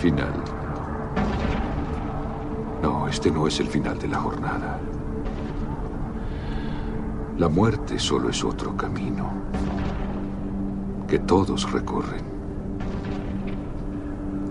Final. 0.00 0.32
No, 2.82 3.06
este 3.06 3.30
no 3.30 3.46
es 3.46 3.60
el 3.60 3.66
final 3.66 3.98
de 3.98 4.08
la 4.08 4.18
jornada. 4.18 4.80
La 7.36 7.50
muerte 7.50 7.98
solo 7.98 8.30
es 8.30 8.42
otro 8.42 8.74
camino 8.78 9.30
que 11.06 11.18
todos 11.18 11.70
recorren. 11.70 12.24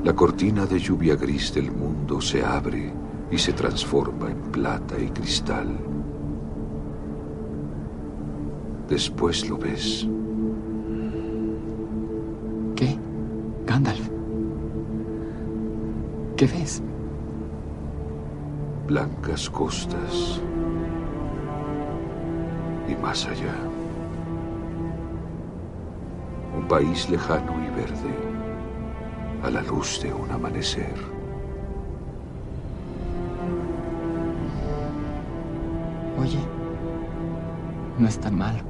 La 0.04 0.14
cortina 0.14 0.68
de 0.68 0.78
lluvia 0.78 1.16
gris 1.16 1.52
del 1.52 1.72
mundo 1.72 2.22
se 2.22 2.46
abre 2.46 2.94
y 3.32 3.38
se 3.40 3.54
transforma 3.54 4.30
en 4.30 4.52
plata 4.52 5.00
y 5.00 5.10
cristal. 5.10 5.76
Después 8.88 9.50
lo 9.50 9.58
ves. 9.58 10.08
¿Qué 16.40 16.48
ves? 16.48 16.82
Blancas 18.88 19.50
costas. 19.50 20.40
Y 22.88 22.96
más 22.96 23.26
allá. 23.26 23.54
Un 26.56 26.66
país 26.70 27.10
lejano 27.10 27.52
y 27.62 27.70
verde. 27.76 28.16
A 29.44 29.50
la 29.50 29.62
luz 29.64 30.02
de 30.02 30.14
un 30.14 30.32
amanecer. 30.32 30.96
Oye, 36.22 36.40
no 37.98 38.08
es 38.08 38.18
tan 38.18 38.38
malo. 38.38 38.69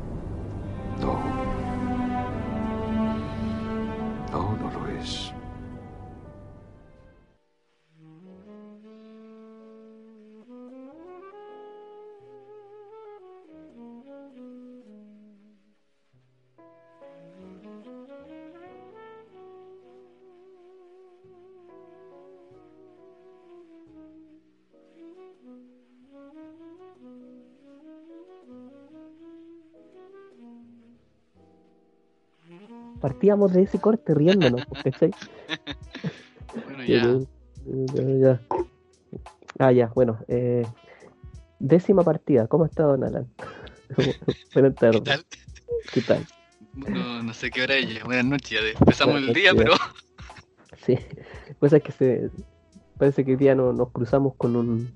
Partíamos 33.02 33.54
de 33.54 33.64
ese 33.64 33.80
corte 33.80 34.14
riéndonos, 34.14 34.66
¿cachai? 34.84 35.12
Bueno, 36.66 36.84
ya. 36.84 37.20
Ya, 37.94 38.04
ya. 38.04 38.42
Ah, 39.60 39.72
ya, 39.72 39.88
bueno. 39.96 40.20
Eh, 40.28 40.66
décima 41.60 42.04
partida. 42.04 42.48
¿Cómo 42.48 42.66
está 42.66 42.84
Don 42.84 43.04
Alan? 43.04 43.28
Buenas 44.54 44.74
¿Qué 44.74 44.80
tardes. 44.80 45.04
tal? 45.04 45.26
¿Qué 45.94 46.02
tal? 46.02 46.26
No, 46.74 47.24
no 47.24 47.34
sé 47.34 47.50
qué 47.50 47.64
hora 47.64 47.76
es. 47.76 48.04
Buenas 48.04 48.26
noches, 48.26 48.52
ya 48.52 48.80
empezamos 48.80 49.16
el 49.16 49.28
Buenas 49.28 49.36
día, 49.36 49.54
noches, 49.54 49.78
pero 49.78 49.94
Sí. 50.86 50.98
Pues 51.60 51.74
es 51.74 51.84
que 51.84 51.92
se. 51.92 52.30
Parece 52.98 53.24
que 53.24 53.32
hoy 53.32 53.38
día 53.38 53.56
no, 53.56 53.74
nos 53.74 53.92
cruzamos 53.92 54.36
con 54.36 54.56
un. 54.56 54.92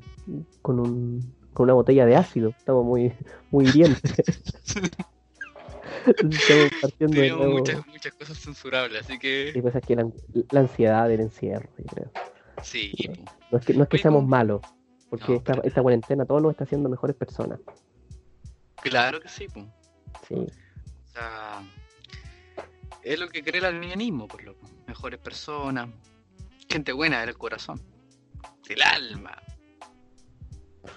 con 0.61 0.79
un. 0.79 1.33
con 1.53 1.65
una 1.65 1.73
botella 1.73 2.05
de 2.05 2.15
ácido. 2.15 2.49
Estamos 2.49 2.85
muy. 2.85 3.13
muy 3.51 3.65
hirientes. 3.67 4.23
Estamos 6.07 6.69
partiendo 6.81 7.21
de 7.21 7.29
tuvimos 7.29 7.37
nuevo. 7.39 7.59
muchas, 7.59 7.87
muchas 7.87 8.13
cosas 8.13 8.37
censurables, 8.37 9.01
así 9.03 9.13
Y 9.13 9.17
que 9.19 9.59
pues 9.61 9.75
es 9.75 9.85
que 9.85 9.95
la, 9.95 10.09
la 10.51 10.59
ansiedad 10.61 11.07
del 11.07 11.21
encierro, 11.21 11.69
yo 11.77 11.85
creo. 11.85 12.11
sí. 12.61 12.93
No 13.51 13.59
es 13.59 13.65
que, 13.65 13.73
no 13.73 13.83
es 13.83 13.89
que 13.89 13.95
Oye, 13.97 14.01
seamos 14.01 14.25
malos, 14.25 14.61
porque 15.09 15.25
No, 15.29 15.37
esta, 15.37 15.53
pero- 15.53 15.63
esta 15.65 15.81
cuarentena 15.81 16.25
todo 16.25 16.39
nos 16.39 16.51
está 16.51 16.63
haciendo 16.63 16.89
mejores 16.89 17.15
personas. 17.15 17.59
Claro 18.81 19.21
que 19.21 19.29
sí. 19.29 19.47
Sí, 20.27 20.33
O 20.35 21.11
sea, 21.13 21.61
es 23.03 23.19
lo 23.19 23.29
que 23.29 23.43
cree 23.43 23.59
el 23.59 23.65
alienismo, 23.65 24.27
por 24.27 24.43
loco. 24.43 24.67
Mejores 24.87 25.19
personas, 25.19 25.89
gente 26.69 26.91
buena 26.93 27.25
del 27.25 27.37
corazón, 27.37 27.79
del 28.67 28.81
alma. 28.81 29.41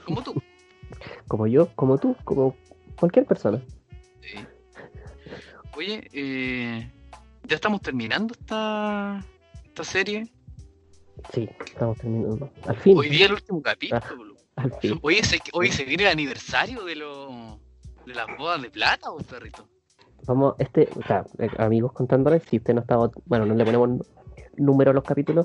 Como 0.04 0.22
tú. 0.22 0.34
como 1.28 1.46
yo, 1.46 1.68
como 1.76 1.98
tú, 1.98 2.16
como 2.24 2.56
cualquier 2.98 3.26
persona. 3.26 3.60
Oye, 5.76 6.08
eh, 6.12 6.90
ya 7.44 7.56
estamos 7.56 7.82
terminando 7.82 8.32
esta, 8.32 9.22
esta 9.64 9.84
serie. 9.84 10.32
Sí, 11.34 11.48
estamos 11.66 11.98
terminando. 11.98 12.50
Al 12.66 12.76
fin, 12.76 12.96
Hoy 12.96 13.10
día 13.10 13.26
el 13.26 13.34
último 13.34 13.60
capítulo. 13.60 14.36
al 14.56 14.72
fin. 14.80 14.98
Oye, 15.02 15.22
se, 15.22 15.38
hoy 15.52 15.70
se 15.70 15.84
viene 15.84 16.04
el 16.04 16.10
aniversario 16.10 16.82
de, 16.84 16.96
lo, 16.96 17.58
de 18.06 18.14
las 18.14 18.26
bodas 18.38 18.62
de 18.62 18.70
plata, 18.70 19.10
¿o 19.10 19.18
perrito? 19.18 19.68
Vamos, 20.26 20.54
este, 20.58 20.88
o 20.96 21.02
sea, 21.06 21.26
eh, 21.38 21.50
amigos 21.58 21.92
contándoles, 21.92 22.42
si 22.44 22.56
usted 22.56 22.72
no 22.72 22.80
estaba, 22.80 23.10
bueno, 23.26 23.44
no 23.44 23.54
le 23.54 23.64
ponemos 23.64 24.06
número 24.56 24.92
a 24.92 24.94
los 24.94 25.04
capítulos 25.04 25.44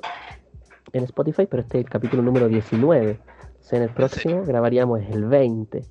en 0.94 1.03
Spotify, 1.03 1.46
pero 1.46 1.62
este 1.63 1.80
es 1.80 1.86
el 1.86 1.90
capítulo 1.90 2.24
número 2.24 2.48
19. 2.48 3.09
Entonces 3.12 3.74
en 3.74 3.84
el 3.84 3.94
próximo 3.94 4.44
grabaríamos 4.46 5.02
el 5.02 5.25
20. 5.25 5.86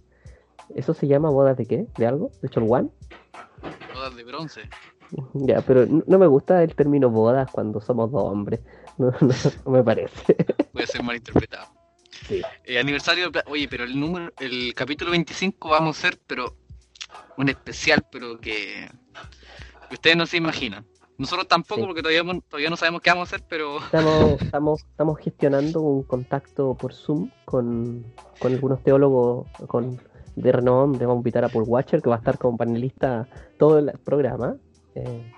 ¿Eso 0.75 0.95
se 0.95 1.07
llama 1.07 1.29
bodas 1.29 1.59
de 1.59 1.67
qué? 1.67 1.87
¿De 1.99 2.07
algo? 2.07 2.31
¿De 2.41 2.49
Cholguán? 2.49 2.85
Bodas 2.87 3.50
de 4.21 4.25
bronce. 4.25 4.69
Ya, 5.35 5.61
pero 5.63 5.87
no 5.87 6.19
me 6.19 6.27
gusta 6.27 6.63
el 6.63 6.75
término 6.75 7.11
bodas 7.11 7.51
cuando 7.51 7.81
somos 7.81 8.13
dos 8.13 8.23
hombres. 8.23 8.61
No, 8.99 9.11
no, 9.21 9.35
no 9.65 9.71
me 9.71 9.83
parece. 9.83 10.35
Puede 10.73 10.87
ser 10.87 11.03
malinterpretado. 11.03 11.67
Sí. 12.29 12.43
Eh, 12.65 12.79
aniversario. 12.79 13.31
Oye, 13.47 13.67
pero 13.69 13.85
el 13.85 13.99
número, 13.99 14.33
el 14.39 14.75
capítulo 14.75 15.11
25 15.11 15.69
vamos 15.71 15.97
a 15.97 15.99
hacer, 15.99 16.21
pero 16.27 16.55
un 17.39 17.49
especial, 17.49 18.07
pero 18.13 18.39
que, 18.39 18.89
que 19.89 19.95
ustedes 19.95 20.17
no 20.17 20.27
se 20.27 20.37
imaginan. 20.37 20.87
Nosotros 21.19 21.49
tampoco, 21.49 21.81
Sí. 21.81 21.87
porque 21.87 22.03
todavía, 22.03 22.41
todavía 22.49 22.71
no 22.71 22.77
sabemos 22.77 23.01
qué 23.03 23.11
vamos 23.11 23.31
a 23.33 23.35
hacer, 23.35 23.47
pero 23.49 23.79
Estamos, 23.79 24.41
estamos, 24.43 24.81
estamos 24.83 25.19
gestionando 25.19 25.81
un 25.81 26.03
contacto 26.05 26.75
por 26.75 26.95
Zoom 26.95 27.31
con, 27.45 28.05
con 28.39 28.53
algunos 28.53 28.83
teólogos 28.83 29.49
con, 29.67 30.01
de 30.37 30.53
renombre. 30.53 31.07
Vamos 31.07 31.19
a 31.19 31.23
invitar 31.23 31.45
a 31.45 31.49
Paul 31.49 31.65
Watcher, 31.67 32.01
que 32.03 32.09
va 32.09 32.17
a 32.17 32.19
estar 32.19 32.39
como 32.39 32.57
panelista 32.57 33.29
todo 33.59 33.79
el 33.79 33.93
programa. 34.05 34.57
eh, 34.95 35.33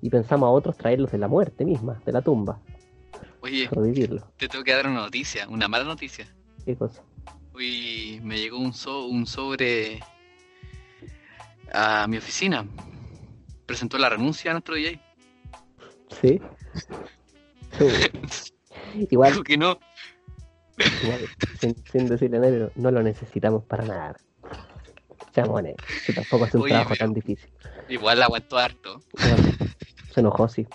y 0.00 0.10
pensamos 0.10 0.48
a 0.48 0.50
otros 0.50 0.76
traerlos 0.76 1.12
de 1.12 1.18
la 1.18 1.28
muerte 1.28 1.64
misma, 1.64 2.02
de 2.04 2.10
la 2.12 2.20
tumba, 2.22 2.58
oye, 3.40 3.68
revivirlos. 3.70 4.24
te 4.36 4.48
tengo 4.48 4.64
que 4.64 4.72
dar 4.72 4.88
una 4.88 5.00
noticia, 5.02 5.48
una 5.48 5.68
mala 5.68 5.84
noticia. 5.84 6.26
¿Qué 6.64 6.74
cosa? 6.76 7.02
Hoy 7.54 8.20
me 8.24 8.36
llegó 8.38 8.58
un, 8.58 8.72
so- 8.72 9.06
un 9.06 9.24
sobre 9.26 10.00
a 11.72 12.06
mi 12.08 12.16
oficina. 12.16 12.66
Presentó 13.64 13.96
la 13.96 14.08
renuncia 14.08 14.50
a 14.50 14.54
nuestro 14.54 14.74
DJ. 14.74 14.98
¿Sí? 16.20 16.40
Igual, 19.10 19.32
Dijo 19.32 19.44
que 19.44 19.56
no. 19.56 19.78
Sin, 21.60 21.74
sin 21.90 22.08
decirle 22.08 22.38
nada, 22.38 22.50
pero 22.52 22.70
no 22.76 22.90
lo 22.90 23.02
necesitamos 23.02 23.64
para 23.64 23.84
nada. 23.84 24.16
Honestos, 25.48 25.86
que 26.06 26.12
tampoco 26.12 26.44
es 26.44 26.54
un 26.54 26.60
Oye, 26.62 26.70
trabajo 26.74 26.94
tan 26.94 27.14
difícil. 27.14 27.50
Igual 27.88 28.22
aguantó 28.22 28.58
harto. 28.58 29.00
Bueno, 29.18 29.36
se 30.12 30.20
enojó, 30.20 30.46
sí. 30.48 30.66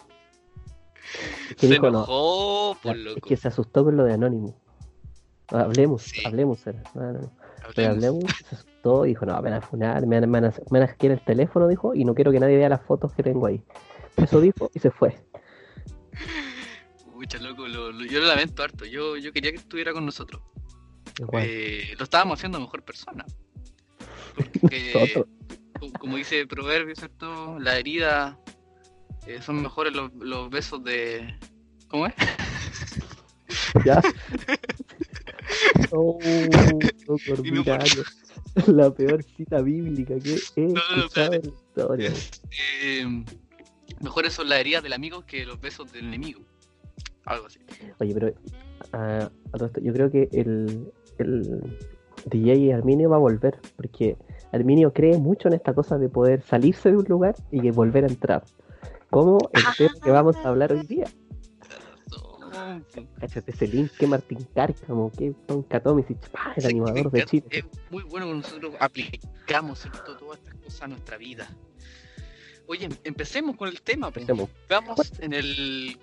Se 1.58 1.68
dijo, 1.68 1.84
no, 1.84 2.00
enojó, 2.00 2.76
por 2.82 2.96
Es 2.98 3.04
loco. 3.04 3.28
que 3.28 3.38
se 3.38 3.48
asustó 3.50 3.84
con 3.84 3.96
lo 3.98 4.04
de 4.04 4.14
Anonymous. 4.14 4.56
Hablemos, 5.50 6.02
Sí. 6.04 6.22
hablemos. 6.26 6.66
era. 6.66 6.82
No, 6.96 7.02
no, 7.04 7.20
no. 7.20 7.32
Pero 7.76 7.92
Hablemos. 7.92 8.24
se 8.50 8.56
asustó 8.56 9.06
y 9.06 9.10
dijo, 9.10 9.26
no, 9.28 9.36
me 9.36 9.42
van 9.52 9.54
a 9.54 9.62
funar, 9.62 10.06
me 10.08 10.20
van, 10.20 10.30
me 10.30 10.42
van 10.42 10.52
a, 10.52 10.56
me 10.72 10.80
van 10.80 10.84
a 10.84 10.88
hackear 10.92 11.14
el 11.14 11.22
teléfono, 11.24 11.68
dijo, 11.68 11.94
y 11.94 12.04
no 12.04 12.16
quiero 12.16 12.32
que 12.32 12.40
nadie 12.40 12.58
vea 12.58 12.70
las 12.70 12.82
fotos 12.82 13.14
que 13.14 13.22
tengo 13.24 13.46
ahí. 13.46 13.62
Eso 14.18 14.42
dijo 14.42 14.72
y 14.74 14.80
se 14.80 14.90
fue. 14.90 15.16
Pucha, 17.18 17.40
loco, 17.40 17.68
lo- 17.68 17.92
lo- 17.92 18.06
yo 18.06 18.20
lo 18.20 18.28
lamento 18.28 18.62
harto. 18.64 18.86
Yo, 18.86 19.18
yo 19.18 19.32
quería 19.34 19.52
que 19.52 19.58
estuviera 19.58 19.92
con 19.92 20.06
nosotros. 20.06 20.42
Eh, 21.42 21.96
lo 21.98 22.04
estábamos 22.04 22.38
haciendo 22.40 22.60
mejor 22.60 22.84
persona. 22.84 23.26
Porque, 24.62 25.26
como 26.00 26.18
dice 26.18 26.42
el 26.42 26.48
proverbio, 26.48 26.96
¿cierto? 26.96 27.58
La 27.60 27.78
herida 27.80 28.40
eh, 29.26 29.42
son 29.42 29.62
mejores 29.62 29.94
los, 29.94 30.14
los 30.14 30.50
besos 30.52 30.84
de. 30.84 31.36
¿Cómo 31.88 32.06
es? 32.08 32.14
¿Ya? 33.86 34.02
Oh, 35.92 36.20
loco 37.08 37.36
no 37.54 37.64
por-. 37.64 38.76
La 38.76 38.92
peor 38.94 39.24
cita 39.24 39.62
bíblica 39.62 40.16
que 40.20 40.36
he 40.56 40.68
No. 40.68 40.82
Eh, 42.82 43.24
mejores 44.02 44.34
son 44.34 44.50
las 44.50 44.60
heridas 44.60 44.84
del 44.84 44.94
amigo 44.94 45.26
que 45.26 45.46
los 45.46 45.60
besos 45.62 45.92
del 45.92 46.06
enemigo. 46.08 46.42
Algo 47.28 47.46
así. 47.48 47.60
Oye, 48.00 48.14
pero 48.14 48.34
ah, 48.94 49.30
yo 49.82 49.94
creo 49.94 50.10
que 50.10 50.30
el, 50.32 50.92
el 51.20 51.62
DJ 52.26 52.74
Arminio 52.74 53.10
va 53.10 53.18
a 53.18 53.20
volver, 53.20 53.60
porque 53.76 54.18
Arminio 54.52 54.94
cree 54.94 55.18
mucho 55.18 55.48
en 55.50 55.54
esta 55.56 55.74
cosa 55.74 55.98
de 55.98 56.10
poder 56.10 56.42
salirse 56.42 56.90
de 56.92 56.98
un 56.98 57.06
lugar 57.06 57.36
y 57.52 57.70
volver 57.72 58.06
a 58.06 58.08
entrar. 58.08 58.44
Como 59.10 59.38
el 59.54 59.64
tema 59.78 59.94
que 60.04 60.12
vamos 60.12 60.36
a 60.38 60.50
hablar 60.50 60.74
hoy 60.74 60.86
día. 60.86 61.06
Cáchate 63.20 63.52
ese 63.52 63.68
link 63.68 63.92
que 64.00 64.08
Martín 64.08 64.40
Cárcamo, 64.56 65.12
que 65.12 65.34
Don 65.48 65.64
Catomisic, 65.64 66.18
¡pah! 66.30 66.54
el 66.56 66.64
Sí, 66.64 66.70
animador 66.70 67.12
de 67.12 67.26
Chile. 67.26 67.46
Es 67.52 67.66
muy 67.92 68.04
bueno 68.04 68.26
que 68.28 68.34
nosotros 68.34 68.74
aplicamos 68.80 69.80
¿cierto? 69.80 70.18
todas 70.18 70.40
estas 70.40 70.56
cosas 70.56 70.82
a 70.82 70.88
nuestra 70.88 71.18
vida. 71.18 71.48
Oye, 72.68 72.90
empecemos 73.04 73.56
con 73.56 73.70
el 73.70 73.82
tema. 73.82 74.12
po. 74.12 74.20
Empecemos. 74.20 74.50
Vamos 74.70 75.14
en 75.20 75.34
el. 75.34 75.98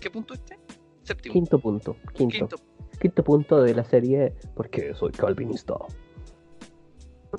¿Qué 0.00 0.10
punto 0.10 0.34
este? 0.34 0.58
Séptimo. 1.02 1.32
Quinto 1.32 1.58
punto, 1.58 1.96
quinto. 2.14 2.36
Quinto. 2.38 2.56
quinto 3.00 3.24
punto 3.24 3.62
de 3.62 3.74
la 3.74 3.84
serie 3.84 4.34
porque 4.54 4.94
soy 4.94 5.10
calvinista. 5.12 5.74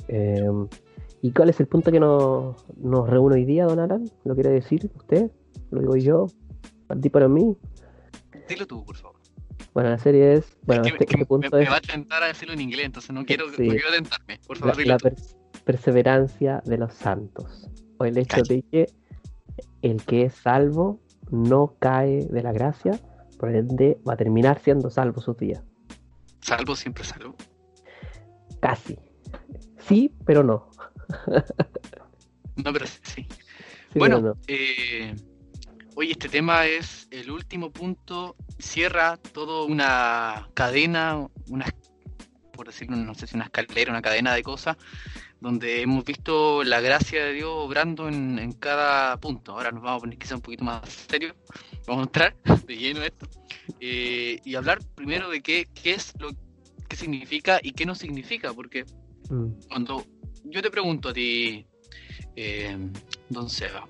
Eh, 0.07 0.43
¿Y 1.21 1.31
cuál 1.31 1.49
es 1.49 1.59
el 1.59 1.67
punto 1.67 1.91
que 1.91 1.99
nos, 1.99 2.65
nos 2.77 3.09
reúne 3.09 3.35
hoy 3.35 3.45
día, 3.45 3.65
don 3.65 3.79
Alan? 3.79 4.03
¿Lo 4.25 4.33
quiere 4.35 4.49
decir 4.49 4.91
usted? 4.95 5.31
¿Lo 5.71 5.79
digo 5.81 5.95
yo? 5.95 6.27
¿Para 6.87 6.99
ti, 6.99 7.09
para 7.09 7.27
mí? 7.29 7.55
Dilo 8.49 8.67
tú, 8.67 8.83
por 8.83 8.97
favor. 8.97 9.19
Bueno, 9.73 9.89
la 9.89 9.97
serie 9.97 10.33
es... 10.33 10.57
Bueno, 10.63 10.83
Que- 10.83 10.89
este, 10.89 11.05
que 11.05 11.13
este 11.13 11.17
me, 11.19 11.25
punto 11.25 11.55
me 11.57 11.63
es 11.63 11.69
va 11.69 11.77
a 11.77 11.81
tentar 11.81 12.21
a 12.23 12.27
decirlo 12.27 12.53
en 12.53 12.61
inglés, 12.61 12.85
entonces 12.87 13.11
no 13.11 13.25
quiero, 13.25 13.45
Sí. 13.49 13.63
no 13.67 13.73
quiero 13.73 13.91
tentarme. 13.91 14.39
Por 14.45 14.57
la, 14.57 14.61
favor, 14.61 14.77
dilo 14.77 14.89
la 14.91 14.97
pers- 14.99 15.37
perseverancia 15.63 16.61
de 16.65 16.77
los 16.77 16.93
santos. 16.93 17.69
O 17.97 18.05
el 18.05 18.17
hecho 18.17 18.41
de 18.43 18.61
que 18.63 18.87
el 19.81 20.03
que 20.03 20.23
es 20.23 20.33
salvo 20.35 20.99
no 21.33 21.75
cae 21.79 22.25
de 22.27 22.43
la 22.43 22.51
gracia, 22.51 22.99
por 23.39 23.53
ende 23.53 23.97
va 24.07 24.13
a 24.13 24.17
terminar 24.17 24.59
siendo 24.59 24.89
salvo 24.89 25.19
sus 25.19 25.35
días. 25.37 25.63
Salvo, 26.41 26.75
siempre 26.75 27.03
salvo. 27.03 27.35
Casi. 28.61 28.97
Sí, 29.79 30.13
pero 30.25 30.43
no. 30.43 30.69
No, 32.55 32.71
pero 32.71 32.85
sí. 32.85 32.99
Sí, 33.03 33.27
bueno, 33.99 34.17
pero 34.17 34.35
no. 34.35 34.41
eh, 34.47 35.15
este 35.97 36.29
tema 36.29 36.67
es 36.67 37.07
el 37.09 37.31
último 37.31 37.71
punto. 37.71 38.35
Cierra 38.59 39.17
toda 39.17 39.65
una 39.65 40.49
cadena, 40.53 41.27
una, 41.49 41.65
por 42.53 42.67
decirlo, 42.67 42.95
no 42.95 43.13
sé 43.15 43.27
si 43.27 43.35
una 43.35 43.45
escalera, 43.45 43.91
una 43.91 44.01
cadena 44.01 44.33
de 44.33 44.43
cosas, 44.43 44.77
donde 45.41 45.81
hemos 45.81 46.05
visto 46.05 46.63
la 46.63 46.79
gracia 46.81 47.25
de 47.25 47.33
Dios 47.33 47.49
obrando 47.51 48.07
en, 48.07 48.39
en 48.39 48.51
cada 48.53 49.17
punto. 49.17 49.53
Ahora 49.53 49.71
nos 49.71 49.81
vamos 49.83 49.97
a 49.97 50.01
poner 50.01 50.17
quizá 50.17 50.35
un 50.35 50.41
poquito 50.41 50.63
más 50.63 50.87
serio. 51.09 51.35
Vamos 51.87 52.03
a 52.03 52.05
entrar 52.05 52.35
de 52.67 52.77
lleno 52.77 53.01
a 53.01 53.05
esto 53.07 53.27
eh, 53.79 54.39
y 54.45 54.55
hablar 54.55 54.79
primero 54.95 55.29
de 55.29 55.41
qué, 55.41 55.67
qué 55.73 55.93
es 55.93 56.13
lo 56.19 56.29
que 56.87 56.95
significa 56.95 57.59
y 57.61 57.71
qué 57.73 57.85
no 57.85 57.95
significa, 57.95 58.53
porque 58.53 58.85
Mm. 59.29 59.51
cuando 59.69 60.05
yo 60.43 60.61
te 60.61 60.69
pregunto 60.69 61.07
a 61.09 61.13
ti, 61.13 61.65
eh, 62.35 62.77
don 63.29 63.49
Seba, 63.49 63.87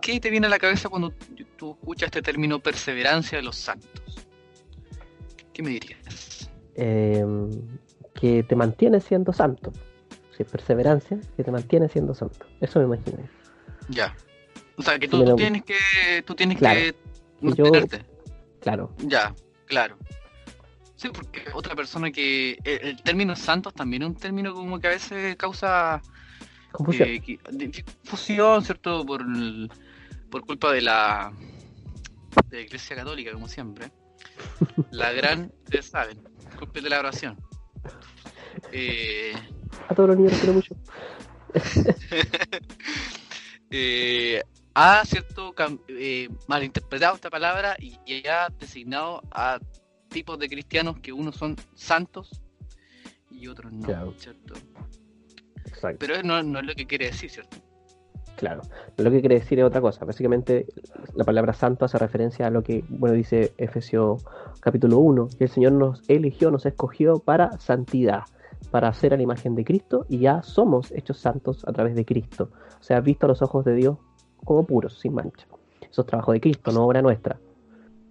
¿qué 0.00 0.20
te 0.20 0.30
viene 0.30 0.46
a 0.46 0.50
la 0.50 0.60
cabeza 0.60 0.88
cuando 0.88 1.10
tú- 1.10 1.44
tú 1.56 1.70
escuchas 1.72 2.06
este 2.06 2.22
término 2.22 2.60
perseverancia 2.60 3.36
de 3.38 3.42
los 3.42 3.56
santos? 3.56 3.90
¿Qué 5.52 5.60
me 5.64 5.70
dirías? 5.70 6.43
Eh, 6.76 7.24
que 8.14 8.42
te 8.42 8.56
mantiene 8.56 9.00
siendo 9.00 9.32
santo. 9.32 9.72
Si 10.36 10.42
es 10.42 10.48
perseverancia, 10.50 11.18
que 11.36 11.44
te 11.44 11.50
mantiene 11.50 11.88
siendo 11.88 12.14
santo. 12.14 12.46
Eso 12.60 12.78
me 12.80 12.86
imagino. 12.86 13.18
Ya. 13.88 14.14
O 14.76 14.82
sea, 14.82 14.98
que 14.98 15.06
tú, 15.08 15.18
me 15.18 15.24
tú 15.24 15.30
lo- 15.30 15.36
tienes 15.36 15.62
que 15.64 16.22
tú 16.26 16.34
tienes 16.34 16.58
Claro. 16.58 16.80
que 16.80 16.94
yo- 17.40 17.64
mantenerte. 17.64 18.04
Claro. 18.60 18.92
Ya, 18.98 19.32
claro. 19.66 19.96
Sí, 20.96 21.08
porque 21.12 21.42
otra 21.52 21.74
persona 21.76 22.10
que 22.10 22.58
el, 22.64 22.80
el 22.88 23.02
término 23.02 23.36
santos 23.36 23.74
también 23.74 24.02
es 24.02 24.08
un 24.08 24.14
término 24.16 24.54
como 24.54 24.80
que 24.80 24.86
a 24.86 24.90
veces 24.90 25.36
causa 25.36 26.00
Confusión. 26.72 27.08
eh, 27.08 27.20
que- 27.20 27.38
difusión, 27.52 28.64
¿cierto? 28.64 29.04
Por, 29.04 29.20
el- 29.22 29.70
por 30.30 30.44
culpa 30.46 30.72
de 30.72 30.80
la, 30.82 31.32
de 32.48 32.56
la 32.56 32.62
Iglesia 32.62 32.96
Católica, 32.96 33.32
como 33.32 33.46
siempre. 33.48 33.90
La 34.90 35.12
gran, 35.12 35.52
ustedes 35.64 35.86
saben, 35.86 36.18
culpa 36.54 36.80
de 36.80 36.88
la 36.90 36.98
oración. 37.00 37.36
Eh, 38.72 39.32
A 39.88 39.94
todos 39.94 40.10
los 40.10 40.18
niños 40.18 40.32
los 40.32 40.40
quiero 40.40 40.54
mucho. 40.54 40.74
eh, 43.70 44.42
ha, 44.74 45.04
¿cierto? 45.04 45.54
eh, 45.88 46.28
malinterpretado 46.48 47.14
esta 47.14 47.30
palabra 47.30 47.76
y, 47.78 47.98
y 48.06 48.26
ha 48.26 48.48
designado 48.58 49.22
a 49.30 49.58
tipos 50.08 50.38
de 50.38 50.48
cristianos 50.48 50.98
que 51.00 51.12
unos 51.12 51.36
son 51.36 51.56
santos 51.74 52.40
y 53.30 53.46
otros 53.48 53.72
no, 53.72 53.86
Claro. 53.86 54.14
¿cierto? 54.18 54.54
Exacto. 55.66 55.96
Pero 55.98 56.22
no, 56.22 56.42
no 56.42 56.60
es 56.60 56.66
lo 56.66 56.74
que 56.74 56.86
quiere 56.86 57.06
decir, 57.06 57.30
¿cierto? 57.30 57.56
Claro. 58.36 58.62
Lo 58.96 59.10
que 59.10 59.20
quiere 59.20 59.36
decir 59.36 59.58
es 59.60 59.64
otra 59.64 59.80
cosa. 59.80 60.04
Básicamente, 60.04 60.66
la 61.14 61.24
palabra 61.24 61.52
santo 61.52 61.84
hace 61.84 61.98
referencia 61.98 62.46
a 62.46 62.50
lo 62.50 62.62
que, 62.62 62.84
bueno, 62.88 63.14
dice 63.14 63.52
Efesios 63.58 64.24
capítulo 64.60 64.98
1, 64.98 65.28
que 65.38 65.44
el 65.44 65.50
Señor 65.50 65.72
nos 65.72 66.02
eligió, 66.08 66.50
nos 66.50 66.66
escogió 66.66 67.18
para 67.20 67.58
santidad, 67.58 68.22
para 68.70 68.88
hacer 68.88 69.14
a 69.14 69.16
la 69.16 69.22
imagen 69.22 69.54
de 69.54 69.64
Cristo, 69.64 70.04
y 70.08 70.18
ya 70.18 70.42
somos 70.42 70.90
hechos 70.92 71.18
santos 71.18 71.64
a 71.66 71.72
través 71.72 71.94
de 71.94 72.04
Cristo. 72.04 72.50
O 72.80 72.82
sea, 72.82 73.00
visto 73.00 73.26
a 73.26 73.28
los 73.28 73.40
ojos 73.42 73.64
de 73.64 73.74
Dios 73.74 73.98
como 74.44 74.66
puros, 74.66 74.98
sin 74.98 75.14
mancha. 75.14 75.46
Eso 75.88 76.00
es 76.02 76.06
trabajo 76.06 76.32
de 76.32 76.40
Cristo, 76.40 76.72
no 76.72 76.84
obra 76.84 77.00
nuestra. 77.02 77.38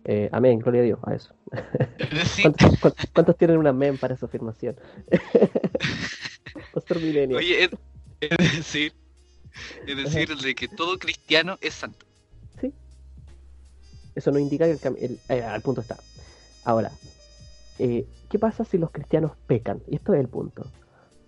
Eh, 0.06 0.30
amén, 0.32 0.60
gloria 0.60 0.82
a 0.82 0.84
Dios, 0.86 1.00
a 1.04 1.14
eso. 1.16 1.34
¿Cuántos, 2.42 2.80
cuántos- 2.80 3.06
cuántos 3.14 3.38
tienen 3.38 3.58
un 3.58 3.68
amén 3.68 3.98
para 3.98 4.14
esa 4.16 4.26
afirmación? 4.26 4.76
Pastor 6.74 7.02
Milenio. 7.02 7.38
Oye, 7.38 7.64
es, 7.66 7.70
es 8.22 8.38
decir, 8.58 8.94
es 9.88 9.98
decir, 9.98 10.30
de 10.36 10.56
que 10.56 10.68
todo 10.68 10.98
cristiano 10.98 11.58
es 11.62 11.74
santo. 11.74 12.06
Eso 14.16 14.32
no 14.32 14.38
indica 14.38 14.66
que 14.78 14.88
el, 14.90 14.98
el- 14.98 15.20
eh, 15.28 15.42
al 15.44 15.62
punto 15.64 15.82
está. 15.82 15.98
Ahora, 16.64 16.92
eh, 17.80 18.06
¿qué 18.30 18.38
pasa 18.38 18.64
si 18.64 18.78
los 18.78 18.92
cristianos 18.92 19.32
pecan? 19.48 19.82
Y 19.88 19.96
esto 19.96 20.14
es 20.14 20.20
el 20.20 20.28
punto. 20.30 20.72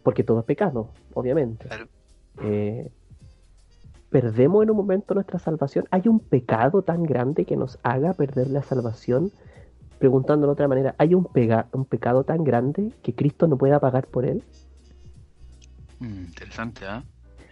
Porque 0.04 0.24
todo 0.24 0.40
es 0.42 0.46
pecado, 0.46 0.92
obviamente. 1.16 1.68
Claro. 1.68 1.88
Eh, 2.44 2.92
¿Perdemos 4.10 4.64
en 4.64 4.70
un 4.70 4.78
momento 4.78 5.16
nuestra 5.16 5.40
salvación? 5.40 5.86
¿Hay 5.90 6.04
un 6.08 6.20
pecado 6.20 6.84
tan 6.84 7.04
grande 7.04 7.44
que 7.46 7.58
nos 7.58 7.80
haga 7.82 8.14
perder 8.14 8.50
la 8.52 8.62
salvación? 8.62 9.32
Preguntando 9.98 10.46
de 10.46 10.54
otra 10.54 10.68
manera, 10.68 10.94
¿hay 11.00 11.16
un, 11.16 11.26
pega- 11.26 11.68
un 11.74 11.86
pecado 11.86 12.24
tan 12.24 12.44
grande 12.44 12.92
que 13.02 13.16
Cristo 13.16 13.48
no 13.48 13.58
pueda 13.58 13.80
pagar 13.80 14.08
por 14.08 14.26
él? 14.26 14.44
Mm, 16.00 16.26
interesante, 16.26 16.86
¿ah? 16.86 17.04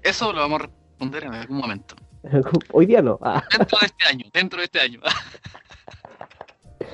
Eso 0.03 0.33
lo 0.33 0.39
vamos 0.39 0.61
a 0.61 0.65
responder 0.65 1.23
en 1.23 1.33
algún 1.33 1.57
momento. 1.57 1.95
Hoy 2.72 2.86
día 2.86 3.01
no. 3.01 3.19
Ah, 3.22 3.43
Dentro 3.57 3.77
de 3.79 3.86
este 3.88 4.05
año, 4.05 4.25
dentro 4.33 4.60
de 4.60 4.65
este 4.65 4.79
año. 4.79 5.00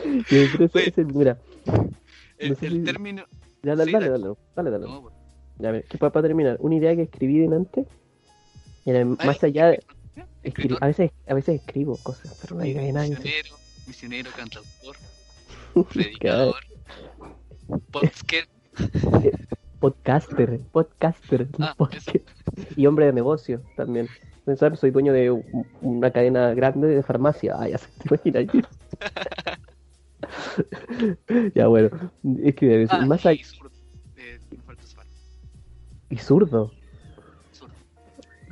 mira, 1.14 1.38
El, 2.38 2.50
No 2.50 2.56
sé 2.56 2.68
el 2.68 2.74
si- 2.74 2.84
término. 2.84 3.24
ya, 3.64 3.76
dale, 3.76 3.86
Sí, 3.86 3.92
dale, 3.92 4.10
dale. 4.10 4.24
dale, 4.28 4.36
dale, 4.56 4.70
dale. 4.72 4.86
no, 4.86 5.12
Ya, 5.60 5.72
mira, 5.72 5.84
que 5.88 5.98
para, 5.98 6.12
para 6.12 6.28
terminar, 6.28 6.58
una 6.60 6.76
idea 6.76 6.96
que 6.96 7.04
escribí 7.04 7.40
delante, 7.40 7.86
era 8.86 9.04
más 9.06 9.44
allá 9.44 9.68
de... 9.68 9.84
escri- 10.44 10.78
a, 10.80 10.88
veces, 10.88 11.12
a 11.28 11.34
veces 11.34 11.60
escribo 11.62 11.98
cosas, 11.98 12.38
pero 12.42 12.56
no 12.56 12.64
hay 12.64 12.74
que 12.74 12.92
nadie. 12.94 13.10
misionero, 13.10 13.56
misionero, 13.88 14.32
cantautor, 14.36 14.96
predicador, 15.94 16.56
podcast, 17.92 18.50
Podcaster, 19.80 20.60
podcaster, 20.72 21.48
Ah, 21.60 21.74
podca- 21.78 22.00
y 22.76 22.86
hombre 22.86 23.06
de 23.06 23.14
negocio 23.14 23.62
también. 23.76 24.08
Pensar, 24.46 24.76
soy 24.78 24.92
dueño 24.92 25.14
de 25.14 25.32
una 25.82 26.12
cadena 26.12 26.54
grande 26.54 26.88
de 26.88 27.04
farmacia. 27.04 27.56
Ah, 27.58 27.68
ya 27.70 27.78
se 27.78 27.88
te 27.92 28.08
imagina. 28.32 28.64
ya 31.56 31.68
bueno, 31.68 31.90
es 32.44 32.56
que 32.56 32.88
ah, 32.90 33.06
más 33.06 33.26
allá 33.26 33.40
y 36.10 36.18
zurdo. 36.18 36.72
zurdo. 37.52 37.80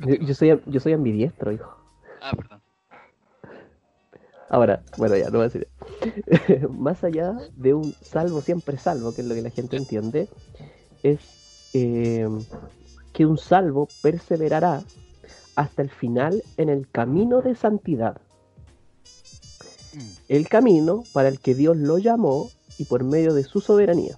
Yo, 0.06 0.14
yo 0.14 0.34
soy 0.34 0.60
yo 0.66 0.80
soy 0.80 0.92
ambidiestro, 0.92 1.52
hijo. 1.52 1.76
Ah, 2.20 2.32
perdón. 2.34 2.60
Ahora, 4.50 4.82
bueno, 4.96 5.16
ya, 5.16 5.26
no 5.26 5.38
voy 5.38 5.40
a 5.42 5.48
decir. 5.48 5.68
Más 6.70 7.04
allá 7.04 7.36
de 7.56 7.74
un 7.74 7.94
salvo 8.00 8.40
siempre 8.40 8.78
salvo, 8.78 9.12
que 9.12 9.20
es 9.22 9.26
lo 9.28 9.34
que 9.34 9.42
la 9.42 9.50
gente 9.50 9.76
entiende, 9.76 10.28
es 11.02 11.20
eh, 11.74 12.28
que 13.12 13.26
un 13.26 13.38
salvo 13.38 13.88
perseverará 14.02 14.82
hasta 15.56 15.82
el 15.82 15.90
final 15.90 16.42
en 16.56 16.68
el 16.68 16.88
camino 16.88 17.40
de 17.40 17.54
santidad. 17.56 18.20
Mm, 19.94 20.00
El 20.28 20.48
camino 20.48 21.04
para 21.12 21.28
el 21.28 21.40
que 21.40 21.54
Dios 21.54 21.76
lo 21.76 21.98
llamó 21.98 22.50
y 22.78 22.84
por 22.84 23.02
medio 23.02 23.34
de 23.34 23.44
su 23.44 23.60
soberanía. 23.60 24.16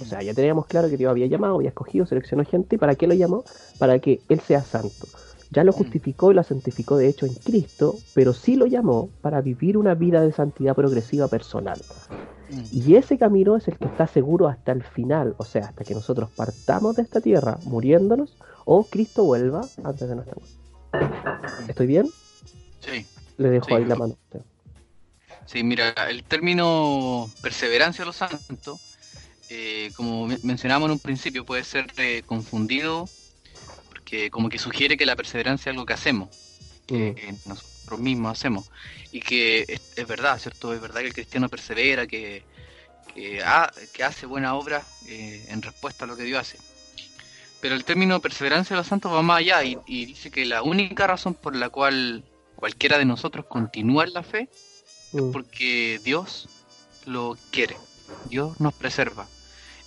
O 0.00 0.04
sea, 0.04 0.22
ya 0.22 0.32
teníamos 0.32 0.66
claro 0.66 0.88
que 0.88 0.96
Dios 0.96 1.10
había 1.10 1.26
llamado, 1.26 1.56
había 1.56 1.70
escogido, 1.70 2.06
seleccionó 2.06 2.44
gente. 2.44 2.76
¿Y 2.76 2.78
para 2.78 2.94
qué 2.94 3.06
lo 3.06 3.14
llamó? 3.14 3.44
Para 3.78 3.98
que 3.98 4.20
Él 4.28 4.40
sea 4.40 4.62
santo. 4.62 5.08
Ya 5.50 5.64
lo 5.64 5.72
justificó 5.72 6.30
y 6.30 6.34
lo 6.34 6.44
santificó 6.44 6.96
de 6.96 7.08
hecho 7.08 7.26
en 7.26 7.34
Cristo, 7.34 7.96
pero 8.14 8.32
sí 8.32 8.54
lo 8.54 8.66
llamó 8.66 9.10
para 9.20 9.40
vivir 9.40 9.76
una 9.76 9.94
vida 9.94 10.22
de 10.22 10.32
santidad 10.32 10.76
progresiva 10.76 11.26
personal. 11.26 11.80
Y 12.72 12.96
ese 12.96 13.18
camino 13.18 13.56
es 13.56 13.68
el 13.68 13.78
que 13.78 13.86
está 13.86 14.06
seguro 14.06 14.48
hasta 14.48 14.72
el 14.72 14.82
final, 14.82 15.34
o 15.38 15.44
sea, 15.44 15.66
hasta 15.66 15.84
que 15.84 15.94
nosotros 15.94 16.30
partamos 16.36 16.96
de 16.96 17.02
esta 17.02 17.20
tierra 17.20 17.58
muriéndonos 17.64 18.36
o 18.64 18.86
Cristo 18.86 19.24
vuelva 19.24 19.68
antes 19.84 20.08
de 20.08 20.14
nuestra 20.14 20.36
muerte. 20.36 21.68
¿Estoy 21.68 21.86
bien? 21.86 22.10
Sí, 22.80 23.06
Le 23.36 23.50
dejo 23.50 23.66
Sí. 23.66 23.74
ahí 23.74 23.84
la 23.84 23.96
mano. 23.96 24.16
Sí, 25.46 25.64
mira, 25.64 25.90
el 26.08 26.22
término 26.24 27.30
perseverancia 27.42 28.02
de 28.02 28.06
los 28.06 28.16
santos, 28.16 28.78
eh, 29.48 29.90
como 29.96 30.26
men- 30.26 30.40
mencionábamos 30.42 30.86
en 30.88 30.92
un 30.92 30.98
principio, 30.98 31.44
puede 31.44 31.64
ser 31.64 31.86
eh, 31.96 32.22
confundido 32.26 33.08
porque 33.88 34.30
como 34.30 34.48
que 34.48 34.58
sugiere 34.58 34.96
que 34.96 35.06
la 35.06 35.16
perseverancia 35.16 35.70
es 35.70 35.74
algo 35.74 35.86
que 35.86 35.92
hacemos, 35.94 36.28
que 36.86 37.12
Mm. 37.12 37.18
eh, 37.18 37.38
nosotros 37.46 37.72
mismos 37.98 38.32
hacemos, 38.38 38.70
y 39.12 39.20
que 39.20 39.64
es, 39.68 39.80
es 39.96 40.06
verdad, 40.06 40.38
¿cierto? 40.38 40.72
Es 40.72 40.80
verdad 40.80 41.00
que 41.00 41.06
el 41.08 41.14
cristiano 41.14 41.48
persevera, 41.48 42.06
que, 42.06 42.44
que, 43.14 43.42
ha- 43.42 43.70
que 43.92 44.04
hace 44.04 44.26
buena 44.26 44.54
obra 44.54 44.82
eh, 45.06 45.44
en 45.48 45.62
respuesta 45.62 46.04
a 46.04 46.08
lo 46.08 46.16
que 46.16 46.22
Dios 46.24 46.40
hace. 46.40 46.58
Pero 47.60 47.74
el 47.74 47.84
término 47.84 48.20
perseverancia 48.20 48.74
de 48.74 48.80
los 48.80 48.86
santos 48.86 49.12
va 49.12 49.20
más 49.22 49.38
allá 49.40 49.62
y, 49.64 49.76
y 49.86 50.06
dice 50.06 50.30
que 50.30 50.46
la 50.46 50.62
única 50.62 51.06
razón 51.06 51.34
por 51.34 51.54
la 51.56 51.68
cual 51.68 52.22
cualquiera 52.56 52.96
de 52.98 53.04
nosotros 53.04 53.44
continúa 53.46 54.04
en 54.04 54.12
la 54.14 54.22
fe 54.22 54.48
Mm. 55.12 55.32
porque 55.32 56.00
Dios 56.04 56.48
lo 57.04 57.36
quiere, 57.50 57.76
Dios 58.26 58.60
nos 58.60 58.72
preserva. 58.74 59.26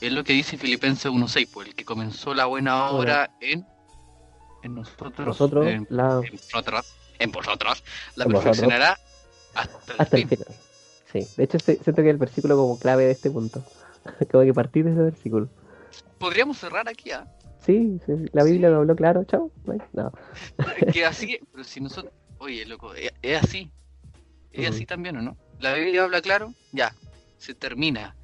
Es 0.01 0.12
lo 0.12 0.25
que 0.25 0.33
dice 0.33 0.57
Filipenses 0.57 1.10
1.6, 1.10 1.48
pues 1.53 1.69
el 1.69 1.75
que 1.75 1.86
comenzó 1.86 2.33
la 2.33 2.43
buena 2.45 2.89
obra 2.89 3.31
en, 3.39 3.65
en 4.63 4.75
nosotros, 4.75 5.25
Nosotros, 5.25 5.65
en, 5.67 5.88
la, 5.89 6.19
en 6.25 6.31
vosotros, 6.31 6.86
en 7.20 7.32
vosotros, 7.32 7.84
la 8.15 8.25
perfeccionará 8.25 9.00
hasta 9.55 9.93
el 9.93 10.01
hasta 10.01 10.17
el 10.17 10.27
fin. 10.27 10.38
final. 10.39 10.48
Sí, 11.12 11.27
de 11.38 11.43
hecho 11.43 11.58
este- 11.58 11.75
siento 11.84 12.01
que 12.01 12.10
es 12.10 12.13
el 12.13 12.17
versículo 12.17 12.55
como 12.58 12.79
clave 12.79 13.05
de 13.05 13.12
este 13.12 13.29
punto. 13.29 13.63
como 14.32 14.43
que 14.43 14.53
partir 14.53 14.86
de 14.86 14.91
ese 14.91 15.01
versículo. 15.01 15.48
Podríamos 16.17 16.58
cerrar 16.58 16.88
aquí, 16.89 17.12
¿ah? 17.12 17.27
Sí, 17.65 18.00
sí, 18.05 18.13
la 18.34 18.43
Biblia 18.43 18.70
lo 18.70 18.77
habló 18.77 18.96
claro, 18.96 19.24
chao. 19.24 19.50
No. 19.93 20.12
que 20.91 21.05
así, 21.05 21.39
pero 21.51 21.63
si 21.63 21.79
nosotros, 21.79 22.12
oye, 22.39 22.65
loco, 22.65 22.93
es, 22.93 23.13
es 23.22 23.41
así, 23.41 23.72
es 24.51 24.70
así 24.70 24.86
también, 24.86 25.17
¿o 25.17 25.22
no? 25.22 25.38
La 25.60 25.74
Biblia 25.74 26.03
habla 26.03 26.22
claro, 26.22 26.53
ya, 26.74 26.93
se 27.38 27.53
termina. 27.53 28.15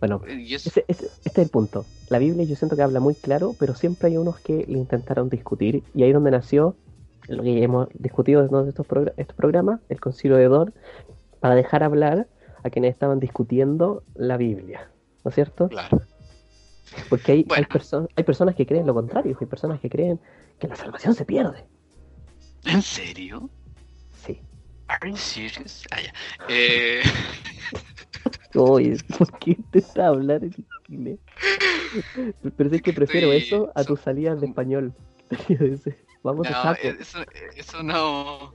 Bueno, 0.00 0.22
Y 0.26 0.54
eso, 0.54 0.70
ese, 0.70 0.84
ese- 0.88 1.06
este 1.24 1.40
es 1.42 1.46
el 1.46 1.48
punto. 1.50 1.84
La 2.08 2.18
Biblia 2.18 2.44
yo 2.44 2.56
siento 2.56 2.76
que 2.76 2.82
habla 2.82 3.00
muy 3.00 3.14
claro, 3.14 3.54
pero 3.58 3.74
siempre 3.74 4.08
hay 4.08 4.16
unos 4.16 4.40
que 4.40 4.64
le 4.66 4.78
intentaron 4.78 5.28
discutir. 5.28 5.82
Y 5.94 6.02
ahí 6.04 6.10
es 6.10 6.14
donde 6.14 6.30
nació 6.30 6.76
lo 7.28 7.42
que 7.42 7.62
hemos 7.62 7.88
discutido 7.94 8.40
en 8.44 8.68
estos, 8.68 8.86
progr- 8.86 9.12
estos 9.16 9.36
programas, 9.36 9.80
el 9.88 10.00
concilio 10.00 10.36
de 10.36 10.46
Dor, 10.48 10.72
para 11.40 11.54
dejar 11.54 11.82
hablar 11.82 12.26
a 12.64 12.70
quienes 12.70 12.90
estaban 12.92 13.20
discutiendo 13.20 14.02
la 14.14 14.36
Biblia. 14.36 14.90
¿No 15.24 15.28
es 15.30 15.34
cierto? 15.34 15.68
claro. 15.68 16.00
Porque 17.10 17.32
hay, 17.32 17.38
hay, 17.40 17.44
Bueno. 17.44 17.66
perso- 17.70 18.08
hay 18.16 18.24
personas 18.24 18.54
que 18.54 18.66
creen 18.66 18.86
lo 18.86 18.94
contrario, 18.94 19.36
hay 19.38 19.46
personas 19.46 19.78
que 19.80 19.90
creen 19.90 20.18
que 20.58 20.68
la 20.68 20.74
salvación 20.74 21.14
se 21.14 21.24
pierde. 21.24 21.64
¿En 22.64 22.82
serio? 22.82 23.48
Sí. 24.16 24.40
¿Are 24.88 25.10
you 25.10 25.16
serious? 25.16 25.84
Ah, 25.90 26.00
ya. 26.00 26.12
Eh, 26.48 27.00
Oye, 28.54 28.96
¿por 29.18 29.30
qué 29.38 29.50
intenta 29.52 30.06
hablar 30.08 30.42
en 30.44 30.54
inglés? 30.88 31.18
Pero 32.56 32.74
es 32.74 32.82
que 32.82 32.92
prefiero 32.92 33.32
Estoy- 33.32 33.58
eso 33.58 33.72
a 33.74 33.84
tus 33.84 34.00
salidas 34.00 34.40
de 34.40 34.46
español. 34.46 34.94
Vamos 36.22 36.46
a 36.46 36.50
no, 36.50 36.62
saco. 36.62 36.80
eh, 36.82 36.96
eso, 37.00 37.18
eso 37.56 37.82
no 37.82 38.52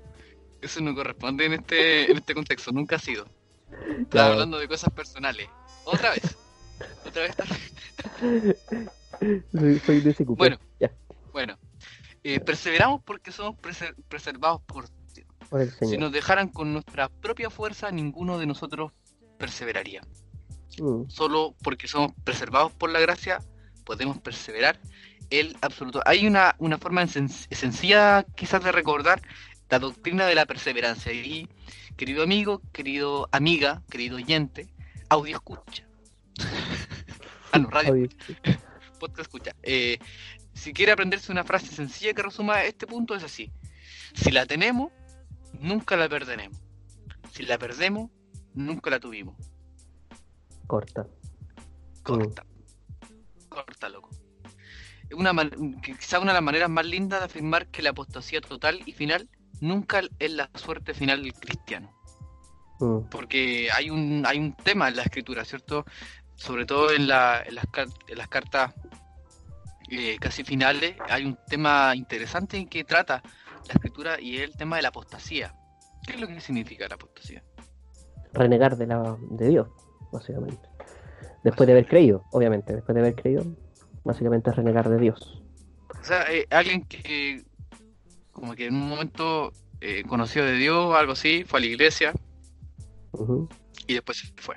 eso 0.61 0.81
no 0.81 0.95
corresponde 0.95 1.45
en 1.45 1.53
este 1.53 2.11
en 2.11 2.17
este 2.17 2.33
contexto, 2.33 2.71
nunca 2.71 2.95
ha 2.97 2.99
sido. 2.99 3.25
Estaba 3.71 4.05
Claro. 4.09 4.33
hablando 4.33 4.59
de 4.59 4.67
cosas 4.67 4.93
personales. 4.93 5.47
Otra 5.85 6.11
vez. 6.11 6.37
Otra 7.05 7.23
vez. 7.23 7.35
Soy, 9.51 9.79
soy 9.79 10.01
de 10.01 10.09
ese 10.11 10.25
cupo. 10.25 10.37
Bueno. 10.39 10.57
Ya, 10.79 10.91
Bueno, 11.31 11.57
eh, 12.23 12.39
perseveramos 12.39 13.01
porque 13.03 13.31
somos 13.31 13.55
preser- 13.59 13.95
preservados 14.07 14.61
por 14.61 14.85
Dios. 15.13 15.27
por 15.49 15.61
el 15.61 15.69
Si 15.71 15.77
Señor. 15.79 15.99
nos 15.99 16.11
dejaran 16.11 16.49
con 16.49 16.73
nuestra 16.73 17.09
propia 17.09 17.49
fuerza, 17.49 17.91
ninguno 17.91 18.37
de 18.39 18.45
nosotros 18.45 18.91
perseveraría. 19.37 20.01
Mm, 20.79 21.07
Solo 21.09 21.55
porque 21.63 21.87
somos 21.87 22.13
preservados 22.23 22.71
por 22.73 22.89
la 22.89 22.99
gracia, 22.99 23.39
podemos 23.85 24.17
perseverar. 24.19 24.79
El 25.29 25.57
absoluto. 25.61 26.01
Hay 26.05 26.27
una, 26.27 26.55
una 26.59 26.77
forma 26.77 27.03
sen- 27.03 27.29
sencilla 27.29 28.23
quizás 28.35 28.63
de 28.63 28.71
recordar 28.71 29.21
la 29.69 29.79
doctrina 29.79 30.25
de 30.27 30.35
la 30.35 30.45
perseverancia. 30.45 31.11
Y, 31.11 31.49
querido 31.97 32.23
amigo, 32.23 32.61
querido 32.71 33.27
amiga, 33.31 33.81
querido 33.89 34.17
oyente, 34.17 34.67
audio 35.09 35.35
escucha. 35.37 35.87
ah, 37.51 37.59
no, 37.59 37.69
radio 37.69 38.07
podcast 38.99 39.21
escucha. 39.21 39.55
Eh, 39.63 39.97
si 40.53 40.71
quiere 40.73 40.91
aprenderse 40.91 41.31
una 41.31 41.43
frase 41.43 41.67
sencilla 41.67 42.13
que 42.13 42.21
resuma 42.21 42.63
este 42.63 42.85
punto, 42.87 43.15
es 43.15 43.23
así. 43.23 43.51
Si 44.13 44.31
la 44.31 44.45
tenemos, 44.45 44.91
nunca 45.59 45.95
la 45.95 46.07
perderemos. 46.07 46.59
Si 47.31 47.43
la 47.43 47.57
perdemos, 47.57 48.11
nunca 48.53 48.91
la 48.91 48.99
tuvimos. 48.99 49.35
Corta. 50.67 51.07
Corta. 52.03 52.45
Corta, 53.49 53.89
loco. 53.89 54.02
Una 55.13 55.31
quizá 55.81 56.19
una 56.19 56.31
de 56.31 56.35
las 56.35 56.43
maneras 56.43 56.69
más 56.69 56.85
lindas 56.85 57.19
de 57.19 57.25
afirmar 57.25 57.67
que 57.67 57.81
la 57.81 57.91
apostasía 57.91 58.41
total 58.41 58.79
y 58.85 58.91
final 58.93 59.29
nunca 59.61 60.01
es 60.19 60.31
la 60.31 60.49
suerte 60.55 60.93
final 60.93 61.23
del 61.23 61.33
cristiano. 61.33 61.91
Mm, 62.79 62.99
Porque 63.09 63.69
hay 63.75 63.89
un, 63.89 64.23
hay 64.25 64.39
un 64.39 64.53
tema 64.53 64.87
en 64.89 64.95
la 64.97 65.03
escritura, 65.03 65.45
¿cierto? 65.45 65.85
Sobre 66.35 66.65
todo 66.65 66.91
en, 66.91 67.07
la- 67.07 67.41
en 67.45 67.55
las, 67.55 67.65
en 68.07 68.17
las 68.17 68.27
cartas 68.27 68.73
eh, 69.89 70.17
casi 70.19 70.43
finales, 70.43 70.95
hay 71.09 71.25
un 71.25 71.37
tema 71.47 71.93
interesante 71.95 72.57
en 72.57 72.67
que 72.67 72.83
trata 72.83 73.21
la 73.67 73.73
escritura 73.73 74.19
y 74.19 74.37
es 74.37 74.43
el 74.43 74.55
tema 74.55 74.77
de 74.77 74.81
la 74.81 74.87
apostasía. 74.89 75.53
¿Qué 76.05 76.13
es 76.13 76.19
lo 76.21 76.27
que 76.27 76.39
significa 76.41 76.87
la 76.87 76.95
apostasía? 76.95 77.43
Renegar 78.33 78.75
de, 78.77 78.87
la, 78.87 79.15
de 79.29 79.47
Dios, 79.49 79.67
básicamente. 80.11 80.67
Después 81.43 81.67
de 81.67 81.73
haber 81.73 81.87
creído, 81.87 82.23
obviamente. 82.31 82.73
Después 82.73 82.95
de 82.95 83.01
haber 83.01 83.15
creído, 83.15 83.45
básicamente 84.03 84.49
es 84.49 84.55
renegar 84.55 84.89
de 84.89 84.97
Dios. 84.97 85.41
O 86.01 86.03
sea, 86.05 86.31
eh, 86.31 86.45
alguien 86.49 86.83
que 86.85 87.43
como 88.31 88.55
que 88.55 88.67
en 88.67 88.75
un 88.75 88.89
momento 88.89 89.51
eh, 89.81 90.03
conoció 90.07 90.43
de 90.43 90.53
Dios 90.53 90.75
o 90.77 90.95
algo 90.95 91.13
así, 91.13 91.43
fue 91.45 91.59
a 91.59 91.61
la 91.61 91.67
iglesia 91.67 92.13
y 93.87 93.93
después 93.93 94.17
se 94.17 94.27
fue. 94.41 94.55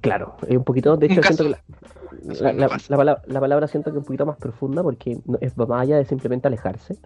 Claro, 0.00 0.36
es 0.48 0.56
un 0.56 0.64
poquito. 0.64 0.96
De 0.96 1.06
hecho, 1.06 1.22
siento 1.22 1.44
que 1.44 1.50
la, 1.50 2.52
la, 2.52 2.52
la- 2.52 2.68
palabra, 2.96 3.22
la 3.26 3.40
palabra 3.40 3.68
siento 3.68 3.90
que 3.90 3.96
es 3.96 4.00
un 4.00 4.04
poquito 4.06 4.26
más 4.26 4.36
profunda 4.36 4.82
porque 4.82 5.18
es 5.40 5.56
más 5.56 5.70
allá 5.70 5.96
de 5.96 6.04
simplemente 6.04 6.46
alejarse. 6.48 6.98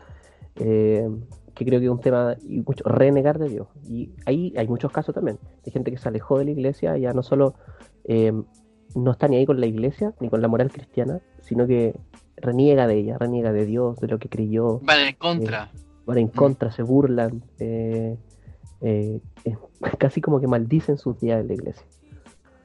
eh, 0.56 1.08
que 1.54 1.64
creo 1.64 1.80
que 1.80 1.86
es 1.86 1.90
un 1.92 2.00
tema 2.00 2.36
y 2.42 2.60
mucho 2.60 2.84
renegar 2.84 3.38
de 3.38 3.48
Dios. 3.48 3.66
Y 3.88 4.10
ahí 4.26 4.54
hay 4.56 4.68
muchos 4.68 4.92
casos 4.92 5.12
también 5.14 5.38
de 5.64 5.70
gente 5.72 5.90
que 5.90 5.98
se 5.98 6.08
alejó 6.08 6.38
de 6.38 6.44
la 6.44 6.50
iglesia, 6.52 6.96
ya 6.96 7.12
no 7.12 7.22
solo 7.24 7.54
eh, 8.04 8.32
no 8.94 9.10
está 9.12 9.28
ni 9.28 9.36
ahí 9.36 9.46
con 9.46 9.60
la 9.60 9.66
iglesia 9.66 10.12
ni 10.20 10.28
con 10.28 10.40
la 10.42 10.48
moral 10.48 10.70
cristiana, 10.70 11.20
sino 11.42 11.66
que 11.66 11.94
reniega 12.36 12.86
de 12.86 12.98
ella, 12.98 13.18
reniega 13.18 13.52
de 13.52 13.66
Dios, 13.66 13.98
de 14.00 14.08
lo 14.08 14.18
que 14.18 14.28
creyó, 14.28 14.78
Van 14.80 15.00
en 15.00 15.14
contra. 15.14 15.70
van 16.06 16.18
en 16.18 16.28
contra, 16.28 16.70
se 16.72 16.82
burlan, 16.82 17.42
eh, 17.58 18.16
eh, 18.80 19.20
eh, 19.44 19.56
casi 19.98 20.20
como 20.20 20.40
que 20.40 20.46
maldicen 20.46 20.98
sus 20.98 21.18
días 21.20 21.40
en 21.40 21.48
la 21.48 21.54
iglesia. 21.54 21.84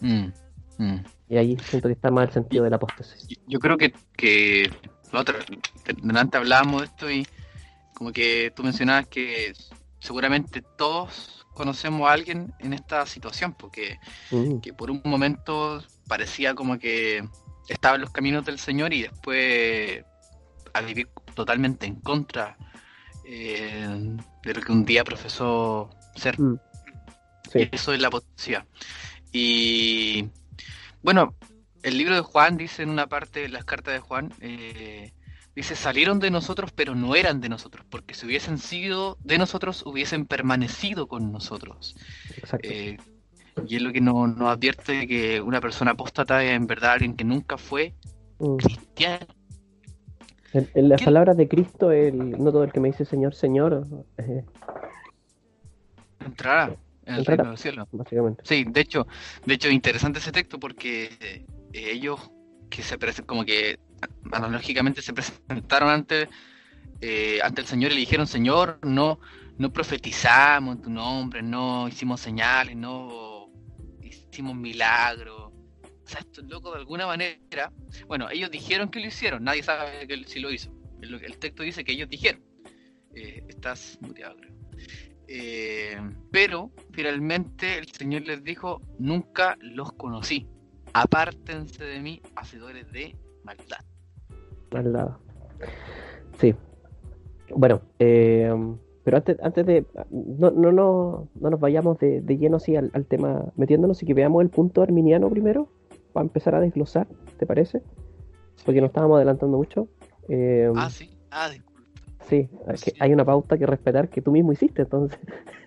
Mm, 0.01 0.25
mm. 0.77 1.03
Y 1.29 1.37
ahí 1.37 1.57
siento 1.69 1.87
que 1.87 1.93
está 1.93 2.11
más 2.11 2.27
el 2.27 2.33
sentido 2.33 2.63
de 2.63 2.69
la 2.69 2.75
apostasía. 2.75 3.15
Yo- 3.27 3.41
Yo 3.47 3.59
creo 3.59 3.77
que, 3.77 3.93
que 4.15 4.69
la 5.11 5.21
otra, 5.21 5.35
delante 6.03 6.37
hablábamos 6.37 6.81
de 6.81 6.85
esto 6.87 7.11
y 7.11 7.25
como 7.95 8.11
que 8.11 8.51
tú 8.55 8.63
mencionabas 8.63 9.07
que 9.07 9.53
seguramente 9.99 10.61
todos 10.77 11.45
conocemos 11.53 12.07
a 12.09 12.13
alguien 12.13 12.51
en 12.59 12.73
esta 12.73 13.05
situación, 13.05 13.53
porque 13.53 13.97
Mm, 14.31 14.57
que 14.59 14.73
por 14.73 14.89
un 14.91 15.01
momento 15.05 15.81
parecía 16.07 16.55
como 16.55 16.77
que 16.79 17.23
estaba 17.67 17.95
en 17.95 18.01
los 18.01 18.11
caminos 18.11 18.45
del 18.45 18.59
Señor 18.59 18.93
y 18.93 19.03
después 19.03 20.03
a 20.73 20.81
vivir 20.81 21.07
totalmente 21.35 21.85
en 21.85 21.95
contra 21.95 22.57
eh, 23.25 24.17
de 24.43 24.53
lo 24.53 24.61
que 24.61 24.71
un 24.71 24.85
día 24.85 25.03
profesó 25.03 25.89
ser. 26.15 26.39
mm. 26.39 26.59
Sí. 27.51 27.59
Y 27.59 27.75
eso 27.75 27.93
es 27.93 28.01
la 28.01 28.07
apostasía. 28.07 28.65
Y 29.31 30.29
bueno, 31.03 31.35
el 31.83 31.97
libro 31.97 32.15
de 32.15 32.21
Juan 32.21 32.57
dice 32.57 32.83
en 32.83 32.89
una 32.89 33.07
parte, 33.07 33.47
las 33.49 33.65
cartas 33.65 33.93
de 33.93 33.99
Juan, 33.99 34.33
eh, 34.39 35.13
dice, 35.55 35.75
salieron 35.75 36.19
de 36.19 36.31
nosotros 36.31 36.71
pero 36.73 36.95
no 36.95 37.15
eran 37.15 37.41
de 37.41 37.49
nosotros, 37.49 37.85
porque 37.89 38.13
si 38.13 38.25
hubiesen 38.25 38.57
sido 38.57 39.17
de 39.21 39.37
nosotros, 39.37 39.83
hubiesen 39.85 40.25
permanecido 40.25 41.07
con 41.07 41.31
nosotros. 41.31 41.95
Exacto. 42.37 42.69
Eh, 42.69 42.97
y 43.67 43.75
es 43.75 43.81
lo 43.81 43.91
que 43.93 44.01
nos, 44.01 44.35
nos 44.35 44.49
advierte 44.49 45.07
que 45.07 45.39
una 45.41 45.61
persona 45.61 45.91
apóstata 45.91 46.43
es 46.43 46.51
en 46.51 46.67
verdad 46.67 46.93
alguien 46.93 47.15
que 47.15 47.23
nunca 47.23 47.57
fue 47.57 47.93
Mm. 48.39 48.57
cristiano. 48.57 49.25
En, 50.53 50.69
en 50.73 50.89
las 50.89 50.99
¿Qué- 50.99 51.05
palabras 51.05 51.37
de 51.37 51.47
Cristo, 51.47 51.91
el, 51.91 52.31
no 52.31 52.51
todo 52.51 52.63
el 52.63 52.71
que 52.71 52.79
me 52.79 52.89
dice 52.89 53.05
Señor, 53.05 53.33
Señor, 53.33 53.87
eh, 54.17 54.43
Entrará 56.19 56.75
en 57.05 57.13
el 57.13 57.19
Entrará. 57.19 57.43
reino 57.43 57.49
del 57.51 57.57
cielo. 57.57 57.87
básicamente. 57.91 58.43
Sí, 58.45 58.63
de 58.67 58.81
hecho, 58.81 59.07
de 59.45 59.53
hecho, 59.53 59.69
interesante 59.69 60.19
ese 60.19 60.31
texto 60.31 60.59
porque 60.59 61.09
eh, 61.21 61.45
ellos 61.73 62.31
que 62.69 62.81
se 62.81 62.97
como 63.25 63.45
que 63.45 63.79
analógicamente 64.31 65.01
se 65.01 65.13
presentaron 65.13 65.89
ante, 65.89 66.27
eh, 67.01 67.39
ante 67.43 67.61
el 67.61 67.67
Señor 67.67 67.91
y 67.91 67.95
le 67.95 67.99
dijeron, 68.01 68.25
Señor, 68.25 68.79
no, 68.83 69.19
no 69.57 69.71
profetizamos 69.71 70.77
en 70.77 70.81
tu 70.81 70.89
nombre, 70.89 71.41
no 71.43 71.87
hicimos 71.87 72.19
señales, 72.21 72.75
no 72.75 73.32
hicimos 74.33 74.55
milagros. 74.55 75.51
O 75.51 76.07
sea, 76.07 76.19
estos 76.19 76.43
locos 76.45 76.73
de 76.73 76.79
alguna 76.79 77.05
manera, 77.05 77.71
bueno, 78.07 78.29
ellos 78.29 78.51
dijeron 78.51 78.89
que 78.89 78.99
lo 78.99 79.07
hicieron, 79.07 79.43
nadie 79.43 79.63
sabe 79.63 80.07
que 80.07 80.23
si 80.25 80.39
lo 80.39 80.51
hizo. 80.51 80.71
El, 81.01 81.37
texto 81.37 81.63
dice 81.63 81.83
que 81.83 81.93
ellos 81.93 82.09
dijeron. 82.09 82.41
Eh, 83.15 83.45
estás 83.47 83.97
muteado, 84.01 84.35
creo. 84.37 84.53
Eh, 85.27 85.97
pero 86.31 86.71
finalmente 86.91 87.77
el 87.77 87.87
Señor 87.87 88.23
les 88.23 88.43
dijo, 88.43 88.81
nunca 88.99 89.57
los 89.61 89.93
conocí. 89.93 90.47
Apártense 90.93 91.83
de 91.83 91.99
mí, 91.99 92.21
hacedores 92.35 92.91
de 92.91 93.15
maldad. 93.43 93.85
Maldad. 94.71 95.09
Sí. 96.39 96.55
Bueno, 97.49 97.81
eh, 97.99 98.51
pero 99.03 99.17
antes, 99.17 99.37
antes 99.41 99.65
de... 99.65 99.85
No, 100.11 100.51
no, 100.51 100.71
no, 100.71 101.27
no 101.35 101.49
nos 101.49 101.59
vayamos 101.59 101.99
de, 101.99 102.21
de 102.21 102.37
lleno 102.37 102.57
así 102.57 102.75
al, 102.75 102.89
al, 102.93 103.05
tema 103.05 103.51
metiéndonos 103.55 104.01
y 104.01 104.05
que 104.05 104.13
veamos 104.13 104.41
el 104.41 104.49
punto 104.49 104.81
arminiano 104.81 105.29
primero, 105.29 105.69
para 106.13 106.25
empezar 106.25 106.55
a 106.55 106.61
desglosar, 106.61 107.07
¿te 107.37 107.45
parece? 107.45 107.81
Porque 108.65 108.79
nos 108.79 108.89
estábamos 108.89 109.17
adelantando 109.17 109.57
mucho. 109.57 109.89
Eh, 110.29 110.71
ah, 110.75 110.89
sí. 110.89 111.09
Ah, 111.31 111.49
disculpa. 111.49 111.81
Sí, 112.29 112.47
sí, 112.75 112.93
hay 112.99 113.11
una 113.11 113.25
pauta 113.25 113.57
que 113.57 113.65
respetar 113.65 114.09
que 114.09 114.21
tú 114.21 114.31
mismo 114.31 114.53
hiciste, 114.53 114.83
entonces. 114.83 115.19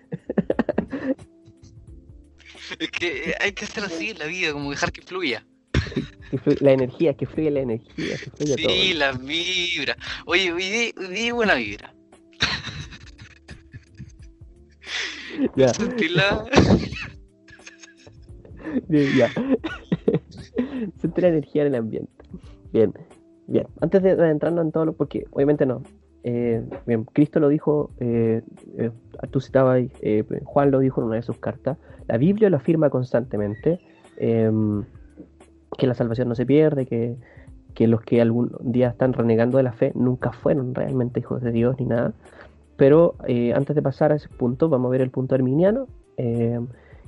es 2.79 2.91
que 2.91 3.35
hay 3.39 3.51
que 3.51 3.65
hacer 3.65 3.83
así 3.83 4.09
en 4.09 4.19
la 4.19 4.25
vida, 4.25 4.53
como 4.53 4.71
dejar 4.71 4.91
que 4.91 5.03
fluya. 5.03 5.45
Que 6.31 6.57
la 6.59 6.71
energía, 6.71 7.13
que 7.13 7.27
fluya 7.27 7.51
la 7.51 7.61
energía. 7.61 8.17
Que 8.17 8.31
fluya 8.31 8.55
sí, 8.55 8.63
todo. 8.63 8.99
la 8.99 9.11
vibra. 9.11 9.95
Oye, 10.25 10.51
hoy 10.51 10.63
di, 10.63 10.93
hoy 10.97 11.07
di 11.13 11.31
buena 11.31 11.55
vibra. 11.55 11.93
Ya. 15.55 15.69
Sentila. 15.69 16.45
Bien, 18.87 19.15
ya. 19.15 19.29
La 21.15 21.27
energía 21.27 21.63
en 21.63 21.69
el 21.69 21.75
ambiente. 21.75 22.11
Bien, 22.71 22.93
bien. 23.47 23.67
Antes 23.81 24.03
de 24.03 24.11
adentrarnos 24.11 24.65
en 24.65 24.71
todo 24.71 24.85
lo, 24.85 24.93
porque 24.93 25.25
obviamente 25.31 25.65
no. 25.65 25.81
Eh, 26.23 26.63
bien, 26.85 27.05
Cristo 27.05 27.39
lo 27.39 27.49
dijo, 27.49 27.91
eh, 27.99 28.41
eh, 28.77 28.91
tú 29.31 29.39
citabas, 29.39 29.81
eh, 30.01 30.23
Juan 30.43 30.71
lo 30.71 30.79
dijo 30.79 31.01
en 31.01 31.07
una 31.07 31.15
de 31.15 31.21
sus 31.21 31.37
cartas. 31.37 31.77
La 32.07 32.17
Biblia 32.17 32.49
lo 32.49 32.57
afirma 32.57 32.89
constantemente, 32.89 33.79
em, 34.17 34.83
que 35.77 35.87
la 35.87 35.93
salvación 35.93 36.29
no 36.29 36.35
se 36.35 36.45
pierde, 36.45 36.85
que, 36.85 37.15
que 37.73 37.87
los 37.87 38.01
que 38.01 38.21
algún 38.21 38.51
día 38.59 38.89
están 38.89 39.13
renegando 39.13 39.57
de 39.57 39.63
la 39.63 39.73
fe 39.73 39.91
nunca 39.95 40.31
fueron 40.31 40.75
realmente 40.75 41.19
hijos 41.19 41.41
de 41.41 41.51
Dios 41.51 41.75
ni 41.79 41.85
nada. 41.85 42.13
Pero 42.77 43.15
eh, 43.27 43.53
antes 43.53 43.75
de 43.75 43.81
pasar 43.81 44.11
a 44.11 44.15
ese 44.15 44.29
punto, 44.29 44.69
vamos 44.69 44.87
a 44.87 44.91
ver 44.91 45.01
el 45.01 45.09
punto 45.09 45.35
arminiano, 45.35 45.87
eh, 46.15 46.59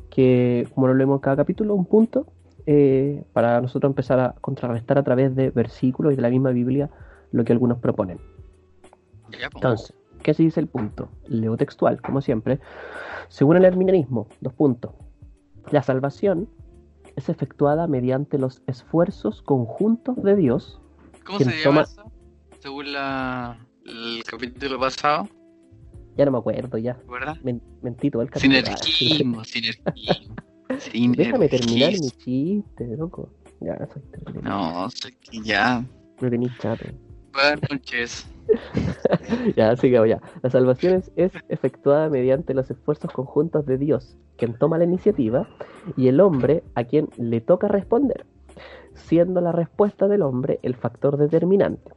que 0.10 0.68
como 0.74 0.88
lo 0.88 0.96
leemos 0.96 1.18
en 1.18 1.22
cada 1.22 1.38
capítulo, 1.38 1.76
un 1.76 1.86
punto 1.86 2.26
eh, 2.66 3.24
para 3.34 3.62
nosotros 3.62 3.90
empezar 3.90 4.20
a 4.20 4.36
contrarrestar 4.42 4.98
a 4.98 5.04
través 5.04 5.36
de 5.36 5.52
versículos 5.52 6.14
y 6.14 6.16
de 6.16 6.22
la 6.24 6.30
misma 6.30 6.50
Biblia 6.50 6.90
lo 7.32 7.44
que 7.46 7.54
algunos 7.54 7.78
proponen. 7.78 8.20
Pues. 9.30 9.44
Entonces, 9.56 9.94
¿qué 10.24 10.34
se 10.34 10.44
dice 10.44 10.60
el 10.60 10.68
punto? 10.68 11.10
Leo 11.28 11.56
textual, 11.56 12.02
como 12.02 12.22
siempre. 12.22 12.60
Según 13.28 13.58
el 13.58 13.66
arminianismo, 13.66 14.28
dos 14.42 14.54
puntos. 14.54 14.92
La 15.70 15.84
salvación 15.84 16.50
es 17.16 17.30
efectuada 17.30 17.86
mediante 17.86 18.40
los 18.40 18.64
esfuerzos 18.66 19.44
conjuntos 19.44 20.22
de 20.24 20.36
Dios. 20.36 20.82
¿Cómo 21.24 21.40
se 21.40 21.46
llama 21.46 21.62
toma- 21.64 21.82
eso? 21.84 22.12
Según 22.60 22.92
la, 22.92 23.58
el 23.86 24.24
capítulo 24.24 24.80
pasado, 24.80 25.28
Ya 26.20 26.26
no 26.26 26.32
me 26.32 26.40
acuerdo, 26.40 26.78
ya. 26.78 26.98
¿verdad? 27.10 27.38
Men- 27.44 27.62
mentí 27.82 28.12
todo 28.12 28.22
el 28.22 28.30
capítulo. 28.30 28.60
Sinergismo, 28.60 29.46
sinergismo. 29.46 30.36
Déjame 31.16 31.48
terminar 31.48 31.94
mi 31.94 32.12
chiste, 32.12 32.88
loco. 32.98 33.30
Ya, 33.62 33.78
soy 33.94 34.02
terrible. 34.12 34.42
No, 34.42 34.90
sé 34.90 35.14
que 35.14 35.40
ya. 35.42 35.82
Me 36.20 36.30
tenéis 36.30 36.52
chato. 36.58 36.84
Buenas 37.32 37.62
noches. 37.72 38.28
Ya, 39.56 39.78
sigamos 39.78 40.10
ya. 40.10 40.22
La 40.42 40.50
salvación 40.50 40.96
es, 40.96 41.10
es 41.16 41.32
efectuada 41.48 42.10
mediante 42.10 42.54
los 42.54 42.70
esfuerzos 42.70 43.12
conjuntos 43.14 43.66
de 43.66 43.78
Dios, 43.78 44.18
quien 44.36 44.58
toma 44.58 44.78
la 44.78 44.84
iniciativa, 44.84 45.48
y 45.96 46.10
el 46.10 46.20
hombre 46.20 46.64
a 46.76 46.84
quien 46.84 47.08
le 47.18 47.40
toca 47.40 47.70
responder, 47.70 48.26
siendo 48.94 49.40
la 49.40 49.54
respuesta 49.54 50.10
del 50.10 50.24
hombre 50.24 50.60
el 50.64 50.76
factor 50.76 51.16
determinante. 51.16 51.94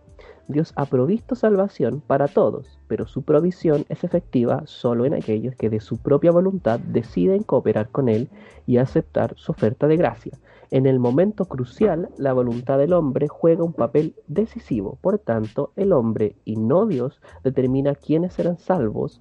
Dios 0.49 0.73
ha 0.77 0.87
provisto 0.87 1.35
salvación 1.35 2.03
para 2.07 2.29
todos, 2.29 2.79
pero 2.89 3.07
su 3.07 3.23
provisión 3.23 3.85
es 3.89 4.05
efectiva 4.05 4.63
solo 4.67 5.05
en 5.07 5.15
aquellos 5.15 5.55
que 5.57 5.71
de 5.71 5.81
su 5.81 5.99
propia 5.99 6.31
voluntad 6.31 6.79
deciden 6.81 7.43
cooperar 7.43 7.89
con 7.89 8.09
Él 8.09 8.29
y 8.67 8.77
aceptar 8.79 9.35
su 9.37 9.53
oferta 9.53 9.87
de 9.87 9.97
gracia. 9.97 10.33
En 10.71 10.87
el 10.87 10.99
momento 10.99 11.45
crucial, 11.45 12.09
la 12.17 12.33
voluntad 12.33 12.79
del 12.79 12.93
hombre 12.93 13.29
juega 13.29 13.63
un 13.63 13.73
papel 13.73 14.15
decisivo. 14.27 14.99
Por 15.01 15.19
tanto, 15.19 15.73
el 15.77 15.93
hombre 15.93 16.35
y 16.45 16.57
no 16.57 16.87
Dios 16.87 17.21
determina 17.45 17.95
quiénes 17.95 18.33
serán 18.35 18.59
salvos, 18.59 19.21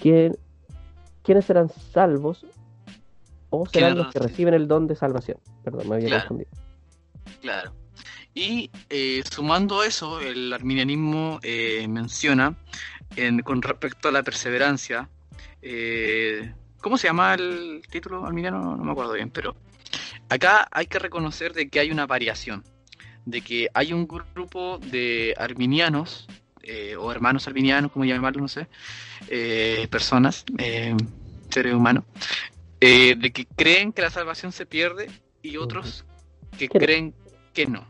quién, 0.00 0.36
quiénes 1.22 1.46
serán 1.46 1.68
salvos 1.70 2.46
o 3.50 3.66
serán 3.66 3.92
¿Quiénes 3.92 4.04
los 4.04 4.12
que 4.12 4.18
reciben? 4.18 4.28
reciben 4.30 4.54
el 4.54 4.68
don 4.68 4.86
de 4.86 4.94
salvación. 4.94 5.38
Perdón, 5.62 5.88
me 5.88 5.96
había 5.96 6.08
Claro. 6.08 6.22
confundido. 6.28 6.50
Claro. 7.40 7.72
Y 8.34 8.70
eh, 8.90 9.22
sumando 9.30 9.84
eso, 9.84 10.20
el 10.20 10.52
arminianismo 10.52 11.38
eh, 11.42 11.86
menciona 11.88 12.56
en- 13.16 13.40
con 13.40 13.62
respecto 13.62 14.08
a 14.08 14.12
la 14.12 14.22
perseverancia, 14.24 15.08
eh, 15.62 16.52
¿cómo 16.80 16.98
se 16.98 17.06
llama 17.06 17.34
el 17.34 17.82
título 17.88 18.24
arminiano? 18.26 18.76
No, 18.76 18.84
me 18.84 18.90
acuerdo 18.90 19.12
bien, 19.12 19.30
pero 19.30 19.54
acá 20.28 20.66
hay 20.72 20.86
que 20.86 20.98
reconocer 20.98 21.52
de 21.54 21.68
que 21.68 21.78
hay 21.78 21.92
una 21.92 22.06
variación, 22.06 22.64
de 23.24 23.40
que 23.40 23.68
hay 23.72 23.92
un 23.92 24.06
grupo 24.08 24.78
de 24.78 25.34
arminianos, 25.38 26.26
eh, 26.62 26.96
o 26.96 27.12
hermanos 27.12 27.46
arminianos, 27.46 27.92
como 27.92 28.04
llamarlo, 28.04 28.42
no 28.42 28.48
sé, 28.48 28.66
eh, 29.28 29.86
personas, 29.90 30.44
seres 31.50 31.72
humanos, 31.74 32.04
eh, 32.80 33.14
de 33.16 33.30
que 33.32 33.46
creen 33.46 33.92
que 33.92 34.02
la 34.02 34.10
salvación 34.10 34.50
se 34.50 34.66
pierde 34.66 35.08
y 35.40 35.56
otros 35.56 36.04
que 36.58 36.68
creen 36.68 37.14
que 37.52 37.66
no. 37.66 37.86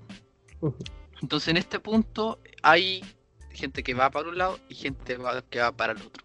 Entonces 1.22 1.48
en 1.48 1.56
este 1.56 1.78
punto 1.80 2.38
hay 2.62 3.02
gente 3.50 3.82
que 3.82 3.94
va 3.94 4.10
para 4.10 4.28
un 4.28 4.38
lado 4.38 4.58
y 4.68 4.74
gente 4.74 5.16
va- 5.16 5.42
que 5.42 5.60
va 5.60 5.72
para 5.72 5.92
el 5.92 6.02
otro. 6.02 6.24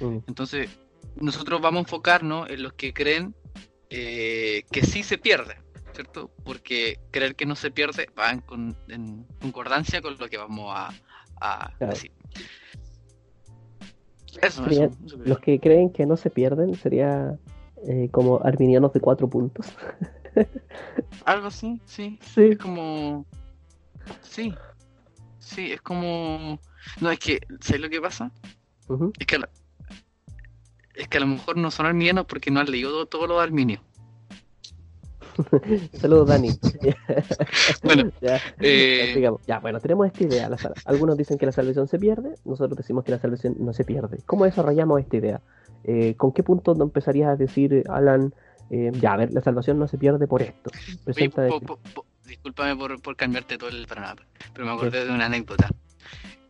Mm, 0.00 0.18
Entonces 0.28 0.68
nosotros 1.16 1.60
vamos 1.60 1.78
a 1.78 1.80
enfocarnos 1.82 2.50
en 2.50 2.62
los 2.62 2.72
que 2.74 2.92
creen 2.92 3.34
eh, 3.88 4.64
que 4.70 4.82
sí 4.84 5.02
se 5.02 5.16
pierde, 5.16 5.56
¿cierto? 5.94 6.30
Porque 6.44 6.98
creer 7.12 7.34
que 7.36 7.46
no 7.46 7.54
se 7.56 7.70
pierde 7.70 8.08
va 8.18 8.30
en, 8.30 8.40
con- 8.40 8.76
en 8.88 9.24
concordancia 9.40 10.02
con 10.02 10.18
lo 10.18 10.28
que 10.28 10.36
vamos 10.36 10.72
a, 10.76 10.90
a 11.40 11.72
Claro. 11.78 11.92
decir. 11.94 12.12
Eso, 14.42 14.64
Serían 14.64 14.90
eso, 14.90 14.98
eso. 15.06 15.16
Los 15.24 15.38
que 15.38 15.58
creen 15.60 15.90
que 15.90 16.04
no 16.04 16.16
se 16.16 16.28
pierden 16.30 16.74
sería 16.74 17.38
eh, 17.88 18.08
como 18.10 18.40
arminianos 18.44 18.92
de 18.92 19.00
cuatro 19.00 19.28
puntos. 19.28 19.66
Algo 21.24 21.46
así, 21.46 21.80
sí. 21.86 22.18
Sí. 22.20 22.42
Es 22.50 22.58
como. 22.58 23.24
Sí. 24.22 24.54
Sí, 25.38 25.72
es 25.72 25.80
como. 25.80 26.58
No, 27.00 27.10
es 27.10 27.18
que, 27.18 27.40
¿sabes 27.60 27.80
lo 27.82 27.88
que 27.88 28.00
pasa? 28.00 28.30
Es 29.18 29.26
que, 29.26 29.36
a 29.36 29.38
la- 29.40 29.48
es 30.94 31.08
que 31.08 31.16
a 31.18 31.20
lo 31.20 31.26
mejor 31.26 31.56
no 31.56 31.70
son 31.70 31.86
arminianos 31.86 32.26
porque 32.26 32.50
no 32.50 32.60
han 32.60 32.70
leído 32.70 32.90
todo, 32.90 33.06
todo 33.06 33.26
lo 33.26 33.36
de 33.38 33.42
Arminio. 33.44 33.80
Saludos, 35.92 36.28
Dani. 36.28 36.48
Bueno, 37.82 38.10
ya, 38.20 38.40
eh, 38.60 39.28
ya, 39.46 39.58
bueno, 39.60 39.80
tenemos 39.80 40.06
esta 40.06 40.24
idea. 40.24 40.48
la 40.48 40.56
sal- 40.58 40.74
Algunos 40.84 41.16
dicen 41.16 41.38
que 41.38 41.46
la 41.46 41.52
salvación 41.52 41.86
se 41.88 41.98
pierde, 41.98 42.34
nosotros 42.44 42.76
decimos 42.76 43.04
que 43.04 43.12
la 43.12 43.18
salvación 43.18 43.56
no 43.58 43.72
se 43.72 43.84
pierde. 43.84 44.18
¿Cómo 44.26 44.44
desarrollamos 44.44 45.00
esta 45.00 45.16
idea? 45.16 45.40
Eh, 45.84 46.14
¿Con 46.16 46.32
qué 46.32 46.42
punto 46.42 46.74
no 46.74 46.84
empezarías 46.84 47.28
a 47.30 47.36
decir, 47.36 47.84
Alan, 47.88 48.34
eh, 48.70 48.90
ya, 49.00 49.12
a 49.12 49.16
ver, 49.18 49.32
la 49.32 49.40
salvación 49.42 49.78
no 49.78 49.86
se 49.88 49.98
pierde 49.98 50.26
por 50.26 50.42
esto? 50.42 50.70
Presenta 51.04 51.42
de- 51.42 51.50
po- 51.50 51.60
po- 51.60 51.78
po- 51.94 52.06
discúlpame 52.26 52.76
por, 52.76 53.00
por 53.00 53.16
cambiarte 53.16 53.58
todo 53.58 53.70
el 53.70 53.86
panorama, 53.86 54.22
pero 54.52 54.66
me 54.66 54.72
acordé 54.72 55.04
de 55.04 55.12
una 55.12 55.26
anécdota. 55.26 55.68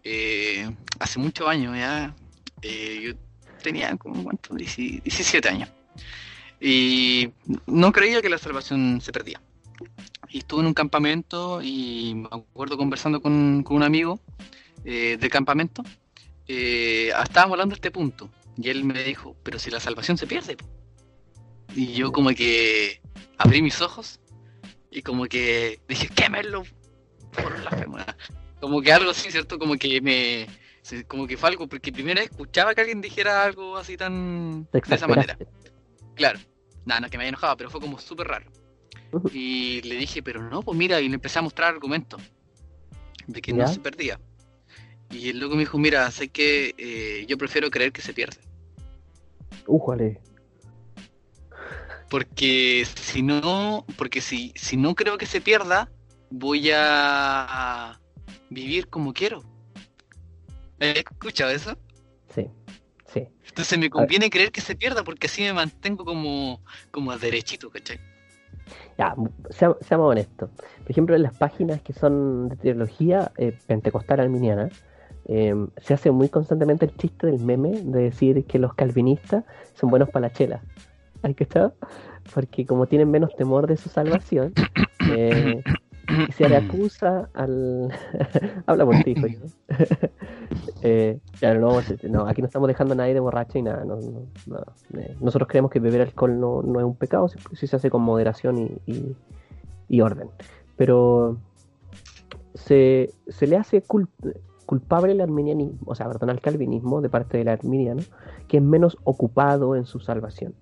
Eh, 0.05 0.69
hace 1.01 1.19
muchos 1.19 1.49
años 1.49 1.77
ya, 1.77 2.15
eh, 2.63 3.01
yo 3.03 3.13
tenía 3.63 3.97
como, 3.97 4.23
¿cuánto? 4.25 4.55
Dieci- 4.55 5.03
17 5.03 5.49
años. 5.49 5.69
Y 6.61 7.31
no 7.67 7.93
creía 7.93 8.23
que 8.23 8.29
la 8.29 8.39
salvación 8.39 9.01
se 9.01 9.13
perdía. 9.13 9.41
Y 10.29 10.39
estuve 10.39 10.61
en 10.61 10.67
un 10.69 10.75
campamento 10.75 11.61
y 11.63 12.15
me 12.17 12.29
acuerdo 12.31 12.77
conversando 12.77 13.21
con, 13.21 13.63
con 13.63 13.77
un 13.77 13.83
amigo 13.83 14.21
eh, 14.85 15.17
del 15.21 15.31
campamento. 15.31 15.83
eh, 16.49 17.11
estábamos 17.23 17.55
hablando 17.55 17.75
de 17.75 17.79
este 17.79 17.91
punto. 17.91 18.31
Y 18.57 18.71
él 18.71 18.85
me 18.85 19.03
dijo, 19.03 19.37
pero 19.43 19.59
si 19.59 19.71
la 19.71 19.81
salvación 19.81 20.17
se 20.17 20.27
pierde. 20.27 20.57
po". 20.57 20.65
Y 21.75 21.93
yo 21.93 22.11
como 22.13 22.31
que 22.31 23.01
abrí 23.37 23.61
mis 23.61 23.81
ojos 23.83 24.19
y 24.97 25.03
como 25.03 25.27
que 25.27 25.79
dije, 25.87 26.09
quémelo 26.09 26.63
por 27.31 27.61
la 27.61 27.71
fe, 27.71 27.87
weón". 27.87 28.07
Como 28.61 28.81
que 28.81 28.95
algo 28.95 29.11
así, 29.11 29.31
¿cierto? 29.31 29.59
Como 29.59 29.77
que 29.77 30.01
me 30.01 30.47
como 31.07 31.27
que 31.27 31.37
fue 31.37 31.51
algo, 31.51 31.67
porque 31.67 31.93
primero 31.93 32.21
escuchaba 32.21 32.75
que 32.75 32.81
alguien 32.81 33.03
dijera 33.03 33.45
algo 33.45 33.77
así 33.77 33.99
tan... 33.99 34.67
De 34.73 34.95
esa 34.95 35.07
manera. 35.07 35.37
Claro. 36.15 36.39
Nada, 36.87 37.01
no 37.01 37.11
que 37.11 37.19
me 37.19 37.25
haya 37.25 37.31
enojado, 37.31 37.57
pero 37.59 37.69
fue 37.69 37.81
como 37.81 37.99
súper 37.99 38.29
raro. 38.29 38.47
Y 39.33 39.83
le 39.83 39.97
dije, 39.97 40.23
pero 40.23 40.43
no, 40.49 40.63
pues 40.63 40.79
mira, 40.79 40.99
y 41.01 41.09
le 41.09 41.17
empecé 41.17 41.41
a 41.41 41.43
mostrar 41.43 41.75
argumentos 41.75 42.23
de 43.27 43.43
que 43.43 43.53
no 43.53 43.69
se 43.69 43.81
perdía. 43.81 44.19
Y 45.11 45.29
el 45.29 45.41
loco 45.41 45.57
me 45.57 45.61
dijo, 45.61 45.77
mira, 45.77 46.11
sé 46.11 46.29
que 46.29 46.75
eh, 46.79 47.27
yo 47.29 47.37
prefiero 47.37 47.71
creer 47.71 47.93
que 47.93 48.01
se 48.01 48.15
pierde. 48.15 48.39
Újale. 49.67 50.21
Porque 52.09 52.87
si 52.95 53.23
no, 53.23 53.85
porque 53.97 54.21
si, 54.21 54.53
si 54.55 54.77
no 54.77 54.95
creo 54.95 55.19
que 55.19 55.27
se 55.27 55.41
pierda, 55.41 55.91
voy 56.31 56.71
a 56.73 58.01
vivir 58.51 58.89
como 58.89 59.13
quiero. 59.13 59.43
¿Has 60.81 60.97
escuchado 60.97 61.51
eso? 61.51 61.77
Sí, 62.35 62.49
sí. 63.07 63.29
Entonces 63.49 63.79
me 63.79 63.91
conviene 63.91 64.31
creer 64.31 64.53
que 64.53 64.61
se 64.61 64.77
pierda 64.77 65.03
porque 65.03 65.27
así 65.27 65.43
me 65.43 65.53
mantengo 65.53 66.05
como, 66.05 66.61
como 66.91 67.17
derechito, 67.17 67.71
¿cachai? 67.71 67.99
Ya, 68.99 69.15
seamos, 69.51 69.79
seamos 69.81 70.11
honestos. 70.11 70.51
Por 70.83 70.91
ejemplo, 70.91 71.17
en 71.17 71.23
las 71.23 71.37
páginas 71.37 71.81
que 71.81 71.93
son 71.93 72.49
de 72.49 72.57
teología 72.57 73.33
eh, 73.37 73.57
pentecostal 73.67 74.21
arminiana, 74.21 74.71
eh, 75.29 75.55
se 75.79 75.95
hace 75.95 76.11
muy 76.11 76.29
constantemente 76.29 76.87
el 76.87 76.97
chiste 76.97 77.27
del 77.27 77.41
meme 77.41 77.71
de 77.83 78.03
decir 78.03 78.45
que 78.45 78.59
los 78.59 78.75
calvinistas 78.75 79.45
son 79.75 79.91
buenos 79.91 80.09
para 80.11 80.29
la 80.29 80.33
chela. 80.33 80.63
¿Hay 81.27 81.35
cachado? 81.35 81.75
Porque 82.33 82.65
como 82.65 82.87
tienen 82.87 83.11
menos 83.11 83.35
temor 83.35 83.67
de 83.67 83.77
su 83.77 83.89
salvación, 83.89 84.53
eh, 85.11 85.61
se 86.33 86.49
le 86.49 86.57
acusa 86.57 87.29
al... 87.35 87.93
Habla 88.67 88.85
por 88.85 89.03
ti, 89.03 89.15
hijo. 89.17 89.27
eh, 90.83 91.19
ya, 91.41 91.55
no, 91.55 91.81
no, 92.09 92.29
aquí 92.29 92.43
no 92.43 92.47
estamos 92.47 92.69
dejando 92.69 92.95
a 92.95 92.97
nadie 92.97 93.15
de 93.15 93.19
borracha 93.19 93.59
y 93.59 93.63
nada. 93.63 93.85
No. 93.85 93.99
Eh, 94.97 95.17
nosotros 95.21 95.49
creemos 95.49 95.73
que 95.73 95.81
beber 95.81 96.03
alcohol 96.03 96.39
no, 96.39 96.63
no 96.63 96.79
es 96.79 96.87
un 96.87 96.95
pecado 96.95 97.29
si, 97.55 97.67
se 97.67 97.75
hace 97.75 97.91
con 97.91 98.03
moderación 98.03 98.59
y, 98.87 99.17
y- 99.89 100.01
orden. 100.01 100.29
Pero 100.77 101.39
se, 102.55 103.11
se 103.27 103.49
le 103.49 103.57
hace 103.57 103.83
cul- 103.83 104.09
culpable 104.65 105.11
el 105.11 105.21
arminianismo, 105.21 105.79
o 105.87 105.95
sea, 105.97 106.07
perdón, 106.07 106.31
al 106.31 106.41
calvinismo 106.41 107.01
de 107.01 107.09
parte 107.09 107.39
del 107.39 107.49
arminiano, 107.49 108.03
que 108.47 108.59
es 108.59 108.63
menos 108.63 108.97
ocupado 109.03 109.75
en 109.75 109.87
su 109.87 109.99
salvación. 109.99 110.55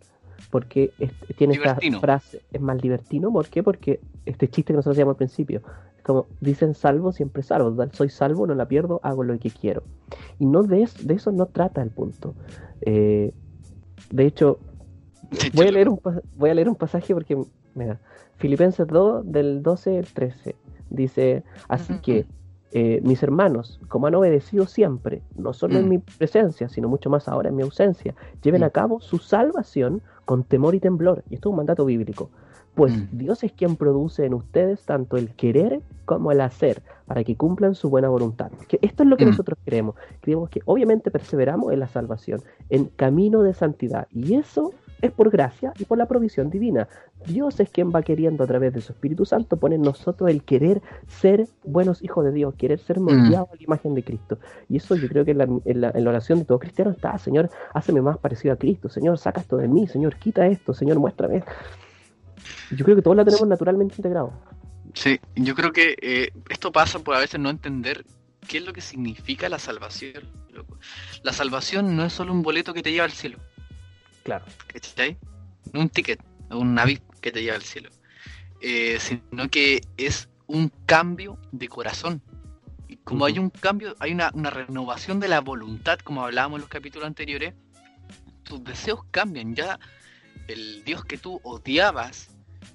Porque 0.55 0.93
es- 1.01 1.11
tiene 1.37 1.55
Libertino. 1.55 1.97
esta 1.97 2.01
frase, 2.01 2.40
es 2.53 2.61
más 2.61 2.81
libertino, 2.81 3.33
¿por 3.33 3.49
qué? 3.49 3.64
Porque 3.64 3.99
este 4.25 4.47
chiste 4.47 4.73
que 4.73 4.77
nosotros 4.77 4.95
hacíamos 4.95 5.14
al 5.14 5.17
principio, 5.17 5.62
es 5.97 6.03
como 6.05 6.29
dicen 6.40 6.75
salvo, 6.75 7.11
siempre 7.11 7.43
salvo, 7.43 7.75
soy 7.90 8.09
salvo, 8.09 8.47
no 8.47 8.55
la 8.55 8.69
pierdo, 8.69 9.01
hago 9.03 9.25
lo 9.25 9.37
que 9.37 9.51
quiero. 9.51 9.83
Y 10.38 10.47
no 10.47 10.62
de, 10.62 10.83
es- 10.83 11.05
de 11.05 11.14
eso 11.14 11.33
no 11.33 11.47
trata 11.47 11.83
el 11.83 11.90
punto. 11.90 12.37
Eh, 12.83 13.33
de 14.11 14.27
hecho, 14.27 14.61
voy 15.55 15.67
a 15.67 15.73
leer 15.73 15.88
un, 15.88 15.99
voy 16.37 16.51
a 16.51 16.55
leer 16.55 16.69
un 16.69 16.77
pasaje 16.77 17.12
porque, 17.14 17.37
mira, 17.75 17.99
Filipenses 18.37 18.87
2, 18.87 19.25
del 19.33 19.61
12 19.61 19.99
al 19.99 20.07
13, 20.07 20.55
dice, 20.88 21.43
así 21.67 21.95
que, 22.01 22.27
eh, 22.76 23.00
mis 23.04 23.22
hermanos, 23.22 23.80
como 23.88 24.08
han 24.08 24.14
obedecido 24.16 24.66
siempre, 24.66 25.22
no 25.37 25.52
solo 25.52 25.78
en 25.78 25.87
Mm. 25.87 25.88
mi 25.88 25.98
presencia, 25.98 26.68
sino 26.68 26.88
mucho 26.88 27.08
más 27.08 27.28
ahora 27.28 27.48
en 27.48 27.56
mi 27.56 27.62
ausencia, 27.62 28.14
lleven 28.42 28.60
Mm. 28.62 28.64
a 28.64 28.70
cabo 28.70 29.00
su 29.00 29.18
salvación 29.18 30.02
con 30.24 30.42
temor 30.42 30.74
y 30.74 30.80
temblor. 30.80 31.22
Y 31.30 31.37
esto 31.37 31.48
es 31.48 31.50
un 31.52 31.56
mandato 31.56 31.84
bíblico. 31.84 32.30
Pues 32.74 32.92
Mm. 32.96 33.18
Dios 33.18 33.44
es 33.44 33.52
quien 33.52 33.76
produce 33.76 34.24
en 34.26 34.34
ustedes 34.34 34.84
tanto 34.84 35.16
el 35.16 35.30
querer 35.37 35.80
como 36.04 36.32
el 36.32 36.40
hacer, 36.40 36.82
para 37.06 37.22
que 37.22 37.37
cumplan 37.37 37.76
su 37.76 37.88
buena 37.88 38.08
voluntad. 38.08 38.50
Que 38.66 38.78
esto 38.82 39.04
es 39.04 39.08
lo 39.08 39.16
que 39.16 39.24
nosotros 39.26 39.56
creemos. 39.64 39.94
Creemos 40.20 40.50
que 40.50 40.60
obviamente 40.64 41.10
perseveramos 41.12 41.72
en 41.72 41.78
la 41.78 41.87
salvación, 41.87 42.42
en 42.70 42.87
camino 42.87 43.42
de 43.42 43.54
santidad. 43.54 44.08
Y 44.10 44.34
eso 44.34 44.72
es 45.05 45.12
por 45.12 45.31
gracia 45.31 45.73
y 45.79 45.85
por 45.85 45.99
la 45.99 46.07
provisión 46.07 46.51
divina. 46.51 46.88
Dios 47.27 47.59
es 47.61 47.71
quien 47.71 47.90
va 47.90 48.03
queriendo 48.03 48.45
a 48.45 48.47
través 48.47 48.73
de 48.75 48.81
su 48.81 48.93
Espíritu 48.93 49.25
Santo 49.25 49.57
poner 49.57 49.77
en 49.77 49.83
nosotros 49.83 50.31
el 50.31 50.43
querer 50.43 50.83
ser 51.07 51.47
buenos 51.64 52.03
hijos 52.03 52.25
de 52.25 52.33
Dios, 52.33 52.55
querer 52.57 52.79
ser 52.79 53.01
moldeados 53.01 53.51
a 53.51 53.55
la 53.57 53.62
imagen 53.62 53.95
de 53.95 54.03
Cristo. 54.03 54.38
Y 54.69 54.77
eso 54.79 54.95
yo 54.97 55.09
creo 55.09 55.25
que 55.25 55.31
en 55.33 55.38
la, 55.38 55.45
en 55.45 55.81
la- 55.81 55.90
en 55.95 56.05
la 56.05 56.11
oración 56.11 56.38
de 56.40 56.45
todo 56.45 56.59
cristiano 56.59 56.90
está, 56.90 57.17
Señor, 57.19 57.51
hazme 57.73 58.01
más 58.03 58.19
parecido 58.19 58.55
a 58.55 58.57
Cristo, 58.57 58.88
Señor, 58.88 59.19
saca 59.19 59.40
esto 59.40 59.57
de 59.57 59.69
mí, 59.69 59.87
Señor, 59.87 60.17
quita 60.17 60.47
esto, 60.47 60.75
Señor, 60.75 60.99
muéstrame. 60.99 61.43
Yo 62.71 62.85
creo 62.85 62.97
que 62.97 63.03
todos 63.03 63.17
la 63.17 63.25
tenemos 63.25 63.47
naturalmente 63.49 63.95
integrado. 63.97 64.33
Sí, 64.95 65.19
yo 65.35 65.55
creo 65.55 65.73
que 65.73 65.97
eh, 66.01 66.31
esto 66.51 66.71
pasa 66.73 66.99
por 66.99 67.14
a 67.14 67.19
veces 67.19 67.40
no 67.40 67.51
entender 67.51 68.05
qué 68.47 68.59
es 68.59 68.64
lo 68.67 68.73
que 68.73 68.81
significa 68.81 69.49
la 69.49 69.59
salvación. 69.59 70.25
loco. 70.53 70.77
La 71.23 71.33
salvación 71.33 71.97
no 71.97 72.05
es 72.05 72.12
solo 72.12 72.33
un 72.33 72.43
boleto 72.43 72.75
que 72.75 72.83
te 72.83 72.93
lleva 72.93 73.05
al 73.07 73.11
cielo, 73.12 73.38
Claro. 74.24 74.44
¿cachai? 74.66 75.16
No 75.72 75.80
un 75.80 75.88
ticket, 75.88 76.20
un 76.50 76.74
naví 76.74 77.00
que 77.20 77.30
te 77.30 77.42
lleva 77.42 77.56
al 77.56 77.62
cielo, 77.62 77.90
Eh, 78.60 78.98
sino 78.98 79.48
que 79.50 79.82
es 79.96 80.28
un 80.46 80.70
cambio 80.87 81.38
de 81.52 81.68
corazón. 81.68 82.22
Y 82.88 82.96
como 82.96 83.26
hay 83.26 83.38
un 83.38 83.50
cambio, 83.50 83.94
hay 83.98 84.12
una, 84.12 84.30
una 84.34 84.50
renovación 84.50 85.20
de 85.20 85.28
la 85.28 85.40
voluntad, 85.40 85.98
como 85.98 86.24
hablábamos 86.24 86.56
en 86.56 86.60
los 86.62 86.70
capítulos 86.70 87.06
anteriores, 87.06 87.54
tus 88.42 88.64
deseos 88.64 89.00
cambian. 89.10 89.54
Ya 89.54 89.78
el 90.48 90.82
Dios 90.84 91.04
que 91.04 91.18
tú 91.18 91.40
odiabas, 91.42 92.30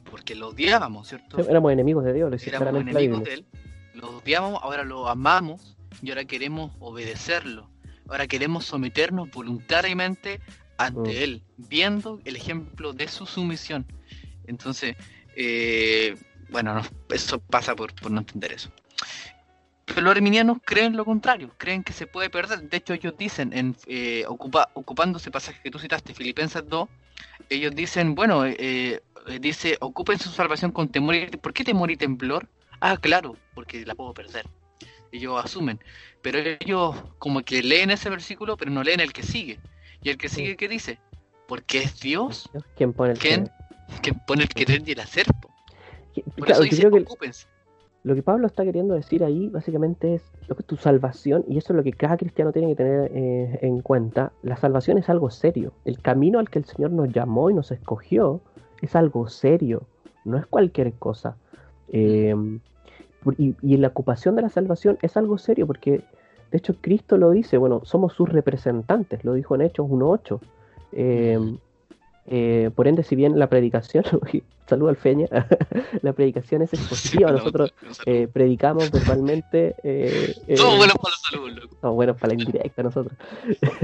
porque 0.09 0.35
lo 0.35 0.49
odiábamos, 0.49 1.09
¿cierto? 1.09 1.39
Éramos 1.39 1.71
enemigos 1.71 2.05
de 2.05 2.13
Dios, 2.13 2.29
lo 2.29 2.37
éramos 2.37 2.81
enemigos 2.81 3.23
de 3.23 3.33
él, 3.33 3.45
lo 3.93 4.17
odiábamos, 4.17 4.61
ahora 4.61 4.83
lo 4.83 5.07
amamos 5.07 5.77
y 6.01 6.09
ahora 6.09 6.25
queremos 6.25 6.71
obedecerlo. 6.79 7.69
Ahora 8.07 8.27
queremos 8.27 8.65
someternos 8.65 9.29
voluntariamente 9.29 10.39
ante 10.79 11.11
Mm. 11.11 11.23
él, 11.23 11.41
viendo 11.57 12.19
el 12.25 12.35
ejemplo 12.37 12.93
de 12.93 13.07
su 13.07 13.25
sumisión. 13.25 13.85
Entonces, 14.47 14.95
eh, 15.35 16.15
bueno, 16.49 16.73
no, 16.73 16.81
eso 17.13 17.39
pasa 17.39 17.75
por, 17.75 17.93
por 17.93 18.09
no 18.11 18.19
entender 18.21 18.53
eso. 18.53 18.71
Pero 19.85 20.01
los 20.01 20.15
arminianos 20.15 20.59
creen 20.63 20.95
lo 20.95 21.03
contrario, 21.03 21.51
creen 21.57 21.83
que 21.83 21.93
se 21.93 22.07
puede 22.07 22.29
perder. 22.29 22.61
De 22.69 22.77
hecho, 22.77 22.93
ellos 22.93 23.13
dicen, 23.17 23.51
en, 23.53 23.75
eh, 23.87 24.23
ocupa- 24.27 24.69
ocupando 24.73 25.17
ese 25.17 25.31
pasaje 25.31 25.59
que 25.61 25.69
tú 25.71 25.79
citaste, 25.79 26.13
Filipenses 26.13 26.63
2, 26.67 26.87
ellos 27.49 27.75
dicen, 27.75 28.15
bueno, 28.15 28.45
eh, 28.45 28.55
eh, 28.57 29.01
dice, 29.41 29.77
ocupen 29.81 30.17
su 30.19 30.29
salvación 30.29 30.71
con 30.71 30.87
temor 30.89 31.15
y... 31.15 31.25
¿Por 31.27 31.53
qué 31.53 31.63
temor 31.63 31.91
y 31.91 31.97
temblor? 31.97 32.47
Ah, 32.79 32.97
claro, 32.97 33.35
porque 33.53 33.85
la 33.85 33.95
puedo 33.95 34.13
perder. 34.13 34.45
Ellos 35.11 35.43
asumen. 35.43 35.79
Pero 36.21 36.39
ellos 36.39 36.95
como 37.17 37.41
que 37.41 37.63
leen 37.63 37.89
ese 37.91 38.09
versículo, 38.09 38.55
pero 38.55 38.71
no 38.71 38.83
leen 38.83 38.99
el 39.01 39.11
que 39.11 39.23
sigue. 39.23 39.59
Y 40.01 40.09
el 40.09 40.17
que 40.17 40.29
sigue, 40.29 40.55
¿qué 40.55 40.67
dice? 40.67 40.99
Porque 41.47 41.79
es 41.79 41.99
Dios 41.99 42.49
quien 42.75 42.93
pone 42.93 43.13
el 43.13 43.19
quien 44.01 44.19
pone 44.25 44.43
el 44.43 44.49
querer 44.49 44.87
y 44.87 44.91
el 44.91 44.99
hacer. 44.99 45.25
Por 45.25 46.45
Claro, 46.45 46.51
eso 46.51 46.63
yo 46.63 46.63
dice, 46.69 46.77
creo 46.81 46.91
que 46.91 47.01
ocúpense. 47.01 47.47
Lo 48.03 48.15
que 48.15 48.23
Pablo 48.23 48.47
está 48.47 48.63
queriendo 48.63 48.93
decir 48.93 49.23
ahí 49.23 49.49
básicamente 49.49 50.15
es 50.15 50.23
lo 50.47 50.55
que 50.55 50.63
tu 50.63 50.77
salvación, 50.77 51.43
y 51.49 51.57
eso 51.57 51.73
es 51.73 51.77
lo 51.77 51.83
que 51.83 51.91
cada 51.91 52.15
cristiano 52.17 52.51
tiene 52.53 52.69
que 52.69 52.75
tener 52.75 53.11
eh, 53.13 53.59
en 53.61 53.81
cuenta, 53.81 54.31
la 54.41 54.55
salvación 54.55 54.97
es 54.97 55.09
algo 55.09 55.29
serio. 55.29 55.73
El 55.85 55.99
camino 56.01 56.39
al 56.39 56.49
que 56.49 56.59
el 56.59 56.65
Señor 56.65 56.91
nos 56.91 57.09
llamó 57.11 57.49
y 57.49 57.53
nos 57.53 57.71
escogió 57.71 58.41
es 58.81 58.95
algo 58.95 59.27
serio, 59.27 59.83
no 60.23 60.37
es 60.37 60.45
cualquier 60.45 60.93
cosa. 60.93 61.35
Eh, 61.89 62.33
por- 63.21 63.35
y, 63.37 63.55
y 63.61 63.75
la 63.77 63.89
ocupación 63.89 64.35
de 64.35 64.43
la 64.43 64.49
salvación 64.49 64.97
es 65.01 65.17
algo 65.17 65.37
serio 65.37 65.67
porque, 65.67 66.03
de 66.51 66.57
hecho, 66.57 66.75
Cristo 66.81 67.17
lo 67.17 67.31
dice, 67.31 67.57
bueno, 67.57 67.81
somos 67.83 68.13
sus 68.13 68.29
representantes, 68.29 69.23
lo 69.23 69.33
dijo 69.33 69.55
en 69.55 69.61
Hechos 69.61 69.87
1.8. 69.87 70.39
Eh, 70.91 71.57
eh, 72.31 72.69
por 72.75 72.87
ende, 72.87 73.01
si 73.01 73.15
bien 73.15 73.39
la 73.39 73.47
predicación, 73.47 74.03
saludo 74.67 74.89
al 74.89 74.97
Feña, 74.97 75.27
la 76.03 76.13
predicación 76.13 76.61
es 76.61 76.71
expositiva, 76.73 77.31
nosotros 77.31 77.73
eh, 78.05 78.27
predicamos 78.31 78.91
verbalmente. 78.91 79.75
Eh, 79.83 80.35
Todos 80.55 80.77
buenos 80.77 80.95
para 80.97 81.09
la 81.09 81.29
salud, 81.29 81.49
loco. 81.59 81.75
no, 81.81 81.93
bueno, 81.93 82.15
para 82.15 82.33
la 82.33 82.41
indirecta 82.41 82.83
nosotros. 82.83 83.17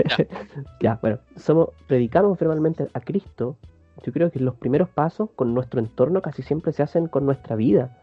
ya, 0.80 0.99
bueno, 1.01 1.17
somos, 1.38 1.69
predicamos 1.88 2.38
verbalmente 2.38 2.88
a 2.93 2.99
Cristo. 2.99 3.58
Yo 4.04 4.13
creo 4.13 4.30
que 4.30 4.39
los 4.39 4.54
primeros 4.56 4.89
pasos 4.89 5.30
con 5.36 5.56
nuestro 5.56 5.80
entorno 5.80 6.21
casi 6.21 6.43
siempre 6.43 6.71
se 6.71 6.84
hacen 6.84 7.08
con 7.08 7.25
nuestra 7.25 7.56
vida. 7.56 7.97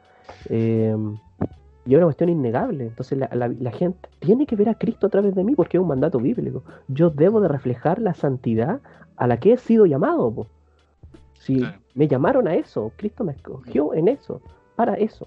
Eh, 1.85 1.91
y 1.91 1.93
es 1.95 1.97
una 1.99 2.07
cuestión 2.07 2.31
innegable. 2.31 2.85
Entonces 2.85 3.19
la, 3.19 3.29
la- 3.33 3.49
la 3.49 3.71
gente 3.73 4.09
tiene 4.21 4.47
que 4.47 4.57
ver 4.57 4.69
a 4.69 4.75
Cristo 4.75 5.07
a 5.07 5.11
través 5.11 5.35
de 5.35 5.45
mí 5.45 5.55
porque 5.55 5.77
es 5.77 5.81
un 5.83 5.89
mandato 5.89 6.19
bíblico. 6.19 6.63
Yo 6.89 7.11
debo 7.11 7.41
de 7.41 7.49
reflejar 7.49 8.01
la 8.01 8.15
santidad 8.15 8.81
a 9.17 9.27
la 9.27 9.39
que 9.39 9.53
he 9.53 9.57
sido 9.57 9.87
llamado. 9.87 10.31
po. 10.33 10.47
Si 11.35 11.59
Claro. 11.59 11.79
me 11.95 12.09
llamaron 12.09 12.47
a 12.49 12.55
eso, 12.55 12.93
Cristo 12.97 13.25
me 13.25 13.33
escogió 13.33 13.95
en 13.95 14.09
eso, 14.09 14.41
para 14.77 14.95
eso. 14.95 15.27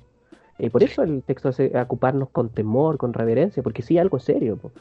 Y 0.58 0.70
por 0.70 0.82
Sí. 0.82 0.88
eso 0.92 1.04
el 1.04 1.22
texto 1.24 1.50
hace 1.50 1.78
ocuparnos 1.78 2.30
con 2.30 2.48
temor, 2.50 2.98
con 2.98 3.12
reverencia, 3.14 3.62
porque 3.62 3.82
sí, 3.82 3.98
algo 3.98 4.20
serio. 4.20 4.56
po. 4.56 4.72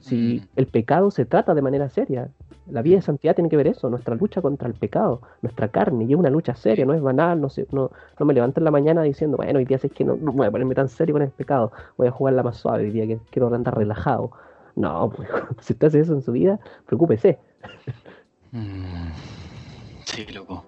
Si 0.00 0.40
Mm. 0.40 0.48
el 0.56 0.66
pecado 0.66 1.10
se 1.10 1.24
trata 1.26 1.54
de 1.54 1.62
manera 1.62 1.88
seria, 1.88 2.30
la 2.66 2.82
vida 2.82 2.96
de 2.96 3.02
santidad 3.02 3.34
tiene 3.34 3.50
que 3.50 3.56
ver 3.56 3.66
eso, 3.66 3.90
nuestra 3.90 4.14
lucha 4.14 4.40
contra 4.40 4.68
el 4.68 4.74
pecado, 4.74 5.20
nuestra 5.42 5.68
carne, 5.68 6.04
y 6.06 6.12
es 6.12 6.18
una 6.18 6.30
lucha 6.30 6.54
seria, 6.54 6.86
no 6.86 6.94
es 6.94 7.02
banal, 7.02 7.40
no, 7.40 7.48
se- 7.50 7.66
no, 7.72 7.90
no 8.18 8.26
me 8.26 8.32
levanto 8.34 8.60
en 8.60 8.64
la 8.64 8.70
mañana 8.70 9.02
diciendo, 9.02 9.36
bueno, 9.36 9.58
hoy 9.58 9.64
día 9.66 9.78
sí 9.78 9.88
es 9.88 9.92
que 9.92 10.04
no, 10.04 10.16
no 10.16 10.32
voy 10.32 10.46
a 10.46 10.50
ponerme 10.50 10.74
tan 10.74 10.88
serio 10.88 11.14
con 11.14 11.22
el 11.22 11.30
pecado, 11.30 11.72
voy 11.98 12.08
a 12.08 12.10
jugarla 12.10 12.42
más 12.42 12.56
suave, 12.56 12.84
hoy 12.84 12.90
día 12.90 13.06
que 13.06 13.18
quiero 13.30 13.54
andar 13.54 13.76
relajado. 13.76 14.30
No, 14.76 15.10
pues 15.14 15.28
si 15.60 15.72
usted 15.74 15.88
hace 15.88 16.00
eso 16.00 16.14
en 16.14 16.22
su 16.22 16.32
vida, 16.32 16.58
preocúpese. 16.86 17.38
Mm, 18.52 19.10
Sí, 20.06 20.26
loco. 20.26 20.66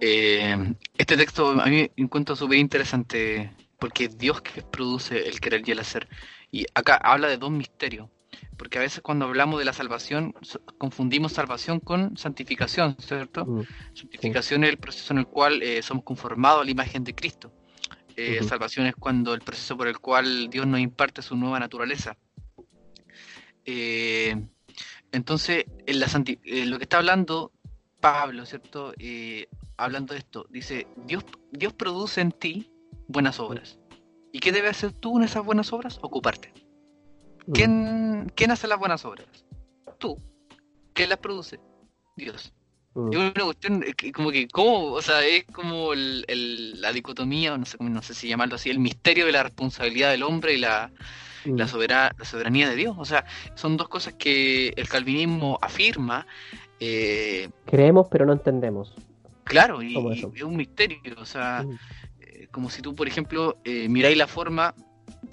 Eh, 0.00 0.56
este 0.96 1.16
texto 1.16 1.50
a 1.50 1.66
mí 1.66 1.90
me 1.96 2.04
encuentro 2.04 2.36
súper 2.36 2.58
interesante 2.58 3.52
porque 3.78 4.04
es 4.04 4.18
Dios 4.18 4.40
que 4.42 4.62
produce 4.62 5.28
el 5.28 5.40
querer 5.40 5.62
y 5.68 5.72
el 5.72 5.80
hacer. 5.80 6.08
Y 6.50 6.66
acá 6.74 6.96
habla 6.96 7.28
de 7.28 7.36
dos 7.38 7.50
misterios. 7.50 8.08
Porque 8.56 8.78
a 8.78 8.82
veces 8.82 9.00
cuando 9.00 9.24
hablamos 9.26 9.58
de 9.58 9.64
la 9.64 9.72
salvación 9.72 10.34
confundimos 10.78 11.32
salvación 11.32 11.80
con 11.80 12.16
santificación, 12.16 12.96
¿cierto? 12.98 13.44
Mm, 13.46 13.62
Santificación 13.94 14.64
es 14.64 14.70
el 14.70 14.78
proceso 14.78 15.12
en 15.12 15.20
el 15.20 15.26
cual 15.26 15.62
eh, 15.62 15.82
somos 15.82 16.04
conformados 16.04 16.62
a 16.62 16.64
la 16.64 16.70
imagen 16.70 17.04
de 17.04 17.14
Cristo. 17.14 17.52
Eh. 18.16 18.42
Salvación 18.42 18.86
es 18.86 18.94
cuando 18.96 19.32
el 19.32 19.40
proceso 19.40 19.76
por 19.76 19.86
el 19.88 19.98
cual 20.00 20.50
Dios 20.50 20.66
nos 20.66 20.80
imparte 20.80 21.22
su 21.22 21.36
nueva 21.36 21.60
naturaleza. 21.60 22.16
Eh, 23.64 24.34
entonces, 25.12 25.64
en 25.86 26.00
la 26.00 26.08
santi- 26.08 26.38
lo 26.66 26.78
que 26.78 26.84
está 26.84 26.98
hablando 26.98 27.52
Pablo, 28.00 28.44
¿cierto? 28.46 28.92
Hablando 29.76 30.14
de 30.14 30.18
esto, 30.18 30.46
dice, 30.50 30.86
Dios, 31.06 31.24
Dios 31.52 31.72
produce 31.72 32.20
en 32.20 32.32
ti 32.32 32.70
buenas 33.06 33.38
obras. 33.38 33.78
¿Y 34.32 34.40
qué 34.40 34.52
debes 34.52 34.72
hacer 34.72 34.92
tú 34.92 35.16
en 35.18 35.24
esas 35.24 35.44
buenas 35.44 35.72
obras? 35.72 35.98
Ocuparte. 36.02 36.52
Mm, 37.48 37.52
¿Quién, 37.52 38.32
¿quién 38.34 38.50
hace 38.50 38.66
las 38.68 38.78
buenas 38.78 39.04
obras? 39.04 39.26
Tú. 39.98 40.16
¿Quién 40.92 41.08
las 41.10 41.18
produce? 41.18 41.58
Dios. 42.16 42.52
mm, 42.94 43.12
Es 43.12 43.18
una 43.18 43.32
cuestión 43.44 43.84
eh, 43.84 44.12
como 44.12 44.30
que, 44.30 44.48
¿cómo? 44.48 44.92
O 44.92 45.02
sea, 45.02 45.24
es 45.26 45.44
como 45.46 45.92
el, 45.92 46.24
el- 46.28 46.80
la 46.80 46.92
dicotomía, 46.92 47.54
o 47.54 47.58
no 47.58 47.64
sé, 47.64 47.76
no 47.80 48.02
sé 48.02 48.14
si 48.14 48.28
llamarlo 48.28 48.54
así, 48.56 48.70
el 48.70 48.78
misterio 48.80 49.26
de 49.26 49.32
la 49.32 49.42
responsabilidad 49.42 50.10
del 50.10 50.22
hombre 50.24 50.54
y 50.54 50.58
la, 50.58 50.90
mm, 51.44 51.56
la, 51.56 51.66
sobera- 51.68 52.14
la 52.18 52.24
soberanía 52.24 52.68
de 52.68 52.76
Dios. 52.76 52.96
O 52.98 53.04
sea, 53.04 53.24
son 53.54 53.76
dos 53.76 53.88
cosas 53.88 54.14
que 54.14 54.68
el 54.76 54.88
calvinismo 54.88 55.58
afirma, 55.62 56.26
eh, 56.80 57.48
Creemos, 57.66 58.06
pero 58.10 58.24
no 58.26 58.32
entendemos. 58.32 58.94
claro, 59.44 59.82
y, 59.82 59.94
es 60.34 60.42
un 60.42 60.56
misterio. 60.56 60.98
O 61.18 61.24
sea, 61.24 61.64
Mm, 61.64 61.74
eh, 62.20 62.48
como 62.50 62.68
si 62.70 62.82
tú, 62.82 62.94
por 62.94 63.06
ejemplo, 63.08 63.56
eh, 63.64 63.88
miráis 63.88 64.16
la 64.16 64.26
forma 64.26 64.74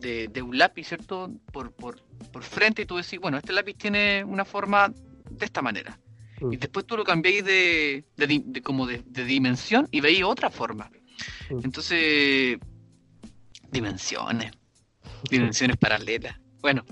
de, 0.01 0.27
de 0.27 0.41
un 0.41 0.57
lápiz, 0.57 0.85
¿cierto? 0.87 1.31
Por, 1.51 1.71
por, 1.71 2.01
por 2.31 2.43
frente 2.43 2.81
y 2.81 2.85
tú 2.85 2.95
decís, 2.97 3.19
bueno, 3.19 3.37
este 3.37 3.53
lápiz 3.53 3.75
tiene 3.75 4.23
una 4.23 4.45
forma 4.45 4.91
de 5.29 5.45
esta 5.45 5.61
manera. 5.61 5.99
mm, 6.41 6.53
Y 6.53 6.57
después 6.57 6.85
tú 6.85 6.97
lo 6.97 7.03
cambiáis 7.03 7.43
de, 7.45 8.05
de 8.15 8.61
como 8.61 8.85
de, 8.87 9.01
dimensión 9.25 9.87
y 9.91 10.01
veis 10.01 10.23
otra 10.23 10.49
forma. 10.49 10.89
Mm. 11.49 11.59
Entonces, 11.63 12.57
dimensiones, 13.71 14.51
dimensiones 15.29 15.77
paralelas. 15.77 16.39
Bueno, 16.61 16.85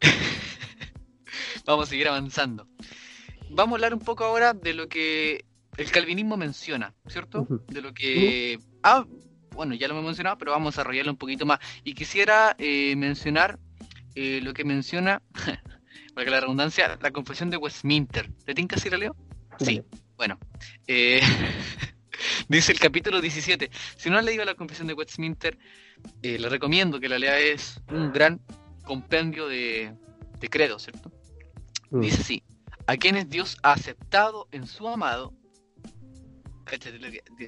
vamos 1.66 1.86
a 1.86 1.90
seguir 1.90 2.08
avanzando. 2.08 2.68
Vamos 3.50 3.72
a 3.72 3.76
hablar 3.76 3.94
un 3.94 4.00
poco 4.00 4.24
ahora 4.24 4.54
de 4.54 4.74
lo 4.74 4.88
que 4.88 5.44
el 5.76 5.90
calvinismo 5.90 6.36
menciona, 6.36 6.94
¿cierto? 7.06 7.46
De 7.68 7.80
lo 7.80 7.92
que... 7.94 8.58
Ah, 8.82 9.04
bueno, 9.56 9.74
ya 9.74 9.88
lo 9.88 9.94
hemos 9.94 10.04
mencionado, 10.06 10.38
pero 10.38 10.52
vamos 10.52 10.68
a 10.68 10.70
desarrollarlo 10.80 11.10
un 11.12 11.18
poquito 11.18 11.46
más. 11.46 11.58
Y 11.82 11.94
quisiera 11.94 12.54
eh, 12.58 12.94
mencionar 12.96 13.58
eh, 14.14 14.40
lo 14.42 14.54
que 14.54 14.64
menciona, 14.64 15.22
para 16.14 16.24
que 16.24 16.30
la 16.30 16.40
redundancia, 16.40 16.98
la 17.00 17.10
confesión 17.10 17.50
de 17.50 17.56
Westminster. 17.56 18.30
¿Te 18.44 18.54
tinca 18.54 18.78
si 18.78 18.88
la 18.88 18.98
leo? 18.98 19.16
Sí. 19.58 19.82
Bueno, 20.16 20.38
eh, 20.86 21.20
dice 22.48 22.72
el 22.72 22.78
capítulo 22.78 23.20
17. 23.20 23.70
Si 23.96 24.10
no 24.10 24.18
has 24.18 24.24
leído 24.24 24.44
la 24.44 24.54
confesión 24.54 24.86
de 24.86 24.94
Westminster, 24.94 25.58
eh, 26.22 26.38
le 26.38 26.48
recomiendo 26.48 27.00
que 27.00 27.08
la 27.08 27.18
lea. 27.18 27.38
Es 27.38 27.82
un 27.90 28.12
gran 28.12 28.40
compendio 28.84 29.48
de, 29.48 29.92
de 30.38 30.48
credo, 30.48 30.78
¿cierto? 30.78 31.10
Mm, 31.90 32.00
Dice 32.00 32.20
así: 32.22 32.42
A 32.86 32.96
quienes 32.96 33.28
Dios 33.28 33.58
ha 33.62 33.72
aceptado 33.72 34.48
en 34.52 34.66
su 34.66 34.88
amado. 34.88 35.34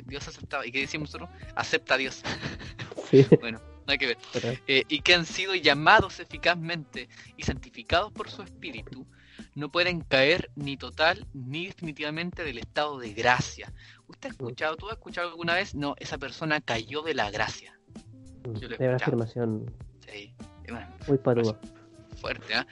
Dios 0.06 0.26
ha 0.26 0.30
aceptado. 0.30 0.64
¿Y 0.64 0.72
qué 0.72 0.80
decimos 0.80 1.08
nosotros? 1.12 1.30
Acepta 1.54 1.94
a 1.94 1.98
Dios. 1.98 2.22
Sí, 3.10 3.26
bueno, 3.40 3.58
nada 3.86 3.96
que 3.96 4.06
ver. 4.08 4.18
pero- 4.34 4.52
Eh, 4.66 4.84
y 4.86 5.00
que 5.00 5.14
han 5.14 5.24
sido 5.24 5.54
llamados 5.54 6.20
eficazmente 6.20 7.08
y 7.38 7.42
santificados 7.42 8.12
por 8.12 8.28
su 8.28 8.42
espíritu, 8.42 9.06
no 9.54 9.70
pueden 9.70 10.02
caer 10.02 10.50
ni 10.56 10.76
total 10.76 11.26
ni 11.32 11.68
definitivamente 11.68 12.44
del 12.44 12.58
estado 12.58 12.98
de 12.98 13.14
gracia. 13.14 13.72
¿Usted 14.08 14.28
ha 14.28 14.32
escuchado, 14.32 14.76
tú 14.76 14.88
has 14.88 14.92
escuchado 14.98 15.30
alguna 15.30 15.54
vez? 15.54 15.74
No, 15.74 15.94
esa 15.98 16.18
persona 16.18 16.60
cayó 16.60 17.00
de 17.00 17.14
la 17.14 17.30
gracia. 17.30 17.72
mm, 18.46 18.54
Yo 18.58 18.68
es 18.68 18.78
una 18.78 18.96
afirmación 18.96 19.74
Sí, 20.06 20.34
una- 20.68 20.94
muy 21.06 21.16
patúa. 21.16 21.58
fuerte, 22.20 22.54
¿ah? 22.56 22.66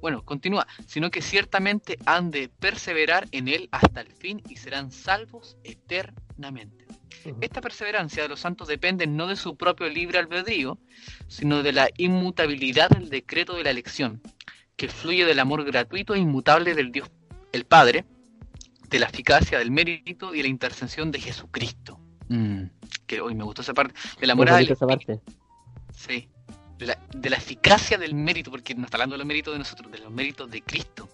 Bueno, 0.00 0.24
continúa, 0.24 0.66
sino 0.86 1.10
que 1.10 1.22
ciertamente 1.22 1.98
han 2.06 2.30
de 2.30 2.48
perseverar 2.48 3.28
en 3.32 3.48
él 3.48 3.68
hasta 3.72 4.00
el 4.00 4.12
fin 4.12 4.42
y 4.48 4.56
serán 4.56 4.92
salvos 4.92 5.56
eternamente. 5.64 6.86
Esta 7.40 7.60
perseverancia 7.60 8.22
de 8.22 8.28
los 8.28 8.40
santos 8.40 8.68
depende 8.68 9.06
no 9.06 9.26
de 9.26 9.36
su 9.36 9.56
propio 9.56 9.88
libre 9.88 10.18
albedrío, 10.18 10.78
sino 11.26 11.62
de 11.62 11.72
la 11.72 11.88
inmutabilidad 11.96 12.90
del 12.90 13.10
decreto 13.10 13.54
de 13.54 13.64
la 13.64 13.70
elección, 13.70 14.22
que 14.76 14.88
fluye 14.88 15.24
del 15.24 15.40
amor 15.40 15.64
gratuito 15.64 16.14
e 16.14 16.18
inmutable 16.18 16.74
del 16.74 16.92
Dios 16.92 17.10
el 17.52 17.64
Padre, 17.64 18.04
de 18.88 18.98
la 18.98 19.06
eficacia 19.06 19.58
del 19.58 19.70
mérito 19.70 20.34
y 20.34 20.38
de 20.38 20.42
la 20.44 20.48
intercesión 20.48 21.10
de 21.10 21.20
Jesucristo. 21.20 22.00
Mm, 22.28 22.64
que 23.06 23.20
hoy 23.20 23.34
me 23.34 23.44
gustó 23.44 23.62
esa 23.62 23.74
parte. 23.74 23.94
De 24.20 24.26
la 24.26 24.34
moral 24.34 24.66
esa 24.70 24.86
parte. 24.86 25.20
Sí. 25.94 26.28
De 26.78 26.86
la, 26.86 26.98
de 27.12 27.28
la 27.30 27.36
eficacia 27.36 27.98
del 27.98 28.14
mérito, 28.14 28.50
porque 28.52 28.74
no 28.74 28.84
está 28.84 28.96
hablando 28.98 29.14
de 29.14 29.18
los 29.18 29.26
méritos 29.26 29.52
de 29.52 29.58
nosotros, 29.58 29.90
de 29.90 29.98
los 29.98 30.12
méritos 30.12 30.48
de 30.50 30.62
Cristo. 30.62 31.08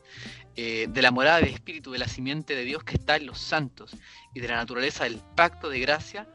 Eh, 0.56 0.86
de 0.88 1.02
la 1.02 1.10
morada 1.10 1.38
del 1.40 1.48
Espíritu, 1.48 1.90
de 1.90 1.98
la 1.98 2.06
simiente 2.06 2.54
de 2.54 2.62
Dios 2.64 2.84
que 2.84 2.94
está 2.94 3.16
en 3.16 3.26
los 3.26 3.38
santos, 3.40 3.96
y 4.34 4.40
de 4.40 4.46
la 4.48 4.56
naturaleza 4.56 5.04
del 5.04 5.18
pacto 5.34 5.68
de 5.68 5.80
gracia, 5.80 6.28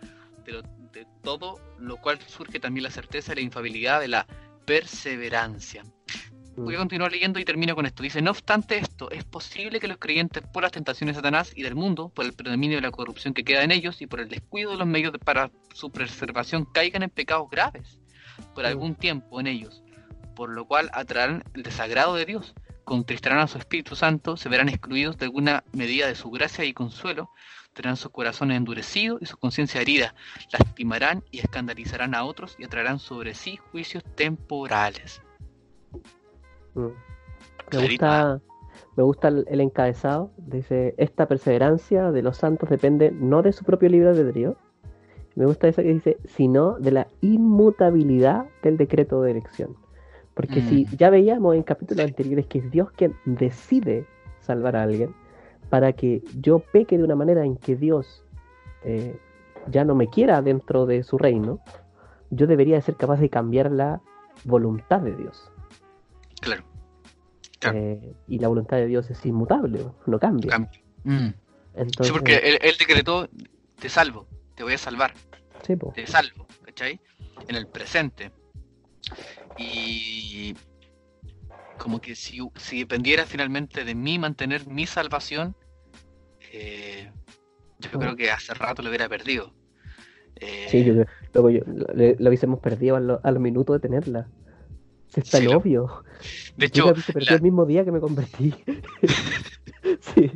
de, 0.45 0.51
lo- 0.53 0.61
de 0.91 1.05
todo 1.23 1.59
lo 1.79 1.97
cual 1.97 2.19
surge 2.27 2.59
también 2.59 2.83
la 2.83 2.91
certeza 2.91 3.31
y 3.31 3.35
la 3.35 3.41
infabilidad 3.41 4.01
de 4.01 4.07
la 4.09 4.27
perseverancia. 4.65 5.83
Voy 6.57 6.73
a 6.75 6.77
Mm, 6.77 6.81
continuar 6.81 7.11
leyendo 7.11 7.39
y 7.39 7.45
termino 7.45 7.75
con 7.75 7.85
esto. 7.85 8.03
Dice, 8.03 8.21
no 8.21 8.31
obstante 8.31 8.77
esto, 8.77 9.09
es 9.11 9.23
posible 9.23 9.79
que 9.79 9.87
los 9.87 9.97
creyentes 9.97 10.43
por 10.51 10.63
las 10.63 10.71
tentaciones 10.73 11.15
de 11.15 11.19
Satanás 11.19 11.53
y 11.55 11.61
del 11.63 11.75
mundo, 11.75 12.09
por 12.09 12.25
el 12.25 12.33
predominio 12.33 12.77
de 12.77 12.81
la 12.81 12.91
corrupción 12.91 13.33
que 13.33 13.43
queda 13.45 13.63
en 13.63 13.71
ellos 13.71 14.01
y 14.01 14.07
por 14.07 14.19
el 14.19 14.27
descuido 14.27 14.71
de 14.71 14.77
los 14.77 14.87
medios 14.87 15.13
de- 15.13 15.19
para 15.19 15.51
su 15.73 15.91
preservación, 15.91 16.65
caigan 16.65 17.03
en 17.03 17.09
pecados 17.09 17.49
graves 17.49 17.99
por 18.55 18.65
algún 18.65 18.95
tiempo 18.95 19.39
en 19.39 19.47
ellos, 19.47 19.83
por 20.35 20.49
lo 20.49 20.65
cual 20.65 20.89
atraerán 20.93 21.43
el 21.53 21.63
desagrado 21.63 22.15
de 22.15 22.25
Dios, 22.25 22.53
contristarán 22.83 23.39
a 23.39 23.47
su 23.47 23.57
Espíritu 23.57 23.95
Santo, 23.95 24.35
se 24.35 24.49
verán 24.49 24.69
excluidos 24.69 25.17
de 25.17 25.25
alguna 25.25 25.63
medida 25.73 26.07
de 26.07 26.15
su 26.15 26.31
gracia 26.31 26.65
y 26.65 26.73
consuelo, 26.73 27.29
tendrán 27.73 27.97
sus 27.97 28.11
corazones 28.11 28.57
endurecidos 28.57 29.21
y 29.21 29.25
su 29.25 29.37
conciencia 29.37 29.81
herida, 29.81 30.15
lastimarán 30.51 31.23
y 31.29 31.39
escandalizarán 31.39 32.15
a 32.15 32.23
otros 32.23 32.55
y 32.57 32.63
atraerán 32.63 32.99
sobre 32.99 33.35
sí 33.35 33.57
juicios 33.57 34.03
temporales. 34.15 35.21
mm. 36.73 36.87
Me 37.71 37.87
gusta, 37.87 38.41
me 38.95 39.03
gusta 39.03 39.27
el, 39.27 39.45
el 39.47 39.61
encabezado. 39.61 40.31
Dice, 40.37 40.95
esta 40.97 41.27
perseverancia 41.27 42.11
de 42.11 42.21
los 42.23 42.37
santos 42.37 42.69
depende 42.69 43.11
no 43.11 43.41
de 43.41 43.53
su 43.53 43.63
propio 43.63 43.89
libre 43.89 44.09
albedrío. 44.09 44.57
Me 45.39 45.45
gusta 45.45 45.69
eso 45.69 45.81
que 45.81 45.93
dice, 45.93 46.17
sino 46.25 46.73
de 46.79 46.91
la 46.91 47.07
inmutabilidad 47.21 48.45
del 48.61 48.75
decreto 48.75 49.21
de 49.21 49.31
elección. 49.31 49.77
Porque 50.33 50.61
si 50.61 50.83
Mm. 50.85 50.95
ya 50.97 51.09
veíamos 51.09 51.55
en 51.55 51.63
capítulos 51.63 52.05
anteriores 52.05 52.45
que 52.47 52.59
es 52.59 52.69
Dios 52.71 52.91
quien 52.91 53.15
decide 53.25 54.05
salvar 54.41 54.75
a 54.75 54.83
alguien, 54.83 55.15
para 55.69 55.93
que 55.93 56.21
yo 56.41 56.59
peque 56.59 56.97
de 56.97 57.03
una 57.03 57.15
manera 57.15 57.45
en 57.45 57.55
que 57.55 57.75
Dios 57.75 58.25
eh, 58.83 59.17
ya 59.69 59.83
no 59.85 59.95
me 59.95 60.07
quiera 60.09 60.41
dentro 60.41 60.85
de 60.85 61.03
su 61.03 61.17
reino, 61.17 61.59
yo 62.31 62.45
debería 62.47 62.75
de 62.75 62.81
ser 62.81 62.95
capaz 62.95 63.19
de 63.19 63.29
cambiar 63.29 63.71
la 63.71 64.01
voluntad 64.45 64.99
de 65.01 65.15
Dios. 65.15 65.51
Claro. 66.41 66.63
Claro. 67.59 67.77
Eh, 67.77 68.13
y 68.27 68.39
la 68.39 68.47
voluntad 68.49 68.77
de 68.77 68.87
Dios 68.87 69.09
es 69.09 69.25
inmutable, 69.25 69.85
no 70.05 70.19
cambia. 70.19 70.49
Cambio. 70.51 70.81
Mm. 71.03 71.29
Entonces, 71.75 72.07
Sí, 72.07 72.11
porque 72.13 72.35
él, 72.37 72.57
él 72.61 72.75
decretó, 72.79 73.27
te 73.79 73.89
salvo, 73.89 74.25
te 74.55 74.63
voy 74.63 74.73
a 74.73 74.77
salvar, 74.77 75.13
sí, 75.65 75.75
te 75.93 76.07
salvo, 76.07 76.47
¿cachai? 76.63 76.99
En 77.47 77.55
el 77.55 77.67
presente. 77.67 78.31
Y 79.57 80.55
como 81.77 81.99
que 81.99 82.15
si, 82.15 82.39
si 82.57 82.79
dependiera 82.79 83.25
finalmente 83.25 83.83
de 83.83 83.95
mí 83.95 84.19
mantener 84.19 84.67
mi 84.67 84.85
salvación, 84.85 85.55
eh, 86.51 87.11
yo 87.79 87.99
creo 87.99 88.15
que 88.15 88.31
hace 88.31 88.53
rato 88.53 88.81
lo 88.81 88.89
hubiera 88.89 89.07
perdido. 89.09 89.53
Eh, 90.35 90.67
Sí, 90.69 90.83
yo 90.85 90.93
creo- 90.93 91.05
luego 91.33 91.49
yo, 91.49 91.61
lo, 91.65 91.85
lo 91.93 92.29
hubiese 92.29 92.47
perdido 92.47 92.95
a, 92.95 92.99
lo- 92.99 93.19
a 93.23 93.31
los 93.31 93.41
minutos 93.41 93.75
de 93.75 93.79
tenerla. 93.87 94.27
Es 95.15 95.29
tan 95.29 95.41
Sí, 95.41 95.47
lo- 95.47 95.57
obvio. 95.57 96.03
de 96.57 96.65
Yo 96.65 96.65
hecho, 96.67 96.85
la 96.85 96.91
hubiese 96.93 97.13
perdido 97.13 97.31
la- 97.31 97.35
el 97.37 97.41
mismo 97.41 97.65
día 97.65 97.83
que 97.85 97.91
me 97.91 97.99
convertí. 97.99 98.53
sí. 100.01 100.31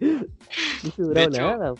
No 0.97 1.05
durado 1.05 1.27
hecho, 1.29 1.41
nada. 1.41 1.73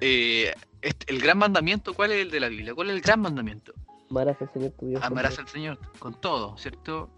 Eh, 0.00 0.54
este- 0.82 1.12
el 1.12 1.20
gran 1.20 1.38
mandamiento, 1.38 1.94
¿cuál 1.94 2.12
es 2.12 2.22
el 2.22 2.30
de 2.30 2.40
la 2.40 2.48
Biblia? 2.48 2.74
¿Cuál 2.74 2.90
es 2.90 2.96
el 2.96 3.02
gran 3.02 3.20
mandamiento? 3.20 3.72
Amarás 4.10 4.40
al 4.40 4.52
Señor 4.52 4.70
tu 4.72 4.86
Dios. 4.86 5.02
Amarás 5.02 5.34
todo. 5.34 5.42
al 5.42 5.48
Señor 5.48 5.78
con 5.98 6.20
todo, 6.20 6.56
¿cierto? 6.56 7.10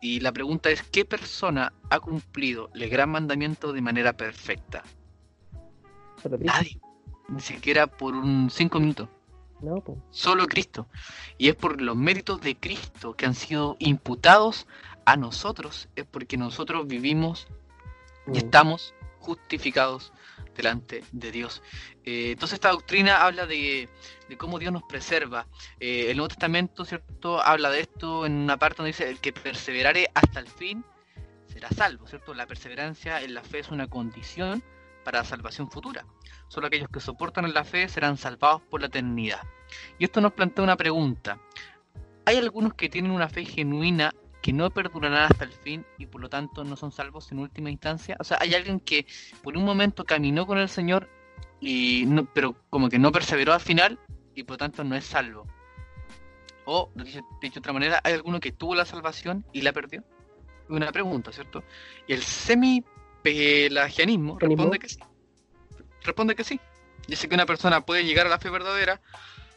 Y 0.00 0.20
la 0.20 0.32
pregunta 0.32 0.70
es, 0.70 0.82
¿qué 0.82 1.04
persona 1.04 1.72
ha 1.90 2.00
cumplido 2.00 2.70
el 2.74 2.88
gran 2.88 3.10
mandamiento 3.10 3.72
de 3.72 3.80
manera 3.80 4.14
perfecta? 4.16 4.82
Nadie. 6.40 6.80
Ni 7.28 7.40
siquiera 7.40 7.86
por 7.86 8.14
un 8.14 8.50
cinco 8.50 8.80
minutos. 8.80 9.08
No, 9.60 9.76
pues. 9.80 9.98
Solo 10.10 10.46
Cristo. 10.46 10.86
Y 11.38 11.48
es 11.48 11.54
por 11.54 11.80
los 11.80 11.96
méritos 11.96 12.40
de 12.40 12.56
Cristo 12.56 13.14
que 13.14 13.26
han 13.26 13.34
sido 13.34 13.76
imputados 13.78 14.66
a 15.06 15.16
nosotros. 15.16 15.88
Es 15.96 16.04
porque 16.06 16.36
nosotros 16.36 16.86
vivimos 16.86 17.46
y 18.32 18.38
estamos 18.38 18.94
justificados 19.20 20.12
delante 20.54 21.02
de 21.12 21.32
Dios. 21.32 21.62
Eh, 22.04 22.32
entonces 22.32 22.54
esta 22.54 22.70
doctrina 22.70 23.24
habla 23.24 23.46
de, 23.46 23.88
cómo 24.38 24.58
Dios 24.58 24.72
nos 24.72 24.82
preserva. 24.84 25.46
Eh, 25.80 26.10
el 26.10 26.16
Nuevo 26.16 26.28
Testamento, 26.28 26.84
¿cierto? 26.84 27.42
Habla 27.42 27.70
de 27.70 27.80
esto 27.80 28.26
en 28.26 28.32
una 28.32 28.56
parte 28.56 28.78
donde 28.78 28.88
dice, 28.88 29.08
el 29.08 29.20
que 29.20 29.32
perseverare 29.32 30.08
hasta 30.14 30.40
el 30.40 30.48
fin 30.48 30.84
será 31.46 31.68
salvo, 31.70 32.06
¿cierto? 32.06 32.34
La 32.34 32.46
perseverancia 32.46 33.20
en 33.22 33.34
la 33.34 33.42
fe 33.42 33.60
es 33.60 33.70
una 33.70 33.86
condición 33.88 34.62
para 35.04 35.24
salvación 35.24 35.70
futura. 35.70 36.06
Solo 36.48 36.66
aquellos 36.66 36.88
que 36.88 37.00
soportan 37.00 37.52
la 37.52 37.64
fe 37.64 37.88
serán 37.88 38.16
salvados 38.16 38.62
por 38.62 38.80
la 38.80 38.86
eternidad. 38.86 39.42
Y 39.98 40.04
esto 40.04 40.20
nos 40.20 40.32
plantea 40.32 40.64
una 40.64 40.76
pregunta. 40.76 41.38
¿Hay 42.26 42.38
algunos 42.38 42.74
que 42.74 42.88
tienen 42.88 43.10
una 43.10 43.28
fe 43.28 43.44
genuina 43.44 44.14
que 44.44 44.52
no 44.52 44.68
perdurarán 44.68 45.32
hasta 45.32 45.44
el 45.44 45.52
fin 45.52 45.86
y 45.96 46.04
por 46.04 46.20
lo 46.20 46.28
tanto 46.28 46.64
no 46.64 46.76
son 46.76 46.92
salvos 46.92 47.32
en 47.32 47.38
última 47.38 47.70
instancia? 47.70 48.18
O 48.20 48.24
sea, 48.24 48.36
hay 48.42 48.52
alguien 48.52 48.78
que 48.78 49.06
por 49.42 49.56
un 49.56 49.64
momento 49.64 50.04
caminó 50.04 50.46
con 50.46 50.58
el 50.58 50.68
Señor 50.68 51.08
y 51.60 52.04
no, 52.06 52.30
pero 52.30 52.54
como 52.68 52.90
que 52.90 52.98
no 52.98 53.10
perseveró 53.10 53.54
al 53.54 53.62
final 53.62 53.98
y 54.34 54.42
por 54.42 54.54
lo 54.54 54.58
tanto 54.58 54.84
no 54.84 54.96
es 54.96 55.06
salvo. 55.06 55.46
O, 56.66 56.90
dicho, 56.94 57.22
de 57.40 57.58
otra 57.58 57.72
manera, 57.72 58.02
hay 58.04 58.12
alguno 58.12 58.38
que 58.38 58.52
tuvo 58.52 58.74
la 58.74 58.84
salvación 58.84 59.46
y 59.54 59.62
la 59.62 59.72
perdió. 59.72 60.04
Una 60.68 60.92
pregunta, 60.92 61.32
¿cierto? 61.32 61.64
Y 62.06 62.12
el 62.12 62.22
semi-pelagianismo 62.22 64.38
responde 64.38 64.78
que 64.78 64.90
sí. 64.90 64.98
Responde 66.02 66.34
que 66.34 66.44
sí. 66.44 66.60
Dice 67.08 67.30
que 67.30 67.34
una 67.34 67.46
persona 67.46 67.80
puede 67.80 68.04
llegar 68.04 68.26
a 68.26 68.30
la 68.30 68.38
fe 68.38 68.50
verdadera, 68.50 69.00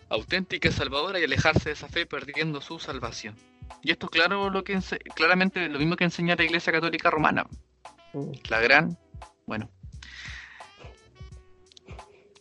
auténtica 0.08 0.70
y 0.70 0.72
salvadora 0.72 1.20
y 1.20 1.26
alejarse 1.26 1.68
de 1.68 1.74
esa 1.74 1.90
fe 1.90 2.06
perdiendo 2.06 2.62
su 2.62 2.80
salvación. 2.80 3.36
Y 3.84 3.92
esto 3.92 4.08
es 4.08 4.12
claro 4.12 4.50
lo 4.50 4.64
que 4.64 4.80
claramente 5.16 5.68
lo 5.70 5.80
mismo 5.80 5.96
que 5.96 6.04
enseña 6.06 6.36
la 6.36 6.44
Iglesia 6.44 6.74
Católica 6.74 7.10
Romana. 7.10 7.46
Mm. 8.14 8.32
La 8.50 8.60
gran, 8.60 8.98
bueno, 9.46 9.70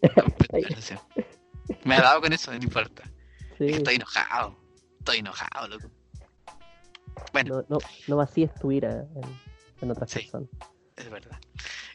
me 1.84 1.94
ha 1.96 2.02
dado 2.02 2.20
con 2.20 2.32
eso, 2.32 2.50
no 2.52 2.58
importa. 2.58 3.02
Sí. 3.58 3.66
Estoy 3.66 3.96
enojado. 3.96 4.56
Estoy 4.98 5.18
enojado, 5.18 5.68
loco. 5.68 5.90
Bueno, 7.32 7.56
No, 7.68 7.76
no, 7.76 7.78
no 8.08 8.16
vacíes 8.16 8.52
tu 8.54 8.72
ira 8.72 9.06
en, 9.14 9.22
en 9.82 9.90
otras 9.90 10.10
Sí. 10.10 10.20
personas. 10.20 10.48
es 10.96 11.10
verdad. 11.10 11.38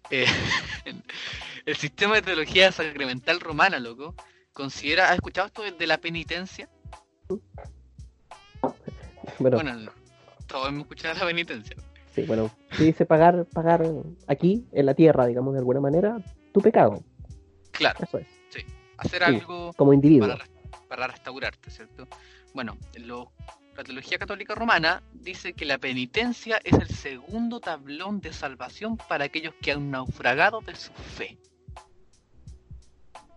Eh, 0.09 0.25
el 1.65 1.75
sistema 1.75 2.15
de 2.15 2.21
teología 2.23 2.71
sacramental 2.71 3.39
romana, 3.39 3.79
loco, 3.79 4.15
considera. 4.53 5.09
¿Has 5.09 5.15
escuchado 5.15 5.47
esto 5.47 5.63
de 5.63 5.87
la 5.87 5.97
penitencia? 5.99 6.69
Bueno, 9.41 9.57
Bueno, 9.57 9.91
todos 10.47 10.69
hemos 10.69 10.81
escuchado 10.81 11.19
la 11.19 11.25
penitencia. 11.25 11.75
sí, 12.13 12.23
bueno, 12.23 12.49
se 12.77 12.83
dice 12.83 13.05
pagar, 13.05 13.45
pagar 13.45 13.83
aquí, 14.27 14.65
en 14.71 14.85
la 14.85 14.93
tierra, 14.93 15.25
digamos, 15.25 15.53
de 15.53 15.59
alguna 15.59 15.79
manera, 15.79 16.17
tu 16.53 16.61
pecado. 16.61 17.03
Claro, 17.71 17.99
Eso 18.03 18.17
es, 18.19 18.27
hacer 18.97 19.23
Sí. 19.23 19.35
algo 19.35 19.73
como 19.73 19.93
individuo. 19.93 20.27
para, 20.27 20.45
para 20.87 21.07
restaurarte, 21.07 21.71
¿cierto? 21.71 22.07
Bueno, 22.53 22.77
lo- 22.99 23.31
la 23.75 23.83
teología 23.83 24.19
católica 24.19 24.53
romana 24.53 25.01
dice 25.13 25.53
que 25.53 25.65
la 25.65 25.77
penitencia 25.77 26.59
es 26.63 26.73
el 26.73 26.89
segundo 26.89 27.59
tablón 27.61 28.19
de 28.19 28.33
salvación 28.33 28.97
para 28.97 29.23
aquellos 29.25 29.55
que 29.61 29.71
han 29.71 29.89
naufragado 29.89 30.59
de 30.61 30.75
su 30.75 30.91
fe. 30.93 31.37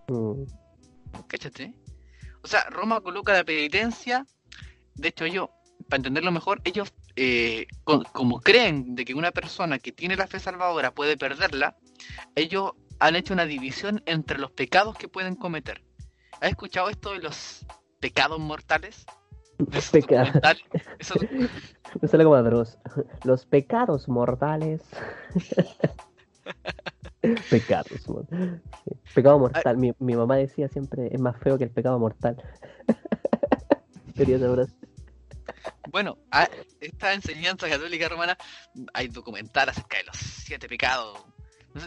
Mm, 0.08 0.42
¿Cáchate? 1.28 1.72
O 2.42 2.46
sea, 2.48 2.64
Roma 2.68 3.00
coloca 3.00 3.32
la 3.32 3.44
penitencia, 3.44 4.26
de 4.96 5.08
hecho 5.08 5.24
ellos, 5.24 5.48
para 5.88 5.98
entenderlo 5.98 6.32
mejor, 6.32 6.60
ellos 6.64 6.92
eh, 7.16 7.66
co- 7.84 8.02
como 8.12 8.40
creen 8.40 8.94
de 8.94 9.04
que 9.04 9.14
una 9.14 9.30
persona 9.30 9.78
que 9.78 9.92
tiene 9.92 10.16
la 10.16 10.26
fe 10.26 10.40
salvadora 10.40 10.92
puede 10.94 11.16
perderla, 11.16 11.76
ellos 12.34 12.72
han 13.00 13.16
hecho 13.16 13.34
una 13.34 13.46
división 13.46 14.02
entre 14.06 14.38
los 14.38 14.50
pecados 14.50 14.96
que 14.96 15.08
pueden 15.08 15.34
cometer. 15.36 15.82
¿Has 16.40 16.50
escuchado 16.50 16.88
esto 16.90 17.12
de 17.12 17.20
los 17.20 17.64
pecados 18.00 18.38
mortales? 18.40 19.06
Esos 19.72 19.90
Peca- 19.92 20.58
esos- 20.98 21.22
Me 22.02 22.08
sale 22.08 22.24
como 22.24 22.42
Dross. 22.42 22.76
Los 23.24 23.46
pecados 23.46 24.08
mortales. 24.08 24.82
pecados. 27.50 28.08
mor- 28.08 28.26
sí. 28.84 28.90
Pecado 29.14 29.38
mortal. 29.38 29.76
Mi, 29.78 29.92
mi 30.00 30.16
mamá 30.16 30.36
decía 30.36 30.68
siempre, 30.68 31.08
es 31.12 31.20
más 31.20 31.36
feo 31.38 31.56
que 31.56 31.64
el 31.64 31.70
pecado 31.70 31.98
mortal. 31.98 32.36
De 34.16 34.38
Dross. 34.38 34.70
Bueno, 35.90 36.18
esta 36.80 37.12
enseñanza 37.12 37.68
católica 37.68 38.08
romana 38.08 38.36
hay 38.92 39.08
documental 39.08 39.68
acerca 39.68 39.98
de 39.98 40.04
los 40.04 40.16
siete 40.16 40.68
pecados. 40.68 41.24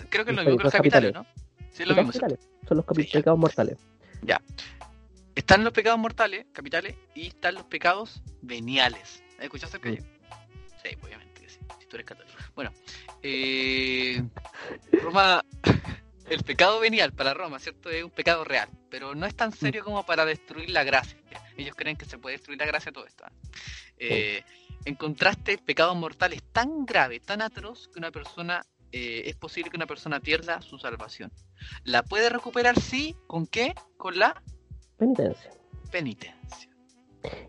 Creo 0.09 0.25
que 0.25 0.31
es 0.31 0.37
lo 0.37 0.43
mismo 0.43 0.57
que 0.57 0.63
los 0.65 0.73
capitales, 0.73 1.13
¿no? 1.13 1.25
Sí, 1.71 1.83
es 1.83 1.89
lo 1.89 2.03
mortales. 2.03 2.39
Son 2.67 2.77
los 2.77 2.85
Sí. 2.95 3.03
pecados 3.13 3.39
mortales. 3.39 3.77
Están 5.35 5.63
los 5.63 5.71
pecados 5.71 5.99
mortales, 5.99 6.47
capitales, 6.51 6.95
y 7.13 7.27
están 7.27 7.53
los 7.55 7.63
pecados 7.65 8.21
veniales. 8.41 9.23
¿Has 9.37 9.43
escuchado 9.43 9.69
acerca 9.69 9.89
de 9.89 9.95
ello? 9.95 10.05
Sí, 10.83 10.97
obviamente 11.03 11.41
que 11.41 11.49
sí, 11.49 11.59
si 11.79 11.85
tú 11.85 11.95
eres 11.95 12.07
católico. 12.07 12.37
Bueno, 12.55 12.73
eh, 13.21 14.23
Roma, 14.93 15.43
el 16.29 16.43
pecado 16.43 16.79
venial 16.79 17.13
para 17.13 17.33
Roma, 17.33 17.59
¿cierto? 17.59 17.89
Es 17.89 18.03
un 18.03 18.09
pecado 18.11 18.43
real, 18.43 18.69
pero 18.89 19.15
no 19.15 19.25
es 19.25 19.35
tan 19.35 19.51
serio 19.51 19.83
como 19.83 20.05
para 20.05 20.25
destruir 20.25 20.69
la 20.69 20.83
gracia. 20.83 21.17
Ellos 21.57 21.75
creen 21.75 21.95
que 21.97 22.05
se 22.05 22.17
puede 22.17 22.35
destruir 22.35 22.59
la 22.59 22.65
gracia 22.65 22.91
todo 22.91 23.05
esto. 23.05 23.23
¿ah? 23.25 23.31
Eh, 23.97 24.43
en 24.85 24.95
contraste, 24.95 25.53
el 25.53 25.59
pecado 25.59 25.95
mortal 25.95 26.33
es 26.33 26.43
tan 26.51 26.85
grave, 26.85 27.19
tan 27.19 27.41
atroz, 27.41 27.87
que 27.89 27.99
una 27.99 28.11
persona, 28.11 28.63
eh, 28.91 29.23
es 29.25 29.35
posible 29.35 29.69
que 29.71 29.77
una 29.77 29.87
persona 29.87 30.19
pierda 30.19 30.61
su 30.61 30.77
salvación. 30.77 31.31
¿La 31.83 32.03
puede 32.03 32.29
recuperar? 32.29 32.79
Sí, 32.79 33.15
¿con 33.27 33.47
qué? 33.47 33.73
Con 33.97 34.17
la 34.19 34.41
Penitencia. 34.97 35.51
penitencia. 35.91 36.69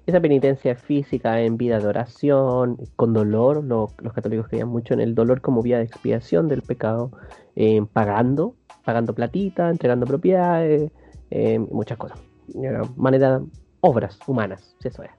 Esa 0.07 0.21
penitencia 0.21 0.75
física 0.75 1.41
en 1.43 1.57
vida 1.57 1.79
de 1.79 1.87
oración, 1.87 2.79
con 2.97 3.13
dolor, 3.13 3.63
lo- 3.63 3.95
los 3.99 4.13
católicos 4.13 4.49
creían 4.49 4.69
mucho 4.69 4.95
en 4.95 5.01
el 5.01 5.15
dolor 5.15 5.41
como 5.41 5.63
vía 5.63 5.79
de 5.79 5.85
expiación 5.85 6.49
del 6.49 6.63
pecado, 6.63 7.13
eh, 7.55 7.81
pagando, 7.93 8.57
pagando 8.89 9.15
platita, 9.15 9.69
entregando 9.69 10.07
propiedades, 10.07 10.91
eh, 11.31 11.59
muchas 11.59 11.99
cosas. 11.99 12.19
Era 12.59 12.81
manera, 12.97 13.43
obras 13.83 14.19
humanas, 14.27 14.75
si 14.81 14.89
eso 14.89 15.03
es. 15.03 15.11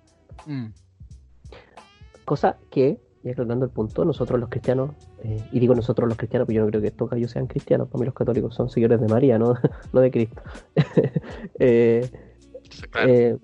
Mm, 0.48 0.70
Cosa 2.26 2.58
que, 2.72 3.00
y 3.24 3.30
aclarando 3.30 3.66
el 3.66 3.72
punto, 3.72 4.06
nosotros 4.06 4.40
los 4.40 4.50
cristianos, 4.50 4.90
eh, 5.24 5.40
y 5.52 5.60
digo 5.60 5.76
nosotros 5.76 6.10
los 6.10 6.18
cristianos, 6.18 6.48
porque 6.48 6.56
yo 6.56 6.64
no 6.64 6.70
creo 6.70 6.82
que 6.82 6.88
estos 6.88 7.12
gallos 7.12 7.30
sean 7.30 7.46
cristianos, 7.46 7.90
para 7.90 8.00
mí 8.00 8.06
los 8.06 8.16
católicos 8.16 8.56
son 8.56 8.72
seguidores 8.72 9.02
de 9.02 9.08
María, 9.08 9.38
no, 9.38 9.54
no 9.94 10.02
de 10.02 10.10
Cristo. 10.10 10.42
Eh, 11.60 12.10
claro, 12.90 13.14
eh, 13.14 13.38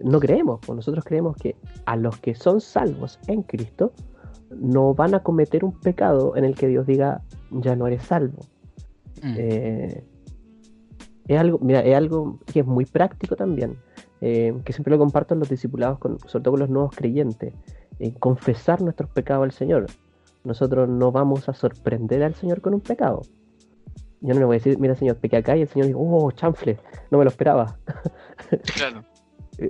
no 0.00 0.20
creemos, 0.20 0.60
pues 0.66 0.76
nosotros 0.76 1.06
creemos 1.06 1.36
que 1.36 1.56
a 1.86 1.96
los 1.96 2.18
que 2.18 2.34
son 2.34 2.60
salvos 2.60 3.18
en 3.28 3.44
Cristo 3.44 3.94
no 4.50 4.92
van 4.92 5.14
a 5.14 5.22
cometer 5.22 5.64
un 5.64 5.72
pecado 5.80 6.36
en 6.36 6.44
el 6.44 6.54
que 6.54 6.68
Dios 6.68 6.86
diga 6.86 7.22
ya 7.50 7.76
no 7.76 7.86
eres 7.86 8.02
salvo. 8.02 8.40
Mm, 9.22 9.34
Eh, 9.38 10.04
es 11.28 11.38
algo, 11.38 11.58
mira, 11.60 11.80
es 11.80 11.94
algo 11.96 12.38
que 12.52 12.60
es 12.60 12.66
muy 12.66 12.84
práctico 12.84 13.36
también, 13.36 13.76
eh, 14.20 14.54
que 14.64 14.72
siempre 14.72 14.90
lo 14.92 14.98
comparto 14.98 15.34
en 15.34 15.40
los 15.40 15.48
discipulados, 15.48 15.98
con, 15.98 16.18
sobre 16.20 16.42
todo 16.42 16.52
con 16.52 16.60
los 16.60 16.70
nuevos 16.70 16.94
creyentes, 16.96 17.54
eh, 18.00 18.14
confesar 18.18 18.82
nuestros 18.82 19.10
pecados 19.10 19.44
al 19.44 19.52
Señor. 19.52 19.86
Nosotros 20.44 20.88
no 20.88 21.12
vamos 21.12 21.48
a 21.48 21.54
sorprender 21.54 22.22
al 22.22 22.34
Señor 22.34 22.60
con 22.60 22.74
un 22.74 22.80
pecado. 22.80 23.22
Yo 24.20 24.34
no 24.34 24.40
le 24.40 24.44
voy 24.46 24.56
a 24.56 24.58
decir, 24.58 24.78
mira 24.78 24.94
Señor, 24.94 25.16
pequé 25.16 25.36
acá 25.38 25.56
y 25.56 25.62
el 25.62 25.68
Señor 25.68 25.86
dice, 25.88 25.98
oh, 26.00 26.30
chanfle, 26.32 26.78
no 27.10 27.18
me 27.18 27.24
lo 27.24 27.30
esperaba. 27.30 27.78
claro, 28.76 29.04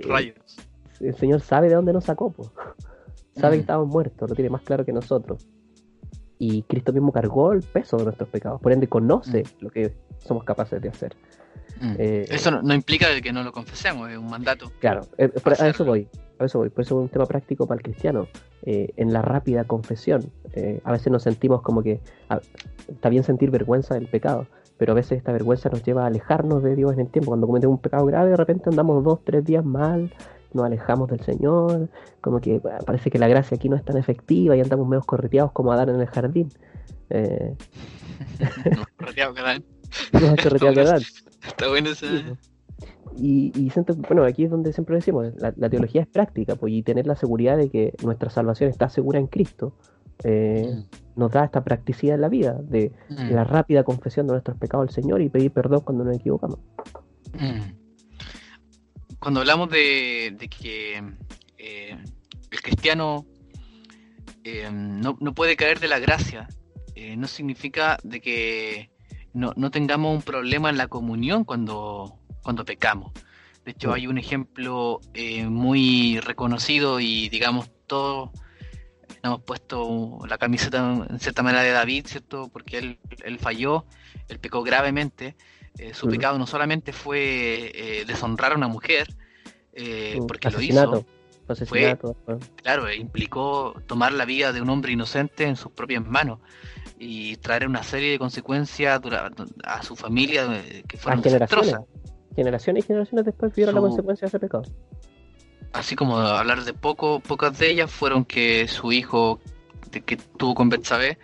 rayos. 0.07 0.57
el 0.99 1.15
Señor 1.15 1.41
sabe 1.41 1.69
de 1.69 1.75
dónde 1.75 1.93
nos 1.93 2.05
sacó, 2.05 2.31
po. 2.31 2.51
sabe 3.35 3.55
Mm. 3.55 3.59
que 3.59 3.61
estamos 3.61 3.87
muertos, 3.87 4.29
lo 4.29 4.35
tiene 4.35 4.49
más 4.49 4.61
claro 4.63 4.85
que 4.85 4.93
nosotros. 4.93 5.47
Y 6.39 6.63
Cristo 6.63 6.91
mismo 6.91 7.11
cargó 7.11 7.53
el 7.53 7.61
peso 7.61 7.97
de 7.97 8.05
nuestros 8.05 8.27
pecados, 8.29 8.59
por 8.61 8.71
ende 8.71 8.87
conoce 8.87 9.43
lo 9.59 9.69
que 9.69 9.93
somos 10.19 10.43
capaces 10.43 10.81
de 10.81 10.89
hacer. 10.89 11.15
Mm. 11.81 11.95
eh, 11.97 12.25
Eso 12.29 12.51
no, 12.51 12.61
no 12.61 12.73
implica 12.73 13.07
que 13.21 13.31
no 13.33 13.43
lo 13.43 13.51
confesemos, 13.51 14.09
es 14.09 14.17
un 14.17 14.29
mandato. 14.29 14.71
Claro, 14.79 15.01
eh, 15.17 15.31
a 15.59 15.67
eso 15.67 15.85
voy, 15.85 16.07
a 16.39 16.45
eso 16.45 16.59
voy, 16.59 16.69
por 16.69 16.83
eso 16.83 16.99
es 16.99 17.03
un 17.03 17.09
tema 17.09 17.25
práctico 17.25 17.65
para 17.67 17.77
el 17.77 17.83
cristiano. 17.83 18.27
Eh, 18.63 18.93
en 18.97 19.11
la 19.13 19.21
rápida 19.21 19.63
confesión, 19.65 20.23
a 20.83 20.91
veces 20.91 21.11
nos 21.11 21.23
sentimos 21.23 21.61
como 21.61 21.81
que 21.83 21.99
a- 22.29 22.39
está 22.87 23.09
bien 23.09 23.23
sentir 23.23 23.49
vergüenza 23.51 23.95
del 23.95 24.07
pecado, 24.07 24.47
pero 24.77 24.93
a 24.93 24.95
veces 24.95 25.17
esta 25.17 25.31
vergüenza 25.31 25.69
nos 25.69 25.83
lleva 25.83 26.03
a 26.03 26.07
alejarnos 26.07 26.63
de 26.63 26.75
Dios 26.75 26.93
en 26.93 27.01
el 27.01 27.07
tiempo. 27.09 27.29
Cuando 27.31 27.47
cometemos 27.47 27.75
un 27.75 27.81
pecado 27.81 28.05
grave, 28.05 28.31
de 28.31 28.37
repente 28.37 28.69
andamos 28.69 29.03
dos, 29.03 29.19
tres 29.23 29.43
días 29.45 29.63
mal 29.65 30.11
nos 30.53 30.65
alejamos 30.65 31.09
del 31.09 31.21
Señor, 31.21 31.89
como 32.21 32.39
que 32.41 32.59
bueno, 32.59 32.79
parece 32.85 33.09
que 33.11 33.19
la 33.19 33.27
gracia 33.27 33.55
aquí 33.55 33.69
no 33.69 33.75
es 33.75 33.83
tan 33.85 33.97
efectiva 33.97 34.55
y 34.55 34.61
andamos 34.61 34.87
medio 34.87 35.01
correteados 35.03 35.51
como 35.51 35.71
Adán 35.71 35.89
en 35.89 36.01
el 36.01 36.07
jardín. 36.07 36.49
Eh, 37.09 37.55
No, 38.75 38.83
correteado, 38.97 39.35
Adán. 39.37 39.63
nos 40.13 40.41
correteado 40.41 40.73
que 40.75 40.81
Adán. 40.81 41.01
Está 41.45 41.67
bueno 41.69 41.89
esa. 41.89 42.07
Sí, 42.07 42.23
po. 42.27 42.37
Y, 43.15 43.51
y 43.55 43.69
siento, 43.69 43.95
bueno, 43.95 44.23
aquí 44.23 44.43
es 44.45 44.49
donde 44.49 44.73
siempre 44.73 44.95
decimos, 44.95 45.33
la, 45.37 45.53
la 45.55 45.69
teología 45.69 46.01
es 46.01 46.07
práctica, 46.07 46.55
pues, 46.55 46.73
y 46.73 46.81
tener 46.83 47.05
la 47.05 47.15
seguridad 47.15 47.57
de 47.57 47.69
que 47.69 47.93
nuestra 48.03 48.29
salvación 48.31 48.69
está 48.71 48.89
segura 48.89 49.19
en 49.19 49.27
Cristo, 49.27 49.75
eh, 50.23 50.83
nos 51.15 51.31
da 51.31 51.43
esta 51.45 51.63
practicidad 51.63 52.15
en 52.15 52.21
la 52.21 52.29
vida, 52.29 52.53
de 52.63 52.91
Mm, 53.09 53.31
la 53.31 53.43
rápida 53.43 53.83
confesión 53.83 54.25
de 54.27 54.33
nuestros 54.33 54.57
pecados 54.57 54.87
al 54.87 54.93
Señor 54.93 55.21
y 55.21 55.29
pedir 55.29 55.51
perdón 55.51 55.81
cuando 55.81 56.03
nos 56.05 56.15
equivocamos. 56.15 56.59
mm. 57.33 57.82
Cuando 59.23 59.39
hablamos 59.39 59.69
de, 59.69 60.35
de 60.37 60.49
que 60.49 61.01
eh, 61.57 61.97
el 62.51 62.61
cristiano 62.61 63.25
eh, 64.43 64.69
no, 64.69 65.15
no 65.21 65.33
puede 65.33 65.55
caer 65.55 65.79
de 65.79 65.87
la 65.87 65.97
gracia, 65.97 66.49
eh, 66.93 67.15
no 67.15 67.27
significa 67.27 67.97
de 68.03 68.19
que 68.19 68.91
no, 69.31 69.53
no 69.55 69.71
tengamos 69.71 70.13
un 70.13 70.23
problema 70.23 70.69
en 70.69 70.75
la 70.75 70.89
comunión 70.89 71.45
cuando, 71.45 72.19
cuando 72.41 72.65
pecamos. 72.65 73.13
De 73.63 73.71
hecho, 73.71 73.93
hay 73.93 74.07
un 74.07 74.17
ejemplo 74.17 74.99
eh, 75.13 75.45
muy 75.45 76.19
reconocido 76.19 76.99
y 76.99 77.29
digamos 77.29 77.71
todos 77.87 78.29
hemos 79.23 79.41
puesto 79.43 80.19
la 80.27 80.37
camiseta 80.37 81.07
en 81.09 81.19
cierta 81.21 81.43
manera 81.43 81.63
de 81.63 81.71
David, 81.71 82.07
¿cierto? 82.07 82.49
Porque 82.51 82.77
él, 82.77 82.99
él 83.23 83.39
falló, 83.39 83.85
él 84.27 84.39
pecó 84.39 84.63
gravemente. 84.63 85.37
Eh, 85.77 85.93
su 85.93 86.07
Mm. 86.07 86.09
pecado 86.11 86.37
no 86.37 86.45
solamente 86.47 86.93
fue 86.93 87.71
eh, 87.73 88.05
deshonrar 88.05 88.51
a 88.53 88.55
una 88.55 88.67
mujer, 88.67 89.07
eh, 89.73 90.19
Mm, 90.21 90.27
porque 90.27 90.49
lo 90.51 90.61
hizo, 90.61 91.05
bueno. 92.25 92.39
claro, 92.57 92.87
eh, 92.87 92.95
implicó 92.95 93.73
tomar 93.87 94.13
la 94.13 94.25
vida 94.25 94.53
de 94.53 94.61
un 94.61 94.69
hombre 94.69 94.91
inocente 94.91 95.45
en 95.45 95.55
sus 95.55 95.71
propias 95.71 96.05
manos 96.05 96.39
y 96.99 97.35
traer 97.37 97.67
una 97.67 97.83
serie 97.83 98.11
de 98.11 98.19
consecuencias 98.19 99.01
a 99.65 99.83
su 99.83 99.95
familia 99.95 100.47
que 100.87 100.97
a 100.97 100.99
fueron 100.99 101.23
generaciones. 101.23 101.67
desastrosas. 101.67 101.81
Generaciones 102.35 102.83
y 102.83 102.87
generaciones 102.87 103.25
después 103.25 103.53
vieron 103.55 103.75
la 103.75 103.81
Su- 103.81 103.87
consecuencia 103.87 104.25
de 104.25 104.29
ese 104.29 104.39
pecado. 104.39 104.63
Así 105.73 105.95
como 105.95 106.17
hablar 106.19 106.63
de 106.63 106.73
poco, 106.73 107.19
pocas 107.19 107.57
de 107.57 107.71
ellas 107.71 107.91
fueron 107.91 108.25
que 108.25 108.67
su 108.67 108.91
hijo 108.91 109.39
que 110.05 110.17
tuvo 110.17 110.53
con 110.55 110.69
Betsabé 110.69 111.17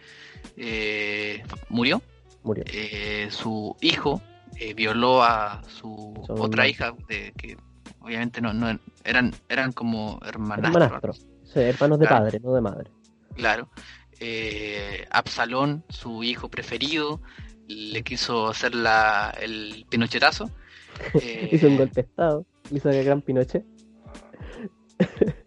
eh, 0.58 1.44
murió, 1.70 2.02
Murió. 2.44 2.64
eh, 2.68 3.28
su 3.32 3.76
hijo 3.82 4.22
eh, 4.60 4.74
violó 4.74 5.24
a 5.24 5.62
su 5.68 6.14
otra 6.30 6.68
hija 6.68 6.94
de 7.08 7.34
que 7.38 7.58
obviamente 8.02 8.42
no, 8.42 8.54
no 8.54 8.78
eran 9.04 9.34
eran 9.48 9.72
como 9.72 10.20
hermanastros, 10.26 10.84
Hermanastro. 10.84 11.14
Sí, 11.14 11.60
hermanos 11.62 12.00
de 12.00 12.08
Claro. 12.08 12.26
padre, 12.26 12.40
no 12.42 12.54
de 12.54 12.62
madre. 12.62 12.92
Claro. 13.36 13.70
Eh, 14.20 15.06
Absalón, 15.12 15.84
su 15.90 16.24
hijo 16.24 16.50
preferido, 16.50 17.22
le 17.68 18.04
quiso 18.04 18.48
hacer 18.50 18.76
la, 18.76 19.34
el 19.40 19.86
pinochetazo. 19.90 20.50
Eh, 21.22 21.50
Hizo 21.54 21.68
un 21.68 21.78
golpe 21.78 22.02
de 22.02 22.08
estado, 22.08 22.46
hizo 22.72 22.90
el 22.90 23.06
gran 23.06 23.22
Pinochet. 23.22 23.64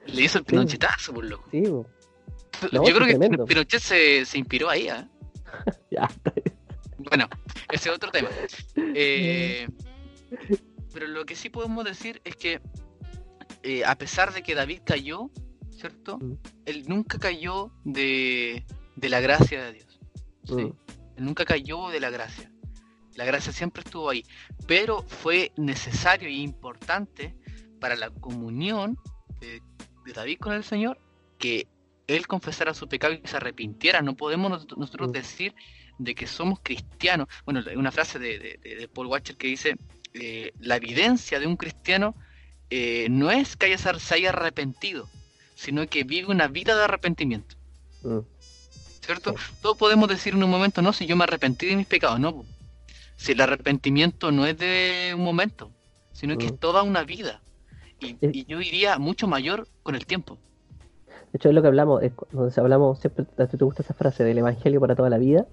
Le 0.07 0.23
hizo 0.23 0.39
el 0.39 0.45
pinochetazo, 0.45 1.13
por 1.13 1.25
loco. 1.25 1.49
Sí, 1.51 1.61
bo. 1.63 1.87
Yo 2.63 2.69
No, 2.79 2.83
creo 2.83 2.99
que 3.01 3.15
tremendo. 3.19 3.45
Pinochet 3.45 3.81
se, 3.81 4.25
se 4.25 4.39
inspiró 4.39 4.71
ahí. 4.71 4.89
¿eh? 4.89 5.05
ya. 5.91 6.09
Bueno, 7.09 7.29
ese 7.71 7.89
es 7.91 7.95
otro 7.95 8.11
tema. 8.11 8.29
Eh, 8.77 9.69
pero 10.93 11.07
lo 11.07 11.25
que 11.25 11.35
sí 11.35 11.49
podemos 11.51 11.85
decir 11.85 12.21
es 12.25 12.37
que 12.37 12.61
eh, 13.63 13.85
a 13.85 13.97
pesar 13.97 14.33
de 14.33 14.43
que 14.43 14.55
David 14.55 14.81
cayó, 14.85 15.31
¿cierto? 15.71 16.19
Mm. 16.19 16.33
Él 16.67 16.85
nunca 16.89 17.19
cayó 17.19 17.73
de, 17.85 18.65
de 18.97 19.09
la 19.09 19.21
gracia 19.21 19.63
de 19.65 19.73
Dios. 19.75 20.01
¿sí? 20.45 20.55
Mm. 20.55 20.73
Él 21.17 21.25
nunca 21.25 21.45
cayó 21.45 21.89
de 21.91 22.01
la 22.01 22.11
gracia. 22.11 22.51
La 23.15 23.25
gracia 23.25 23.53
siempre 23.53 23.83
estuvo 23.85 24.09
ahí. 24.09 24.25
Pero 24.67 25.03
fue 25.03 25.53
necesario 25.57 26.29
y 26.29 26.41
importante 26.43 27.37
para 27.81 27.95
la 27.97 28.11
comunión 28.11 28.97
de, 29.41 29.61
de 30.05 30.13
David 30.13 30.39
con 30.39 30.53
el 30.55 30.65
Señor 30.65 30.99
que 31.39 31.67
él 32.07 32.27
confesara 32.27 32.73
su 32.75 32.89
pecado 32.89 33.13
y 33.15 33.21
se 33.25 33.37
arrepintiera. 33.37 34.01
No 34.03 34.17
podemos 34.17 34.51
nos- 34.51 34.79
nosotros 34.79 35.09
Mm. 35.09 35.13
decir 35.13 35.55
de 35.99 36.15
que 36.15 36.27
somos 36.27 36.61
cristianos. 36.63 37.29
Bueno, 37.45 37.61
hay 37.69 37.77
una 37.77 37.93
frase 37.93 38.19
de, 38.19 38.39
de- 38.39 38.89
Paul 38.93 39.07
Watcher 39.07 39.37
que 39.37 39.47
dice, 39.49 39.77
eh, 40.15 40.53
la 40.61 40.77
evidencia 40.77 41.39
de 41.41 41.47
un 41.47 41.57
cristiano 41.57 42.15
eh, 42.71 43.07
no 43.11 43.31
es 43.31 43.57
que 43.57 43.67
haya, 43.67 43.79
se 43.79 44.15
haya 44.15 44.31
arrepentido, 44.31 45.09
sino 45.55 45.87
que 45.87 46.05
vive 46.05 46.31
una 46.31 46.49
vida 46.49 46.77
de 46.77 46.85
arrepentimiento. 46.85 47.55
Mm. 48.03 48.19
¿Cierto? 49.05 49.35
Todos 49.61 49.77
podemos 49.77 50.09
decir 50.09 50.35
en 50.35 50.43
un 50.45 50.51
momento, 50.51 50.81
no, 50.81 50.93
si 50.93 51.07
yo 51.07 51.17
me 51.17 51.25
arrepentí 51.25 51.67
de 51.67 51.77
mis 51.77 51.87
pecados, 51.87 52.21
no. 52.21 52.45
Si 53.17 53.33
el 53.33 53.41
arrepentimiento 53.41 54.31
no 54.33 54.47
es 54.47 54.57
de 54.59 55.13
un 55.17 55.23
momento, 55.25 55.71
sino 56.13 56.37
que 56.39 56.47
Mm. 56.47 56.55
es 56.55 56.61
toda 56.61 56.83
una 56.83 57.03
vida. 57.05 57.41
Y, 58.01 58.13
Eh. 58.21 58.31
y 58.33 58.45
yo 58.47 58.59
diría 58.59 58.99
mucho 58.99 59.27
mayor 59.29 59.69
con 59.83 59.95
el 59.95 60.07
tiempo. 60.07 60.39
De 61.33 61.39
hecho, 61.39 61.49
es 61.49 61.55
lo 61.55 61.63
que 61.63 61.69
hablamos, 61.69 62.03
es 62.03 62.13
hablamos, 62.59 63.01
siempre 63.01 63.25
te 63.25 63.57
gusta 63.65 63.83
esa 63.83 63.95
frase 63.95 64.23
del 64.25 64.39
Evangelio 64.39 64.81
para 64.81 64.95
toda 64.95 65.09
la 65.11 65.19
vida. 65.19 65.47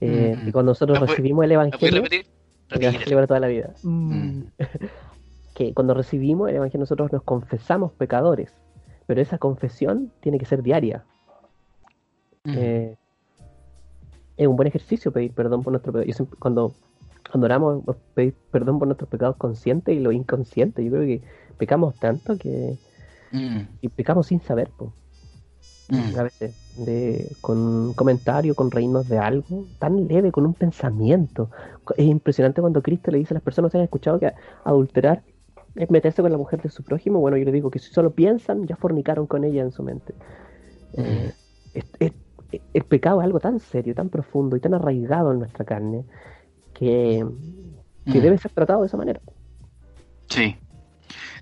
Eh, 0.00 0.36
Mm. 0.42 0.48
Y 0.48 0.52
cuando 0.52 0.70
nosotros 0.70 0.94
¿La 0.96 1.00
puede- 1.00 1.12
recibimos 1.16 1.44
el 1.44 1.50
¿La 1.50 1.56
puedes 1.56 1.72
Evangelio, 1.72 2.02
repetir? 2.02 2.20
el 2.20 2.68
Repetir 2.70 2.88
Evangelio 2.88 3.16
para 3.16 3.26
toda 3.26 3.40
la 3.40 3.48
vida. 3.48 3.74
Mm. 3.82 4.42
Que 5.54 5.74
cuando 5.74 5.92
recibimos 5.94 6.48
el 6.50 6.56
Evangelio 6.56 6.80
nosotros 6.82 7.10
nos 7.12 7.22
confesamos 7.24 7.90
pecadores, 7.92 8.52
pero 9.08 9.20
esa 9.20 9.38
confesión 9.38 10.12
tiene 10.20 10.38
que 10.38 10.44
ser 10.44 10.62
diaria. 10.62 11.04
Mm. 12.44 12.54
Eh, 12.56 12.96
es 14.36 14.46
un 14.46 14.54
buen 14.54 14.68
ejercicio 14.68 15.10
pedir 15.10 15.32
perdón 15.32 15.62
por 15.64 15.72
nuestro 15.72 15.92
pecado. 15.92 16.06
Yo 16.06 16.12
siempre- 16.14 16.38
cuando, 16.38 16.74
cuando 17.30 17.46
oramos, 17.46 17.82
pedir 18.14 18.34
perdón 18.52 18.78
por 18.78 18.86
nuestros 18.86 19.10
pecados 19.10 19.34
conscientes 19.36 19.96
y 19.96 19.98
los 20.00 20.14
inconscientes. 20.14 20.84
Yo 20.84 20.92
creo 20.92 21.02
que 21.02 21.22
pecamos 21.58 21.96
tanto 21.98 22.38
que 22.38 22.78
Mm. 23.32 23.62
y 23.80 23.88
pecamos 23.88 24.28
sin 24.28 24.40
saber, 24.40 24.70
po. 24.78 24.92
Mm. 25.90 26.18
a 26.18 26.22
veces, 26.24 26.54
de, 26.76 27.34
con 27.40 27.58
un 27.58 27.94
comentario, 27.94 28.54
con 28.54 28.70
reírnos 28.70 29.08
de 29.08 29.18
algo 29.18 29.66
tan 29.78 30.06
leve, 30.06 30.30
con 30.30 30.44
un 30.44 30.52
pensamiento. 30.54 31.50
Es 31.96 32.04
impresionante 32.06 32.60
cuando 32.60 32.82
Cristo 32.82 33.10
le 33.10 33.18
dice 33.18 33.32
a 33.32 33.36
las 33.36 33.42
personas 33.42 33.72
que 33.72 33.78
han 33.78 33.84
escuchado 33.84 34.18
que 34.20 34.32
adulterar 34.64 35.22
es 35.74 35.90
meterse 35.90 36.20
con 36.22 36.30
la 36.30 36.36
mujer 36.38 36.60
de 36.60 36.68
su 36.68 36.82
prójimo. 36.82 37.20
Bueno, 37.20 37.36
yo 37.36 37.44
le 37.44 37.52
digo 37.52 37.70
que 37.70 37.78
si 37.78 37.90
solo 37.92 38.10
piensan, 38.12 38.66
ya 38.66 38.76
fornicaron 38.76 39.26
con 39.26 39.44
ella 39.44 39.62
en 39.62 39.70
su 39.72 39.82
mente. 39.82 40.14
Eh, 40.94 41.32
es- 41.74 41.84
es- 42.00 42.12
es- 42.52 42.60
el 42.74 42.84
pecado 42.84 43.20
es 43.20 43.24
algo 43.24 43.40
tan 43.40 43.58
serio, 43.60 43.94
tan 43.94 44.08
profundo 44.10 44.56
y 44.56 44.60
tan 44.60 44.74
arraigado 44.74 45.32
en 45.32 45.38
nuestra 45.38 45.64
carne 45.64 46.04
que, 46.74 47.24
que 48.04 48.18
Mm. 48.18 48.22
debe 48.22 48.38
ser 48.38 48.50
tratado 48.52 48.80
de 48.82 48.86
esa 48.88 48.96
manera. 48.96 49.20
Sí. 50.28 50.56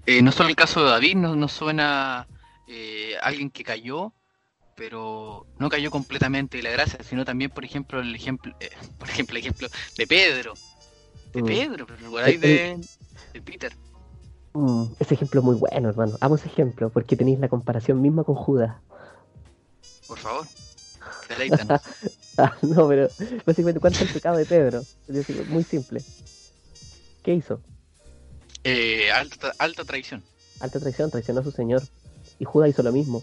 Eh, 0.07 0.23
no 0.23 0.31
solo 0.33 0.49
el 0.51 0.57
caso 0.57 0.85
de 0.85 0.91
David, 0.91 1.17
nos 1.17 1.37
no 1.37 1.49
suena 1.49 2.29
eh, 2.69 3.13
alguien 3.23 3.49
que 3.51 3.63
cayó, 3.63 4.13
pero 4.77 5.47
no 5.59 5.69
cayó 5.69 5.91
completamente 5.91 6.59
de 6.59 6.63
la 6.63 6.71
gracia, 6.71 7.01
sino 7.03 7.25
también, 7.25 7.51
por 7.51 7.65
ejemplo, 7.65 8.01
el 8.01 8.15
ejemplo, 8.15 8.55
eh, 8.61 8.71
por 8.99 9.09
ejemplo, 9.09 9.37
el 9.37 9.41
ejemplo 9.43 9.69
de 9.97 10.07
Pedro. 10.07 10.55
De 11.33 11.43
Mm. 11.43 11.47
Pedro, 11.47 11.87
pero 11.87 12.11
por 12.11 12.23
ahí 12.23 12.37
de, 12.37 12.79
de 13.33 13.43
Peter. 13.43 13.73
Mm, 14.55 14.85
ese 15.01 15.15
ejemplo 15.15 15.41
es 15.41 15.45
muy 15.45 15.57
bueno, 15.57 15.89
hermano. 15.89 16.17
Amo 16.21 16.37
ese 16.37 16.47
ejemplo 16.47 16.89
porque 16.91 17.17
tenéis 17.17 17.39
la 17.41 17.49
comparación 17.49 18.01
misma 18.01 18.25
con 18.25 18.37
Judas. 18.37 18.77
Por 20.07 20.19
favor. 20.19 20.47
Ah, 22.39 22.55
no, 22.61 22.87
pero 22.87 23.09
básicamente, 23.47 23.81
¿cuál 23.81 23.95
es 23.95 24.03
el 24.03 24.09
pecado 24.11 24.37
de 24.37 24.45
Pedro? 24.45 24.83
Muy 25.49 25.65
simple. 25.65 26.03
¿Qué 27.23 27.33
hizo? 27.33 27.63
Eh, 28.63 29.11
alta, 29.11 29.55
alta 29.59 29.85
traición. 29.85 30.23
Alta 30.61 30.79
traición, 30.79 31.11
traicionó 31.11 31.41
a 31.41 31.45
su 31.45 31.51
Señor. 31.51 31.83
Y 32.39 32.45
Judas 32.45 32.69
hizo 32.69 32.83
lo 32.83 32.93
mismo. 32.93 33.23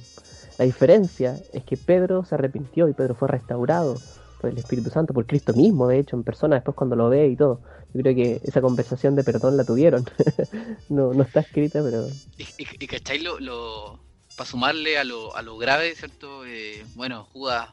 La 0.58 0.66
diferencia 0.66 1.40
es 1.52 1.64
que 1.64 1.78
Pedro 1.78 2.26
se 2.26 2.36
arrepintió 2.36 2.88
y 2.88 2.94
Pedro 2.94 3.16
fue 3.16 3.28
restaurado 3.28 3.96
por 4.40 4.50
el 4.50 4.58
Espíritu 4.58 4.90
Santo, 4.90 5.14
por 5.14 5.26
Cristo 5.26 5.54
mismo, 5.54 5.88
de 5.88 6.00
hecho, 6.00 6.16
en 6.16 6.24
persona, 6.24 6.56
después 6.56 6.76
cuando 6.76 6.96
lo 6.96 7.10
ve 7.10 7.28
y 7.28 7.36
todo. 7.36 7.62
Yo 7.94 8.02
creo 8.02 8.16
que 8.16 8.42
esa 8.44 8.62
conversación 8.62 9.16
de 9.16 9.24
perdón 9.24 9.56
la 9.56 9.64
tuvieron. 9.64 10.06
no, 10.90 11.14
no 11.14 11.24
está 11.24 11.42
escrita, 11.42 11.82
pero... 11.84 12.08
Y, 12.38 12.44
y, 12.44 12.68
y 12.80 12.88
¿cachai? 12.88 13.20
Lo, 13.20 13.40
lo, 13.40 14.00
para 14.36 14.50
sumarle 14.50 14.98
a 14.98 15.04
lo, 15.04 15.36
a 15.36 15.42
lo 15.42 15.58
grave, 15.58 15.96
¿cierto? 15.96 16.46
Eh, 16.46 16.86
bueno, 16.96 17.26
Judas 17.32 17.70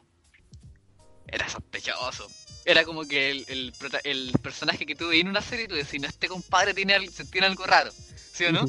era 1.27 1.49
sospechoso. 1.49 2.27
Era 2.63 2.83
como 2.83 3.07
que 3.07 3.31
el, 3.31 3.73
el, 4.03 4.31
personaje 4.41 4.85
que 4.85 4.93
veías 4.93 5.21
en 5.21 5.29
una 5.29 5.41
serie, 5.41 5.67
tú 5.67 5.75
decías, 5.75 6.03
no, 6.03 6.07
este 6.07 6.27
compadre 6.27 6.73
tiene, 6.73 6.95
tiene 7.31 7.47
algo 7.47 7.65
raro. 7.65 7.91
¿Sí 7.91 8.45
o 8.45 8.51
no? 8.51 8.65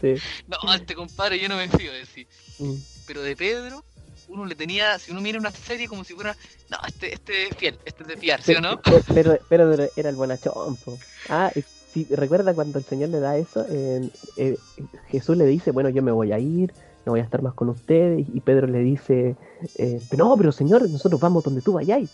Sí. 0.00 0.14
No, 0.46 0.74
este 0.74 0.94
compadre 0.94 1.38
yo 1.38 1.48
no 1.48 1.56
me 1.56 1.68
fío, 1.68 1.92
decir. 1.92 2.26
Mm. 2.58 2.74
Pero 3.06 3.22
de 3.22 3.36
Pedro, 3.36 3.84
uno 4.28 4.44
le 4.44 4.54
tenía, 4.54 4.98
si 4.98 5.10
uno 5.12 5.20
mira 5.20 5.38
una 5.38 5.50
serie 5.50 5.88
como 5.88 6.04
si 6.04 6.14
fuera, 6.14 6.36
no, 6.70 6.78
este, 6.86 7.14
este 7.14 7.48
es 7.48 7.56
fiel, 7.56 7.78
este 7.84 8.02
es 8.02 8.08
de 8.08 8.16
fiar, 8.16 8.42
¿sí 8.42 8.54
o 8.54 8.60
no? 8.60 8.80
Pe- 8.80 9.02
Pero, 9.14 9.38
pero 9.48 9.88
era 9.96 10.08
el 10.08 10.16
bonachón, 10.16 10.76
po. 10.76 10.98
Ah, 11.28 11.52
Sí, 11.92 12.06
recuerda 12.08 12.54
cuando 12.54 12.78
el 12.78 12.86
Señor 12.86 13.10
le 13.10 13.20
da 13.20 13.36
eso, 13.36 13.66
eh, 13.68 14.08
eh, 14.38 14.56
Jesús 15.10 15.36
le 15.36 15.44
dice, 15.44 15.72
bueno, 15.72 15.90
yo 15.90 16.02
me 16.02 16.10
voy 16.10 16.32
a 16.32 16.38
ir, 16.38 16.72
no 17.04 17.12
voy 17.12 17.20
a 17.20 17.22
estar 17.22 17.42
más 17.42 17.52
con 17.52 17.68
ustedes, 17.68 18.26
y 18.32 18.40
Pedro 18.40 18.66
le 18.66 18.78
dice, 18.78 19.36
eh, 19.74 20.00
no, 20.16 20.34
pero 20.38 20.52
Señor, 20.52 20.88
nosotros 20.88 21.20
vamos 21.20 21.42
donde 21.44 21.60
tú 21.60 21.74
vayáis. 21.74 22.08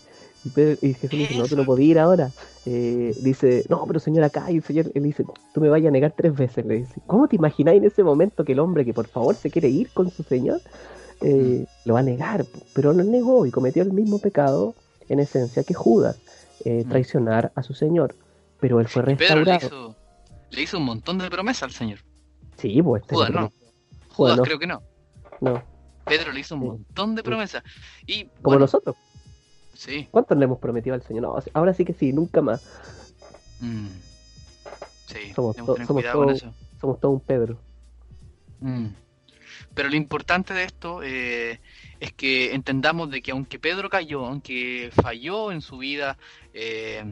Y, 0.45 0.49
Pedro- 0.49 0.77
y 0.81 0.93
Jesús 0.93 1.11
le 1.13 1.19
dice, 1.19 1.37
no, 1.37 1.45
tú 1.47 1.55
no 1.57 1.65
podías 1.65 1.89
ir 1.89 1.99
ahora. 1.99 2.31
Eh, 2.65 3.13
dice, 3.21 3.65
no, 3.69 3.85
pero 3.87 3.99
Señor, 3.99 4.23
acá, 4.23 4.49
y 4.51 4.57
el 4.57 4.63
Señor 4.63 4.91
él 4.93 5.03
dice, 5.03 5.25
tú 5.53 5.61
me 5.61 5.69
vayas 5.69 5.89
a 5.89 5.91
negar 5.91 6.13
tres 6.15 6.35
veces. 6.35 6.65
Le 6.65 6.75
dice, 6.79 7.01
¿cómo 7.07 7.27
te 7.27 7.35
imagináis 7.35 7.79
en 7.81 7.87
ese 7.87 8.03
momento 8.03 8.43
que 8.45 8.53
el 8.53 8.59
hombre 8.59 8.85
que 8.85 8.93
por 8.93 9.07
favor 9.07 9.35
se 9.35 9.49
quiere 9.49 9.69
ir 9.69 9.89
con 9.91 10.09
su 10.11 10.23
Señor, 10.23 10.61
eh, 11.21 11.65
lo 11.85 11.93
va 11.95 11.99
a 11.99 12.03
negar? 12.03 12.45
Pero 12.73 12.93
lo 12.93 13.03
negó 13.03 13.45
y 13.45 13.51
cometió 13.51 13.83
el 13.83 13.91
mismo 13.91 14.19
pecado, 14.19 14.75
en 15.09 15.19
esencia, 15.19 15.63
que 15.63 15.73
Judas, 15.73 16.17
eh, 16.65 16.85
traicionar 16.87 17.51
a 17.55 17.63
su 17.63 17.73
Señor. 17.73 18.15
Pero 18.59 18.79
él 18.79 18.87
fue 18.87 19.01
Y 19.11 19.15
Pedro 19.15 19.43
le 19.43 19.51
restaurado. 19.53 19.89
hizo, 19.89 19.95
le 20.51 20.61
hizo 20.61 20.77
un 20.77 20.85
montón 20.85 21.17
de 21.17 21.29
promesas 21.29 21.63
al 21.63 21.71
Señor. 21.71 21.99
Sí, 22.57 22.81
pues. 22.81 23.01
este 23.01 23.15
Judas 23.15 23.29
le 23.29 23.35
no. 23.41 23.51
Judas 24.13 24.37
no. 24.37 24.43
creo 24.43 24.59
que 24.59 24.67
no. 24.67 24.81
no. 25.41 25.63
Pedro 26.05 26.31
le 26.31 26.39
hizo 26.41 26.55
un 26.55 26.61
Sí. 26.61 26.67
montón 26.67 27.15
de 27.15 27.23
promesas. 27.23 27.63
Y 28.07 28.25
Como 28.25 28.37
bueno, 28.43 28.59
nosotros. 28.61 28.95
Sí. 29.79 30.07
¿Cuántos 30.11 30.37
le 30.37 30.45
hemos 30.45 30.59
prometido 30.59 30.93
al 30.93 31.01
Señor? 31.01 31.23
No, 31.23 31.35
ahora 31.53 31.73
sí 31.73 31.85
que 31.85 31.93
sí, 31.93 32.11
nunca 32.13 32.41
más. 32.41 32.61
Mm. 33.61 33.87
Sí, 35.07 35.33
Somos 35.33 35.55
to- 35.55 35.75
somos 36.79 36.99
todo 36.99 37.11
un 37.11 37.19
Pedro. 37.21 37.57
Mm. 38.59 38.87
Pero 39.73 39.89
lo 39.89 39.95
importante 39.95 40.53
de 40.53 40.63
esto 40.65 41.01
eh, 41.03 41.59
es 41.99 42.13
que 42.13 42.53
entendamos 42.53 43.09
de 43.09 43.21
que 43.21 43.31
aunque 43.31 43.59
Pedro 43.59 43.89
cayó, 43.89 44.25
aunque 44.25 44.91
falló 45.01 45.51
en 45.51 45.61
su 45.61 45.77
vida, 45.77 46.17
eh, 46.53 47.03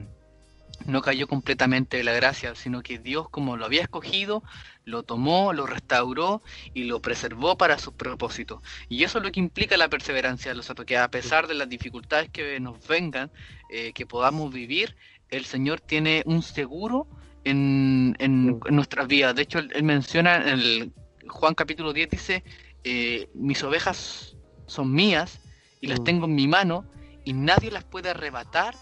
no 0.86 1.02
cayó 1.02 1.28
completamente 1.28 1.98
de 1.98 2.04
la 2.04 2.14
gracia, 2.14 2.54
sino 2.56 2.82
que 2.84 3.00
Dios, 3.00 3.30
como 3.30 3.58
lo 3.58 3.66
había 3.66 3.82
escogido, 3.82 4.44
lo 4.88 5.04
tomó, 5.04 5.52
lo 5.52 5.66
restauró 5.68 6.42
y 6.74 6.86
lo 6.86 7.02
preservó 7.02 7.58
para 7.58 7.78
sus 7.78 7.94
propósitos. 7.94 8.62
Y 8.88 9.04
eso 9.04 9.18
es 9.18 9.24
lo 9.26 9.32
que 9.32 9.42
implica 9.42 9.76
la 9.76 9.90
perseverancia, 9.90 10.54
o 10.54 10.62
sea, 10.64 10.76
que 10.76 10.98
a 10.98 11.12
pesar 11.12 11.46
de 11.48 11.56
las 11.56 11.68
dificultades 11.68 12.30
que 12.30 12.60
nos 12.62 12.88
vengan, 12.88 13.30
eh, 13.70 13.92
que 13.94 14.06
podamos 14.06 14.52
vivir, 14.54 14.96
el 15.30 15.44
Señor 15.44 15.82
tiene 15.82 16.24
un 16.26 16.42
seguro 16.42 17.06
en, 17.44 18.16
en, 18.20 18.60
en 18.66 18.76
nuestras 18.76 19.08
vidas. 19.08 19.36
De 19.36 19.42
hecho, 19.42 19.60
él, 19.60 19.70
él 19.76 19.84
menciona 19.84 20.38
en 20.38 20.48
el 20.48 20.94
Juan 21.28 21.54
capítulo 21.54 21.92
10, 21.92 22.10
dice, 22.10 22.44
eh, 22.86 23.30
mis 23.34 23.62
ovejas 23.64 24.38
son 24.68 24.94
mías 24.94 25.42
y 25.82 25.88
las 25.88 26.00
Mm. 26.00 26.04
tengo 26.06 26.26
en 26.28 26.36
mi 26.36 26.48
mano 26.48 26.86
y 27.26 27.34
nadie 27.34 27.72
las 27.72 27.84
puede 27.84 28.10
arrebatar 28.10 28.74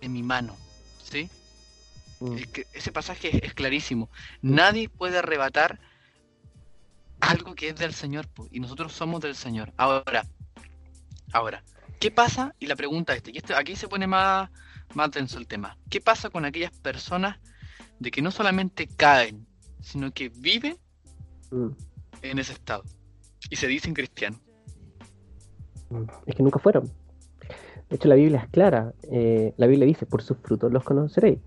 de 0.00 0.08
mi 0.08 0.22
mano. 0.22 0.56
¿Sí? 1.02 1.28
Mm. 2.22 2.36
Es 2.38 2.46
que 2.46 2.66
ese 2.72 2.92
pasaje 2.92 3.36
es, 3.36 3.42
es 3.42 3.54
clarísimo. 3.54 4.08
Nadie 4.42 4.88
puede 4.88 5.18
arrebatar 5.18 5.80
algo 7.20 7.54
que 7.54 7.68
es 7.68 7.76
del 7.76 7.94
Señor 7.94 8.28
po, 8.28 8.48
y 8.50 8.60
nosotros 8.60 8.92
somos 8.92 9.20
del 9.20 9.34
Señor. 9.34 9.72
Ahora, 9.76 10.24
ahora, 11.32 11.62
¿qué 12.00 12.10
pasa? 12.10 12.54
Y 12.58 12.66
la 12.66 12.76
pregunta 12.76 13.14
es, 13.14 13.22
y 13.26 13.38
esto, 13.38 13.54
aquí 13.56 13.76
se 13.76 13.88
pone 13.88 14.06
más, 14.06 14.50
más 14.94 15.10
denso 15.10 15.38
el 15.38 15.46
tema. 15.46 15.76
¿Qué 15.90 16.00
pasa 16.00 16.30
con 16.30 16.44
aquellas 16.44 16.72
personas 16.78 17.38
de 17.98 18.10
que 18.10 18.22
no 18.22 18.30
solamente 18.30 18.86
caen, 18.86 19.46
sino 19.80 20.12
que 20.12 20.28
viven 20.30 20.76
Mm. 21.50 21.68
en 22.22 22.38
ese 22.38 22.54
estado 22.54 22.82
y 23.50 23.56
se 23.56 23.66
dicen 23.66 23.92
cristianos? 23.94 24.40
Mm. 25.90 26.04
Es 26.26 26.34
que 26.34 26.42
nunca 26.42 26.58
fueron. 26.58 26.90
De 27.90 27.96
hecho, 27.96 28.08
la 28.08 28.14
Biblia 28.14 28.40
es 28.44 28.48
clara. 28.50 28.94
eh, 29.10 29.52
la 29.58 29.66
Biblia 29.66 29.86
dice, 29.86 30.06
por 30.06 30.22
sus 30.22 30.38
frutos 30.38 30.72
los 30.72 30.82
conoceréis. 30.82 31.38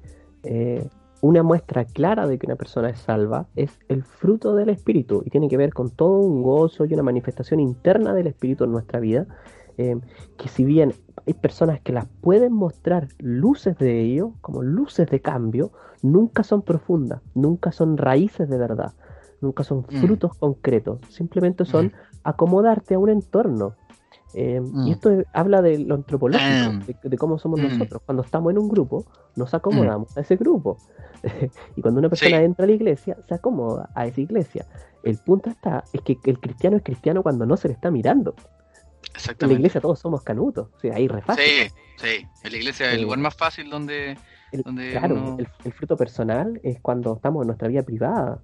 Eh, 0.45 0.87
una 1.21 1.41
muestra 1.41 1.85
clara 1.85 2.27
de 2.27 2.37
que 2.37 2.45
una 2.45 2.55
persona 2.55 2.89
es 2.89 2.99
salva 2.99 3.47
es 3.55 3.79
el 3.87 4.03
fruto 4.03 4.53
del 4.55 4.69
Espíritu 4.69 5.23
y 5.25 5.31
tiene 5.31 5.47
que 5.49 5.57
ver 5.57 5.73
con 5.73 5.89
todo 5.89 6.19
un 6.19 6.43
gozo 6.43 6.85
y 6.85 6.93
una 6.93 7.01
manifestación 7.03 7.59
interna 7.59 8.13
del 8.13 8.27
Espíritu 8.27 8.63
en 8.65 8.71
nuestra 8.71 8.99
vida. 8.99 9.25
eh, 9.77 9.99
que 10.37 10.47
si 10.47 10.63
bien 10.63 10.93
hay 11.27 11.33
personas 11.33 11.81
que 11.81 11.91
las 11.91 12.05
pueden 12.21 12.53
mostrar 12.53 13.09
luces 13.19 13.77
de 13.77 13.99
ello, 14.03 14.31
como 14.39 14.61
luces 14.61 15.09
de 15.09 15.19
cambio, 15.19 15.71
nunca 16.01 16.43
son 16.43 16.61
profundas, 16.61 17.21
nunca 17.33 17.73
son 17.73 17.97
raíces 17.97 18.47
de 18.49 18.57
verdad, 18.57 18.93
nunca 19.41 19.63
son 19.65 19.79
Mm. 19.79 19.99
frutos 19.99 20.33
concretos, 20.35 20.99
simplemente 21.09 21.65
son 21.65 21.91
acomodarte 22.23 22.93
a 22.95 22.99
un 22.99 23.09
entorno. 23.09 23.73
Eh, 24.33 24.59
Mm. 24.59 24.87
Y 24.87 24.91
esto 24.91 25.11
es- 25.11 25.25
habla 25.33 25.61
de 25.61 25.79
lo 25.79 25.95
antropológico, 25.95 26.71
Mm. 26.73 26.79
de, 26.85 26.97
de 27.09 27.17
cómo 27.17 27.37
somos 27.39 27.59
Mm. 27.59 27.63
nosotros. 27.69 28.01
Cuando 28.05 28.23
estamos 28.23 28.51
en 28.51 28.57
un 28.57 28.67
grupo, 28.67 29.05
nos 29.35 29.53
acomodamos 29.53 30.17
a 30.17 30.21
ese 30.21 30.35
grupo. 30.35 30.77
y 31.75 31.81
cuando 31.81 31.99
una 31.99 32.09
persona 32.09 32.37
Sí. 32.37 32.43
entra 32.43 32.65
a 32.65 32.67
la 32.67 32.73
iglesia, 32.73 33.17
se 33.27 33.33
acomoda 33.33 33.89
a 33.95 34.05
esa 34.07 34.21
iglesia. 34.21 34.65
El 35.03 35.17
punto 35.19 35.49
está, 35.49 35.83
es 35.93 36.01
que 36.01 36.17
el 36.25 36.39
cristiano 36.39 36.77
es 36.77 36.83
cristiano 36.83 37.21
cuando 37.23 37.45
no 37.45 37.55
se 37.57 37.67
le 37.67 37.73
está 37.75 37.91
mirando. 37.91 38.33
En 38.37 38.43
la 39.13 39.19
Exactamente. 39.19 39.59
iglesia 39.59 39.79
todos 39.81 39.99
somos 39.99 40.23
canutos, 40.23 40.69
o 40.75 40.79
sea, 40.79 40.95
ahí 40.95 41.07
re 41.07 41.21
fácil. 41.21 41.43
Sí, 41.45 41.69
sí. 41.97 42.27
En 42.43 42.51
la 42.51 42.57
iglesia 42.57 42.87
es 42.87 42.93
el 42.93 42.97
Sí. 42.99 43.03
lugar 43.03 43.19
más 43.19 43.35
fácil 43.35 43.69
donde... 43.69 44.17
El- 44.51 44.61
donde 44.63 44.91
claro, 44.91 45.15
uno- 45.15 45.35
el, 45.39 45.47
el 45.63 45.73
fruto 45.73 45.95
personal 45.95 46.59
es 46.63 46.79
cuando 46.81 47.13
estamos 47.15 47.41
en 47.43 47.47
nuestra 47.47 47.67
vida 47.67 47.83
privada. 47.83 48.39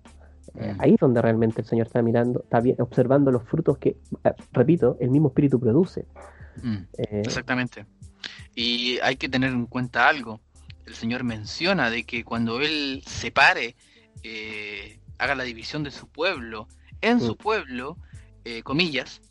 Eh, 0.55 0.73
Mm. 0.73 0.81
Ahí 0.81 0.93
es 0.93 0.99
donde 0.99 1.21
realmente 1.21 1.61
el 1.61 1.67
Señor 1.67 1.87
está 1.87 2.01
mirando, 2.01 2.41
está 2.43 2.59
vi- 2.59 2.75
observando 2.79 3.31
los 3.31 3.43
frutos 3.43 3.77
que, 3.77 3.97
eh, 4.23 4.33
repito, 4.51 4.97
el 4.99 5.09
mismo 5.09 5.29
espíritu 5.29 5.59
produce. 5.59 6.05
Mm. 6.61 6.75
Eh, 6.97 7.21
Exactamente. 7.25 7.85
Y 8.55 8.99
hay 8.99 9.15
que 9.15 9.29
tener 9.29 9.51
en 9.51 9.65
cuenta 9.65 10.07
algo. 10.09 10.41
El 10.85 10.93
Señor 10.95 11.23
menciona 11.23 11.89
de 11.89 12.03
que 12.03 12.23
cuando 12.25 12.59
Él 12.59 13.01
separe, 13.05 13.75
haga 15.17 15.35
la 15.35 15.43
división 15.43 15.83
de 15.83 15.91
su 15.91 16.07
pueblo, 16.07 16.67
en 17.01 17.19
su 17.21 17.33
Mm. 17.33 17.37
pueblo, 17.37 17.97
comillas, 18.63 19.21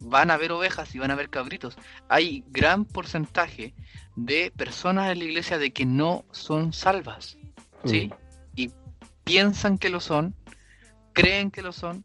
van 0.00 0.30
a 0.30 0.34
haber 0.34 0.52
ovejas 0.52 0.94
y 0.94 0.98
van 0.98 1.10
a 1.10 1.14
haber 1.14 1.28
cabritos. 1.28 1.76
Hay 2.08 2.44
gran 2.48 2.84
porcentaje 2.84 3.74
de 4.16 4.50
personas 4.56 5.12
en 5.12 5.18
la 5.18 5.24
iglesia 5.24 5.58
de 5.58 5.72
que 5.72 5.84
no 5.84 6.24
son 6.32 6.72
salvas, 6.72 7.36
¿sí? 7.84 8.10
Y 8.54 8.70
piensan 9.24 9.78
que 9.78 9.90
lo 9.90 10.00
son, 10.00 10.34
creen 11.16 11.50
que 11.50 11.62
lo 11.62 11.72
son, 11.72 12.04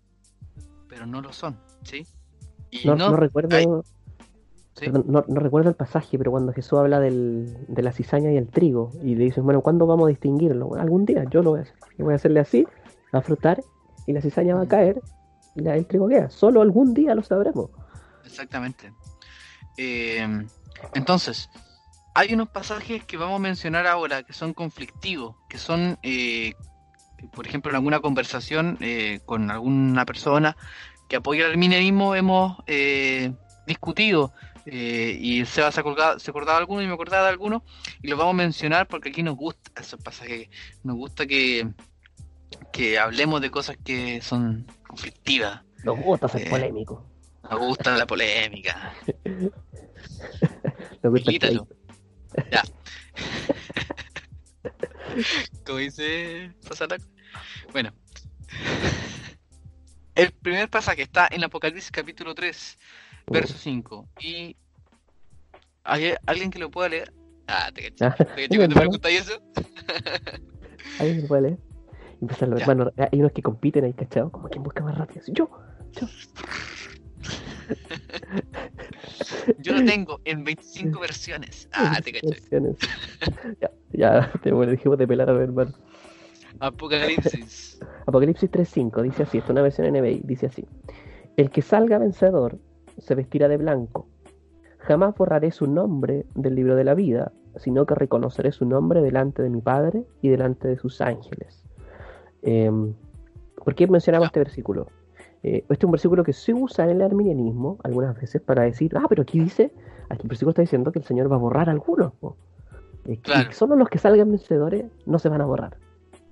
pero 0.88 1.06
no 1.06 1.22
lo 1.22 1.34
son, 1.34 1.60
¿sí? 1.84 2.08
Y 2.72 2.88
No, 2.88 2.96
no 2.96 3.16
recuerdo, 3.18 3.56
hay- 3.58 3.66
¿sí? 4.76 4.86
perdón, 4.86 5.04
no, 5.08 5.26
no 5.28 5.40
recuerdo 5.42 5.70
el 5.70 5.76
pasaje, 5.76 6.18
pero 6.18 6.32
cuando 6.32 6.54
Jesús 6.54 6.80
habla 6.80 7.00
del, 7.02 7.66
de 7.68 7.82
la 7.82 7.92
cizaña 7.92 8.32
y 8.32 8.38
el 8.38 8.48
trigo, 8.48 8.94
y 9.04 9.16
le 9.16 9.26
dicen, 9.26 9.44
bueno, 9.44 9.62
¿cuándo 9.62 9.86
vamos 9.86 10.06
a 10.06 10.10
distinguirlo? 10.10 10.68
Bueno, 10.68 10.82
algún 10.84 11.06
día 11.06 11.26
yo 11.30 11.44
lo 11.44 11.52
voy 11.52 11.60
a 11.60 11.64
hacer. 11.64 11.76
Yo 11.98 12.06
voy 12.06 12.14
a 12.14 12.16
hacerle 12.16 12.40
así, 12.40 12.66
va 13.14 13.20
a 13.20 13.22
frotar, 13.22 13.62
y 14.08 14.14
la 14.14 14.22
cizaña 14.22 14.56
va 14.56 14.62
a 14.64 14.68
caer, 14.68 15.02
y 15.56 15.62
la- 15.62 15.76
el 15.76 15.86
trigo 15.86 16.08
queda. 16.08 16.30
Solo 16.30 16.62
algún 16.62 16.94
día 16.94 17.14
lo 17.14 17.22
sabremos. 17.24 17.70
Exactamente. 18.24 18.94
Eh, 19.78 20.26
entonces, 20.94 21.50
hay 22.14 22.34
unos 22.34 22.50
pasajes 22.50 23.04
que 23.04 23.18
vamos 23.18 23.36
a 23.36 23.40
mencionar 23.40 23.88
ahora 23.88 24.24
que 24.24 24.32
son 24.34 24.54
conflictivos, 24.54 25.36
que 25.50 25.58
son, 25.58 25.98
eh, 26.02 26.54
por 27.34 27.48
ejemplo, 27.48 27.70
en 27.72 27.76
alguna 27.76 28.00
conversación 28.00 28.78
eh, 28.82 29.20
con 29.26 29.52
alguna 29.52 30.06
persona 30.06 30.56
que 31.08 31.18
apoya 31.18 31.48
el 31.48 31.58
minerismo 31.58 32.16
hemos 32.16 32.58
eh, 32.68 33.34
discutido 33.68 34.34
eh, 34.66 35.18
y 35.20 35.46
Seba 35.46 35.72
se 35.72 35.80
acordaba, 35.80 36.20
se 36.20 36.32
acordaba 36.32 36.58
de 36.58 36.62
alguno 36.62 36.82
y 36.82 36.88
me 36.88 36.94
acordaba 36.94 37.24
de 37.24 37.30
alguno 37.30 37.64
y 38.02 38.08
los 38.08 38.18
vamos 38.18 38.34
a 38.34 38.38
mencionar 38.38 38.88
porque 38.88 39.10
aquí 39.10 39.24
nos 39.24 39.36
gusta 39.36 39.72
esos 39.82 40.02
pasajes, 40.02 40.50
nos 40.84 40.96
gusta 40.96 41.26
que, 41.26 41.68
que 42.72 42.98
hablemos 43.00 43.42
de 43.42 43.50
cosas 43.52 43.78
que 43.84 44.22
son 44.22 44.66
conflictivas, 44.88 45.62
Nos 45.84 45.98
gusta 46.00 46.28
ser 46.28 46.48
Eh, 46.48 46.50
polémico. 46.50 47.06
nos 47.50 47.60
gusta 47.60 47.98
la 47.98 48.06
polémica. 48.06 48.94
Nos 51.04 51.12
gusta 51.14 51.32
Quítalo. 51.32 51.68
Ya. 52.52 52.64
Como 55.66 55.78
dice 55.80 56.52
Pasaraco. 56.68 57.04
Bueno. 57.72 57.92
El 60.16 60.32
primer 60.34 60.70
pasaje 60.70 61.04
está 61.04 61.28
en 61.32 61.44
Apocalipsis 61.44 61.90
capítulo 61.90 62.36
3, 62.36 62.78
verso 63.28 63.58
5. 63.58 64.08
Y. 64.20 64.56
¿Hay 65.84 66.14
alguien 66.26 66.52
que 66.52 66.60
lo 66.60 66.70
pueda 66.70 66.90
leer? 66.90 67.14
Ah, 67.48 67.72
te 67.74 67.82
caché. 67.90 68.06
Ah, 68.06 68.16
Te 68.16 68.26
caché 68.26 68.48
¿me 68.50 68.58
cuando 68.58 68.76
preguntáis 68.76 69.22
eso. 69.22 69.42
¿Alguien 71.00 71.22
leer? 71.42 71.58
Y 72.20 72.24
empiezan 72.26 72.50
los 72.52 72.60
Ya. 72.60 72.66
hermanos, 72.66 72.94
hay 73.12 73.20
unos 73.20 73.32
que 73.32 73.42
compiten 73.42 73.86
ahí, 73.86 73.94
¿cachado? 73.94 74.32
Como 74.32 74.48
quien 74.50 74.64
busca 74.64 74.84
más 74.84 74.98
rápido. 74.98 75.22
Yo, 75.28 75.50
yo. 75.94 76.08
Yo 79.60 79.74
lo 79.74 79.86
tengo 79.86 80.20
en 80.26 80.44
25 80.44 81.00
versiones. 81.00 81.70
Ah, 81.74 82.00
te 82.04 82.12
caché. 82.12 82.42
Ya, 83.60 83.72
ya, 83.92 84.32
te 84.42 84.52
bueno, 84.52 84.72
dijimos 84.72 84.98
de 84.98 85.08
pelar 85.08 85.30
a 85.30 85.34
los 85.34 85.42
hermanos. 85.42 85.76
Apocalipsis. 86.60 87.80
Apocalipsis 88.06 88.52
3.5 88.52 89.02
dice 89.04 89.24
así, 89.24 89.38
esta 89.38 89.48
es 89.48 89.52
una 89.52 89.62
versión 89.62 89.88
NBI, 89.92 90.22
dice 90.24 90.48
así. 90.48 90.66
El 91.38 91.50
que 91.50 91.62
salga 91.62 91.98
vencedor 91.98 92.60
se 92.98 93.16
vestirá 93.16 93.48
de 93.48 93.58
blanco. 93.58 94.08
Jamás 94.80 95.16
borraré 95.16 95.52
su 95.52 95.68
nombre 95.68 96.26
del 96.36 96.56
libro 96.56 96.76
de 96.76 96.84
la 96.84 96.94
vida 96.94 97.32
sino 97.58 97.86
que 97.86 97.96
reconoceré 97.96 98.52
su 98.52 98.66
nombre 98.66 99.02
delante 99.02 99.44
de 99.44 99.50
mi 99.50 99.62
Padre 99.62 100.06
y 100.22 100.30
delante 100.30 100.68
de 100.68 100.78
sus 100.78 101.02
ángeles. 101.02 101.64
Eh, 102.44 102.72
¿Por 103.56 103.76
qué 103.76 103.88
mencionamos 103.88 104.28
este 104.28 104.40
versículo? 104.40 104.88
Eh, 105.44 105.64
este 105.70 105.74
es 105.74 105.84
un 105.86 105.92
versículo 105.92 106.24
que 106.24 106.34
se 106.34 106.54
usa 106.54 106.86
en 106.86 106.92
el 106.92 107.02
arminianismo 107.02 107.78
algunas 107.84 108.16
veces 108.20 108.42
para 108.42 108.64
decir, 108.64 108.96
ah, 108.96 109.06
pero 109.10 109.24
aquí 109.24 109.40
dice, 109.40 109.72
aquí 110.10 110.24
el 110.24 110.30
versículo 110.30 110.52
está 110.52 110.62
diciendo 110.62 110.92
que 110.92 111.00
el 111.00 111.06
Señor 111.06 111.32
va 111.32 111.36
a 111.36 111.40
borrar 111.40 111.70
a 111.70 111.72
algunos. 111.72 112.14
Eh, 113.06 113.16
que 113.18 113.22
Claro. 113.22 113.52
solo 113.52 113.76
los 113.76 113.90
que 113.90 113.98
salgan 113.98 114.30
vencedores 114.30 114.86
no 115.08 115.18
se 115.20 115.30
van 115.30 115.42
a 115.42 115.46
borrar. 115.46 115.78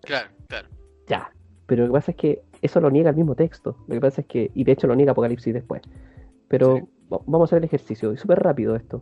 Claro, 0.02 0.30
claro. 0.48 0.68
Ya. 1.08 1.32
Pero 1.66 1.84
lo 1.84 1.90
que 1.90 1.94
pasa 1.94 2.12
es 2.12 2.18
que 2.18 2.42
eso 2.62 2.80
lo 2.82 2.90
niega 2.92 3.10
el 3.12 3.16
mismo 3.16 3.36
texto. 3.36 3.76
Lo 3.88 3.96
que 3.96 4.02
pasa 4.02 4.22
es 4.22 4.28
que, 4.28 4.52
y 4.54 4.64
de 4.64 4.72
hecho 4.74 4.88
lo 4.88 4.96
niega 4.96 5.12
Apocalipsis 5.14 5.54
después. 5.54 5.82
Pero 6.48 6.78
Sí. 6.78 6.84
vamos 7.10 7.42
a 7.42 7.44
hacer 7.46 7.58
el 7.60 7.64
ejercicio, 7.66 8.12
y 8.14 8.18
súper 8.18 8.40
rápido 8.40 8.76
esto. 8.76 9.02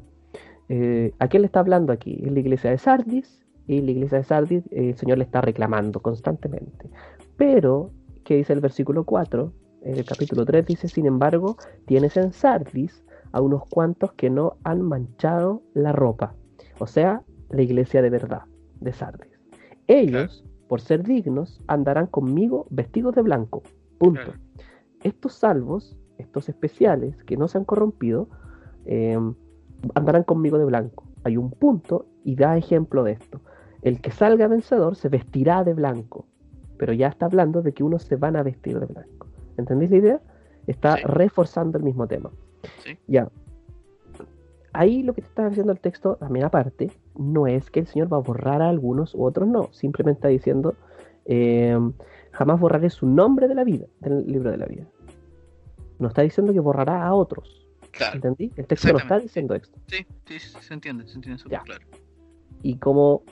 Eh, 0.69 1.13
¿A 1.19 1.27
quién 1.27 1.41
le 1.41 1.45
está 1.47 1.59
hablando 1.61 1.91
aquí? 1.93 2.21
Es 2.25 2.31
la 2.31 2.39
iglesia 2.39 2.69
de 2.71 2.77
Sardis, 2.77 3.41
y 3.67 3.81
la 3.81 3.91
iglesia 3.91 4.17
de 4.19 4.23
Sardis 4.25 4.65
eh, 4.71 4.89
el 4.89 4.95
Señor 4.97 5.17
le 5.17 5.23
está 5.25 5.41
reclamando 5.41 5.99
constantemente. 6.01 6.89
Pero, 7.37 7.91
¿qué 8.23 8.35
dice 8.37 8.53
el 8.53 8.59
versículo 8.61 9.03
4? 9.05 9.51
El 9.81 10.03
capítulo 10.05 10.45
3 10.45 10.65
dice, 10.65 10.87
sin 10.87 11.05
embargo, 11.05 11.57
tienes 11.85 12.17
en 12.17 12.33
Sardis 12.33 13.03
a 13.31 13.41
unos 13.41 13.63
cuantos 13.69 14.13
que 14.13 14.29
no 14.29 14.57
han 14.63 14.81
manchado 14.81 15.61
la 15.73 15.91
ropa. 15.91 16.33
O 16.79 16.87
sea, 16.87 17.23
la 17.49 17.61
iglesia 17.61 18.01
de 18.01 18.09
verdad, 18.09 18.43
de 18.79 18.93
Sardis. 18.93 19.39
Ellos, 19.87 20.43
por 20.67 20.81
ser 20.81 21.03
dignos, 21.03 21.61
andarán 21.67 22.07
conmigo 22.07 22.67
vestidos 22.69 23.15
de 23.15 23.21
blanco. 23.21 23.63
Punto. 23.97 24.21
Claro. 24.21 24.39
Estos 25.03 25.33
salvos, 25.33 25.97
estos 26.17 26.49
especiales 26.49 27.23
que 27.23 27.37
no 27.37 27.47
se 27.47 27.57
han 27.57 27.65
corrompido, 27.65 28.27
eh, 28.85 29.17
andarán 29.95 30.23
conmigo 30.23 30.57
de 30.57 30.65
blanco. 30.65 31.05
Hay 31.23 31.37
un 31.37 31.51
punto 31.51 32.05
y 32.23 32.35
da 32.35 32.57
ejemplo 32.57 33.03
de 33.03 33.13
esto. 33.13 33.41
El 33.81 34.01
que 34.01 34.11
salga 34.11 34.47
vencedor 34.47 34.95
se 34.95 35.09
vestirá 35.09 35.63
de 35.63 35.73
blanco, 35.73 36.25
pero 36.77 36.93
ya 36.93 37.07
está 37.07 37.27
hablando 37.27 37.61
de 37.61 37.73
que 37.73 37.83
unos 37.83 38.03
se 38.03 38.15
van 38.15 38.35
a 38.35 38.43
vestir 38.43 38.79
de 38.79 38.85
blanco. 38.85 39.16
¿Entendéis 39.57 39.91
la 39.91 39.97
idea? 39.97 40.21
Está 40.67 40.97
Sí. 40.97 41.03
reforzando 41.05 41.77
el 41.77 41.83
mismo 41.83 42.07
tema. 42.07 42.31
Sí. 42.83 42.97
Ya. 43.07 43.29
Ahí 44.73 45.01
lo 45.03 45.13
que 45.13 45.21
te 45.21 45.27
está 45.27 45.47
diciendo 45.49 45.71
el 45.71 45.79
texto, 45.79 46.15
también 46.17 46.45
aparte, 46.45 46.91
no 47.17 47.47
es 47.47 47.71
que 47.71 47.79
el 47.79 47.87
Señor 47.87 48.11
va 48.11 48.17
a 48.17 48.21
borrar 48.21 48.61
a 48.61 48.69
algunos 48.69 49.15
u 49.15 49.23
otros 49.23 49.47
no. 49.47 49.69
Simplemente 49.71 50.17
está 50.19 50.27
diciendo, 50.27 50.75
eh, 51.25 51.77
jamás 52.31 52.59
borraré 52.59 52.89
su 52.89 53.07
nombre 53.07 53.47
de 53.47 53.55
la 53.55 53.63
vida, 53.63 53.87
del 54.01 54.27
libro 54.27 54.51
de 54.51 54.57
la 54.57 54.65
vida. 54.65 54.83
No 55.99 56.09
está 56.09 56.21
diciendo 56.21 56.53
que 56.53 56.59
borrará 56.59 57.07
a 57.07 57.13
otros. 57.15 57.67
Claro. 57.91 58.15
¿Entendí? 58.17 58.51
El 58.55 58.67
texto 58.67 58.91
no 58.91 58.99
está 58.99 59.19
diciendo 59.19 59.55
esto. 59.55 59.75
Sí, 59.87 60.05
sí, 60.27 60.37
se 60.39 60.73
entiende, 60.73 61.07
se 61.07 61.15
entiende 61.15 61.39
súper 61.41 61.61
claro. 61.61 61.85
Y 62.61 62.77
como 62.77 63.23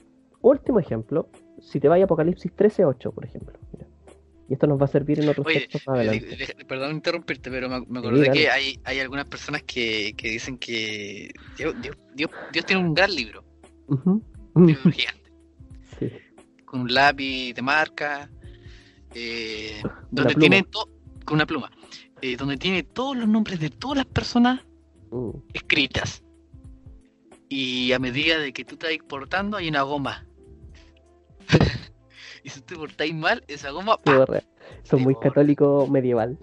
último 0.41 0.79
ejemplo, 0.79 1.27
si 1.59 1.79
te 1.79 1.87
vaya 1.87 2.05
a 2.05 2.05
Apocalipsis 2.05 2.51
13.8, 2.55 3.11
por 3.11 3.23
ejemplo. 3.25 3.53
mira. 3.73 3.85
Y 4.47 4.53
esto 4.53 4.67
nos 4.67 4.79
va 4.79 4.85
a 4.85 4.87
servir 4.87 5.19
en 5.19 5.29
otros 5.29 5.45
Oye, 5.47 5.61
textos 5.61 5.81
más 5.87 5.95
adelante. 5.97 6.27
le- 6.37 6.37
le- 6.57 6.65
perdón 6.65 6.91
interrumpirte, 6.91 7.49
pero 7.49 7.67
me, 7.67 7.81
me 7.87 7.99
acordé 7.99 8.29
que 8.31 8.49
hay, 8.49 8.79
hay 8.83 8.99
algunas 8.99 9.25
personas 9.25 9.63
que, 9.63 10.13
que 10.15 10.29
dicen 10.29 10.57
que 10.59 11.31
Dios, 11.57 11.73
Dios, 11.81 11.97
Dios, 12.13 12.29
Dios 12.51 12.65
tiene 12.65 12.83
un 12.83 12.93
gran 12.93 13.13
libro, 13.15 13.43
un 13.87 14.67
libro 14.67 14.91
gigante, 14.91 15.31
Sí. 15.99 16.11
con 16.63 16.81
un 16.81 16.93
lápiz 16.93 17.53
de 17.53 17.61
marca, 17.63 18.29
eh, 19.15 19.81
donde 20.11 20.35
tiene 20.35 20.61
to- 20.63 20.89
con 21.25 21.35
una 21.37 21.47
pluma, 21.47 21.71
eh, 22.21 22.35
donde 22.37 22.57
tiene 22.57 22.83
todos 22.83 23.17
los 23.17 23.27
nombres 23.27 23.59
de 23.59 23.69
todas 23.71 23.97
las 23.97 24.05
personas 24.05 24.61
Mm. 25.11 25.29
escritas. 25.53 26.21
Y 27.49 27.91
a 27.93 27.99
medida 27.99 28.37
de 28.39 28.51
que 28.53 28.65
tú 28.65 28.75
te 28.75 28.87
vas 28.87 28.97
portando, 29.07 29.55
hay 29.57 29.69
una 29.69 29.83
goma. 29.83 30.25
y 32.45 32.49
si 32.49 32.61
te 32.61 32.75
portáis 32.75 33.13
mal, 33.15 33.43
esa 33.47 33.71
goma 33.71 33.95
Sí, 33.95 34.01
¡pa! 34.05 34.17
borra. 34.17 34.43
Son 34.83 35.01
muy 35.01 35.15
católico 35.15 35.87
medieval. 35.87 36.37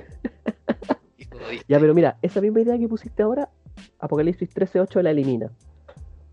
Ya, 1.69 1.79
pero 1.79 1.95
mira, 1.95 2.19
esa 2.23 2.41
misma 2.41 2.61
idea 2.61 2.77
que 2.77 2.89
pusiste 2.89 3.23
ahora, 3.23 3.49
Apocalipsis 4.01 4.53
13.8 4.53 5.01
la 5.01 5.13
elimina. 5.13 5.51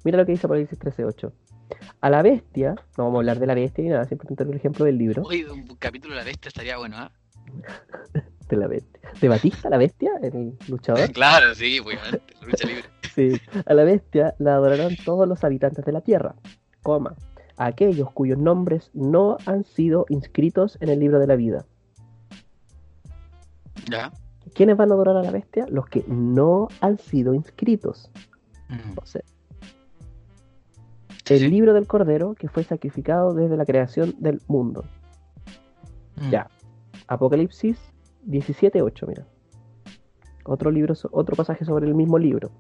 Mira 0.04 0.18
lo 0.18 0.26
que 0.26 0.32
dice 0.32 0.48
Apocalipsis 0.48 0.80
13.8. 0.80 1.32
A 2.02 2.10
la 2.10 2.24
bestia, 2.24 2.74
no 2.98 3.04
vamos 3.04 3.18
a 3.18 3.20
hablar 3.20 3.40
de 3.40 3.46
la 3.46 3.54
bestia 3.54 3.84
ni 3.84 3.92
nada, 3.92 4.06
simplemente 4.06 4.44
el 4.44 4.54
ejemplo 4.56 4.86
del 4.86 4.98
libro 4.98 5.22
Oye, 5.22 5.48
un 5.48 5.64
capítulo 5.76 6.16
de 6.16 6.22
la 6.22 6.26
bestia 6.26 6.50
estaría 6.50 6.78
bueno, 6.78 6.98
¿ah? 6.98 7.12
de 8.50 8.58
la 8.58 8.68
bestia. 8.68 9.00
¿De 9.22 9.28
Batista, 9.28 9.70
la 9.70 9.78
bestia? 9.78 10.12
El 10.24 10.58
luchador. 10.68 11.12
Claro, 11.14 11.54
sí, 11.54 11.80
obviamente, 11.80 12.22
la 12.42 12.48
lucha 12.48 12.68
libre. 12.68 12.84
Sí. 13.14 13.40
A 13.68 13.74
la 13.76 13.84
bestia 13.84 14.34
la 14.40 14.56
adorarán 14.56 14.96
todos 15.06 15.28
los 15.28 15.44
habitantes 15.44 15.86
de 15.86 15.92
la 15.92 16.02
tierra, 16.02 16.34
coma, 16.82 17.16
a 17.60 17.66
aquellos 17.66 18.10
cuyos 18.12 18.40
nombres 18.40 18.90
no 18.94 19.38
han 19.46 19.66
sido 19.66 20.06
inscritos 20.10 20.78
en 20.80 20.90
el 20.90 21.00
libro 21.00 21.20
de 21.20 21.28
la 21.28 21.36
vida. 21.36 21.66
Ya. 23.92 24.14
¿Quiénes 24.56 24.78
van 24.78 24.92
a 24.92 24.94
adorar 24.94 25.18
a 25.18 25.24
la 25.24 25.32
bestia? 25.32 25.68
Los 25.70 25.88
que 25.88 26.06
no 26.08 26.70
han 26.80 26.98
sido 26.98 27.34
inscritos. 27.34 28.10
Mm. 28.70 28.98
Sí, 29.04 29.20
el 31.34 31.40
sí. 31.40 31.48
libro 31.50 31.74
del 31.74 31.86
Cordero 31.86 32.34
que 32.34 32.48
fue 32.48 32.64
sacrificado 32.64 33.34
desde 33.34 33.58
la 33.58 33.66
creación 33.66 34.16
del 34.20 34.42
mundo. 34.48 34.86
Mm. 36.16 36.30
Ya. 36.30 36.50
Apocalipsis 37.08 37.78
17.8, 38.26 39.06
mira. 39.06 39.28
Otro 40.46 40.72
libro, 40.72 40.94
otro 41.12 41.36
pasaje 41.36 41.66
sobre 41.66 41.88
el 41.88 41.94
mismo 41.94 42.18
libro. 42.18 42.52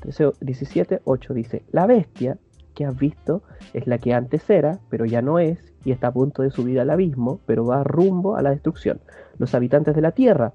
17.8 0.00 1.34
dice, 1.34 1.64
la 1.70 1.86
bestia 1.86 2.36
que 2.72 2.84
has 2.84 2.96
visto 2.98 3.42
es 3.72 3.86
la 3.86 3.98
que 3.98 4.14
antes 4.14 4.48
era, 4.50 4.78
pero 4.88 5.04
ya 5.04 5.22
no 5.22 5.38
es, 5.38 5.58
y 5.84 5.92
está 5.92 6.08
a 6.08 6.12
punto 6.12 6.42
de 6.42 6.50
subir 6.50 6.78
al 6.80 6.90
abismo, 6.90 7.40
pero 7.46 7.64
va 7.66 7.84
rumbo 7.84 8.36
a 8.36 8.42
la 8.42 8.50
destrucción. 8.50 9.00
Los 9.38 9.54
habitantes 9.54 9.94
de 9.94 10.00
la 10.02 10.12
tierra, 10.12 10.52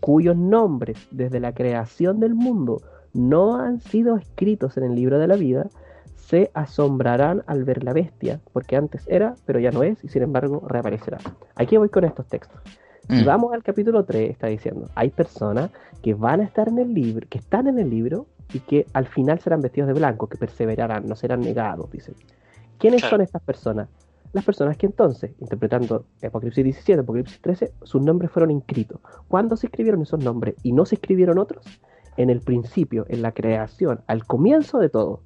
cuyos 0.00 0.36
nombres 0.36 1.08
desde 1.10 1.40
la 1.40 1.52
creación 1.52 2.20
del 2.20 2.34
mundo 2.34 2.82
no 3.14 3.56
han 3.56 3.80
sido 3.80 4.16
escritos 4.16 4.76
en 4.76 4.84
el 4.84 4.94
libro 4.94 5.18
de 5.18 5.26
la 5.26 5.36
vida, 5.36 5.68
se 6.14 6.50
asombrarán 6.54 7.42
al 7.46 7.64
ver 7.64 7.84
la 7.84 7.92
bestia, 7.92 8.40
porque 8.52 8.76
antes 8.76 9.04
era, 9.06 9.34
pero 9.46 9.58
ya 9.60 9.70
no 9.70 9.82
es, 9.84 10.02
y 10.04 10.08
sin 10.08 10.22
embargo 10.22 10.62
reaparecerá. 10.68 11.18
Aquí 11.54 11.76
voy 11.76 11.88
con 11.88 12.04
estos 12.04 12.26
textos. 12.26 12.60
Si 13.08 13.22
Mm. 13.22 13.24
vamos 13.24 13.52
al 13.52 13.62
capítulo 13.62 14.04
3, 14.04 14.30
está 14.30 14.48
diciendo, 14.48 14.90
hay 14.96 15.10
personas 15.10 15.70
que 16.02 16.14
van 16.14 16.40
a 16.40 16.44
estar 16.44 16.66
en 16.68 16.78
el 16.78 16.92
libro, 16.92 17.26
que 17.30 17.38
están 17.38 17.68
en 17.68 17.78
el 17.78 17.88
libro 17.88 18.26
y 18.52 18.60
que 18.60 18.86
al 18.92 19.06
final 19.06 19.40
serán 19.40 19.60
vestidos 19.60 19.88
de 19.88 19.94
blanco, 19.94 20.28
que 20.28 20.38
perseverarán, 20.38 21.06
no 21.08 21.16
serán 21.16 21.40
negados, 21.40 21.90
dicen. 21.90 22.14
¿Quiénes 22.78 23.00
son 23.02 23.20
estas 23.22 23.42
personas? 23.42 23.88
Las 24.32 24.44
personas 24.44 24.76
que 24.76 24.86
entonces, 24.86 25.30
interpretando 25.40 26.04
Apocalipsis 26.22 26.62
17, 26.64 27.00
Apocalipsis 27.00 27.40
13, 27.40 27.72
sus 27.82 28.02
nombres 28.02 28.30
fueron 28.30 28.50
inscritos. 28.50 29.00
¿Cuándo 29.28 29.56
se 29.56 29.66
escribieron 29.66 30.02
esos 30.02 30.22
nombres 30.22 30.56
y 30.62 30.72
no 30.72 30.84
se 30.84 30.96
escribieron 30.96 31.38
otros? 31.38 31.64
En 32.18 32.28
el 32.30 32.40
principio, 32.40 33.06
en 33.08 33.22
la 33.22 33.32
creación, 33.32 34.02
al 34.06 34.24
comienzo 34.26 34.78
de 34.78 34.88
todo. 34.90 35.22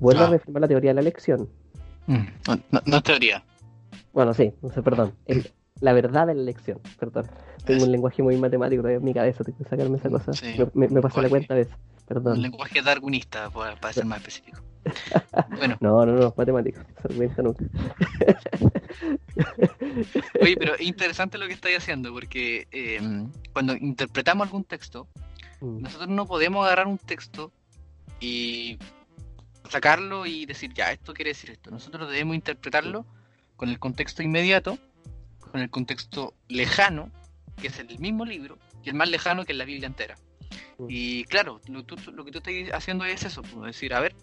Vuelvo 0.00 0.22
a 0.22 0.26
Ah. 0.26 0.30
reafirmar 0.30 0.62
la 0.62 0.68
teoría 0.68 0.90
de 0.90 0.94
la 0.94 1.00
elección. 1.00 1.48
Mm. 2.06 2.14
No, 2.48 2.56
no- 2.70 2.80
no 2.84 2.96
es 2.96 3.02
teoría. 3.02 3.44
Bueno, 4.12 4.34
sí, 4.34 4.52
no 4.62 4.70
sé, 4.70 4.82
perdón. 4.82 5.12
El- 5.26 5.50
la 5.80 5.92
verdad 5.92 6.26
de 6.26 6.34
la 6.34 6.42
elección, 6.42 6.78
perdón. 6.98 7.26
Tengo 7.64 7.84
un 7.84 7.92
lenguaje 7.92 8.22
muy 8.22 8.36
matemático 8.36 8.82
todavía 8.82 8.98
en 8.98 9.04
mi 9.04 9.14
cabeza, 9.14 9.42
tengo 9.44 9.58
que 9.58 9.64
sacarme 9.64 9.96
esa 9.98 10.10
cosa. 10.10 10.32
Sí, 10.32 10.54
me, 10.58 10.68
me, 10.74 10.88
me 10.94 11.00
pasé 11.00 11.22
la 11.22 11.28
cuenta 11.28 11.54
de 11.54 11.62
eso, 11.62 11.74
Un 11.74 12.06
perdón. 12.06 12.42
lenguaje 12.42 12.82
darwinista, 12.82 13.50
para, 13.50 13.76
para 13.76 13.92
ser 13.94 14.04
más 14.04 14.18
específico. 14.18 14.60
Bueno, 15.56 15.76
No, 15.80 16.04
no, 16.04 16.12
no, 16.12 16.34
matemático, 16.36 16.80
argumenta 17.02 17.42
nunca. 17.42 17.64
oye, 20.40 20.56
pero 20.58 20.74
es 20.74 20.80
interesante 20.82 21.38
lo 21.38 21.46
que 21.46 21.54
estáis 21.54 21.78
haciendo, 21.78 22.12
porque 22.12 22.66
eh, 22.70 23.00
cuando 23.52 23.74
interpretamos 23.74 24.46
algún 24.46 24.64
texto, 24.64 25.08
Mm, 25.60 25.82
nosotros 25.82 26.08
no 26.10 26.26
podemos 26.26 26.66
agarrar 26.66 26.88
un 26.88 26.98
texto 26.98 27.52
y 28.20 28.76
sacarlo 29.70 30.26
y 30.26 30.46
decir, 30.46 30.74
ya, 30.74 30.90
esto 30.92 31.14
quiere 31.14 31.30
decir 31.30 31.50
esto. 31.50 31.70
Nosotros 31.70 32.10
debemos 32.10 32.34
interpretarlo 32.34 33.06
con 33.56 33.68
el 33.68 33.78
contexto 33.78 34.22
inmediato, 34.22 34.76
con 35.38 35.60
el 35.60 35.70
contexto 35.70 36.34
lejano, 36.48 37.10
que 37.60 37.68
es 37.68 37.78
el 37.78 37.98
mismo 37.98 38.24
libro, 38.24 38.58
y 38.82 38.88
el 38.90 38.94
más 38.94 39.08
lejano 39.08 39.44
que 39.44 39.52
es 39.52 39.58
la 39.58 39.64
Biblia 39.64 39.86
entera. 39.86 40.16
Mm. 40.78 40.86
Y 40.88 41.24
claro, 41.24 41.60
lo, 41.68 41.84
tú- 41.84 41.96
lo 42.12 42.24
que 42.24 42.30
tú 42.32 42.38
estás 42.38 42.54
haciendo 42.74 43.04
es 43.04 43.24
eso, 43.24 43.42
pues, 43.42 43.66
decir, 43.74 43.94
a 43.94 44.00
ver, 44.00 44.14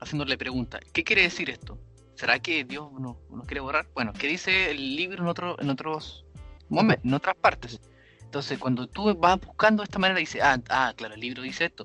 haciéndole 0.00 0.36
pregunta, 0.38 0.80
¿qué 0.92 1.04
quiere 1.04 1.22
decir 1.22 1.50
esto? 1.50 1.78
¿Será 2.14 2.38
que 2.38 2.64
Dios 2.64 2.92
nos, 2.92 3.16
nos 3.30 3.46
quiere 3.46 3.60
borrar? 3.60 3.86
Bueno, 3.94 4.12
¿qué 4.12 4.26
dice 4.26 4.70
el 4.70 4.96
libro 4.96 5.22
en, 5.22 5.28
otro, 5.28 5.56
en 5.60 5.70
otros 5.70 6.24
momentos, 6.68 7.04
en 7.04 7.14
otras 7.14 7.36
partes? 7.36 7.80
Entonces, 8.22 8.58
cuando 8.58 8.86
tú 8.86 9.14
vas 9.16 9.40
buscando 9.40 9.82
de 9.82 9.84
esta 9.86 9.98
manera, 9.98 10.20
dices, 10.20 10.40
ah, 10.42 10.60
ah, 10.68 10.92
claro, 10.96 11.14
el 11.14 11.20
libro 11.20 11.42
dice 11.42 11.64
esto. 11.64 11.84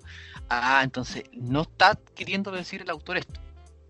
Ah, 0.49 0.81
entonces, 0.83 1.23
no 1.33 1.61
está 1.63 1.97
queriendo 2.15 2.51
decir 2.51 2.81
el 2.81 2.89
autor 2.89 3.17
esto. 3.17 3.39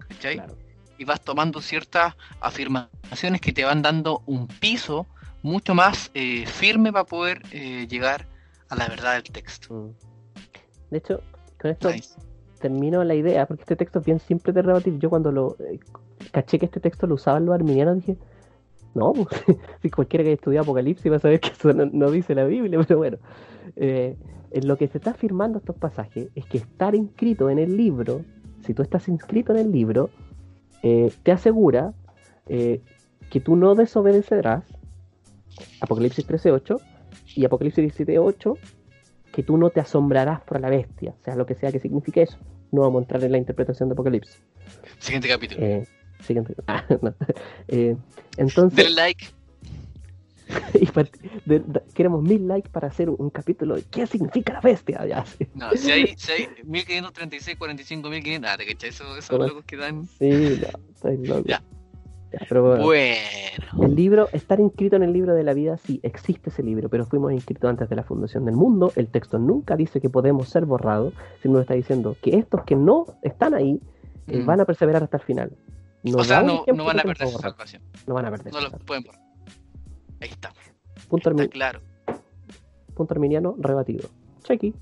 ¿Cachai? 0.07 0.35
claro. 0.35 0.57
y 0.97 1.03
vas 1.03 1.19
tomando 1.21 1.61
ciertas 1.61 2.15
afirmaciones 2.39 3.41
que 3.41 3.51
te 3.51 3.65
van 3.65 3.81
dando 3.81 4.21
un 4.27 4.47
piso 4.47 5.07
mucho 5.45 5.75
más 5.75 6.09
eh, 6.15 6.45
firme 6.47 6.91
para 6.91 7.05
poder 7.05 7.43
eh, 7.51 7.85
llegar 7.87 8.27
a 8.69 8.75
la 8.75 8.87
verdad 8.87 9.13
del 9.13 9.31
texto. 9.31 9.73
Mm. 9.75 9.91
De 10.89 10.97
hecho, 10.97 11.21
con 11.61 11.69
esto 11.69 11.91
Nice. 11.91 12.15
termino 12.59 13.03
la 13.03 13.13
idea, 13.13 13.45
porque 13.45 13.61
este 13.61 13.75
texto 13.75 13.99
es 13.99 14.05
bien 14.05 14.19
simple 14.19 14.51
de 14.53 14.63
rebatir. 14.63 14.97
Yo 14.97 15.11
cuando 15.11 15.31
lo 15.31 15.55
eh, 15.59 15.79
caché 16.31 16.57
que 16.57 16.65
este 16.65 16.79
texto 16.79 17.05
lo 17.05 17.13
usaban 17.13 17.45
los 17.45 17.53
arminianos, 17.53 17.97
dije, 17.97 18.17
no, 18.95 19.13
pues, 19.13 19.27
si 19.83 19.91
cualquiera 19.91 20.23
que 20.23 20.29
haya 20.29 20.35
estudiado 20.35 20.63
Apocalipsis 20.63 21.11
va 21.11 21.17
a 21.17 21.19
saber 21.19 21.39
que 21.39 21.49
eso 21.49 21.71
no, 21.73 21.85
no 21.85 22.09
dice 22.09 22.33
la 22.33 22.45
Biblia, 22.45 22.79
pero 22.87 22.97
bueno. 22.97 23.17
Eh, 23.75 24.17
en 24.49 24.67
lo 24.67 24.77
que 24.77 24.87
se 24.87 24.97
está 24.97 25.11
afirmando 25.11 25.59
estos 25.59 25.75
pasajes 25.75 26.29
es 26.33 26.45
que 26.45 26.57
estar 26.57 26.95
inscrito 26.95 27.51
en 27.51 27.59
el 27.59 27.77
libro, 27.77 28.23
si 28.65 28.73
tú 28.73 28.81
estás 28.81 29.07
inscrito 29.09 29.51
en 29.53 29.59
el 29.59 29.71
libro, 29.71 30.09
te 30.81 31.31
asegura 31.31 31.93
que 32.45 33.39
tú 33.43 33.55
no 33.55 33.73
desobedecerás, 33.73 34.63
Apocalipsis 35.81 36.27
13.8 36.27 36.79
y 37.35 37.45
Apocalipsis 37.45 37.97
17.8, 37.97 38.57
que 39.31 39.43
tú 39.43 39.57
no 39.57 39.69
te 39.69 39.79
asombrarás 39.79 40.41
por 40.41 40.59
la 40.59 40.69
bestia, 40.69 41.13
sea 41.23 41.35
lo 41.35 41.45
que 41.45 41.55
sea 41.55 41.71
que 41.71 41.79
signifique 41.79 42.21
eso. 42.23 42.37
No 42.71 42.81
vamos 42.81 42.99
a 42.99 43.03
entrar 43.03 43.23
en 43.23 43.31
la 43.31 43.37
interpretación 43.37 43.89
de 43.89 43.93
Apocalipsis. 43.93 44.41
Siguiente 44.99 45.27
capítulo. 45.27 45.61
Eh, 45.65 45.87
siguiente. 46.21 46.55
Ah, 46.67 46.83
no. 47.01 47.13
Eh, 47.67 47.95
entonces, 48.37 48.75
Denle 48.77 48.95
like. 48.95 49.25
y 50.75 50.85
part- 50.85 51.09
de- 51.45 51.59
de- 51.59 51.81
queremos 51.95 52.21
mil 52.21 52.47
likes 52.47 52.69
para 52.69 52.87
hacer 52.87 53.09
un, 53.09 53.15
un 53.19 53.29
capítulo 53.31 53.75
de 53.75 53.83
qué 53.83 54.05
significa 54.05 54.53
la 54.53 54.61
bestia. 54.61 55.05
Ya, 55.07 55.25
sí. 55.25 55.47
No, 55.55 55.71
si 55.71 55.91
hay, 55.91 56.13
si 56.17 56.31
hay 56.31 56.47
1536, 56.63 57.57
45, 57.57 58.09
1500. 58.09 58.51
Ah, 58.51 58.57
te 58.57 58.65
cachai, 58.67 58.89
esos, 58.89 59.17
esos 59.17 59.39
locos 59.39 59.65
que 59.65 59.75
dan. 59.77 60.05
Sí, 60.19 60.29
no, 60.61 60.79
estoy 60.93 61.17
loco. 61.25 61.43
Ya. 61.47 61.61
Pero 62.49 62.63
bueno. 62.63 62.83
Bueno. 62.85 63.85
El 63.85 63.95
libro, 63.95 64.27
estar 64.33 64.59
inscrito 64.59 64.95
en 64.95 65.03
el 65.03 65.13
libro 65.13 65.33
de 65.33 65.43
la 65.43 65.53
vida, 65.53 65.77
sí, 65.77 65.99
existe 66.03 66.49
ese 66.49 66.63
libro, 66.63 66.89
pero 66.89 67.05
fuimos 67.05 67.31
inscritos 67.33 67.69
antes 67.69 67.89
de 67.89 67.95
la 67.95 68.03
fundación 68.03 68.45
del 68.45 68.55
mundo. 68.55 68.91
El 68.95 69.07
texto 69.07 69.37
nunca 69.39 69.75
dice 69.75 69.99
que 70.01 70.09
podemos 70.09 70.49
ser 70.49 70.65
borrados, 70.65 71.13
sino 71.41 71.59
está 71.59 71.73
diciendo 71.73 72.15
que 72.21 72.37
estos 72.37 72.63
que 72.63 72.75
no 72.75 73.05
están 73.21 73.53
ahí 73.53 73.79
eh, 74.27 74.39
Mm. 74.39 74.45
van 74.45 74.59
a 74.61 74.65
perseverar 74.65 75.03
hasta 75.03 75.17
el 75.17 75.23
final. 75.23 75.51
No 76.03 76.17
o 76.17 76.23
sea, 76.23 76.41
no, 76.41 76.63
no 76.73 76.83
van 76.85 76.99
a 76.99 77.03
perder 77.03 77.27
su 77.27 77.37
salvación. 77.39 77.81
No 78.07 78.13
van 78.15 78.25
a 78.25 78.31
perder. 78.31 78.53
No 78.53 78.59
su 78.59 78.63
lo 78.65 78.69
salvación. 78.69 78.85
pueden 78.85 79.03
borrar. 79.03 79.21
Ahí 80.21 80.29
está. 80.29 80.51
Punto, 81.09 81.29
Está 81.31 81.47
claro. 81.47 81.79
punto 82.95 83.13
arminiano 83.13 83.55
rebatido. 83.59 84.09
Chequi. 84.43 84.73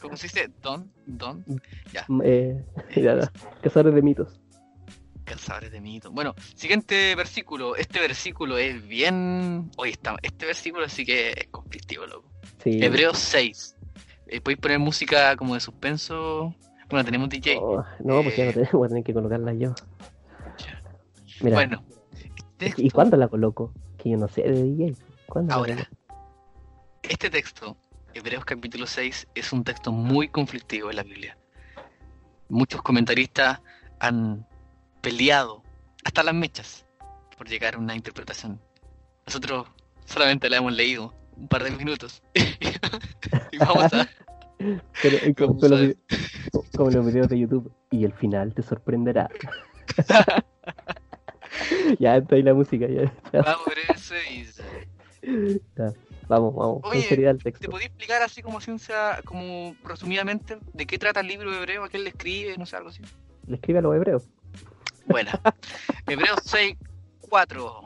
¿Cómo 0.00 0.16
se 0.16 0.26
dice? 0.26 0.50
Don, 0.62 0.90
don. 1.06 1.44
Ya. 1.92 2.04
Mm, 2.08 2.20
Eh, 2.24 2.64
ya, 2.96 3.18
ya. 3.20 3.32
Cazadores 3.62 3.94
de 3.94 4.02
mitos. 4.02 4.40
Cazadores 5.26 5.72
de 5.72 5.80
mitos. 5.80 6.12
Bueno, 6.12 6.34
siguiente 6.54 7.14
versículo. 7.16 7.76
Este 7.76 8.00
versículo 8.00 8.56
es 8.58 8.86
bien. 8.86 9.70
Oye, 9.76 9.90
está... 9.92 10.16
este 10.22 10.46
versículo 10.46 10.88
sí 10.88 11.04
que 11.04 11.30
es 11.32 11.48
conflictivo, 11.50 12.06
loco. 12.06 12.30
Sí. 12.62 12.78
Hebreos 12.82 13.18
6. 13.18 13.76
Eh, 14.28 14.40
¿Podéis 14.40 14.60
poner 14.60 14.78
música 14.78 15.36
como 15.36 15.54
de 15.54 15.60
suspenso? 15.60 16.54
Bueno, 16.88 17.04
tenemos 17.04 17.28
DJ. 17.28 17.58
Oh, 17.60 17.84
no, 18.04 18.22
pues 18.22 18.36
ya 18.36 18.44
no 18.44 18.50
Eh. 18.50 18.54
tenemos, 18.54 18.72
voy 18.72 18.86
a 18.86 18.88
tener 18.88 19.04
que 19.04 19.12
colocarla 19.14 19.52
yo. 19.54 19.74
Mira, 21.40 21.56
Bueno. 21.56 21.84
¿y 22.76 22.90
cuándo 22.90 23.16
la 23.16 23.28
coloco? 23.28 23.72
Que 23.98 24.10
yo 24.10 24.16
no 24.16 24.28
sé 24.28 24.42
de 24.42 24.62
DJ. 24.62 24.94
¿Cuándo 25.28 25.52
Ahora, 25.54 25.90
este 27.02 27.28
texto, 27.30 27.76
Hebreos 28.14 28.44
capítulo 28.44 28.86
6, 28.86 29.28
es 29.34 29.52
un 29.52 29.64
texto 29.64 29.90
muy 29.92 30.28
conflictivo 30.28 30.88
en 30.90 30.96
la 30.96 31.02
Biblia. 31.02 31.36
Muchos 32.48 32.80
comentaristas 32.82 33.60
han 33.98 34.46
peleado 35.06 35.62
hasta 36.02 36.24
las 36.24 36.34
mechas 36.34 36.84
por 37.38 37.48
llegar 37.48 37.76
a 37.76 37.78
una 37.78 37.94
interpretación. 37.94 38.60
Nosotros 39.24 39.68
solamente 40.04 40.50
la 40.50 40.56
hemos 40.56 40.72
leído 40.72 41.14
un 41.36 41.46
par 41.46 41.62
de 41.62 41.70
minutos. 41.70 42.24
y 43.52 43.56
vamos 43.56 43.92
a... 43.92 44.08
Pero, 45.00 45.18
como, 45.36 45.68
los, 45.68 45.94
como 46.76 46.90
los 46.90 47.06
videos 47.06 47.28
de 47.28 47.38
YouTube. 47.38 47.72
Y 47.92 48.04
el 48.04 48.12
final 48.14 48.52
te 48.52 48.62
sorprenderá. 48.62 49.30
ya 52.00 52.16
está 52.16 52.34
ahí 52.34 52.42
la 52.42 52.54
música. 52.54 52.88
Ya, 52.88 53.04
ya. 53.32 53.42
Vamos 53.42 54.12
y... 54.28 54.44
Ya. 55.76 55.92
Vamos, 56.26 56.52
vamos. 56.56 56.80
Oye, 56.82 57.02
seriedad 57.02 57.30
al 57.30 57.38
¿Te 57.38 57.52
texto. 57.52 57.70
podía 57.70 57.86
explicar 57.86 58.22
así 58.22 58.42
como 58.42 58.60
ciencia, 58.60 59.20
como 59.24 59.76
resumidamente, 59.84 60.58
de 60.72 60.84
qué 60.84 60.98
trata 60.98 61.20
el 61.20 61.28
libro 61.28 61.54
Hebreo? 61.54 61.84
¿A 61.84 61.88
quién 61.88 62.02
le 62.02 62.10
escribe? 62.10 62.58
No 62.58 62.66
sé, 62.66 62.74
algo 62.74 62.88
así. 62.88 63.02
Le 63.46 63.54
escribe 63.54 63.78
a 63.78 63.82
los 63.82 63.94
hebreos. 63.94 64.28
Bueno, 65.06 65.30
Hebreos 66.06 66.40
6, 66.44 66.76
4. 67.20 67.82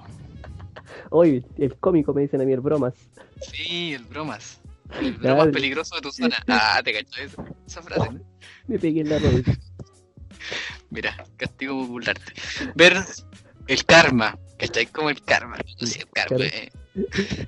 Oye, 1.10 1.44
el 1.58 1.76
cómico 1.78 2.12
me 2.14 2.22
dicen 2.22 2.40
a 2.40 2.44
mí 2.44 2.52
el 2.52 2.60
bromas. 2.60 2.94
Sí, 3.42 3.94
el 3.94 4.04
bromas. 4.04 4.60
El 5.00 5.12
bromas 5.14 5.46
el- 5.46 5.52
peligroso 5.52 5.94
de 5.96 6.00
tu 6.02 6.10
zona. 6.12 6.36
Ah, 6.48 6.80
te 6.84 6.92
cachó 6.92 7.22
esa, 7.22 7.44
esa 7.66 7.82
frase. 7.82 8.10
¿no? 8.12 8.20
Me 8.66 8.78
pegué 8.78 9.00
en 9.02 9.08
la 9.10 9.18
rodilla. 9.18 9.58
Mira, 10.90 11.24
castigo 11.36 11.80
popular. 11.86 12.16
Ver 12.74 12.96
el 13.68 13.84
karma. 13.84 14.38
¿Cachai? 14.58 14.86
Como 14.86 15.10
el 15.10 15.22
karma. 15.22 15.56
No 15.80 15.86
sé, 15.86 16.00
el 16.00 16.08
karma. 16.10 16.44
Eh. 16.44 16.70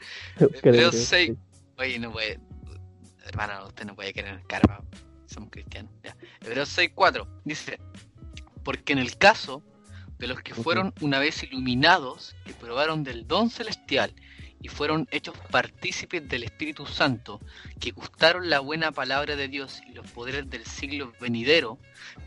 Hebreos 0.63 0.93
que- 0.95 1.01
6. 1.01 1.33
Oye, 1.79 1.99
no 1.99 2.13
puede. 2.13 2.39
Hermano, 3.27 3.67
usted 3.67 3.85
no 3.85 3.95
puede 3.95 4.13
en 4.19 4.27
el 4.27 4.47
karma. 4.47 4.81
Somos 5.27 5.51
cristianos. 5.51 5.91
Ya. 6.05 6.17
Hebreos 6.43 6.69
6, 6.69 6.91
4. 6.95 7.27
Dice: 7.45 7.79
Porque 8.65 8.93
en 8.93 8.99
el 8.99 9.17
caso 9.17 9.63
de 10.19 10.29
los 10.29 10.41
que 10.41 10.55
fueron 10.55 10.95
una 11.01 11.19
vez 11.19 11.43
iluminados, 11.43 12.37
que 12.45 12.55
probaron 12.55 13.03
del 13.03 13.27
don 13.27 13.51
celestial 13.51 14.15
y 14.61 14.69
fueron 14.69 15.09
hechos 15.11 15.37
partícipes 15.51 16.29
del 16.29 16.45
Espíritu 16.45 16.87
Santo, 16.87 17.41
que 17.81 17.91
gustaron 17.91 18.49
la 18.49 18.61
buena 18.61 18.93
palabra 18.93 19.35
de 19.35 19.49
Dios 19.49 19.83
y 19.89 19.93
los 19.93 20.09
poderes 20.13 20.49
del 20.49 20.65
siglo 20.65 21.13
venidero, 21.21 21.79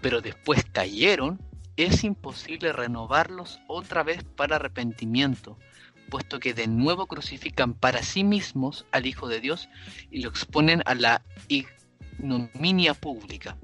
pero 0.01 0.19
después 0.19 0.65
cayeron, 0.73 1.39
es 1.77 2.03
imposible 2.03 2.73
renovarlos 2.73 3.59
otra 3.67 4.03
vez 4.03 4.23
para 4.23 4.57
arrepentimiento, 4.57 5.57
puesto 6.09 6.41
que 6.41 6.53
de 6.53 6.67
nuevo 6.67 7.07
crucifican 7.07 7.73
para 7.73 8.03
sí 8.03 8.25
mismos 8.25 8.85
al 8.91 9.05
Hijo 9.05 9.29
de 9.29 9.39
Dios 9.39 9.69
y 10.11 10.21
lo 10.21 10.29
exponen 10.29 10.81
a 10.85 10.95
la 10.95 11.21
ignominia 11.47 12.93
pública. 12.93 13.57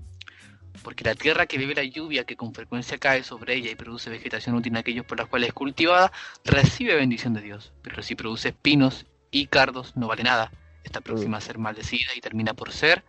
Porque 0.84 1.04
la 1.04 1.16
tierra 1.16 1.46
que 1.46 1.58
bebe 1.58 1.76
la 1.76 1.84
lluvia 1.84 2.24
que 2.24 2.36
con 2.36 2.54
frecuencia 2.54 2.98
cae 2.98 3.24
sobre 3.24 3.56
ella 3.56 3.72
y 3.72 3.76
produce 3.76 4.10
vegetación 4.10 4.56
útil 4.56 4.74
en 4.74 4.78
aquellos 4.78 5.06
por 5.06 5.20
los 5.20 5.28
cuales 5.28 5.50
es 5.50 5.54
cultivada, 5.54 6.12
recibe 6.44 6.96
bendición 6.96 7.34
de 7.34 7.42
Dios. 7.42 7.72
Pero 7.82 8.02
si 8.02 8.16
produce 8.16 8.50
espinos 8.50 9.06
y 9.30 9.48
cardos, 9.48 9.96
no 9.96 10.08
vale 10.08 10.24
nada. 10.24 10.52
Está 10.84 11.02
próxima 11.02 11.38
a 11.38 11.42
ser 11.42 11.58
maldecida 11.58 12.12
y 12.16 12.22
termina 12.22 12.54
por 12.54 12.72
ser 12.72 13.04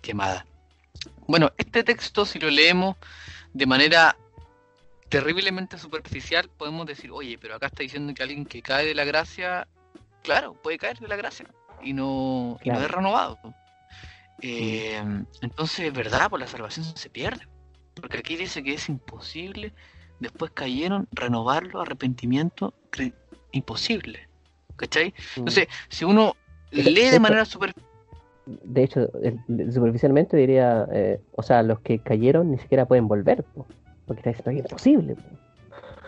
quemada. 0.00 0.46
Bueno, 1.26 1.52
este 1.58 1.84
texto, 1.84 2.24
si 2.24 2.38
lo 2.38 2.50
leemos 2.50 2.96
de 3.52 3.66
manera 3.66 4.16
terriblemente 5.08 5.78
superficial, 5.78 6.48
podemos 6.56 6.86
decir, 6.86 7.10
oye, 7.10 7.38
pero 7.38 7.54
acá 7.54 7.66
está 7.66 7.82
diciendo 7.82 8.12
que 8.14 8.22
alguien 8.22 8.46
que 8.46 8.62
cae 8.62 8.86
de 8.86 8.94
la 8.94 9.04
gracia, 9.04 9.68
claro, 10.22 10.54
puede 10.54 10.78
caer 10.78 10.98
de 10.98 11.08
la 11.08 11.16
gracia 11.16 11.46
y 11.82 11.92
no, 11.92 12.58
y 12.62 12.70
no 12.70 12.80
es 12.80 12.90
renovado. 12.90 13.38
Eh, 14.40 15.02
entonces, 15.42 15.80
es 15.86 15.92
verdad, 15.92 16.30
por 16.30 16.40
la 16.40 16.46
salvación 16.46 16.84
se 16.84 17.10
pierde. 17.10 17.46
Porque 17.94 18.18
aquí 18.18 18.36
dice 18.36 18.62
que 18.62 18.74
es 18.74 18.88
imposible, 18.88 19.72
después 20.20 20.52
cayeron, 20.52 21.08
renovarlo, 21.12 21.80
arrepentimiento, 21.80 22.72
imposible. 23.52 24.28
¿Cachai? 24.76 25.12
Entonces, 25.36 25.66
si 25.88 26.04
uno 26.04 26.36
lee 26.70 27.10
de 27.10 27.18
manera 27.18 27.44
super... 27.44 27.72
De 28.46 28.84
hecho, 28.84 29.10
superficialmente 29.74 30.36
diría, 30.36 30.86
eh, 30.92 31.20
o 31.32 31.42
sea, 31.42 31.62
los 31.62 31.80
que 31.80 31.98
cayeron 31.98 32.50
ni 32.52 32.58
siquiera 32.58 32.86
pueden 32.86 33.08
volver, 33.08 33.42
po, 33.42 33.66
porque 34.06 34.20
está 34.20 34.30
diciendo 34.30 34.52
que 34.52 34.58
es 34.58 34.64
imposible. 34.64 35.14
po. 35.16 35.22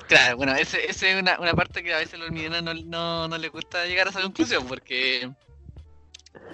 Claro, 0.07 0.37
bueno, 0.37 0.55
ese, 0.55 0.89
ese 0.89 1.13
es 1.13 1.21
una, 1.21 1.39
una 1.39 1.55
parte 1.55 1.83
que 1.83 1.93
a 1.93 1.99
veces 1.99 2.15
a 2.15 2.17
los 2.19 2.29
almidianos 2.29 2.63
no, 2.63 2.75
no, 2.75 3.29
no 3.29 3.39
les 3.39 3.53
gusta 3.53 3.85
llegar 3.87 4.07
a 4.07 4.11
esa 4.11 4.23
conclusión, 4.23 4.65
porque, 4.67 5.31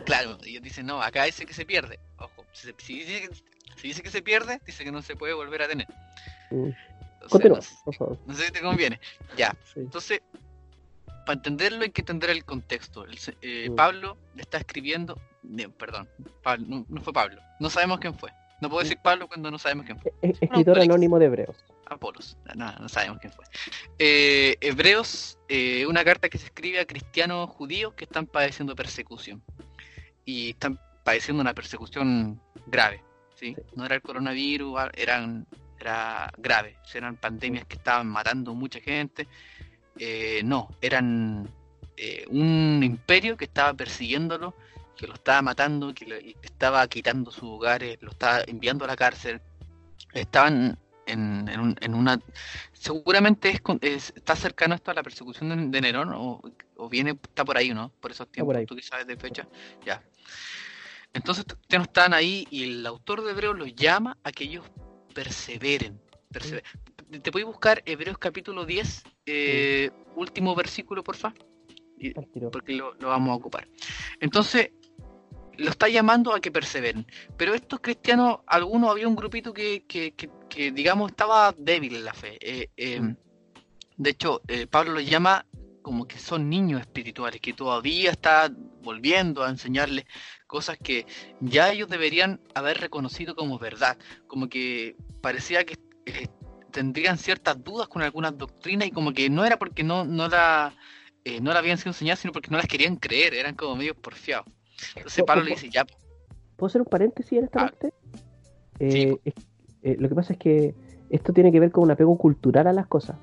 claro, 0.07 0.38
ellos 0.44 0.62
dicen, 0.62 0.86
no, 0.86 1.02
acá 1.02 1.24
dice 1.24 1.44
que 1.44 1.52
se 1.52 1.66
pierde. 1.66 1.98
Ojo, 2.18 2.44
si, 2.52 2.72
si 2.78 2.98
dice, 3.04 3.28
que, 3.28 3.34
si 3.76 3.88
dice 3.88 4.02
que 4.02 4.11
se 4.11 4.22
pierde, 4.22 4.61
dice 4.64 4.82
que 4.84 4.90
no 4.92 5.02
se 5.02 5.14
puede 5.16 5.34
volver 5.34 5.62
a 5.62 5.68
tener. 5.68 5.86
Mm. 6.50 6.68
Entonces, 6.68 7.28
Continúa, 7.30 7.57
no, 7.59 7.62
sé- 7.62 7.74
por 7.84 7.94
favor. 7.94 8.18
no 8.26 8.34
sé 8.34 8.46
si 8.46 8.52
te 8.52 8.61
conviene. 8.62 9.00
Ya, 9.36 9.54
Sí. 9.74 9.80
entonces, 9.80 10.20
para 11.26 11.34
entenderlo 11.34 11.82
hay 11.82 11.90
que 11.90 12.02
entender 12.02 12.30
el 12.30 12.44
contexto. 12.44 13.04
El 13.04 13.18
eh, 13.42 13.68
Mm. 13.70 13.74
Pablo 13.74 14.16
le 14.34 14.42
está 14.42 14.59
escribiendo, 14.59 15.20
no, 15.42 15.70
perdón, 15.72 16.09
Pablo, 16.42 16.64
no, 16.68 16.86
no 16.88 17.00
fue 17.02 17.12
Pablo, 17.12 17.40
no 17.61 17.68
sabemos 17.68 17.98
quién 18.00 18.16
fue. 18.16 18.30
No 18.61 18.70
puedo 18.70 18.82
decir 18.82 18.98
Pablo 19.02 19.28
cuando 19.28 19.50
no 19.50 19.59
sabemos 19.59 19.84
quién 19.84 19.98
fue. 20.00 20.12
E- 20.22 20.28
e- 20.28 20.36
Escritor 20.40 20.78
anónimo 20.80 21.18
de 21.18 21.26
Hebreos. 21.26 21.57
Apolos, 21.88 22.36
no, 22.54 22.72
no 22.78 22.88
sabemos 22.88 23.18
quién 23.20 23.32
fue. 23.32 23.44
Eh, 23.98 24.57
Hebreos, 24.61 25.38
eh, 25.48 25.84
una 25.86 26.02
carta 26.04 26.28
que 26.28 26.38
se 26.38 26.46
escribe 26.46 26.80
a 26.80 26.86
cristianos 26.86 27.50
judíos 27.50 27.92
que 27.94 28.04
están 28.04 28.26
padeciendo 28.26 28.74
persecución. 28.74 29.42
Y 30.26 30.50
están 30.50 30.78
padeciendo 31.02 31.40
una 31.40 31.54
persecución 31.54 32.38
grave. 32.66 33.02
¿sí? 33.34 33.54
Sí. 33.54 33.62
No 33.74 33.86
era 33.86 33.94
el 33.94 34.02
coronavirus, 34.02 34.78
ah, 34.78 34.90
eran, 34.94 35.46
era 35.80 36.30
grave. 36.36 36.76
Eran 36.92 37.16
pandemias 37.16 37.64
que 37.64 37.76
estaban 37.76 38.08
matando 38.08 38.54
mucha 38.54 38.80
gente. 38.80 39.26
Eh, 39.98 40.42
no, 40.44 40.68
eran 40.82 41.48
eh, 41.96 42.26
un 42.28 42.82
imperio 42.82 43.38
que 43.38 43.46
estaba 43.46 43.72
persiguiéndolo 43.72 44.54
que 44.96 45.06
lo 45.06 45.14
estaba 45.14 45.42
matando, 45.42 45.94
que 45.94 46.06
le 46.06 46.36
estaba 46.42 46.86
quitando 46.88 47.30
sus 47.30 47.44
hogares, 47.44 47.98
lo 48.00 48.10
estaba 48.10 48.40
enviando 48.46 48.84
a 48.84 48.88
la 48.88 48.96
cárcel. 48.96 49.40
Estaban 50.12 50.78
en, 51.07 51.48
en, 51.48 51.61
un- 51.61 51.76
en 51.80 51.94
una... 51.94 52.20
Seguramente 52.72 53.48
es, 53.50 53.61
con- 53.61 53.78
es- 53.82 54.12
está 54.16 54.36
cercano 54.36 54.74
esto 54.74 54.90
a 54.90 54.94
la 54.94 55.02
persecución 55.02 55.48
de, 55.70 55.76
de 55.78 55.80
Nerón 55.80 56.12
o, 56.14 56.40
o 56.76 56.88
viene, 56.88 57.12
está 57.12 57.44
por 57.44 57.57
ahí, 57.57 57.72
¿no? 57.72 57.90
Por 58.00 58.11
esos 58.11 58.28
tiempos, 58.28 58.54
por 58.54 58.64
tú 58.66 58.76
que 58.76 58.82
sabes 58.82 59.07
de 59.07 59.16
fecha. 59.16 59.46
Ya. 59.84 60.02
Entonces 61.12 61.44
ya 61.68 61.78
no 61.78 61.84
están 61.84 62.12
ahí 62.12 62.46
y 62.50 62.64
el 62.64 62.86
autor 62.86 63.24
de 63.24 63.30
Hebreos 63.30 63.57
los 63.57 63.74
llama 63.74 64.18
a 64.22 64.32
que 64.32 64.44
ellos 64.44 64.64
perseveren. 65.14 66.00
persever- 66.30 66.62
¿Te 67.22 67.30
puedes 67.32 67.46
buscar 67.46 67.82
Hebreos 67.86 68.18
capítulo 68.18 68.66
10, 68.66 69.04
eh, 69.26 69.90
último 70.16 70.54
versículo, 70.54 71.02
Al 72.16 72.26
tiro. 72.32 72.50
porque 72.50 72.72
lo, 72.74 72.94
lo 72.94 73.09
vamos 73.09 73.30
a 73.30 73.34
ocupar. 73.36 73.68
Entonces, 74.20 74.70
lo 75.59 75.70
está 75.70 75.88
llamando 75.88 76.34
a 76.34 76.40
que 76.40 76.50
perseveren. 76.50 77.07
Pero 77.36 77.54
estos 77.54 77.80
cristianos, 77.80 78.40
algunos, 78.46 78.90
había 78.90 79.09
un 79.09 79.16
grupito 79.16 79.52
que, 79.52 79.84
que, 79.86 80.12
que- 80.14 80.30
que, 80.48 80.70
digamos, 80.72 81.11
estaba 81.11 81.54
débil 81.57 81.96
en 81.96 82.04
la 82.04 82.14
fe. 82.14 82.38
Eh, 82.40 82.70
eh, 82.76 83.00
Mm. 83.00 83.16
De 83.98 84.11
hecho, 84.11 84.42
eh, 84.48 84.66
Pablo 84.66 84.92
los 84.92 85.09
llama 85.09 85.46
como 85.82 86.07
que 86.07 86.18
son 86.18 86.50
niños 86.50 86.80
espirituales, 86.80 87.40
que 87.40 87.52
todavía 87.54 88.11
está 88.11 88.50
volviendo 88.82 89.42
a 89.44 89.48
enseñarles 89.50 90.04
cosas 90.46 90.76
que 90.82 91.07
ya 91.40 91.72
ellos 91.72 91.88
deberían 91.88 92.40
haber 92.54 92.78
reconocido 92.78 93.34
como 93.34 93.59
verdad. 93.59 93.96
Como 94.26 94.48
que 94.48 94.96
parecía 95.22 95.64
que 95.64 95.76
tendrían 96.72 97.16
ciertas 97.18 97.62
dudas 97.62 97.88
con 97.88 98.02
algunas 98.02 98.36
doctrinas 98.36 98.88
y 98.88 98.90
como 98.90 99.12
que 99.12 99.30
no 99.30 99.44
era 99.46 99.59
porque 99.59 99.82
no, 99.82 100.04
no 100.04 100.28
la 100.28 100.74
eh, 101.24 101.40
no 101.40 101.52
la 101.52 101.59
habían 101.61 101.78
sido 101.78 101.90
enseñadas, 101.90 102.20
sino 102.20 102.32
porque 102.32 102.50
no 102.50 102.59
las 102.59 102.66
querían 102.66 102.96
creer, 102.96 103.34
eran 103.34 103.54
como 103.54 103.76
medio 103.76 103.94
porfiados. 103.94 104.46
Entonces 104.96 105.24
Pablo 105.24 105.44
le 105.44 105.50
dice, 105.50 105.68
ya, 105.70 105.84
¿Puedo 106.56 106.68
hacer 106.68 106.80
un 106.80 106.86
paréntesis 106.86 107.36
en 107.38 107.44
esta 107.44 107.60
Ah. 107.60 107.68
parte? 107.68 107.92
Sí, 108.78 109.02
Eh, 109.02 109.16
es- 109.24 109.34
eh, 109.82 109.96
lo 109.98 110.08
que 110.08 110.14
pasa 110.14 110.32
es 110.32 110.38
que 110.38 110.74
esto 111.10 111.32
tiene 111.32 111.52
que 111.52 111.60
ver 111.60 111.70
con 111.70 111.84
un 111.84 111.90
apego 111.90 112.16
cultural 112.16 112.66
a 112.66 112.72
las 112.72 112.86
cosas. 112.86 113.16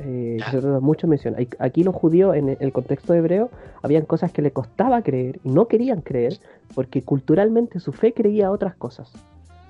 Eh, 0.00 0.36
Ya. 0.38 0.50
que 0.50 0.60
se 0.60 0.66
mucho. 0.68 1.08
Hay- 1.36 1.48
Aquí 1.58 1.82
los 1.82 1.94
judíos, 1.94 2.36
en 2.36 2.56
el 2.60 2.72
contexto 2.72 3.14
hebreo, 3.14 3.50
habían 3.82 4.04
cosas 4.06 4.32
que 4.32 4.42
les 4.42 4.52
costaba 4.52 5.02
creer 5.02 5.40
y 5.44 5.50
no 5.50 5.66
querían 5.66 6.00
creer 6.02 6.38
porque 6.74 7.02
culturalmente 7.02 7.80
su 7.80 7.92
fe 7.92 8.12
creía 8.14 8.50
otras 8.50 8.74
cosas. 8.76 9.12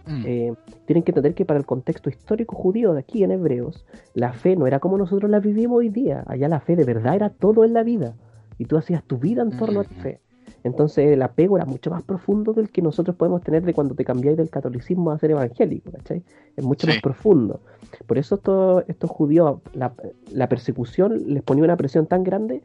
mm, 0.07 0.23
Eh, 0.27 0.53
tienen 0.87 1.03
que 1.03 1.11
entender 1.11 1.35
que 1.35 1.45
para 1.45 1.59
el 1.61 1.67
contexto 1.67 2.09
histórico 2.09 2.57
judío 2.57 2.95
de 2.95 3.01
aquí 3.01 3.25
en 3.25 3.31
Hebreos, 3.31 3.85
la 4.15 4.33
fe 4.33 4.57
no 4.57 4.67
era 4.67 4.81
como 4.81 4.97
nosotros 4.97 5.31
la 5.31 5.39
vivimos 5.39 5.79
hoy 5.79 5.91
día. 5.91 6.25
Allá 6.27 6.49
la 6.49 6.61
fe 6.61 6.77
de 6.77 6.85
verdad 6.85 7.15
era 7.15 7.29
todo 7.31 7.63
en 7.65 7.75
la 7.75 7.83
vida. 7.83 8.15
Y 8.59 8.65
tú 8.65 8.77
hacías 8.79 9.03
tu 9.05 9.19
vida 9.19 9.43
en 9.43 9.51
torno 9.59 9.81
a 9.81 9.85
tu 9.85 9.93
Ujú. 9.93 10.03
fe. 10.03 10.21
Entonces 10.69 11.07
el 11.11 11.21
apego 11.23 11.57
era 11.57 11.67
mucho 11.67 11.91
más 11.91 12.03
profundo 12.05 12.53
del 12.53 12.71
que 12.71 12.81
nosotros 12.83 13.17
podemos 13.17 13.43
tener 13.43 13.63
de 13.65 13.75
cuando 13.75 13.95
te 13.95 14.05
cambiáis 14.05 14.37
del 14.37 14.51
catolicismo 14.51 15.11
a 15.11 15.19
ser 15.19 15.33
evangélico, 15.33 15.91
¿cachai? 15.91 16.23
Es 16.57 16.65
mucho 16.65 16.87
Sí. 16.87 16.93
más 16.93 17.03
profundo. 17.03 17.61
Por 18.07 18.19
eso 18.19 18.37
estos, 18.37 18.85
estos 18.89 19.11
judíos, 19.11 19.61
la, 19.73 19.93
la 20.31 20.49
persecución 20.49 21.23
les 21.27 21.43
ponía 21.43 21.65
una 21.65 21.77
presión 21.77 22.07
tan 22.07 22.23
grande 22.23 22.63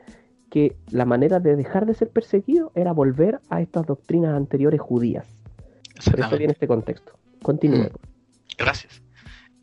que 0.50 0.76
la 0.92 1.06
manera 1.06 1.40
de 1.40 1.56
dejar 1.56 1.88
de 1.88 1.96
ser 1.96 2.10
perseguido 2.10 2.72
era 2.76 2.92
volver 2.94 3.40
a 3.50 3.60
estas 3.62 3.88
doctrinas 3.88 4.36
anteriores 4.36 4.80
judías. 4.80 5.26
Por 6.12 6.20
eso 6.20 6.38
viene 6.38 6.54
este 6.54 6.68
contexto. 6.68 7.14
Continúe. 7.42 7.86
Mm. 7.86 7.90
Gracias. 8.58 9.02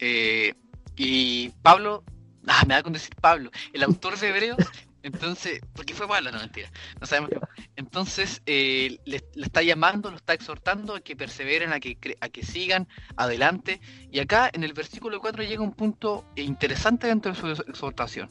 Eh, 0.00 0.54
y 0.96 1.50
Pablo, 1.62 2.02
ah, 2.48 2.64
me 2.66 2.74
da 2.74 2.82
con 2.82 2.92
decir 2.92 3.14
Pablo, 3.20 3.50
el 3.72 3.82
autor 3.84 4.18
de 4.18 4.28
Hebreos, 4.30 4.58
entonces, 5.02 5.60
porque 5.74 5.94
fue 5.94 6.06
Pablo, 6.08 6.30
no 6.32 6.38
mentira, 6.38 6.70
no 7.00 7.06
sabemos. 7.06 7.30
qué- 7.30 7.64
Entonces, 7.76 8.42
eh, 8.46 8.98
le, 9.04 9.22
le 9.34 9.46
está 9.46 9.62
llamando, 9.62 10.10
lo 10.10 10.16
está 10.16 10.34
exhortando 10.34 10.94
a 10.94 11.00
que 11.00 11.16
perseveren, 11.16 11.72
a 11.72 11.80
que, 11.80 11.96
a 12.20 12.28
que 12.28 12.44
sigan 12.44 12.86
adelante. 13.16 13.80
Y 14.10 14.20
acá 14.20 14.50
en 14.52 14.64
el 14.64 14.72
versículo 14.72 15.20
4 15.20 15.42
llega 15.42 15.62
un 15.62 15.72
punto 15.74 16.24
interesante 16.36 17.06
dentro 17.06 17.32
de 17.32 17.38
su 17.38 17.46
exhortación. 17.62 18.28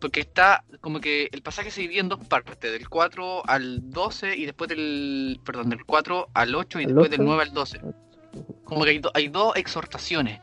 Porque 0.00 0.20
está 0.20 0.64
como 0.80 1.00
que 1.00 1.28
el 1.32 1.42
pasaje 1.42 1.70
se 1.70 1.80
divide 1.82 2.00
en 2.00 2.08
dos 2.08 2.24
partes, 2.26 2.58
del 2.72 2.88
4 2.88 3.42
al 3.48 3.90
12 3.90 4.36
y 4.36 4.46
después 4.46 4.68
del, 4.68 5.40
perdón, 5.44 5.70
del 5.70 5.84
4 5.84 6.28
al 6.34 6.54
8 6.54 6.80
y 6.80 6.84
Al 6.84 6.88
después 6.88 7.10
del 7.10 7.20
8. 7.20 7.26
9 7.28 7.42
al 7.42 7.52
12 7.52 7.80
como 8.64 8.84
que 8.84 8.90
hay, 8.90 8.98
do- 8.98 9.10
hay 9.14 9.28
dos 9.28 9.56
exhortaciones 9.56 10.40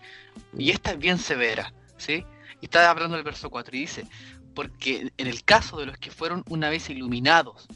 y 0.58 0.72
esta 0.72 0.92
es 0.92 0.98
bien 1.00 1.18
severa, 1.18 1.74
¿sí? 1.98 2.26
Y 2.62 2.66
está 2.66 2.90
hablando 2.90 3.16
del 3.16 3.24
verso 3.24 3.50
4 3.50 3.76
y 3.76 3.82
dice, 3.82 4.06
porque 4.54 5.12
en 5.18 5.28
el 5.28 5.44
caso 5.44 5.78
de 5.78 5.86
los 5.86 5.98
que 5.98 6.12
fueron 6.12 6.44
una 6.50 6.70
vez 6.70 6.90
iluminados, 6.90 7.68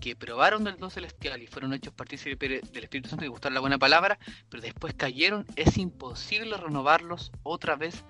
que 0.00 0.16
probaron 0.16 0.64
del 0.64 0.78
don 0.78 0.90
celestial 0.90 1.42
y 1.42 1.46
fueron 1.46 1.74
hechos 1.74 1.92
partícipes 1.92 2.72
del 2.72 2.84
Espíritu 2.84 3.10
Santo 3.10 3.24
y 3.24 3.28
gustar 3.28 3.52
la 3.52 3.60
buena 3.60 3.78
palabra, 3.78 4.18
pero 4.48 4.62
después 4.62 4.94
cayeron, 4.94 5.46
es 5.56 5.76
imposible 5.78 6.56
renovarlos 6.56 7.30
otra 7.42 7.76
vez 7.76 8.04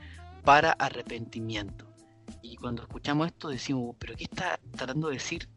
para 0.45 0.73
arrepentimiento. 0.73 1.87
Y 2.43 2.57
cuando 2.57 2.83
escuchamos 2.83 3.27
esto 3.27 3.49
decimos, 3.49 3.97
pero 3.99 4.17
¿qué 4.17 4.25
está 4.25 4.59
tratando 4.77 5.09
de 5.09 5.15
decir 5.15 5.49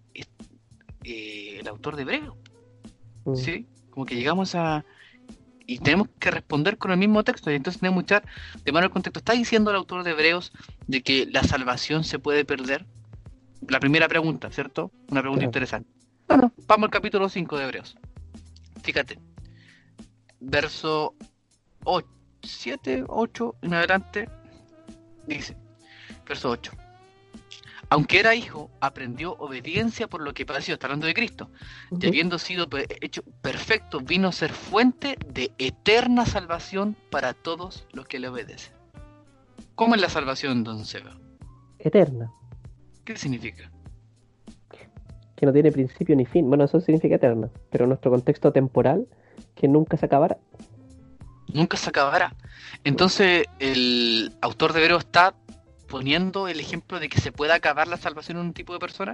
eh, 1.03 1.59
el 1.59 1.67
autor 1.67 1.95
de 1.95 2.01
Hebreo? 2.01 2.37
Mm. 3.25 3.35
¿sí? 3.35 3.67
Como 3.91 4.05
que 4.05 4.15
llegamos 4.15 4.55
a... 4.55 4.83
Y 5.73 5.79
tenemos 5.79 6.07
que 6.19 6.29
responder 6.29 6.77
con 6.77 6.91
el 6.91 6.97
mismo 6.97 7.23
texto, 7.23 7.49
y 7.49 7.55
entonces 7.55 7.81
tenemos 7.81 8.03
que 8.03 8.13
echar 8.13 8.23
de 8.63 8.71
mano 8.71 8.85
el 8.85 8.91
contexto. 8.91 9.17
¿Está 9.17 9.33
diciendo 9.33 9.71
el 9.71 9.77
autor 9.77 10.03
de 10.03 10.11
Hebreos 10.11 10.53
de 10.85 11.01
que 11.01 11.25
la 11.25 11.43
salvación 11.43 12.03
se 12.03 12.19
puede 12.19 12.45
perder? 12.45 12.85
La 13.67 13.79
primera 13.79 14.07
pregunta, 14.07 14.51
¿cierto? 14.51 14.91
Una 15.09 15.21
pregunta 15.21 15.45
interesante. 15.45 15.89
Bueno, 16.27 16.53
vamos 16.67 16.85
al 16.85 16.91
capítulo 16.91 17.27
5 17.27 17.57
de 17.57 17.63
Hebreos. 17.63 17.97
Fíjate. 18.83 19.17
Verso 20.39 21.15
8, 21.85 22.07
7, 22.43 23.05
8 23.07 23.55
en 23.63 23.73
adelante. 23.73 24.29
Dice, 25.25 25.57
verso 26.27 26.51
8. 26.51 26.71
Aunque 27.93 28.19
era 28.19 28.33
hijo, 28.33 28.71
aprendió 28.79 29.33
obediencia 29.33 30.07
por 30.07 30.23
lo 30.23 30.33
que 30.33 30.47
padeció. 30.47 30.73
Está 30.73 30.87
hablando 30.87 31.05
de 31.05 31.13
Cristo 31.13 31.51
y 31.91 32.07
habiendo 32.07 32.39
sido 32.39 32.67
hecho 33.01 33.21
perfecto, 33.43 33.99
vino 33.99 34.29
a 34.29 34.31
ser 34.31 34.51
fuente 34.51 35.15
de 35.31 35.51
eterna 35.59 36.25
salvación 36.25 36.95
para 37.11 37.35
todos 37.35 37.85
los 37.91 38.07
que 38.07 38.17
le 38.17 38.29
obedecen. 38.29 38.73
¿Cómo 39.75 39.93
es 39.93 40.01
la 40.01 40.09
salvación, 40.09 40.63
don 40.63 40.85
Seba? 40.85 41.15
Eterna, 41.77 42.31
¿Qué 43.05 43.15
significa? 43.15 43.69
que 45.35 45.45
no 45.45 45.53
tiene 45.53 45.71
principio 45.71 46.15
ni 46.15 46.25
fin. 46.25 46.47
Bueno, 46.49 46.63
eso 46.63 46.81
significa 46.81 47.17
eterna, 47.17 47.51
pero 47.69 47.85
nuestro 47.85 48.09
contexto 48.09 48.51
temporal, 48.51 49.05
que 49.53 49.67
nunca 49.67 49.97
se 49.97 50.07
acabará. 50.07 50.39
Nunca 51.53 51.77
se 51.77 51.89
acabará. 51.91 52.33
Entonces, 52.83 53.45
el 53.59 54.33
autor 54.41 54.73
de 54.73 54.81
Hebreo 54.81 54.97
está 54.97 55.35
poniendo 55.93 56.47
el 56.47 56.59
ejemplo 56.59 56.99
de 56.99 57.07
que 57.07 57.21
se 57.21 57.31
pueda 57.31 57.53
acabar 57.53 57.87
la 57.87 57.97
salvación 57.97 58.39
en 58.39 58.47
un 58.47 58.53
tipo 58.55 58.73
de 58.73 58.79
persona. 58.79 59.13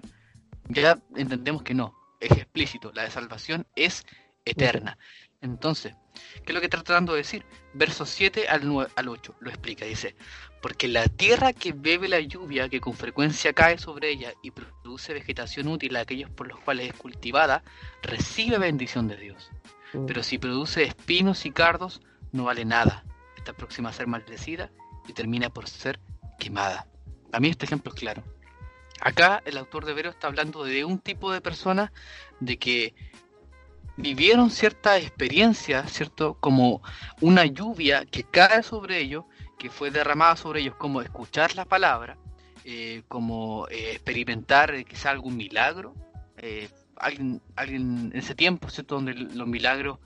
Ya 0.69 0.97
entendemos 1.13 1.61
que 1.61 1.73
no, 1.73 1.93
es 2.21 2.31
explícito, 2.31 2.93
la 2.93 3.03
de 3.03 3.11
salvación 3.11 3.67
es 3.75 4.05
eterna. 4.45 4.97
Entonces, 5.41 5.93
¿qué 6.13 6.45
es 6.47 6.53
lo 6.53 6.61
que 6.61 6.67
está 6.67 6.81
tratando 6.81 7.11
de 7.11 7.17
decir? 7.17 7.45
Versos 7.73 8.09
7 8.11 8.47
al, 8.47 8.65
9, 8.65 8.93
al 8.95 9.09
8 9.09 9.35
lo 9.41 9.49
explica, 9.49 9.83
dice, 9.83 10.15
porque 10.61 10.87
la 10.87 11.05
tierra 11.09 11.51
que 11.51 11.73
bebe 11.73 12.07
la 12.07 12.21
lluvia 12.21 12.69
que 12.69 12.79
con 12.79 12.93
frecuencia 12.93 13.51
cae 13.51 13.77
sobre 13.77 14.11
ella 14.11 14.31
y 14.41 14.51
produce 14.51 15.13
vegetación 15.13 15.67
útil 15.67 15.97
a 15.97 16.01
aquellos 16.01 16.29
por 16.29 16.47
los 16.47 16.61
cuales 16.61 16.87
es 16.87 16.93
cultivada, 16.93 17.61
recibe 18.01 18.57
bendición 18.57 19.09
de 19.09 19.17
Dios. 19.17 19.51
Mm. 19.91 20.05
Pero 20.05 20.23
si 20.23 20.37
produce 20.37 20.83
espinos 20.83 21.45
y 21.45 21.51
cardos, 21.51 21.99
no 22.31 22.45
vale 22.45 22.63
nada. 22.63 23.03
Está 23.35 23.51
próxima 23.51 23.89
a 23.89 23.93
ser 23.93 24.07
maldecida 24.07 24.71
y 25.09 25.11
termina 25.11 25.49
por 25.49 25.67
ser 25.67 25.99
quemada. 26.39 26.87
A 27.31 27.39
mí 27.39 27.49
este 27.49 27.65
ejemplo 27.65 27.91
es 27.93 27.99
claro. 27.99 28.23
Acá 29.01 29.41
el 29.45 29.57
autor 29.57 29.85
de 29.85 29.93
Vero 29.93 30.09
está 30.09 30.27
hablando 30.27 30.63
de 30.63 30.83
un 30.83 30.99
tipo 30.99 31.31
de 31.31 31.41
personas 31.41 31.91
de 32.39 32.57
que 32.57 32.95
vivieron 33.97 34.49
cierta 34.49 34.97
experiencia, 34.97 35.85
¿cierto? 35.87 36.35
Como 36.39 36.81
una 37.21 37.45
lluvia 37.45 38.05
que 38.05 38.23
cae 38.23 38.63
sobre 38.63 38.99
ellos, 38.99 39.25
que 39.57 39.69
fue 39.69 39.91
derramada 39.91 40.35
sobre 40.35 40.61
ellos, 40.61 40.75
como 40.75 41.01
escuchar 41.01 41.55
la 41.55 41.65
palabra, 41.65 42.17
eh, 42.65 43.03
como 43.07 43.67
eh, 43.69 43.91
experimentar 43.91 44.73
eh, 44.73 44.85
quizá 44.85 45.11
algún 45.11 45.37
milagro. 45.37 45.93
eh, 46.37 46.69
alguien, 46.97 47.41
alguien 47.55 48.11
en 48.13 48.19
ese 48.19 48.35
tiempo, 48.35 48.69
¿cierto? 48.69 48.95
Donde 48.95 49.13
los 49.13 49.47
milagros 49.47 49.99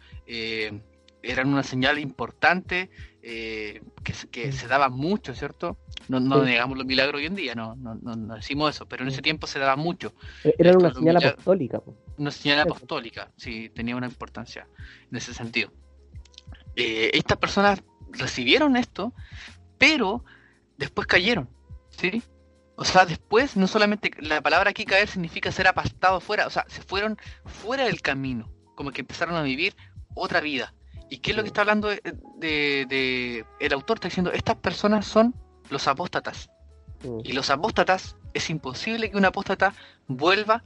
eran 1.24 1.48
una 1.48 1.64
señal 1.64 1.98
importante, 1.98 2.90
eh, 3.26 3.82
que, 4.04 4.14
se- 4.14 4.28
que 4.28 4.52
se 4.52 4.68
daba 4.68 4.90
mucho, 4.90 5.34
¿cierto? 5.34 5.78
No, 6.10 6.20
no 6.20 6.40
Sí. 6.42 6.46
negamos 6.52 6.78
los 6.78 6.86
milagros 6.86 7.20
hoy 7.20 7.26
en 7.26 7.36
día, 7.36 7.56
no, 7.56 7.76
no, 7.78 7.96
no, 7.96 8.16
no 8.16 8.36
decimos 8.36 8.76
eso, 8.76 8.86
pero 8.86 9.04
en 9.04 9.10
ese 9.10 9.22
tiempo 9.22 9.48
se 9.48 9.60
daba 9.60 9.76
mucho. 9.78 10.14
Era 10.44 10.72
esto 10.72 10.80
una 10.80 10.94
señal 10.94 11.18
apostólica. 11.18 11.80
po. 11.80 11.96
Una 12.18 12.32
señal 12.32 12.60
apostólica, 12.60 13.32
sí, 13.38 13.70
tenía 13.70 13.96
una 13.96 14.08
importancia 14.08 14.68
en 15.10 15.18
ese 15.18 15.34
sentido. 15.34 15.72
Eh, 16.76 17.12
estas 17.14 17.38
personas 17.38 17.82
recibieron 18.12 18.76
esto, 18.78 19.14
pero 19.78 20.24
después 20.78 21.08
cayeron, 21.08 21.50
¿sí? 21.90 22.22
O 22.76 22.84
sea, 22.86 23.06
después, 23.06 23.56
no 23.56 23.68
solamente 23.68 24.12
la 24.20 24.42
palabra 24.42 24.72
aquí 24.72 24.84
caer 24.84 25.08
significa 25.08 25.52
ser 25.52 25.68
apastado 25.68 26.20
fuera, 26.20 26.48
o 26.48 26.50
sea, 26.50 26.66
se 26.68 26.82
fueron 26.82 27.18
fuera 27.46 27.86
del 27.86 28.02
camino, 28.02 28.52
como 28.76 28.92
que 28.92 29.02
empezaron 29.02 29.36
a 29.36 29.44
vivir 29.44 29.76
otra 30.16 30.42
vida. 30.42 30.74
¿Y 31.14 31.20
qué 31.20 31.30
es 31.32 31.38
lo 31.38 31.44
que 31.44 31.48
está 31.50 31.62
hablando 31.62 31.90
de, 31.90 32.02
de- 32.38 32.86
de- 32.90 33.46
el 33.60 33.74
autor? 33.74 33.98
Está 33.98 34.08
diciendo, 34.08 34.32
estas 34.32 34.56
personas 34.56 35.06
son 35.06 35.36
los 35.70 35.88
apóstatas. 35.88 36.50
Mm. 37.04 37.20
Y 37.24 37.34
los 37.34 37.52
apóstatas, 37.52 38.16
es 38.34 38.50
imposible 38.50 39.12
que 39.12 39.18
un 39.18 39.26
apóstata 39.26 39.76
vuelva 40.08 40.64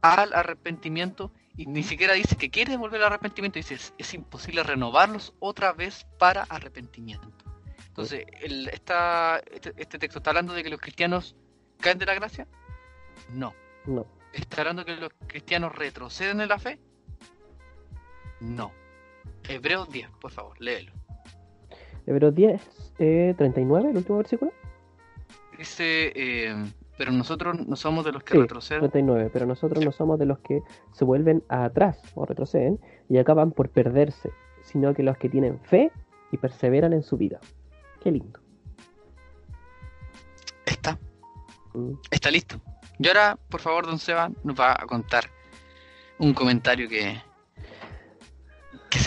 al 0.00 0.32
arrepentimiento 0.32 1.30
y 1.58 1.66
ni 1.66 1.82
siquiera 1.82 2.14
dice 2.14 2.36
que 2.36 2.48
quiere 2.48 2.78
volver 2.78 3.02
al 3.02 3.08
arrepentimiento, 3.08 3.58
dice 3.58 3.74
es, 3.74 3.92
es 3.98 4.14
imposible 4.14 4.62
renovarlos 4.62 5.34
otra 5.40 5.74
vez 5.74 6.06
para 6.18 6.44
arrepentimiento. 6.44 7.28
Entonces, 7.88 8.24
el, 8.40 8.68
esta, 8.68 9.42
este, 9.52 9.74
este 9.76 9.98
texto 9.98 10.20
está 10.20 10.30
hablando 10.30 10.54
de 10.54 10.62
que 10.62 10.70
los 10.70 10.80
cristianos 10.80 11.36
caen 11.80 11.98
de 11.98 12.06
la 12.06 12.14
gracia. 12.14 12.46
No. 13.30 13.52
No. 13.84 14.06
¿Está 14.32 14.62
hablando 14.62 14.84
de 14.84 14.94
que 14.94 15.00
los 15.02 15.10
cristianos 15.26 15.74
retroceden 15.74 16.40
en 16.40 16.48
la 16.48 16.58
fe? 16.58 16.78
No. 18.40 18.72
Hebreos 19.48 19.88
10, 19.90 20.08
por 20.20 20.30
favor, 20.32 20.60
léelo. 20.60 20.92
Hebreos 22.06 22.34
10, 22.34 22.92
eh, 22.98 23.34
39, 23.36 23.90
el 23.90 23.96
último 23.96 24.18
versículo. 24.18 24.52
Dice, 25.58 26.12
eh, 26.14 26.54
pero 26.98 27.12
nosotros 27.12 27.66
no 27.66 27.76
somos 27.76 28.04
de 28.04 28.12
los 28.12 28.22
que 28.22 28.34
Sí, 28.34 28.40
retroceden. 28.40 28.80
39, 28.82 29.30
pero 29.32 29.46
nosotros 29.46 29.84
no 29.84 29.92
somos 29.92 30.18
de 30.18 30.26
los 30.26 30.38
que 30.40 30.62
se 30.92 31.04
vuelven 31.04 31.42
atrás 31.48 32.00
o 32.14 32.24
retroceden 32.26 32.78
y 33.08 33.18
acaban 33.18 33.52
por 33.52 33.70
perderse, 33.70 34.30
sino 34.62 34.94
que 34.94 35.02
los 35.02 35.16
que 35.18 35.28
tienen 35.28 35.58
fe 35.60 35.90
y 36.32 36.36
perseveran 36.36 36.92
en 36.92 37.02
su 37.02 37.16
vida. 37.16 37.40
Qué 38.02 38.10
lindo. 38.12 38.40
Está, 40.64 40.98
Mm. 41.74 41.92
está 42.10 42.30
listo. 42.30 42.60
Y 42.98 43.08
ahora, 43.08 43.38
por 43.48 43.60
favor, 43.60 43.86
don 43.86 43.98
Seba 43.98 44.30
nos 44.42 44.58
va 44.58 44.72
a 44.72 44.86
contar 44.86 45.24
un 46.18 46.32
comentario 46.32 46.88
que 46.88 47.20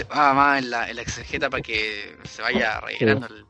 va 0.04 0.34
más 0.34 0.64
en 0.64 0.70
la, 0.70 0.90
en 0.90 0.96
la 0.96 1.02
exegeta 1.02 1.50
para 1.50 1.62
que 1.62 2.16
se 2.24 2.42
vaya 2.42 2.80
rellenando 2.80 3.28
el... 3.28 3.46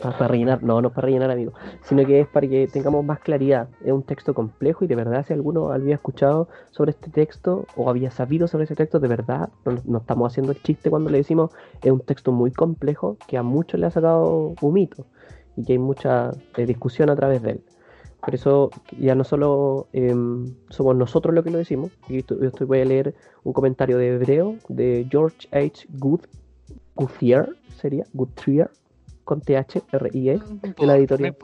Para, 0.00 0.18
para 0.18 0.28
rellenar, 0.28 0.62
no, 0.62 0.82
no 0.82 0.92
para 0.92 1.06
rellenar, 1.06 1.30
amigo, 1.30 1.54
sino 1.82 2.04
que 2.04 2.20
es 2.20 2.28
para 2.28 2.46
que 2.46 2.66
tengamos 2.66 3.02
más 3.04 3.20
claridad. 3.20 3.68
Es 3.82 3.92
un 3.92 4.02
texto 4.02 4.34
complejo 4.34 4.84
y 4.84 4.88
de 4.88 4.94
verdad, 4.94 5.24
si 5.26 5.32
alguno 5.32 5.72
había 5.72 5.94
escuchado 5.94 6.48
sobre 6.70 6.90
este 6.90 7.10
texto 7.10 7.66
o 7.74 7.88
había 7.88 8.10
sabido 8.10 8.46
sobre 8.46 8.64
ese 8.64 8.74
texto, 8.74 9.00
de 9.00 9.08
verdad, 9.08 9.48
no, 9.64 9.80
no 9.84 9.98
estamos 9.98 10.32
haciendo 10.32 10.52
el 10.52 10.62
chiste 10.62 10.90
cuando 10.90 11.10
le 11.10 11.18
decimos 11.18 11.50
es 11.82 11.90
un 11.90 12.00
texto 12.00 12.30
muy 12.30 12.52
complejo 12.52 13.16
que 13.26 13.38
a 13.38 13.42
muchos 13.42 13.80
le 13.80 13.86
ha 13.86 13.90
sacado 13.90 14.54
un 14.60 14.72
mito 14.72 15.06
y 15.56 15.64
que 15.64 15.72
hay 15.72 15.78
mucha 15.78 16.30
eh, 16.56 16.66
discusión 16.66 17.08
a 17.10 17.16
través 17.16 17.42
de 17.42 17.52
él. 17.52 17.64
Por 18.24 18.34
eso 18.34 18.70
ya 18.98 19.14
no 19.14 19.24
solo 19.24 19.88
em, 19.92 20.54
somos 20.70 20.96
nosotros 20.96 21.34
los 21.34 21.44
que 21.44 21.50
lo 21.50 21.58
decimos, 21.58 21.92
y 22.08 22.18
esto- 22.18 22.38
yo 22.40 22.46
estoy- 22.48 22.66
voy 22.66 22.80
a 22.80 22.84
leer 22.84 23.14
un 23.42 23.52
comentario 23.52 23.98
de 23.98 24.14
hebreo 24.14 24.56
de 24.68 25.06
George 25.10 25.46
H. 25.52 25.86
Good, 25.98 26.20
Guthier, 26.94 27.54
sería 27.76 28.06
Guthier, 28.12 28.70
con 29.24 29.40
T-H-R-I-E, 29.40 30.38
de 30.78 30.86
la 30.86 30.96
editorial- 30.96 31.36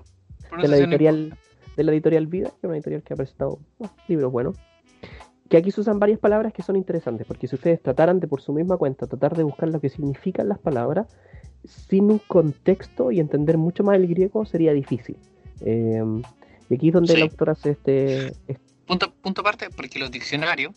de 0.62 0.68
la 0.68 0.76
editorial 0.78 1.36
de 1.76 1.84
la 1.84 1.92
editorial 1.92 2.26
Vida, 2.26 2.48
que 2.48 2.56
es 2.58 2.64
una 2.64 2.74
editorial 2.76 3.02
que 3.02 3.14
ha 3.14 3.16
presentado 3.16 3.58
bueno, 3.78 3.94
libros 4.08 4.32
buenos. 4.32 4.56
Que 5.48 5.56
aquí 5.56 5.70
se 5.70 5.80
usan 5.80 5.98
varias 5.98 6.18
palabras 6.18 6.52
que 6.52 6.62
son 6.62 6.76
interesantes, 6.76 7.26
porque 7.26 7.46
si 7.48 7.54
ustedes 7.56 7.80
trataran 7.80 8.20
de 8.20 8.26
por 8.28 8.40
su 8.42 8.52
misma 8.52 8.76
cuenta 8.76 9.06
tratar 9.06 9.36
de 9.36 9.42
buscar 9.44 9.68
lo 9.70 9.80
que 9.80 9.88
significan 9.88 10.48
las 10.48 10.58
palabras, 10.58 11.06
sin 11.64 12.10
un 12.10 12.18
contexto 12.26 13.10
y 13.12 13.20
entender 13.20 13.56
mucho 13.58 13.82
más 13.82 13.96
el 13.96 14.06
griego 14.08 14.44
sería 14.44 14.72
difícil. 14.72 15.16
Eh, 15.62 16.02
y 16.70 16.74
aquí 16.76 16.88
es 16.88 16.94
donde 16.94 17.12
el 17.12 17.18
Sí. 17.18 17.22
autor 17.24 17.50
hace 17.50 17.70
este, 17.72 18.26
este- 18.46 18.60
Punto, 18.86 19.12
punto 19.14 19.42
aparte, 19.42 19.68
porque 19.70 19.98
los 19.98 20.10
diccionarios 20.10 20.74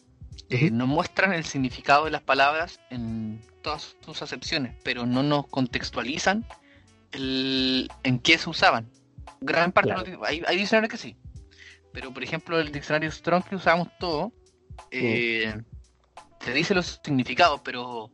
eh, 0.49 0.69
nos 0.69 0.87
muestran 0.87 1.33
el 1.33 1.45
significado 1.45 2.05
de 2.05 2.11
las 2.11 2.21
palabras 2.21 2.79
en 2.91 3.41
todas 3.61 3.95
sus 4.05 4.21
acepciones, 4.21 4.75
pero 4.83 5.05
no 5.05 5.23
nos 5.23 5.47
contextualizan 5.47 6.45
el, 7.11 7.89
en 8.03 8.19
qué 8.19 8.37
se 8.37 8.49
usaban. 8.49 8.89
Gran 9.41 9.71
parte 9.71 9.89
de 9.91 9.95
Claro. 9.95 10.09
los 10.11 10.19
dic- 10.19 10.27
hay, 10.27 10.43
hay 10.45 10.57
diccionarios 10.57 10.91
que 10.91 10.97
sí, 10.97 11.15
pero 11.91 12.13
por 12.13 12.23
ejemplo 12.23 12.59
el 12.59 12.71
diccionario 12.71 13.11
Strong 13.11 13.43
que 13.45 13.55
usamos 13.55 13.87
todo 13.99 14.31
eh, 14.91 15.53
te 16.43 16.53
dice 16.53 16.73
los 16.75 16.99
significados, 17.03 17.61
pero 17.63 18.09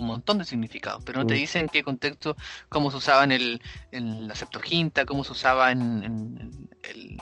un 0.00 0.06
montón 0.06 0.38
de 0.38 0.44
significados, 0.44 1.02
pero 1.04 1.20
no 1.20 1.26
te 1.26 1.34
Mm. 1.34 1.36
dice 1.38 1.58
en 1.60 1.68
qué 1.68 1.82
contexto, 1.82 2.36
cómo 2.68 2.90
se 2.90 2.96
usaba 2.98 3.24
en, 3.24 3.32
el, 3.32 3.62
en 3.92 4.26
la 4.28 4.34
Septuaginta, 4.34 5.04
cómo 5.04 5.24
se 5.24 5.32
usaba 5.32 5.70
en, 5.72 5.80
en- 5.80 6.38
en 6.40 6.68
el, 6.90 7.20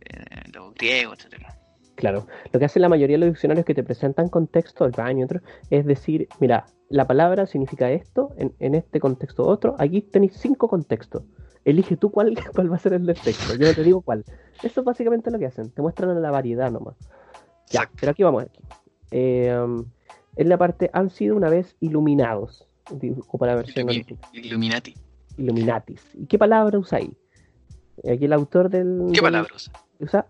en 0.00 0.52
los 0.52 0.74
griegos, 0.74 1.18
etcétera. 1.18 1.56
Claro, 1.94 2.26
lo 2.52 2.58
que 2.58 2.64
hacen 2.64 2.82
la 2.82 2.88
mayoría 2.88 3.14
de 3.16 3.26
los 3.26 3.34
diccionarios 3.34 3.66
que 3.66 3.74
te 3.74 3.82
presentan 3.84 4.28
contexto, 4.28 4.84
el 4.84 4.92
baño, 4.92 5.24
otro, 5.26 5.40
es 5.70 5.84
decir, 5.84 6.28
mira, 6.40 6.66
la 6.88 7.06
palabra 7.06 7.46
significa 7.46 7.90
esto, 7.90 8.30
en, 8.38 8.54
en 8.58 8.74
este 8.74 8.98
contexto 8.98 9.46
otro, 9.46 9.76
aquí 9.78 10.00
tenéis 10.02 10.32
cinco 10.36 10.68
contextos. 10.68 11.22
Elige 11.64 11.96
tú 11.96 12.10
cuál, 12.10 12.34
cuál 12.54 12.72
va 12.72 12.76
a 12.76 12.80
ser 12.80 12.94
el 12.94 13.06
del 13.06 13.16
texto, 13.16 13.54
yo 13.54 13.66
no 13.66 13.74
te 13.74 13.84
digo 13.84 14.00
cuál. 14.02 14.24
Eso 14.62 14.80
es 14.80 14.84
básicamente 14.84 15.30
lo 15.30 15.38
que 15.38 15.46
hacen, 15.46 15.70
te 15.70 15.82
muestran 15.82 16.20
la 16.20 16.30
variedad 16.30 16.70
nomás. 16.70 16.96
Ya, 17.68 17.82
Exacto. 17.82 17.96
pero 18.00 18.12
aquí 18.12 18.22
vamos. 18.22 18.44
Aquí. 18.44 18.60
Eh, 19.12 19.56
um, 19.62 19.84
en 20.36 20.48
la 20.48 20.56
parte 20.58 20.90
han 20.92 21.10
sido 21.10 21.36
una 21.36 21.48
vez 21.48 21.76
iluminados, 21.80 22.66
dijo 22.90 23.38
para 23.38 23.52
la 23.52 23.56
versión 23.62 23.88
original, 23.88 24.20
Illuminati. 24.32 24.94
Illuminatis. 25.36 26.02
¿Y 26.14 26.26
qué 26.26 26.38
palabra 26.38 26.78
usa 26.78 26.98
ahí? 26.98 27.16
Aquí 28.10 28.24
el 28.24 28.32
autor 28.32 28.68
del... 28.70 29.10
¿Qué 29.12 29.20
palabras? 29.22 29.70
usa 30.00 30.26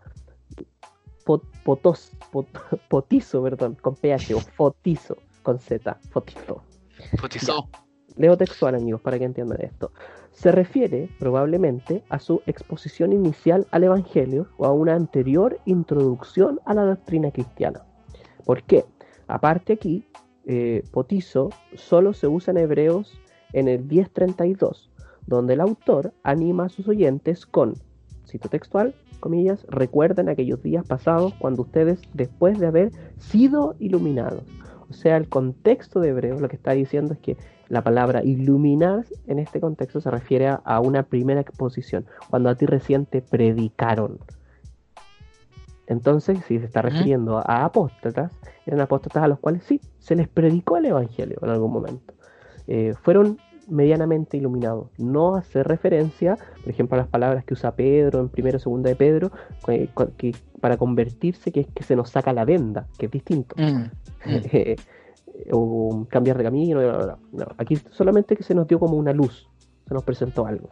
pot- 1.24 1.46
potos, 1.64 2.12
pot- 2.30 2.46
potizo, 2.88 3.42
perdón, 3.42 3.76
con 3.80 3.94
PH, 3.96 4.34
o 4.34 4.40
fotizo, 4.56 5.16
con 5.42 5.58
Z, 5.58 5.98
fotizo. 6.10 6.62
Fotizó. 7.18 7.68
Leo 8.16 8.36
textual, 8.36 8.74
amigos, 8.74 9.00
para 9.00 9.18
que 9.18 9.24
entiendan 9.24 9.60
esto. 9.62 9.90
Se 10.32 10.52
refiere 10.52 11.08
probablemente 11.18 12.04
a 12.10 12.18
su 12.18 12.42
exposición 12.46 13.12
inicial 13.12 13.66
al 13.70 13.84
Evangelio 13.84 14.48
o 14.58 14.66
a 14.66 14.72
una 14.72 14.94
anterior 14.94 15.58
introducción 15.64 16.60
a 16.66 16.74
la 16.74 16.82
doctrina 16.84 17.30
cristiana. 17.30 17.82
¿Por 18.44 18.62
qué? 18.64 18.84
Aparte 19.32 19.72
aquí, 19.72 20.04
eh, 20.44 20.84
potizo 20.90 21.48
solo 21.74 22.12
se 22.12 22.28
usa 22.28 22.50
en 22.50 22.58
Hebreos 22.58 23.18
en 23.54 23.66
el 23.66 23.82
1032, 23.82 24.90
donde 25.26 25.54
el 25.54 25.62
autor 25.62 26.12
anima 26.22 26.66
a 26.66 26.68
sus 26.68 26.86
oyentes 26.86 27.46
con, 27.46 27.72
cito 28.28 28.50
textual, 28.50 28.94
comillas, 29.20 29.64
recuerden 29.70 30.28
aquellos 30.28 30.62
días 30.62 30.84
pasados 30.86 31.32
cuando 31.38 31.62
ustedes, 31.62 32.02
después 32.12 32.58
de 32.58 32.66
haber 32.66 32.92
sido 33.16 33.74
iluminados. 33.78 34.44
O 34.90 34.92
sea, 34.92 35.16
el 35.16 35.30
contexto 35.30 36.00
de 36.00 36.10
Hebreos 36.10 36.42
lo 36.42 36.50
que 36.50 36.56
está 36.56 36.72
diciendo 36.72 37.14
es 37.14 37.20
que 37.20 37.38
la 37.68 37.82
palabra 37.82 38.22
iluminar 38.22 39.06
en 39.26 39.38
este 39.38 39.60
contexto 39.60 40.02
se 40.02 40.10
refiere 40.10 40.48
a, 40.48 40.56
a 40.56 40.80
una 40.80 41.04
primera 41.04 41.40
exposición, 41.40 42.04
cuando 42.28 42.50
a 42.50 42.54
ti 42.54 42.66
recién 42.66 43.06
te 43.06 43.22
predicaron. 43.22 44.18
Entonces, 45.92 46.38
si 46.46 46.58
se 46.58 46.64
está 46.64 46.82
refiriendo 46.82 47.38
a 47.38 47.64
apóstatas, 47.64 48.32
eran 48.66 48.80
apóstatas 48.80 49.22
a 49.22 49.28
los 49.28 49.38
cuales 49.38 49.62
sí, 49.64 49.80
se 49.98 50.16
les 50.16 50.28
predicó 50.28 50.76
el 50.76 50.86
Evangelio 50.86 51.38
en 51.42 51.50
algún 51.50 51.72
momento. 51.72 52.14
Eh, 52.66 52.94
fueron 53.02 53.38
medianamente 53.68 54.36
iluminados. 54.36 54.88
No 54.98 55.36
hace 55.36 55.62
referencia, 55.62 56.36
por 56.62 56.70
ejemplo, 56.70 56.96
a 56.96 56.98
las 56.98 57.08
palabras 57.08 57.44
que 57.44 57.54
usa 57.54 57.76
Pedro 57.76 58.20
en 58.20 58.28
primero 58.28 58.56
o 58.56 58.60
segunda 58.60 58.90
de 58.90 58.96
Pedro, 58.96 59.30
que, 59.64 59.88
que 60.16 60.34
para 60.60 60.76
convertirse, 60.76 61.52
que 61.52 61.60
es 61.60 61.66
que 61.68 61.82
se 61.82 61.96
nos 61.96 62.10
saca 62.10 62.32
la 62.32 62.44
venda, 62.44 62.88
que 62.98 63.06
es 63.06 63.12
distinto. 63.12 63.54
Mm, 63.58 63.62
mm. 64.26 64.40
Eh, 64.52 64.76
o 65.50 66.06
cambiar 66.08 66.38
de 66.38 66.44
camino. 66.44 66.80
No, 67.32 67.46
aquí 67.58 67.76
solamente 67.90 68.36
que 68.36 68.42
se 68.42 68.54
nos 68.54 68.66
dio 68.66 68.78
como 68.78 68.96
una 68.96 69.12
luz, 69.12 69.48
se 69.86 69.94
nos 69.94 70.04
presentó 70.04 70.46
algo. 70.46 70.68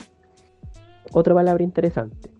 Otra 1.12 1.35
palabra 1.35 1.62
interesante. 1.62 2.31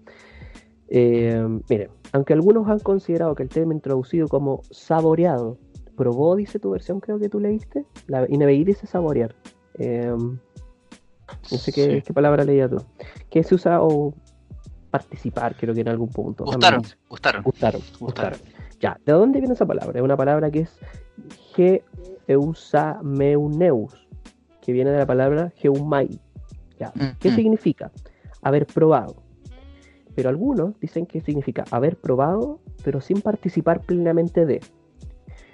Eh, 0.89 1.47
miren, 1.69 1.91
aunque 2.13 2.33
algunos 2.33 2.69
han 2.69 2.79
considerado 2.81 3.35
que 3.35 3.43
el 3.43 3.49
término 3.49 3.75
introducido 3.75 4.29
como 4.29 4.63
saboreado, 4.71 5.59
probó, 5.97 6.37
dice 6.37 6.59
tu 6.59 6.71
versión, 6.71 7.01
creo 7.01 7.19
que 7.19 7.29
tú 7.29 7.41
leíste, 7.41 7.85
la 8.07 8.27
INBI 8.29 8.65
dice 8.65 8.87
saborear. 8.87 9.35
Eh, 9.79 10.15
no 10.17 11.59
sé 11.59 11.73
qué, 11.73 11.97
Sí. 11.97 12.03
qué 12.03 12.13
palabra 12.13 12.45
leía 12.45 12.69
tú. 12.69 12.83
Que 13.29 13.43
se 13.43 13.55
usa 13.55 13.83
o 13.83 14.15
participar, 14.91 15.57
creo 15.57 15.75
que 15.75 15.81
en 15.83 15.89
algún 15.89 16.09
punto. 16.09 16.45
Gustaron, 16.45 16.83
gustaron. 17.09 17.43
Gustaron, 17.43 17.81
Gustaron. 17.99 18.39
Ya, 18.81 18.99
¿de 19.05 19.13
dónde 19.13 19.41
viene 19.41 19.55
esa 19.55 19.67
palabra? 19.67 19.99
Es 19.99 20.03
una 20.05 20.17
palabra 20.17 20.51
que 20.51 20.61
es 20.61 20.79
Geusameuneus, 22.27 24.09
que 24.63 24.73
viene 24.73 24.91
de 24.91 24.99
la 24.99 25.07
palabra 25.07 25.53
Geumai. 25.57 26.19
Ya. 26.79 26.93
¿Qué 27.19 27.31
mm. 27.31 27.35
significa? 27.35 27.93
Haber 28.43 28.67
probado. 28.67 29.20
Pero 30.15 30.29
algunos 30.29 30.79
dicen 30.81 31.07
que 31.07 31.21
significa 31.21 31.65
haber 31.71 31.97
probado, 31.97 32.61
pero 32.85 33.01
sin 33.01 33.21
participar 33.21 33.81
plenamente 33.81 34.47
de. 34.47 34.61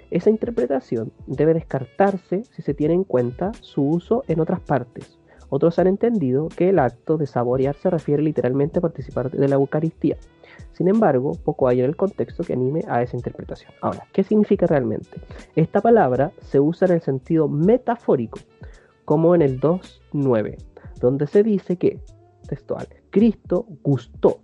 Esa 0.09 0.29
interpretación 0.29 1.11
debe 1.25 1.53
descartarse 1.53 2.43
si 2.45 2.61
se 2.61 2.73
tiene 2.73 2.93
en 2.93 3.03
cuenta 3.03 3.51
su 3.59 3.83
uso 3.83 4.23
en 4.27 4.39
otras 4.39 4.61
partes, 4.61 5.19
Otros 5.49 5.79
han 5.79 5.87
entendido 5.87 6.49
que 6.49 6.69
el 6.69 6.79
acto 6.79 7.17
de 7.17 7.25
saborear 7.25 7.75
se 7.75 7.89
refiere 7.89 8.21
literalmente 8.21 8.79
a 8.79 8.81
participar 8.81 9.31
de 9.31 9.47
la 9.47 9.55
Eucaristía. 9.55 10.17
Sin 10.73 10.87
embargo, 10.89 11.33
poco 11.43 11.67
hay 11.67 11.79
en 11.79 11.85
el 11.85 11.95
contexto 11.95 12.43
que 12.43 12.53
anime 12.53 12.83
a 12.87 13.01
esa 13.01 13.15
interpretación. 13.15 13.71
Ahora, 13.81 14.05
¿qué 14.11 14.23
significa 14.23 14.67
realmente? 14.67 15.09
Esta 15.55 15.81
palabra 15.81 16.31
se 16.41 16.59
usa 16.59 16.87
en 16.87 16.95
el 16.95 17.01
sentido 17.01 17.47
metafórico, 17.47 18.39
como 19.05 19.35
en 19.35 19.41
el 19.41 19.59
2.9, 19.59 20.57
donde 20.99 21.27
se 21.27 21.43
dice 21.43 21.77
que, 21.77 21.99
textual, 22.47 22.87
Cristo 23.09 23.65
gustó 23.83 24.41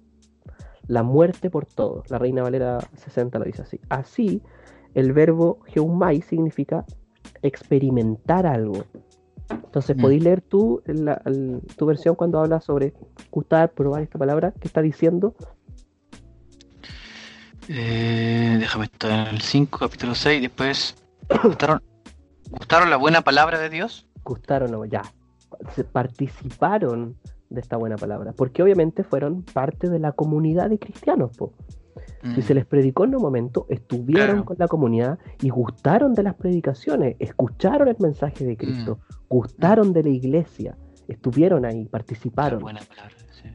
la 0.87 1.03
muerte 1.03 1.49
por 1.49 1.65
todos. 1.65 2.09
La 2.11 2.17
Reina 2.19 2.43
Valera 2.43 2.79
60 2.95 3.39
lo 3.39 3.45
dice 3.45 3.61
así. 3.63 3.79
Así, 3.89 4.41
el 4.93 5.13
verbo 5.13 5.59
geumai 5.67 6.21
significa 6.21 6.85
experimentar 7.41 8.45
algo. 8.45 8.85
Entonces, 9.49 9.97
Mm. 9.97 10.01
podéis 10.01 10.23
leer 10.23 10.41
tú 10.41 10.81
la- 10.85 11.21
tu 11.77 11.85
versión 11.85 12.15
cuando 12.15 12.39
habla 12.39 12.59
sobre 12.61 12.93
gustar, 13.31 13.71
probar 13.71 14.01
esta 14.03 14.17
palabra, 14.19 14.51
que 14.51 14.67
está 14.67 14.81
diciendo? 14.81 15.35
Eh, 17.69 18.57
déjame 18.59 18.85
estar 18.85 19.11
en 19.29 19.35
el 19.35 19.41
5, 19.41 19.79
capítulo 19.79 20.15
6. 20.15 20.41
Después, 20.41 20.95
¿gustaron, 21.43 21.81
¿gustaron 22.51 22.89
la 22.89 22.97
buena 22.97 23.21
palabra 23.21 23.59
de 23.59 23.69
Dios? 23.69 24.07
gustaron 24.25 24.89
ya 24.89 25.01
participaron 25.91 27.17
de 27.53 27.61
esta 27.61 27.77
buena 27.77 27.95
palabra, 27.95 28.33
porque 28.33 28.61
obviamente 28.63 29.03
fueron 29.03 29.43
parte 29.43 29.89
de 29.89 29.99
la 29.99 30.11
comunidad 30.11 30.69
de 30.69 30.79
cristianos, 30.79 31.37
po. 31.37 31.53
Si 32.23 32.39
Mm. 32.39 32.41
se 32.41 32.53
les 32.55 32.65
predicó 32.65 33.03
en 33.05 33.15
un 33.15 33.21
momento, 33.21 33.65
estuvieron 33.69 34.27
Claro. 34.27 34.45
con 34.45 34.55
la 34.59 34.67
comunidad 34.67 35.19
y 35.41 35.49
gustaron 35.49 36.13
de 36.13 36.23
las 36.23 36.35
predicaciones, 36.35 37.15
escucharon 37.19 37.87
el 37.87 37.97
mensaje 37.99 38.45
de 38.45 38.57
Cristo, 38.57 38.97
Mm. 38.97 39.13
gustaron 39.29 39.93
de 39.93 40.03
la 40.03 40.09
iglesia, 40.09 40.75
estuvieron 41.07 41.65
ahí, 41.65 41.85
participaron. 41.85 42.59
buena 42.61 42.79
palabra, 42.81 43.13
sí. 43.31 43.49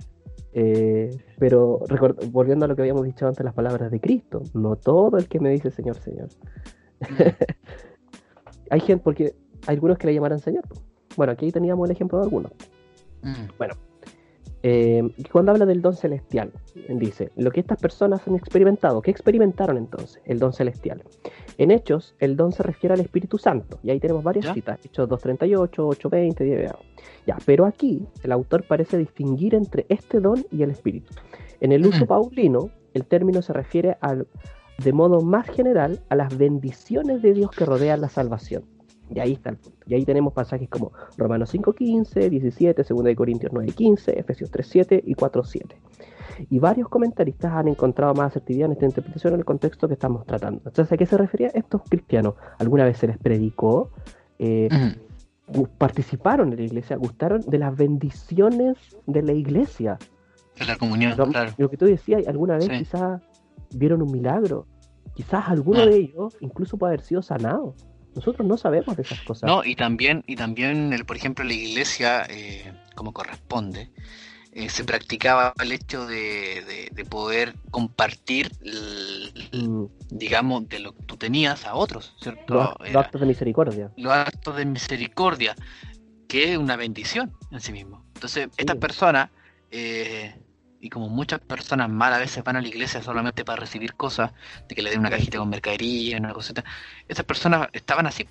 Eh, 0.53 1.11
pero 1.39 1.81
volviendo 2.31 2.65
a 2.65 2.69
lo 2.69 2.77
que 2.77 2.83
habíamos 2.83 3.05
dicho 3.05 3.27
antes, 3.27 3.45
las 3.45 3.55
palabras 3.55 3.91
de 3.91 4.01
Cristo, 4.01 4.43
no 4.55 4.77
todo 4.77 5.17
el 5.19 5.27
que 5.29 5.41
me 5.41 5.51
dice 5.51 5.71
Señor, 5.71 5.97
Señor. 5.97 6.29
Hay 8.71 8.81
gente, 8.81 9.03
porque 9.03 9.35
hay 9.67 9.75
algunos 9.77 9.99
que 9.99 10.07
le 10.07 10.15
llamarán 10.15 10.39
Señor. 10.41 10.67
po. 10.69 10.77
Bueno, 11.17 11.33
aquí 11.33 11.51
teníamos 11.51 11.87
el 11.89 11.93
ejemplo 11.93 12.19
de 12.19 12.25
algunos. 12.25 12.53
Mm. 13.23 13.49
Eh, 14.63 15.09
cuando 15.31 15.53
habla 15.53 15.67
del 15.67 15.81
don 15.83 15.95
celestial, 15.95 16.53
dice, 16.89 17.31
lo 17.37 17.51
que 17.53 17.61
estas 17.61 17.79
personas 17.79 18.27
han 18.27 18.35
experimentado, 18.35 19.01
¿qué 19.03 19.11
experimentaron 19.11 19.77
entonces? 19.77 20.21
El 20.25 20.39
don 20.41 20.53
celestial. 20.53 21.03
En 21.59 21.71
Hechos, 21.71 22.15
el 22.19 22.37
don 22.37 22.53
se 22.53 22.63
refiere 22.65 22.95
al 22.95 23.01
Espíritu 23.01 23.39
Santo, 23.39 23.79
y 23.83 23.91
ahí 23.91 24.01
tenemos 24.01 24.25
varias 24.25 24.47
¿Ya? 24.47 24.55
citas, 24.55 24.81
Hechos 24.85 25.09
2.38, 25.09 25.71
8.20, 25.71 26.45
10, 26.45 26.73
ya, 27.27 27.37
pero 27.47 27.67
aquí 27.67 28.05
el 28.23 28.33
autor 28.33 28.65
parece 28.67 28.99
distinguir 28.99 29.55
entre 29.55 29.87
este 29.89 30.19
don 30.21 30.45
y 30.51 30.63
el 30.63 30.71
Espíritu. 30.71 31.15
En 31.61 31.73
el 31.73 31.87
uso 31.87 32.05
Mm. 32.05 32.09
paulino, 32.09 32.71
el 32.95 33.05
término 33.05 33.43
se 33.43 33.53
refiere 33.53 33.97
al, 34.01 34.27
de 34.83 34.93
modo 34.93 35.21
más 35.21 35.47
general 35.49 36.01
a 36.09 36.17
las 36.17 36.37
bendiciones 36.37 37.23
de 37.23 37.33
Dios 37.33 37.51
que 37.53 37.65
rodean 37.65 38.01
la 38.01 38.09
salvación. 38.09 38.65
Y 39.15 39.21
ahí 39.21 39.33
está 39.33 39.51
el 39.51 39.57
punto. 39.57 39.79
Y 39.87 39.95
ahí 39.95 40.05
tenemos 40.05 40.33
pasajes 40.33 40.69
como 40.69 40.93
Romanos 41.17 41.55
5.15, 41.55 42.29
17, 42.29 42.83
2 42.89 43.05
de 43.05 43.17
Corintios 43.17 43.53
9.15, 43.53 44.19
Efesios 44.19 44.51
3.7 44.53 45.03
y 45.05 45.15
4.7. 45.15 45.75
Y 46.51 46.59
varios 46.59 46.89
comentaristas 46.89 47.53
han 47.53 47.69
encontrado 47.69 48.15
más 48.15 48.29
asertividad 48.29 48.67
en 48.67 48.73
esta 48.73 48.85
interpretación 48.87 49.33
en 49.35 49.41
el 49.41 49.45
contexto 49.45 49.89
que 49.89 49.95
estamos 49.95 50.25
tratando. 50.27 50.61
Entonces, 50.67 50.93
¿a 50.93 50.97
qué 50.97 51.07
se 51.07 51.17
refería 51.17 51.49
estos 51.49 51.83
cristianos? 51.89 52.35
¿Alguna 52.59 52.85
vez 52.85 52.99
se 52.99 53.07
les 53.09 53.19
predicó? 53.19 53.91
Eh, 54.39 54.69
Mm. 55.51 55.63
¿Participaron 55.79 56.53
en 56.53 56.59
la 56.59 56.65
iglesia? 56.65 56.97
¿Gustaron 56.97 57.41
de 57.41 57.59
las 57.59 57.75
bendiciones 57.75 58.77
de 59.07 59.23
la 59.23 59.33
iglesia? 59.33 59.97
De 60.59 60.67
la 60.67 60.77
comunión, 60.77 61.15
Lo, 61.17 61.27
claro. 61.27 61.53
lo 61.57 61.71
que 61.71 61.77
tú 61.79 61.87
decías, 61.87 62.27
alguna 62.29 62.57
vez 62.57 62.67
Sí. 62.67 62.79
quizás 62.81 63.23
vieron 63.75 64.03
un 64.03 64.13
milagro. 64.13 64.67
Quizás 65.15 65.49
alguno 65.49 65.81
Ah. 65.81 65.87
de 65.87 65.97
ellos 65.97 66.37
incluso 66.41 66.77
puede 66.77 66.91
haber 66.95 67.01
sido 67.05 67.23
sanado. 67.23 67.75
Nosotros 68.15 68.47
no 68.47 68.57
sabemos 68.57 68.97
de 68.97 69.03
esas 69.03 69.21
cosas. 69.21 69.47
No, 69.49 69.65
y 69.65 69.75
también, 69.77 70.25
y 70.27 70.37
también 70.37 70.93
el, 70.93 71.05
por 71.05 71.17
ejemplo, 71.17 71.45
la 71.45 71.53
iglesia, 71.55 72.27
eh, 72.29 72.73
como 72.95 73.13
corresponde, 73.13 73.91
eh, 74.53 74.69
se 74.71 74.83
practicaba 74.85 75.53
el 75.63 75.73
hecho 75.73 76.07
de, 76.07 76.65
de- 76.65 76.91
de 76.93 77.05
poder 77.05 77.55
compartir, 77.71 78.51
el- 78.63 79.33
el- 79.53 79.69
Mm, 79.69 79.87
digamos, 80.11 80.69
de 80.69 80.81
lo 80.81 80.93
que 80.93 81.03
tú 81.05 81.17
tenías 81.17 81.65
a 81.67 81.75
otros, 81.75 82.15
¿cierto? 82.21 82.75
los, 82.81 82.97
actos 82.97 83.21
de 83.21 83.27
misericordia. 83.27 83.93
los 83.97 84.13
actos 84.13 84.57
de 84.57 84.65
misericordia, 84.65 85.55
que 86.27 86.53
es 86.53 86.59
una 86.59 86.77
bendición 86.77 87.33
en 87.51 87.61
sí 87.61 87.73
mismo. 87.73 88.05
Entonces, 88.15 88.49
estas 88.57 88.77
personas, 88.77 89.31
eh, 89.71 90.35
y 90.81 90.91
como 90.91 91.09
muchas 91.09 91.41
personas 91.41 91.89
mal 91.89 92.13
a 92.13 92.19
veces 92.19 92.45
van 92.45 92.57
a 92.57 92.61
la 92.61 92.69
iglesia 92.69 93.03
solamente 93.03 93.45
para 93.45 93.61
recibir 93.61 93.95
cosas, 93.95 94.33
de 94.69 94.75
que 94.75 94.83
le 94.83 94.91
den 94.91 95.01
una 95.01 95.11
cajita 95.11 95.39
con 95.39 95.49
mercadería, 95.49 96.19
una 96.19 96.33
cosita, 96.33 96.65
estas 97.09 97.25
personas 97.25 97.69
estaban 97.73 98.07
así, 98.07 98.29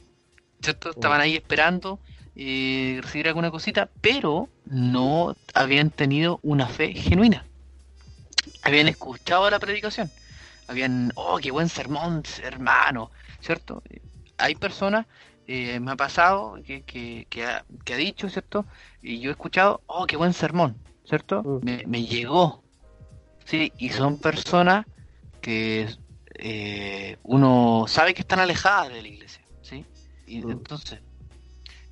¿cierto? 0.61 0.91
Estaban 0.91 1.21
ahí 1.21 1.35
esperando 1.35 1.99
eh, 2.35 2.99
recibir 3.01 3.27
alguna 3.27 3.51
cosita, 3.51 3.89
pero 4.01 4.49
no 4.65 5.35
habían 5.53 5.89
tenido 5.89 6.39
una 6.43 6.67
fe 6.67 6.93
genuina. 6.93 7.45
Habían 8.63 8.87
escuchado 8.87 9.49
la 9.49 9.59
predicación, 9.59 10.09
habían, 10.67 11.11
oh, 11.15 11.37
qué 11.37 11.51
buen 11.51 11.69
sermón, 11.69 12.23
hermano, 12.43 13.11
¿cierto? 13.41 13.83
Hay 14.37 14.55
personas 14.55 15.05
eh, 15.47 15.79
me 15.79 15.91
ha 15.91 15.95
pasado 15.95 16.59
que, 16.65 16.81
que, 16.81 17.25
que, 17.29 17.45
ha, 17.45 17.65
que 17.85 17.93
ha 17.93 17.97
dicho, 17.97 18.29
¿cierto? 18.29 18.65
Y 19.01 19.19
yo 19.19 19.29
he 19.29 19.31
escuchado, 19.31 19.81
oh, 19.87 20.05
qué 20.05 20.17
buen 20.17 20.33
sermón, 20.33 20.75
¿cierto? 21.07 21.43
Mm. 21.43 21.59
Me, 21.65 21.83
me 21.87 22.03
llegó, 22.03 22.63
¿sí? 23.45 23.71
Y 23.77 23.89
son 23.89 24.17
personas 24.17 24.85
que 25.41 25.87
eh, 26.39 27.17
uno 27.23 27.85
sabe 27.87 28.13
que 28.13 28.21
están 28.21 28.39
alejadas 28.39 28.89
de 28.93 29.01
la 29.01 29.07
iglesia, 29.07 29.41
¿sí? 29.61 29.85
Y 30.27 30.43
Mm. 30.43 30.51
entonces, 30.51 30.99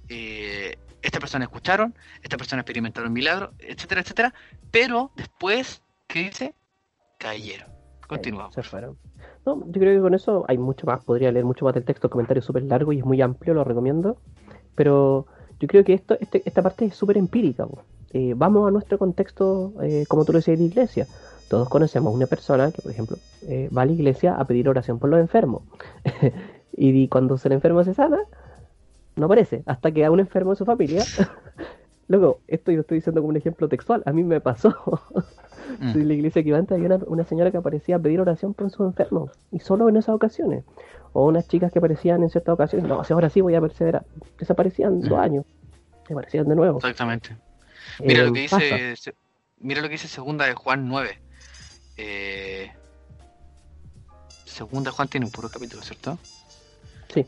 eh, 0.10 0.76
estas 1.02 1.20
personas 1.20 1.48
escucharon, 1.48 1.96
estas 2.22 2.38
personas 2.38 2.64
experimentaron 2.64 3.12
milagros, 3.14 3.52
etcétera, 3.60 4.02
etcétera, 4.02 4.34
pero 4.72 5.12
después, 5.16 5.82
¿qué 6.08 6.20
dice? 6.24 6.54
Cayeron. 7.18 7.70
Continuamos. 8.08 8.54
Se 8.54 8.62
fueron. 8.64 8.98
No, 9.46 9.64
yo 9.66 9.80
creo 9.80 9.96
que 9.96 10.02
con 10.02 10.14
eso 10.14 10.46
hay 10.48 10.58
mucho 10.58 10.86
más. 10.86 11.04
Podría 11.04 11.32
leer 11.32 11.46
mucho 11.46 11.66
más 11.66 11.74
del 11.74 11.86
texto, 11.86 12.10
comentario 12.10 12.42
súper 12.44 12.64
largo 12.64 12.92
y 12.94 13.00
es 13.00 13.06
muy 13.06 13.22
amplio, 13.22 13.54
lo 13.54 13.64
recomiendo. 13.64 14.18
Pero 14.76 15.26
yo 15.60 15.68
creo 15.68 15.84
que 15.84 15.94
esto, 15.94 16.18
este- 16.20 16.42
esta 16.46 16.62
parte 16.62 16.86
es 16.86 16.96
súper 16.96 17.18
empírica. 17.18 17.66
po. 17.66 17.84
Eh, 18.18 18.34
vamos 18.34 18.66
a 18.66 18.72
nuestro 18.72 18.98
contexto, 18.98 19.74
eh, 19.82 20.06
como 20.08 20.24
tú 20.24 20.32
lo 20.32 20.40
decías, 20.40 20.58
de 20.58 20.64
iglesia. 20.64 21.06
Todos 21.50 21.68
conocemos 21.68 22.16
una 22.16 22.28
persona 22.28 22.72
que, 22.72 22.82
por 22.82 22.90
ejemplo, 22.90 23.18
eh, 23.42 23.70
va 23.78 23.82
a 23.82 23.86
la 23.86 23.92
iglesia 23.92 24.36
a 24.36 24.46
pedir 24.46 24.70
oración 24.70 25.00
por 25.00 25.10
los 25.10 25.20
enfermos. 25.20 25.64
y 26.72 27.10
cuando 27.10 27.38
se 27.38 27.50
el 27.50 27.56
enfermo 27.56 27.84
se 27.84 27.94
sana, 27.94 28.20
no 29.18 29.26
aparece. 29.26 29.64
Hasta 29.66 29.92
que 29.92 30.06
a 30.06 30.12
un 30.12 30.22
enfermo 30.22 30.52
de 30.52 30.56
su 30.56 30.64
familia. 30.64 31.04
Luego, 32.08 32.40
esto 32.48 32.72
yo 32.72 32.82
estoy 32.82 33.00
diciendo 33.00 33.20
como 33.20 33.32
un 33.32 33.36
ejemplo 33.36 33.68
textual. 33.68 34.02
A 34.06 34.14
mí 34.14 34.24
me 34.24 34.40
pasó. 34.40 34.74
Mm. 35.80 35.90
En 35.90 36.08
la 36.08 36.14
iglesia 36.14 36.44
que 36.44 36.50
iba 36.50 36.60
antes 36.60 36.76
había 36.76 36.96
una, 36.96 37.04
una 37.08 37.24
señora 37.24 37.50
que 37.50 37.58
aparecía 37.58 37.96
a 37.96 38.00
pedir 38.00 38.22
oración 38.22 38.54
por 38.54 38.70
sus 38.70 38.86
enfermos. 38.86 39.32
Y 39.52 39.60
solo 39.60 39.90
en 39.90 39.98
esas 39.98 40.14
ocasiones. 40.14 40.64
O 41.12 41.26
unas 41.26 41.48
chicas 41.48 41.72
que 41.72 41.80
aparecían 41.80 42.22
en 42.22 42.30
ciertas 42.30 42.54
ocasiones. 42.54 42.88
No, 42.88 43.02
ahora 43.10 43.30
sí 43.30 43.42
voy 43.42 43.56
a 43.56 43.62
perseverar. 43.62 44.06
Desaparecían 44.38 45.02
dos 45.02 45.18
Mm. 45.18 45.22
años. 45.22 45.46
Aparecían 46.10 46.48
de 46.48 46.56
nuevo. 46.56 46.78
Exactamente. 46.78 47.36
Mira 48.00 48.22
Eh, 48.22 48.26
lo 48.26 48.34
que 48.34 48.48
pasa. 48.50 48.58
dice, 48.66 48.96
se- 48.96 49.16
mira 49.60 49.82
lo 49.82 49.88
que 49.88 49.94
dice 49.94 50.08
segunda 50.08 50.46
de 50.46 50.54
Juan 50.54 50.88
9. 50.88 51.20
Eh, 51.98 52.72
segunda 54.46 54.92
de 54.92 54.96
Juan 54.96 55.08
tiene 55.08 55.26
un 55.26 55.32
puro 55.32 55.50
capítulo, 55.50 55.82
¿cierto? 55.84 56.18
Sí. 57.14 57.26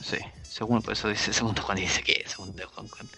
Sí, 0.00 0.16
segundo, 0.48 0.80
por 0.82 0.92
eso 0.92 1.08
dice 1.08 1.32
segunda 1.32 1.60
de 1.60 1.66
Juan 1.66 1.78
dice 1.78 2.04
que 2.04 2.22
segunda 2.28 2.54
de 2.62 2.66
Juan, 2.66 2.86
Juan, 2.88 3.08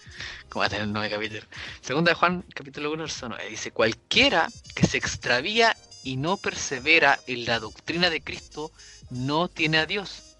¿cómo 0.48 0.60
va 0.60 0.66
a 0.66 0.70
tener 0.70 0.88
nueve 0.88 1.10
capítulos? 1.10 1.44
Segunda 1.82 2.12
de 2.12 2.14
Juan, 2.14 2.42
capítulo 2.54 2.90
1, 2.90 3.02
verso 3.02 3.28
9, 3.28 3.50
dice, 3.50 3.70
cualquiera 3.70 4.48
que 4.74 4.86
se 4.86 4.96
extravía 4.96 5.76
y 6.02 6.16
no 6.16 6.38
persevera 6.38 7.20
en 7.26 7.44
la 7.44 7.58
doctrina 7.60 8.08
de 8.08 8.22
Cristo 8.22 8.72
no 9.10 9.48
tiene 9.48 9.76
a 9.76 9.84
Dios. 9.84 10.38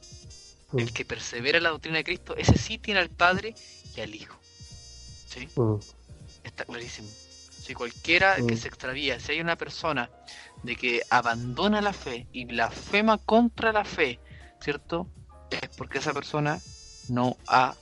Mm, 0.73 0.79
El 0.79 0.93
que 0.95 1.05
persevera 1.05 1.59
en 1.59 1.65
la 1.65 1.71
doctrina 1.71 1.99
de 1.99 2.05
Cristo, 2.05 2.35
ese 2.39 2.57
sí 2.57 2.79
tiene 2.79 3.01
al 3.01 3.11
Padre 3.11 3.55
y 3.95 4.01
al 4.01 4.15
Hijo. 4.15 4.39
¿Sí? 5.29 5.47
mm, 5.57 5.75
Está 6.45 6.65
clarísimo. 6.65 7.09
Si 7.09 7.75
cualquiera 7.75 8.37
que 8.37 8.55
Mm. 8.55 8.59
se 8.59 8.69
extravía, 8.69 9.21
si 9.21 9.33
hay 9.33 9.41
una 9.41 9.57
persona 9.57 10.11
de 10.63 10.77
que 10.77 11.03
abandona 11.11 11.81
la 11.81 11.93
fe 11.93 12.27
y 12.33 12.45
blasfema 12.45 13.19
contra 13.19 13.73
la 13.73 13.85
fe, 13.85 14.19
¿cierto? 14.61 15.07
Es 15.51 15.69
porque 15.77 15.99
esa 15.99 16.13
persona 16.13 16.61
no 17.09 17.37
ha 17.47 17.75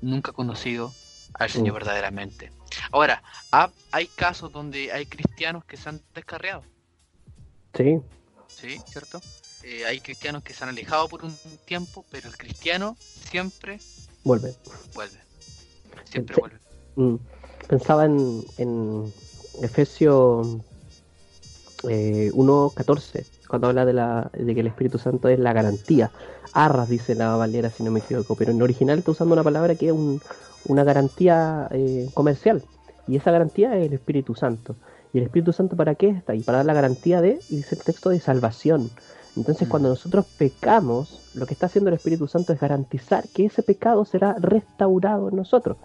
nunca 0.00 0.32
conocido 0.32 0.92
al 1.34 1.50
Señor 1.50 1.72
Mm. 1.72 1.78
verdaderamente. 1.78 2.52
Ahora, 2.92 3.22
ha- 3.52 3.70
hay 3.92 4.06
casos 4.06 4.52
donde 4.52 4.92
hay 4.92 5.06
cristianos 5.06 5.64
que 5.64 5.76
se 5.76 5.88
han 5.88 6.00
descarriado, 6.14 6.62
Sí. 7.74 7.98
¿sí? 8.48 8.80
¿Cierto? 8.90 9.20
Eh, 9.62 9.84
hay 9.84 10.00
cristianos 10.00 10.42
que 10.42 10.54
se 10.54 10.62
han 10.64 10.70
alejado 10.70 11.08
por 11.08 11.24
un 11.24 11.36
tiempo, 11.64 12.04
pero 12.10 12.28
el 12.28 12.36
cristiano 12.36 12.96
siempre 13.30 13.78
Vuelve. 14.24 14.54
vuelve. 14.94 15.18
Siempre 16.10 16.34
Sí. 16.34 16.40
vuelve. 16.40 16.58
Mm. 16.96 17.16
Pensaba 17.66 18.04
en, 18.04 18.52
en 18.56 19.14
Efesios 19.60 20.62
eh, 21.82 22.30
1.14, 22.32 23.28
cuando 23.48 23.68
habla 23.68 23.84
de, 23.84 23.92
la, 23.92 24.30
de 24.32 24.54
que 24.54 24.60
el 24.60 24.66
Espíritu 24.68 24.98
Santo 24.98 25.28
es 25.28 25.38
la 25.38 25.52
garantía. 25.52 26.12
Arras, 26.52 26.88
dice 26.88 27.14
la 27.14 27.36
Valera, 27.36 27.70
si 27.70 27.82
no 27.82 27.90
me 27.90 28.00
equivoco, 28.00 28.36
pero 28.36 28.52
en 28.52 28.62
original 28.62 28.98
está 28.98 29.10
usando 29.12 29.34
una 29.34 29.44
palabra 29.44 29.76
que 29.76 29.86
es 29.88 29.92
un, 29.92 30.22
una 30.64 30.84
garantía 30.84 31.68
eh, 31.70 32.10
comercial. 32.14 32.68
Y 33.06 33.16
esa 33.16 33.30
garantía 33.30 33.76
es 33.76 33.86
el 33.86 33.92
Espíritu 33.92 34.34
Santo. 34.34 34.78
¿Y 35.12 35.18
el 35.18 35.24
Espíritu 35.24 35.52
Santo 35.52 35.76
para 35.76 35.94
qué 35.94 36.08
está? 36.10 36.34
Y 36.34 36.42
para 36.42 36.58
dar 36.58 36.66
la 36.66 36.74
garantía 36.74 37.20
de, 37.20 37.44
dice 37.48 37.74
el 37.76 37.84
texto, 37.84 38.10
de 38.10 38.20
salvación. 38.20 38.94
Entonces, 39.36 39.68
Mm. 39.68 39.70
cuando 39.70 39.88
nosotros 39.90 40.26
pecamos, 40.36 41.22
lo 41.32 41.46
que 41.46 41.54
está 41.54 41.66
haciendo 41.66 41.90
el 41.90 41.94
Espíritu 41.96 42.26
Santo 42.26 42.52
es 42.52 42.60
garantizar 42.60 43.30
que 43.30 43.46
ese 43.46 43.62
pecado 43.62 44.04
será 44.04 44.34
restaurado 44.40 45.28
en 45.28 45.36
nosotros. 45.36 45.78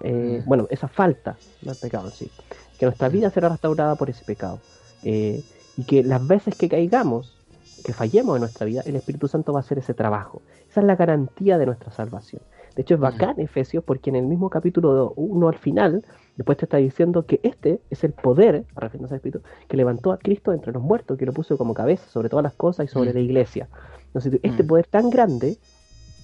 Eh, 0.00 0.40
Mm. 0.44 0.48
Bueno, 0.48 0.66
esa 0.70 0.88
falta 0.88 1.38
del 1.60 1.76
pecado 1.76 2.06
en 2.08 2.12
sí. 2.12 2.30
Que 2.76 2.86
nuestra 2.86 3.08
vida 3.08 3.30
será 3.30 3.48
restaurada 3.48 3.96
por 3.96 4.10
ese 4.10 4.24
pecado. 4.24 4.60
Eh, 5.02 5.42
y 5.76 5.84
que 5.84 6.02
las 6.02 6.24
veces 6.26 6.54
que 6.56 6.68
caigamos, 6.68 7.38
que 7.82 7.92
fallemos 7.92 8.36
en 8.36 8.40
nuestra 8.40 8.64
vida, 8.66 8.82
el 8.86 8.96
Espíritu 8.96 9.28
Santo 9.28 9.52
va 9.52 9.58
a 9.58 9.60
hacer 9.60 9.78
ese 9.78 9.94
trabajo. 9.94 10.42
Esa 10.70 10.80
es 10.80 10.86
la 10.86 10.96
garantía 10.96 11.58
de 11.58 11.66
nuestra 11.66 11.90
salvación. 11.90 12.42
De 12.76 12.82
hecho, 12.82 12.94
es 12.94 13.00
bacán 13.00 13.38
Efesios 13.38 13.84
porque 13.84 14.10
en 14.10 14.16
el 14.16 14.26
mismo 14.26 14.50
capítulo 14.50 15.12
1 15.16 15.48
al 15.48 15.56
final, 15.58 16.04
después 16.36 16.58
te 16.58 16.64
está 16.64 16.78
diciendo 16.78 17.26
que 17.26 17.40
este 17.42 17.80
es 17.90 18.02
el 18.04 18.12
poder, 18.12 18.64
refiriéndose 18.74 19.14
al 19.14 19.18
Espíritu, 19.18 19.42
que 19.68 19.76
levantó 19.76 20.12
a 20.12 20.18
Cristo 20.18 20.52
entre 20.52 20.72
los 20.72 20.82
muertos, 20.82 21.16
que 21.18 21.26
lo 21.26 21.32
puso 21.32 21.56
como 21.58 21.74
cabeza 21.74 22.08
sobre 22.08 22.28
todas 22.28 22.42
las 22.42 22.54
cosas 22.54 22.86
y 22.86 22.88
sobre 22.88 23.10
Mm. 23.10 23.14
la 23.14 23.20
iglesia. 23.20 23.68
Entonces, 24.06 24.40
este 24.42 24.62
Mm. 24.62 24.66
poder 24.66 24.86
tan 24.86 25.10
grande 25.10 25.58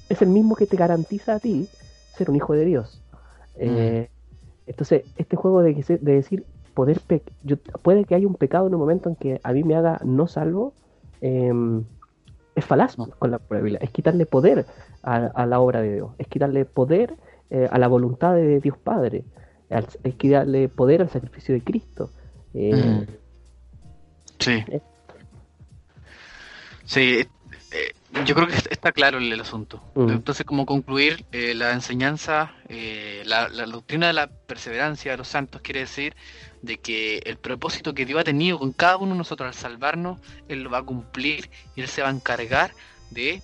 es 0.08 0.22
el 0.22 0.28
mismo 0.28 0.56
que 0.56 0.66
te 0.66 0.76
garantiza 0.76 1.34
a 1.36 1.40
ti 1.40 1.68
ser 2.16 2.30
un 2.30 2.36
hijo 2.36 2.54
de 2.54 2.64
Dios. 2.64 2.99
Eh, 3.62 4.08
entonces, 4.66 5.02
este 5.16 5.36
juego 5.36 5.62
de, 5.62 5.74
de 5.74 6.12
decir 6.12 6.44
poder 6.74 7.00
pe- 7.00 7.22
yo, 7.42 7.56
puede 7.82 8.04
que 8.04 8.14
haya 8.14 8.26
un 8.26 8.34
pecado 8.36 8.66
en 8.66 8.74
un 8.74 8.80
momento 8.80 9.08
en 9.08 9.16
que 9.16 9.40
a 9.42 9.52
mí 9.52 9.64
me 9.64 9.74
haga 9.76 10.00
no 10.04 10.26
salvo, 10.28 10.72
em, 11.20 11.84
es 12.54 12.64
falaz 12.64 12.96
No. 12.98 13.08
con 13.18 13.30
la 13.30 13.38
probabilidad. 13.38 13.82
Es 13.82 13.90
quitarle 13.90 14.24
poder 14.26 14.64
a, 15.02 15.16
a 15.16 15.46
la 15.46 15.60
obra 15.60 15.80
de 15.82 15.94
Dios, 15.94 16.10
es 16.18 16.26
quitarle 16.28 16.64
poder 16.64 17.14
eh, 17.50 17.68
a 17.70 17.78
la 17.78 17.88
voluntad 17.88 18.34
de 18.34 18.60
Dios 18.60 18.78
Padre, 18.78 19.24
al- 19.70 19.86
es 20.04 20.14
quitarle 20.14 20.68
poder 20.68 21.02
al 21.02 21.10
sacrificio 21.10 21.54
de 21.54 21.62
Cristo. 21.62 22.10
Eh, 22.54 22.72
Mm. 22.74 23.06
Sí. 24.38 24.52
Eh. 24.68 24.80
Sí, 26.84 27.20
yo 28.24 28.34
creo 28.34 28.46
que 28.48 28.54
est- 28.56 28.70
está 28.70 28.92
claro 28.92 29.18
el, 29.18 29.32
el 29.32 29.40
asunto. 29.40 29.82
Mm. 29.94 30.10
Entonces, 30.10 30.44
como 30.44 30.66
concluir, 30.66 31.24
eh, 31.32 31.54
la 31.54 31.72
enseñanza, 31.72 32.52
eh, 32.68 33.22
la, 33.24 33.48
la 33.48 33.66
doctrina 33.66 34.08
de 34.08 34.12
la 34.12 34.26
perseverancia 34.26 35.12
de 35.12 35.18
los 35.18 35.28
santos 35.28 35.60
quiere 35.62 35.80
decir 35.80 36.14
de 36.62 36.76
que 36.78 37.18
el 37.24 37.36
propósito 37.36 37.94
que 37.94 38.04
Dios 38.06 38.20
ha 38.20 38.24
tenido 38.24 38.58
con 38.58 38.72
cada 38.72 38.96
uno 38.96 39.12
de 39.12 39.18
nosotros 39.18 39.46
al 39.48 39.54
salvarnos, 39.54 40.18
Él 40.48 40.62
lo 40.62 40.70
va 40.70 40.78
a 40.78 40.82
cumplir 40.82 41.50
y 41.76 41.80
Él 41.82 41.88
se 41.88 42.02
va 42.02 42.08
a 42.08 42.12
encargar 42.12 42.74
de 43.10 43.42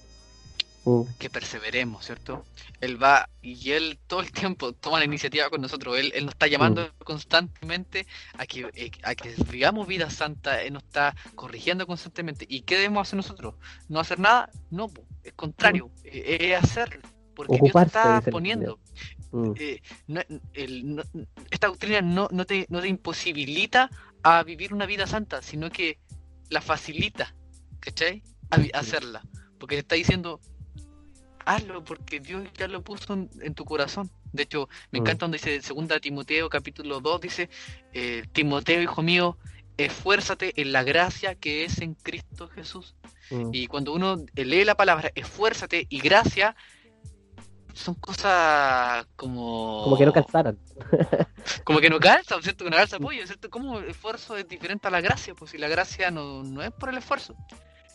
mm, 0.84 1.02
que 1.18 1.30
perseveremos, 1.30 2.04
¿cierto? 2.04 2.44
Él 2.80 3.02
va 3.02 3.28
y 3.42 3.72
él 3.72 3.98
todo 4.06 4.20
el 4.20 4.30
tiempo 4.32 4.72
toma 4.72 4.98
la 4.98 5.04
iniciativa 5.04 5.48
con 5.50 5.60
nosotros. 5.60 5.98
Él, 5.98 6.12
él 6.14 6.24
nos 6.26 6.34
está 6.34 6.46
llamando 6.46 6.92
constantemente 7.04 8.06
a 8.38 8.46
que, 8.46 8.70
eh, 8.74 8.90
a 9.02 9.14
que 9.14 9.34
vivamos 9.50 9.86
vida 9.86 10.10
santa. 10.10 10.62
Él 10.62 10.74
nos 10.74 10.82
está 10.84 11.14
corrigiendo 11.34 11.86
constantemente. 11.86 12.46
¿Y 12.48 12.62
qué 12.62 12.76
debemos 12.76 13.06
hacer 13.08 13.16
nosotros? 13.16 13.54
¿No 13.88 14.00
hacer 14.00 14.18
nada? 14.18 14.50
No, 14.70 14.90
es 15.24 15.32
contrario, 15.34 15.90
eh, 16.04 16.38
es 16.54 16.62
hacerlo. 16.64 17.02
Porque 17.34 17.52
Dios 17.54 17.62
te 17.64 17.68
Ocuparse, 17.68 18.16
está 18.18 18.30
poniendo. 18.30 18.78
mm, 19.32 19.52
eh, 19.56 19.80
no- 20.06 20.22
el- 20.54 20.96
no- 20.96 21.02
esta 21.50 21.66
doctrina 21.68 22.00
no, 22.00 22.28
no, 22.30 22.44
te, 22.46 22.66
no 22.70 22.80
te 22.80 22.88
imposibilita 22.88 23.90
a 24.22 24.42
vivir 24.42 24.72
una 24.72 24.86
vida 24.86 25.06
santa, 25.06 25.42
sino 25.42 25.70
que 25.70 25.98
la 26.48 26.60
facilita, 26.60 27.34
¿cachai? 27.80 28.22
A, 28.50 28.56
a 28.56 28.80
hacerla. 28.80 29.22
Porque 29.58 29.76
te 29.76 29.80
está 29.80 29.94
diciendo, 29.96 30.40
hazlo 31.46 31.84
porque 31.84 32.20
Dios 32.20 32.44
ya 32.58 32.68
lo 32.68 32.82
puso 32.82 33.14
en, 33.14 33.30
en 33.40 33.54
tu 33.54 33.64
corazón. 33.64 34.10
De 34.32 34.42
hecho, 34.44 34.68
me 34.92 35.00
Mm. 35.00 35.02
encanta 35.02 35.24
donde 35.26 35.38
dice 35.38 35.60
2 35.60 36.00
Timoteo 36.00 36.50
capítulo 36.50 37.00
2, 37.00 37.20
dice, 37.22 37.48
eh, 37.94 38.24
Timoteo, 38.32 38.82
hijo 38.82 39.02
mío, 39.02 39.38
esfuérzate 39.78 40.52
en 40.60 40.72
la 40.72 40.82
gracia 40.84 41.34
que 41.36 41.64
es 41.64 41.80
en 41.80 41.94
Cristo 41.94 42.48
Jesús. 42.48 42.94
mm, 43.30 43.50
Y 43.52 43.66
cuando 43.68 43.92
uno 43.94 44.16
lee 44.34 44.64
la 44.64 44.74
palabra 44.76 45.10
esfuérzate 45.14 45.86
y 45.88 46.00
gracia, 46.00 46.56
son 47.74 47.94
cosas 47.94 49.06
como... 49.16 49.82
como 49.84 49.96
que 49.98 50.06
no 50.06 50.12
calzaran. 50.12 50.58
Como 51.64 51.80
que 51.80 51.90
no 51.90 52.00
calza, 52.00 52.40
¿cierto? 52.42 52.64
Que 52.64 52.70
no 52.70 52.76
calza 52.76 52.96
apoyo, 52.96 53.26
¿cierto? 53.26 53.50
¿Cómo 53.50 53.78
el 53.78 53.90
esfuerzo 53.90 54.36
es 54.36 54.48
diferente 54.48 54.88
a 54.88 54.90
la 54.90 55.00
gracia? 55.00 55.34
Pues 55.34 55.50
si 55.52 55.58
la 55.58 55.68
gracia 55.68 56.10
no, 56.10 56.42
no 56.42 56.62
es 56.62 56.72
por 56.72 56.88
el 56.90 56.98
esfuerzo. 56.98 57.36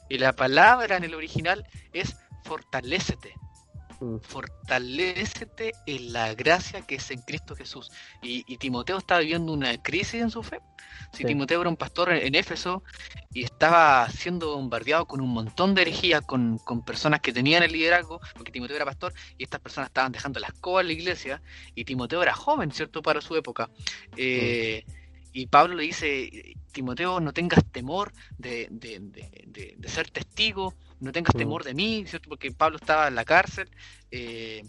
Y 0.10 0.18
la 0.20 0.34
palabra 0.34 0.98
en 0.98 1.04
el 1.04 1.16
original 1.16 1.66
es 1.94 2.16
fortalécete. 2.44 3.36
Mm, 4.00 4.18
Fortalécete 4.18 5.74
en 5.86 6.12
la 6.12 6.34
gracia 6.34 6.82
que 6.82 6.96
es 6.96 7.12
en 7.12 7.22
Cristo 7.22 7.56
Jesús. 7.56 7.92
Y, 8.22 8.44
y 8.52 8.58
Timoteo 8.58 8.98
estaba 8.98 9.20
viviendo 9.22 9.54
una 9.54 9.78
crisis 9.82 10.22
en 10.22 10.32
su 10.32 10.42
fe. 10.42 10.60
Si 11.14 11.20
Sí. 11.20 11.26
Timoteo 11.26 11.62
era 11.62 11.70
un 11.70 11.78
pastor 11.78 12.12
en, 12.12 12.26
en 12.26 12.36
Éfeso 12.36 12.84
y 13.32 13.44
estaba 13.44 14.10
siendo 14.10 14.56
bombardeado 14.56 15.06
con 15.06 15.22
un 15.22 15.30
montón 15.30 15.76
de 15.76 15.84
herejías, 15.84 16.22
con, 16.26 16.58
con 16.60 16.84
personas 16.84 17.20
que 17.22 17.32
tenían 17.32 17.64
el 17.64 17.72
liderazgo, 17.74 18.20
porque 18.34 18.52
Timoteo 18.52 18.76
era 18.76 18.86
pastor 18.86 19.14
y 19.38 19.44
estas 19.44 19.60
personas 19.62 19.90
estaban 19.90 20.12
dejando 20.12 20.40
la 20.40 20.48
escoba 20.48 20.82
en 20.82 20.88
la 20.88 20.94
iglesia, 20.94 21.42
y 21.76 21.86
Timoteo 21.86 22.24
era 22.24 22.34
joven, 22.34 22.72
¿cierto?, 22.72 23.02
para 23.02 23.22
su 23.22 23.36
época. 23.36 23.70
Eh, 24.18 24.84
Y 25.32 25.48
Pablo 25.48 25.76
le 25.76 25.84
dice, 25.84 26.30
Timoteo, 26.72 27.20
no 27.20 27.34
tengas 27.34 27.64
temor 27.72 28.12
de, 28.38 28.68
de- 28.72 29.00
de- 29.78 29.90
ser 29.90 30.10
testigo, 30.10 30.76
no 31.00 31.12
tengas 31.12 31.36
Mm. 31.36 31.38
temor 31.38 31.64
de 31.64 31.74
mí, 31.74 32.06
¿cierto? 32.08 32.30
Porque 32.30 32.52
Pablo 32.52 32.78
estaba 32.78 33.08
en 33.08 33.16
la 33.16 33.26
cárcel. 33.26 33.70
eh, 34.12 34.64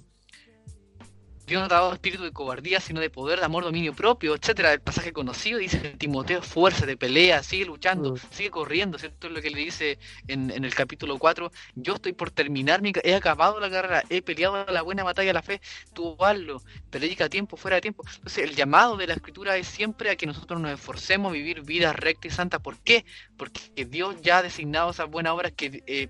Dios 1.46 1.60
no 1.60 1.68
te 1.68 1.74
ha 1.74 1.78
dado 1.78 1.92
espíritu 1.92 2.22
de 2.22 2.32
cobardía, 2.32 2.80
sino 2.80 3.00
de 3.00 3.10
poder, 3.10 3.40
de 3.40 3.44
amor, 3.44 3.64
dominio 3.64 3.92
propio, 3.94 4.34
etcétera. 4.34 4.72
El 4.72 4.80
pasaje 4.80 5.12
conocido 5.12 5.58
dice 5.58 5.78
Timoteo, 5.98 6.40
esfuérzate, 6.40 6.96
pelea, 6.96 7.42
sigue 7.42 7.64
luchando, 7.64 8.14
sigue 8.30 8.50
corriendo, 8.50 8.98
¿cierto? 8.98 9.26
Es 9.26 9.32
lo 9.32 9.42
que 9.42 9.50
le 9.50 9.58
dice 9.58 9.98
en, 10.28 10.50
en 10.50 10.64
el 10.64 10.74
capítulo 10.74 11.18
4. 11.18 11.50
Yo 11.74 11.94
estoy 11.94 12.12
por 12.12 12.30
terminar 12.30 12.80
mi 12.80 12.92
he 13.02 13.14
acabado 13.14 13.58
la 13.58 13.70
carrera, 13.70 14.02
he 14.08 14.22
peleado 14.22 14.64
la 14.66 14.82
buena 14.82 15.02
batalla 15.02 15.28
de 15.28 15.34
la 15.34 15.42
fe, 15.42 15.60
tú 15.92 16.16
hazlo, 16.20 16.62
predica 16.90 17.24
a 17.24 17.28
tiempo, 17.28 17.56
fuera 17.56 17.76
de 17.76 17.80
tiempo. 17.80 18.04
Entonces, 18.06 18.44
el 18.44 18.54
llamado 18.54 18.96
de 18.96 19.06
la 19.06 19.14
escritura 19.14 19.56
es 19.56 19.66
siempre 19.66 20.10
a 20.10 20.16
que 20.16 20.26
nosotros 20.26 20.60
nos 20.60 20.72
esforcemos 20.72 21.30
a 21.30 21.32
vivir 21.32 21.62
vidas 21.62 21.96
rectas 21.96 22.32
y 22.32 22.34
santas. 22.34 22.60
¿Por 22.60 22.78
qué? 22.78 23.04
Porque 23.36 23.84
Dios 23.86 24.16
ya 24.22 24.38
ha 24.38 24.42
designado 24.42 24.90
esas 24.90 25.10
buenas 25.10 25.32
obras 25.32 25.52
que 25.52 25.82
eh, 25.86 26.08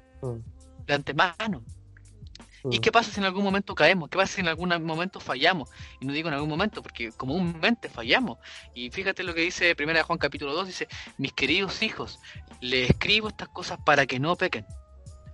de 0.86 0.94
antemano. 0.94 1.64
¿Y 2.70 2.78
mm. 2.78 2.80
qué 2.80 2.92
pasa 2.92 3.10
si 3.10 3.20
en 3.20 3.26
algún 3.26 3.42
momento 3.42 3.74
caemos? 3.74 4.08
¿Qué 4.08 4.16
pasa 4.16 4.34
si 4.34 4.40
en 4.40 4.48
algún 4.48 4.68
momento 4.84 5.20
fallamos? 5.20 5.68
Y 6.00 6.06
no 6.06 6.12
digo 6.12 6.28
en 6.28 6.34
algún 6.34 6.48
momento, 6.48 6.82
porque 6.82 7.10
comúnmente 7.12 7.88
fallamos. 7.88 8.38
Y 8.74 8.90
fíjate 8.90 9.22
lo 9.24 9.34
que 9.34 9.40
dice 9.40 9.74
1 9.78 9.92
de 9.92 10.02
Juan 10.02 10.18
capítulo 10.18 10.52
2, 10.54 10.66
dice, 10.66 10.88
mis 11.18 11.32
queridos 11.32 11.82
hijos, 11.82 12.20
les 12.60 12.90
escribo 12.90 13.28
estas 13.28 13.48
cosas 13.48 13.78
para 13.84 14.06
que 14.06 14.20
no 14.20 14.36
pequen. 14.36 14.66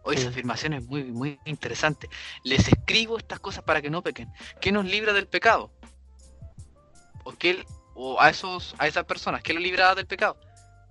Hoy 0.04 0.16
esa 0.16 0.28
Mm. 0.28 0.32
afirmación 0.32 0.72
es 0.72 0.86
muy, 0.86 1.04
muy 1.04 1.38
interesante. 1.44 2.08
Les 2.44 2.66
escribo 2.66 3.18
estas 3.18 3.40
cosas 3.40 3.62
para 3.64 3.82
que 3.82 3.90
no 3.90 4.02
pequen. 4.02 4.32
¿Qué 4.60 4.72
nos 4.72 4.86
libra 4.86 5.12
del 5.12 5.28
pecado? 5.28 5.70
¿O, 7.24 7.32
qué, 7.32 7.64
o 7.94 8.18
a, 8.20 8.30
esos, 8.30 8.74
a 8.78 8.86
esas 8.86 9.04
personas, 9.04 9.42
¿qué 9.42 9.52
lo 9.52 9.60
libra 9.60 9.94
del 9.94 10.06
pecado? 10.06 10.38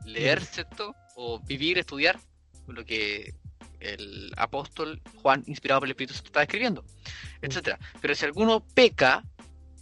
Leer, 0.05 0.43
¿cierto? 0.43 0.93
O 1.15 1.39
vivir, 1.39 1.79
estudiar, 1.79 2.19
lo 2.67 2.85
que 2.85 3.33
el 3.79 4.33
apóstol 4.37 5.01
Juan, 5.21 5.43
inspirado 5.47 5.81
por 5.81 5.87
el 5.87 5.91
Espíritu 5.91 6.13
Santo, 6.13 6.27
está 6.27 6.41
escribiendo, 6.43 6.83
etcétera. 7.41 7.79
Pero 8.01 8.15
si 8.15 8.25
alguno 8.25 8.61
peca, 8.73 9.23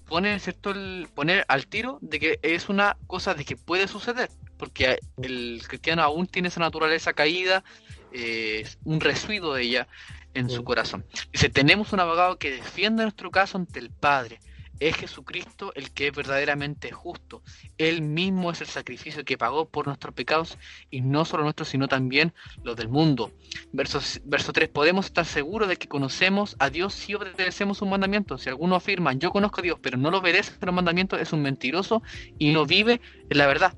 pone 0.08 0.40
cierto 0.40 0.72
el 0.72 1.08
poner 1.14 1.46
al 1.48 1.68
tiro 1.68 1.98
de 2.02 2.20
que 2.20 2.40
es 2.42 2.70
una 2.70 2.98
cosa 3.08 3.34
de 3.34 3.46
que 3.46 3.56
puede 3.56 3.88
suceder, 3.88 4.30
porque 4.58 5.00
el 5.22 5.62
cristiano 5.68 6.04
aún 6.04 6.28
tiene 6.28 6.50
esa 6.50 6.60
naturaleza 6.60 7.14
caída, 7.14 7.64
eh, 8.12 8.68
un 8.84 9.02
residuo 9.02 9.56
de 9.56 9.64
ella 9.64 9.88
en 10.34 10.50
su 10.50 10.64
corazón. 10.64 11.06
Dice, 11.32 11.50
tenemos 11.50 11.94
un 11.94 12.00
abogado 12.02 12.38
que 12.38 12.52
defiende 12.52 13.04
nuestro 13.04 13.32
caso 13.32 13.58
ante 13.58 13.80
el 13.80 13.90
Padre. 13.90 14.40
Es 14.80 14.96
Jesucristo 14.96 15.72
el 15.76 15.92
que 15.92 16.08
es 16.08 16.16
verdaderamente 16.16 16.92
justo. 16.92 17.42
Él 17.78 18.02
mismo 18.02 18.52
es 18.52 18.62
el 18.62 18.68
sacrificio 18.68 19.24
que 19.24 19.38
pagó 19.38 19.70
por 19.70 19.88
nuestros 19.88 20.14
pecados 20.14 20.58
y 20.90 21.02
no 21.02 21.26
solo 21.26 21.44
nuestros, 21.44 21.70
sino 21.70 21.88
también 21.88 22.34
los 22.64 22.76
del 22.76 22.90
mundo. 22.90 23.32
Verso, 23.72 24.00
verso 24.26 24.52
3. 24.52 24.70
Podemos 24.70 25.06
estar 25.06 25.26
seguros 25.26 25.70
de 25.70 25.78
que 25.78 25.88
conocemos 25.88 26.56
a 26.60 26.70
Dios 26.70 26.94
si 26.94 27.16
obedecemos 27.16 27.78
sus 27.78 27.88
mandamientos. 27.88 28.42
Si 28.42 28.50
alguno 28.50 28.76
afirma, 28.76 29.14
yo 29.14 29.32
conozco 29.32 29.62
a 29.62 29.64
Dios, 29.64 29.80
pero 29.82 29.98
no 29.98 30.12
lo 30.12 30.20
obedece 30.20 30.54
a 30.60 30.66
los 30.66 30.76
mandamientos, 30.76 31.22
es 31.22 31.32
un 31.32 31.42
mentiroso 31.42 32.04
y 32.38 32.52
no 32.52 32.66
vive 32.66 33.00
en 33.30 33.38
la 33.38 33.48
verdad. 33.48 33.78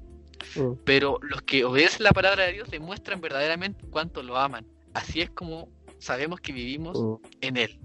Mm, 0.56 0.74
Pero 0.84 1.20
los 1.22 1.42
que 1.44 1.66
obedecen 1.66 2.04
la 2.04 2.12
palabra 2.12 2.46
de 2.46 2.54
Dios 2.54 2.70
demuestran 2.70 3.22
verdaderamente 3.22 3.86
cuánto 3.90 4.24
lo 4.24 4.38
aman. 4.38 4.66
Así 4.94 5.22
es 5.22 5.30
como 5.30 5.70
sabemos 6.00 6.40
que 6.42 6.54
vivimos 6.54 7.00
mm, 7.00 7.16
en 7.42 7.58
Él. 7.58 7.80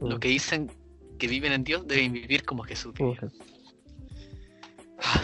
Lo 0.00 0.16
mm. 0.16 0.20
que 0.20 0.28
dicen 0.28 0.70
que 1.18 1.26
viven 1.26 1.52
en 1.52 1.64
Dios 1.64 1.86
deben 1.86 2.12
vivir 2.12 2.44
como 2.44 2.62
Jesús 2.62 2.94
Como. 2.96 3.14
Jesús. 3.14 3.38
Ah, 5.00 5.20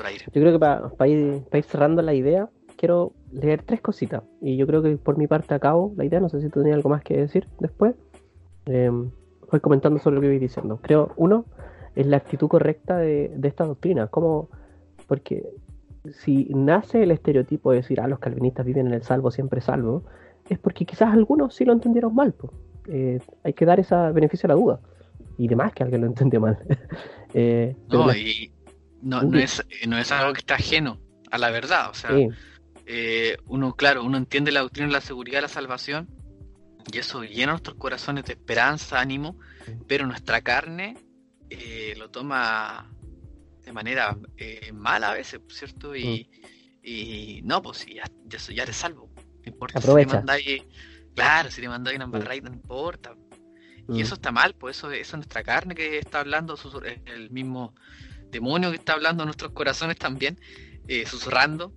el 0.00 0.06
aire. 0.06 0.24
Yo 0.26 0.40
creo 0.40 0.52
que 0.52 0.58
para 0.58 1.08
ir, 1.08 1.42
pa 1.50 1.58
ir 1.58 1.64
cerrando 1.64 2.02
la 2.02 2.14
idea, 2.14 2.48
quiero 2.76 3.12
leer 3.32 3.62
tres 3.62 3.80
cositas. 3.80 4.22
Y 4.40 4.56
yo 4.56 4.66
creo 4.66 4.82
que 4.82 4.96
por 4.96 5.16
mi 5.16 5.26
parte 5.26 5.54
acabo 5.54 5.92
la 5.96 6.04
idea. 6.04 6.20
No 6.20 6.28
sé 6.28 6.40
si 6.40 6.48
tú 6.48 6.60
tenías 6.60 6.76
algo 6.76 6.90
más 6.90 7.02
que 7.02 7.16
decir 7.16 7.46
después. 7.60 7.94
Eh, 8.66 8.90
voy 9.50 9.60
comentando 9.60 9.98
sobre 9.98 10.16
lo 10.16 10.22
que 10.22 10.28
voy 10.28 10.38
diciendo. 10.38 10.78
Creo, 10.82 11.12
uno, 11.16 11.46
es 11.94 12.06
la 12.06 12.18
actitud 12.18 12.48
correcta 12.48 12.98
de, 12.98 13.32
de 13.34 13.48
esta 13.48 13.64
doctrina. 13.64 14.08
Como, 14.08 14.48
porque 15.06 15.44
si 16.12 16.46
nace 16.54 17.02
el 17.02 17.10
estereotipo 17.10 17.70
de 17.70 17.78
decir, 17.78 18.00
ah, 18.00 18.08
los 18.08 18.18
calvinistas 18.18 18.64
viven 18.66 18.86
en 18.88 18.94
el 18.94 19.02
salvo, 19.02 19.30
siempre 19.30 19.60
salvo, 19.60 20.04
es 20.48 20.58
porque 20.58 20.84
quizás 20.84 21.12
algunos 21.12 21.54
sí 21.54 21.64
lo 21.64 21.72
entendieron 21.72 22.14
mal. 22.14 22.32
po. 22.32 22.52
Eh, 22.88 23.20
hay 23.44 23.52
que 23.52 23.64
dar 23.64 23.78
ese 23.80 23.94
beneficio 24.12 24.46
a 24.46 24.48
la 24.48 24.54
duda. 24.54 24.80
Y 25.36 25.46
demás 25.46 25.72
que 25.72 25.82
alguien 25.82 26.00
lo 26.02 26.06
entendió 26.06 26.40
mal. 26.40 26.58
Eh, 27.34 27.76
No, 27.90 28.10
y 28.14 28.50
no, 29.02 29.22
no, 29.22 29.38
es, 29.38 29.62
no 29.86 29.98
es 29.98 30.10
algo 30.12 30.32
que 30.32 30.38
está 30.38 30.54
ajeno 30.54 30.98
a 31.30 31.36
la 31.36 31.50
verdad. 31.50 31.90
O 31.90 31.94
sea, 31.94 32.16
sí, 32.16 32.30
eh, 32.86 33.36
uno, 33.48 33.74
claro, 33.74 34.02
uno 34.02 34.16
entiende 34.16 34.50
la 34.50 34.60
doctrina 34.60 34.86
de 34.86 34.94
la 34.94 35.02
seguridad 35.02 35.38
de 35.38 35.42
la 35.42 35.48
salvación 35.48 36.08
y 36.90 36.96
eso 36.96 37.22
llena 37.22 37.52
nuestros 37.52 37.76
corazones 37.76 38.24
de 38.24 38.32
esperanza, 38.32 38.98
ánimo, 38.98 39.36
pero 39.86 40.06
nuestra 40.06 40.40
carne 40.40 40.96
eh, 41.50 41.94
lo 41.98 42.10
toma 42.10 42.90
de 43.62 43.72
manera 43.74 44.16
mala 44.72 45.10
a 45.10 45.14
veces, 45.14 45.42
¿cierto? 45.48 45.94
Y, 45.94 46.30
y 46.82 47.42
no, 47.44 47.60
pues 47.60 47.84
ya, 47.84 48.04
ya, 48.24 48.38
ya 48.54 48.62
eres 48.62 48.76
salvo. 48.76 49.10
No 49.16 49.52
importa 49.52 49.78
si 49.80 49.84
te 49.84 49.90
Aprovecha. 49.90 50.16
mandáis, 50.16 50.62
claro, 51.24 51.50
si 51.50 51.60
te 51.60 51.68
mandáis 51.68 51.96
una 51.96 52.04
embarradita, 52.04 52.48
no 52.48 52.54
importa. 52.54 53.14
Y 53.88 53.92
Mm. 53.92 54.00
eso 54.00 54.14
está 54.16 54.30
mal, 54.32 54.54
pues 54.54 54.76
eso, 54.76 54.90
eso 54.90 55.00
es 55.00 55.14
nuestra 55.14 55.42
carne 55.42 55.74
que 55.74 55.98
está 55.98 56.20
hablando, 56.20 56.58
el 57.06 57.30
mismo 57.30 57.74
demonio 58.30 58.70
que 58.70 58.76
está 58.76 58.92
hablando 58.92 59.22
en 59.22 59.28
nuestros 59.28 59.52
corazones 59.52 59.96
también, 59.96 60.38
eh, 60.86 61.06
susurrando 61.06 61.72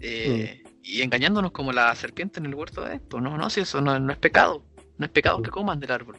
eh, 0.00 0.62
y 0.82 1.02
engañándonos 1.02 1.50
como 1.50 1.72
la 1.72 1.92
serpiente 1.96 2.38
en 2.38 2.46
el 2.46 2.54
huerto 2.54 2.84
de 2.84 3.00
pues 3.00 3.22
no, 3.22 3.36
no, 3.36 3.50
si 3.50 3.60
eso 3.60 3.80
no, 3.80 3.98
no 3.98 4.12
es 4.12 4.18
pecado, 4.18 4.64
no 4.98 5.06
es 5.06 5.10
pecado 5.10 5.42
que 5.42 5.50
coman 5.50 5.80
del 5.80 5.90
árbol. 5.90 6.16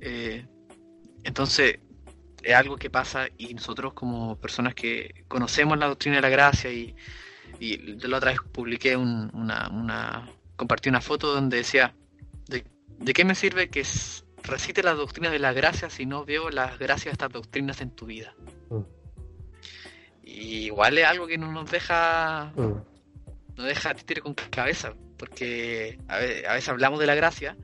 Eh, 0.00 0.46
entonces, 1.24 1.78
es 2.42 2.54
algo 2.54 2.76
que 2.76 2.90
pasa 2.90 3.26
y 3.36 3.54
nosotros 3.54 3.92
como 3.94 4.36
personas 4.38 4.74
que 4.74 5.24
conocemos 5.26 5.76
la 5.78 5.86
doctrina 5.88 6.16
de 6.16 6.22
la 6.22 6.28
gracia 6.28 6.70
y, 6.72 6.94
y 7.58 7.96
yo 7.96 8.06
la 8.08 8.18
otra 8.18 8.30
vez 8.30 8.40
publiqué 8.52 8.96
un- 8.96 9.30
una, 9.34 9.68
una, 9.72 10.30
compartí 10.54 10.88
una 10.88 11.00
foto 11.00 11.34
donde 11.34 11.56
decía, 11.56 11.96
¿de, 12.98 13.12
qué 13.12 13.24
me 13.24 13.34
sirve 13.34 13.68
que 13.68 13.82
recite 14.42 14.82
la 14.82 14.94
doctrina 14.94 15.30
de 15.30 15.38
la 15.38 15.52
gracia 15.52 15.90
si 15.90 16.06
no 16.06 16.24
veo 16.24 16.50
las 16.50 16.78
gracias 16.78 17.04
de 17.06 17.10
estas 17.12 17.32
doctrinas 17.32 17.80
en 17.80 17.90
tu 17.90 18.06
vida? 18.06 18.34
Mm. 18.70 18.80
Y 20.22 20.66
igual 20.66 20.98
es 20.98 21.04
algo 21.06 21.26
que 21.26 21.38
no 21.38 21.50
nos 21.52 21.70
deja, 21.70 22.52
Mm. 22.56 22.74
no 23.56 23.62
deja 23.64 23.94
títere 23.94 24.20
con 24.20 24.34
cabeza, 24.34 24.94
porque 25.18 25.98
a 26.08 26.18
ve- 26.18 26.44
a 26.48 26.54
veces, 26.54 26.68
hablamos 26.68 26.98
de 27.00 27.06
la 27.06 27.14
gracia, 27.14 27.56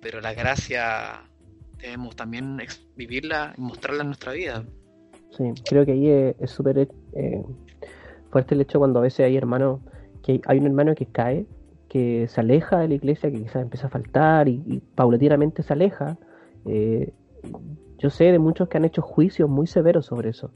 pero 0.00 0.20
la 0.20 0.34
gracia 0.34 1.22
debemos 1.78 2.14
también 2.16 2.58
vivirla 2.96 3.54
y 3.56 3.60
mostrarla 3.60 4.02
en 4.02 4.08
nuestra 4.08 4.32
vida. 4.32 4.64
Sí, 5.36 5.44
creo 5.68 5.84
que 5.84 5.92
ahí 5.92 6.08
es 6.40 6.50
súper 6.50 6.88
eh, 7.14 7.42
fuerte 8.30 8.54
el 8.54 8.60
hecho 8.62 8.78
cuando 8.78 8.98
a 8.98 9.02
veces 9.02 9.20
hay 9.26 9.36
hermanos, 9.36 9.80
que 10.22 10.32
hay, 10.32 10.40
hay 10.46 10.58
un 10.58 10.66
hermano 10.66 10.94
que 10.94 11.06
cae, 11.06 11.46
que 11.88 12.28
se 12.28 12.40
aleja 12.40 12.78
de 12.80 12.88
la 12.88 12.94
iglesia, 12.94 13.30
que 13.30 13.38
quizás 13.42 13.62
empieza 13.62 13.86
a 13.86 13.90
faltar 13.90 14.48
y, 14.48 14.62
y 14.66 14.80
paulatinamente 14.94 15.62
se 15.62 15.72
aleja. 15.72 16.16
Eh, 16.66 17.12
yo 17.98 18.10
sé 18.10 18.24
de 18.32 18.38
muchos 18.38 18.68
que 18.68 18.76
han 18.76 18.84
hecho 18.84 19.02
juicios 19.02 19.48
muy 19.48 19.66
severos 19.66 20.06
sobre 20.06 20.30
eso. 20.30 20.50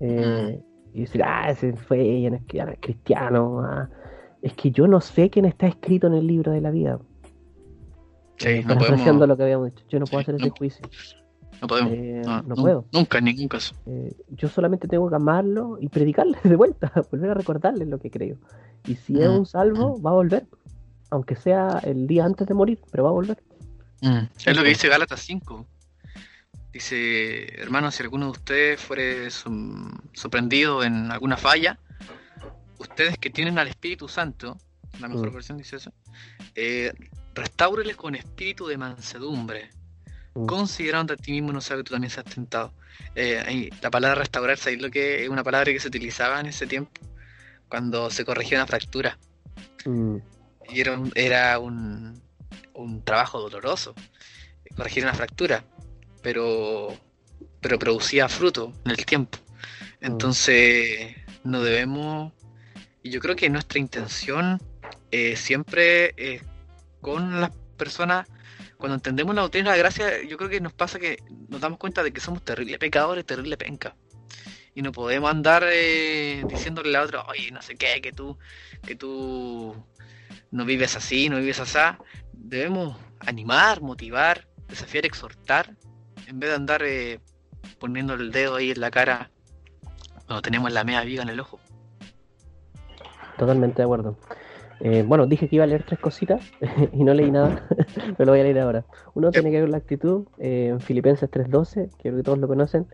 Eh, 0.00 0.60
Y 0.92 1.00
decir, 1.02 1.22
ah, 1.24 1.50
ese 1.50 1.72
fue, 1.74 2.20
ya 2.22 2.30
no 2.30 2.36
es, 2.36 2.42
ya 2.52 2.64
no 2.66 2.72
es 2.72 2.78
cristiano. 2.80 3.60
ah". 3.64 3.88
Es 4.42 4.52
que 4.54 4.70
yo 4.70 4.86
no 4.86 5.00
sé 5.00 5.30
quién 5.30 5.44
está 5.44 5.66
escrito 5.66 6.06
en 6.06 6.14
el 6.14 6.26
libro 6.26 6.52
de 6.52 6.60
la 6.60 6.70
vida. 6.70 6.98
Sí, 8.36 8.62
no 8.66 8.76
podemos, 8.76 9.28
lo 9.28 9.36
que 9.36 9.42
habíamos 9.44 9.66
dicho. 9.74 9.84
Yo 9.88 9.98
no 10.00 10.06
puedo 10.06 10.20
hacer 10.22 10.34
ese 10.34 10.48
no. 10.48 10.54
juicio. 10.56 10.86
no 11.62 11.66
podemos, 11.68 11.92
Eh, 11.94 12.22
no, 12.46 12.54
puedo. 12.56 12.84
nunca, 12.92 13.18
en 13.18 13.24
ningún 13.26 13.48
caso. 13.48 13.74
Eh, 13.86 14.12
yo 14.30 14.48
solamente 14.48 14.86
tengo 14.88 15.08
que 15.08 15.14
amarlo 15.16 15.78
y 15.80 15.88
predicarle 15.88 16.36
de 16.44 16.56
vuelta, 16.56 16.92
volver 17.10 17.30
a 17.30 17.34
recordarle 17.34 17.86
lo 17.86 17.98
que 17.98 18.10
creo. 18.10 18.36
Y 18.86 18.96
si 18.96 19.20
es 19.20 19.28
Mm. 19.30 19.36
un 19.38 19.46
salvo, 19.46 20.00
va 20.02 20.10
a 20.10 20.14
volver. 20.14 20.46
Aunque 21.14 21.36
sea 21.36 21.78
el 21.84 22.08
día 22.08 22.24
antes 22.24 22.44
de 22.48 22.54
morir, 22.54 22.80
pero 22.90 23.04
va 23.04 23.10
a 23.10 23.12
volver. 23.12 23.40
Mm, 24.00 24.24
Es 24.44 24.56
lo 24.56 24.64
que 24.64 24.70
dice 24.70 24.88
Gálatas 24.88 25.20
5. 25.20 25.64
Dice, 26.72 27.54
hermanos, 27.62 27.94
si 27.94 28.02
alguno 28.02 28.24
de 28.26 28.30
ustedes 28.32 28.80
fuere 28.80 29.30
sorprendido 29.30 30.82
en 30.82 31.12
alguna 31.12 31.36
falla, 31.36 31.78
ustedes 32.78 33.16
que 33.16 33.30
tienen 33.30 33.60
al 33.60 33.68
Espíritu 33.68 34.08
Santo, 34.08 34.58
la 34.98 35.06
mejor 35.06 35.30
Mm. 35.30 35.34
versión 35.34 35.56
dice 35.58 35.76
eso, 35.76 35.92
eh, 36.56 36.92
restáureles 37.32 37.94
con 37.94 38.16
espíritu 38.16 38.66
de 38.66 38.76
mansedumbre, 38.76 39.70
Mm. 40.34 40.46
considerando 40.46 41.14
a 41.14 41.16
ti 41.16 41.30
mismo 41.30 41.52
no 41.52 41.60
sabe 41.60 41.82
que 41.82 41.90
tú 41.90 41.92
también 41.94 42.10
seas 42.10 42.26
tentado. 42.26 42.72
Eh, 43.14 43.70
la 43.80 43.90
palabra 43.90 44.16
restaurarse 44.16 44.70
ahí 44.70 44.76
lo 44.78 44.90
que 44.90 45.22
es 45.22 45.28
una 45.28 45.44
palabra 45.44 45.70
que 45.72 45.78
se 45.78 45.86
utilizaba 45.86 46.40
en 46.40 46.46
ese 46.46 46.66
tiempo, 46.66 46.90
cuando 47.68 48.10
se 48.10 48.24
corregía 48.24 48.58
una 48.58 48.66
fractura. 48.66 49.16
Mm, 49.84 50.16
Y 50.68 50.80
era 50.80 50.92
un, 50.92 51.12
era 51.14 51.58
un, 51.58 52.22
un 52.74 53.04
trabajo 53.04 53.40
doloroso, 53.40 53.94
corregir 54.76 55.04
una 55.04 55.14
fractura, 55.14 55.64
pero, 56.22 56.96
pero 57.60 57.78
producía 57.78 58.28
fruto 58.28 58.72
en 58.84 58.92
el 58.92 59.04
tiempo. 59.06 59.38
Entonces, 60.00 61.16
no 61.44 61.62
debemos, 61.62 62.32
y 63.02 63.10
yo 63.10 63.20
creo 63.20 63.36
que 63.36 63.48
nuestra 63.48 63.78
intención 63.78 64.60
eh, 65.10 65.36
siempre 65.36 66.14
eh, 66.16 66.42
con 67.00 67.40
las 67.40 67.50
personas, 67.76 68.26
cuando 68.76 68.96
entendemos 68.96 69.34
la 69.34 69.42
doctrina 69.42 69.70
de 69.70 69.76
la 69.76 69.82
gracia, 69.82 70.22
yo 70.24 70.36
creo 70.36 70.50
que 70.50 70.60
nos 70.60 70.72
pasa 70.72 70.98
que 70.98 71.22
nos 71.48 71.60
damos 71.60 71.78
cuenta 71.78 72.02
de 72.02 72.12
que 72.12 72.20
somos 72.20 72.44
terribles 72.44 72.78
pecadores, 72.78 73.24
terrible 73.24 73.56
penca. 73.56 73.94
Y 74.74 74.82
no 74.82 74.90
podemos 74.90 75.30
andar 75.30 75.64
eh, 75.70 76.42
diciéndole 76.48 76.88
a 76.88 76.92
la 76.92 77.02
otra, 77.02 77.22
oye, 77.26 77.50
no 77.52 77.62
sé 77.62 77.76
qué, 77.76 78.00
que 78.02 78.12
tú, 78.12 78.36
que 78.84 78.96
tú 78.96 79.74
no 80.54 80.64
vives 80.64 80.96
así, 80.96 81.28
no 81.28 81.36
vives 81.38 81.58
así. 81.58 81.78
Debemos 82.32 82.96
animar, 83.20 83.82
motivar, 83.82 84.46
desafiar, 84.68 85.04
exhortar, 85.04 85.74
en 86.28 86.38
vez 86.38 86.50
de 86.50 86.56
andar 86.56 86.82
eh, 86.84 87.18
poniendo 87.80 88.14
el 88.14 88.30
dedo 88.30 88.56
ahí 88.56 88.70
en 88.70 88.80
la 88.80 88.90
cara 88.90 89.30
cuando 90.26 90.42
tenemos 90.42 90.72
la 90.72 90.84
media 90.84 91.02
viga 91.02 91.22
en 91.22 91.28
el 91.28 91.40
ojo. 91.40 91.58
totalmente 93.36 93.78
de 93.78 93.82
acuerdo. 93.82 94.16
Eh, 94.80 95.02
bueno, 95.06 95.26
dije 95.26 95.48
que 95.48 95.56
iba 95.56 95.64
a 95.64 95.66
leer 95.66 95.84
tres 95.84 95.98
cositas 95.98 96.40
y 96.92 97.02
no 97.04 97.14
leí 97.14 97.30
nada, 97.30 97.66
pero 98.16 98.26
lo 98.26 98.32
voy 98.32 98.40
a 98.40 98.44
leer 98.44 98.60
ahora. 98.60 98.84
Uno 99.14 99.30
tiene 99.32 99.50
que 99.50 99.56
ver 99.56 99.64
con 99.64 99.72
la 99.72 99.78
actitud, 99.78 100.26
eh, 100.38 100.68
en 100.68 100.80
Filipenses 100.80 101.28
3.12, 101.30 101.90
que 101.96 102.02
creo 102.02 102.16
que 102.16 102.22
todos 102.22 102.38
lo 102.38 102.46
conocen. 102.46 102.86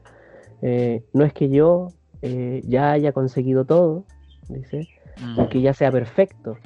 Eh, 0.62 1.04
no 1.12 1.24
es 1.24 1.32
que 1.34 1.50
yo 1.50 1.88
eh, 2.22 2.62
ya 2.64 2.92
haya 2.92 3.12
conseguido 3.12 3.64
todo, 3.66 4.04
dice, 4.48 4.88
Mm. 5.20 5.48
que 5.48 5.60
ya 5.60 5.74
sea 5.74 5.90
perfecto. 5.92 6.56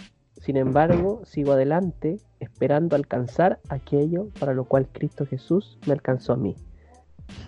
Sin 0.45 0.59
embargo, 0.59 1.23
sigo 1.25 1.53
adelante 1.53 2.21
esperando 2.39 2.97
alcanzar 2.97 3.61
aquello 3.71 4.29
para 4.39 4.53
lo 4.53 4.65
cual 4.65 4.87
Cristo 4.93 5.25
Jesús 5.25 5.79
me 5.87 5.95
alcanzó 5.95 6.35
a 6.35 6.37
mí. 6.37 6.55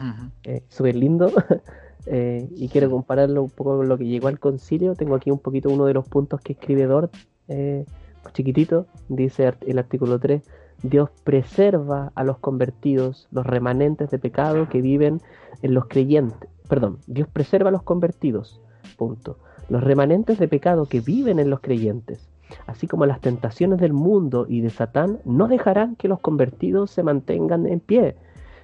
Ujú. 0.01 0.31
Eh, 0.45 0.63
Súper 0.69 0.97
lindo. 0.97 1.31
Eh, 2.09 2.49
y 2.55 2.69
quiero 2.69 2.89
compararlo 2.89 3.43
un 3.43 3.51
poco 3.51 3.79
con 3.79 3.89
lo 3.89 3.99
que 3.99 4.05
llegó 4.05 4.29
al 4.29 4.39
concilio. 4.39 4.95
Tengo 4.95 5.17
aquí 5.17 5.33
un 5.33 5.41
poquito 5.41 5.71
uno 5.71 5.87
de 5.87 5.93
los 5.93 6.07
puntos 6.07 6.41
que 6.41 6.53
escribe 6.53 6.85
Dort, 6.85 7.13
eh, 7.49 7.85
chiquitito. 8.33 8.87
Dice 9.09 9.53
el 9.67 9.77
artículo 9.77 10.21
3. 10.21 10.41
Dios 10.85 11.11
preserva 11.25 12.13
a 12.15 12.23
los 12.23 12.39
convertidos, 12.39 13.27
los 13.33 13.45
remanentes 13.45 14.09
de 14.13 14.21
pecado 14.21 14.69
que 14.69 14.83
viven 14.83 15.21
en 15.63 15.75
los 15.75 15.87
creyentes. 15.87 16.49
Perdón, 16.69 16.99
Dios 17.09 17.27
preserva 17.27 17.71
a 17.71 17.73
los 17.73 17.83
convertidos. 17.83 18.61
Punto. 18.97 19.41
Los 19.69 19.83
remanentes 19.83 20.39
de 20.39 20.47
pecado 20.47 20.87
que 20.87 21.01
viven 21.01 21.41
en 21.41 21.51
los 21.51 21.59
creyentes, 21.59 22.29
así 22.67 22.87
como 22.87 23.07
las 23.07 23.21
tentaciones 23.21 23.79
del 23.81 23.93
mundo 23.93 24.47
y 24.49 24.61
de 24.61 24.71
Satán, 24.71 25.19
no 25.25 25.49
dejarán 25.49 25.97
que 25.97 26.09
los 26.09 26.21
convertidos 26.21 26.91
se 26.91 27.03
mantengan 27.03 27.67
en 27.67 27.81
pie 27.81 28.17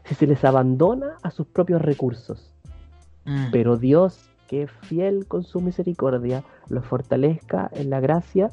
si 0.05 0.15
se 0.15 0.27
les 0.27 0.45
abandona 0.45 1.17
a 1.23 1.31
sus 1.31 1.47
propios 1.47 1.83
recursos. 1.83 2.53
Mm. 3.25 3.51
Pero 3.53 3.77
Dios, 3.77 4.29
que 4.49 4.63
es 4.65 4.71
fiel 4.83 5.27
con 5.27 5.45
su 5.45 5.61
misericordia, 5.61 6.43
los 6.69 6.85
fortalezca 6.85 7.71
en 7.73 7.91
la 7.91 8.01
gracia 8.01 8.51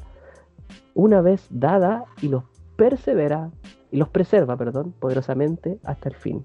una 0.94 1.20
vez 1.20 1.46
dada 1.50 2.04
y 2.22 2.28
los 2.28 2.44
persevera 2.76 3.50
y 3.90 3.96
los 3.96 4.08
preserva, 4.08 4.56
perdón, 4.56 4.94
poderosamente 4.98 5.78
hasta 5.84 6.08
el 6.08 6.14
fin. 6.14 6.42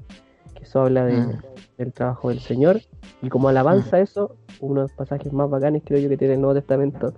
Que 0.56 0.64
eso 0.64 0.82
habla 0.82 1.06
de- 1.06 1.18
Mm. 1.22 1.40
del 1.78 1.94
trabajo 1.94 2.30
del 2.30 2.40
Señor 2.40 2.82
y 3.22 3.30
como 3.30 3.49
alabanza 3.49 3.98
a 3.98 3.99
eso, 3.99 4.36
uno 4.62 4.76
de 4.76 4.82
los 4.84 4.94
pasajes 4.94 5.32
más 5.34 5.49
bacanes 5.49 5.84
creo 5.86 5.99
yo 5.99 6.10
que 6.10 6.18
tiene 6.18 6.36
el 6.36 6.41
Nuevo 6.41 6.56
Testamento, 6.56 7.14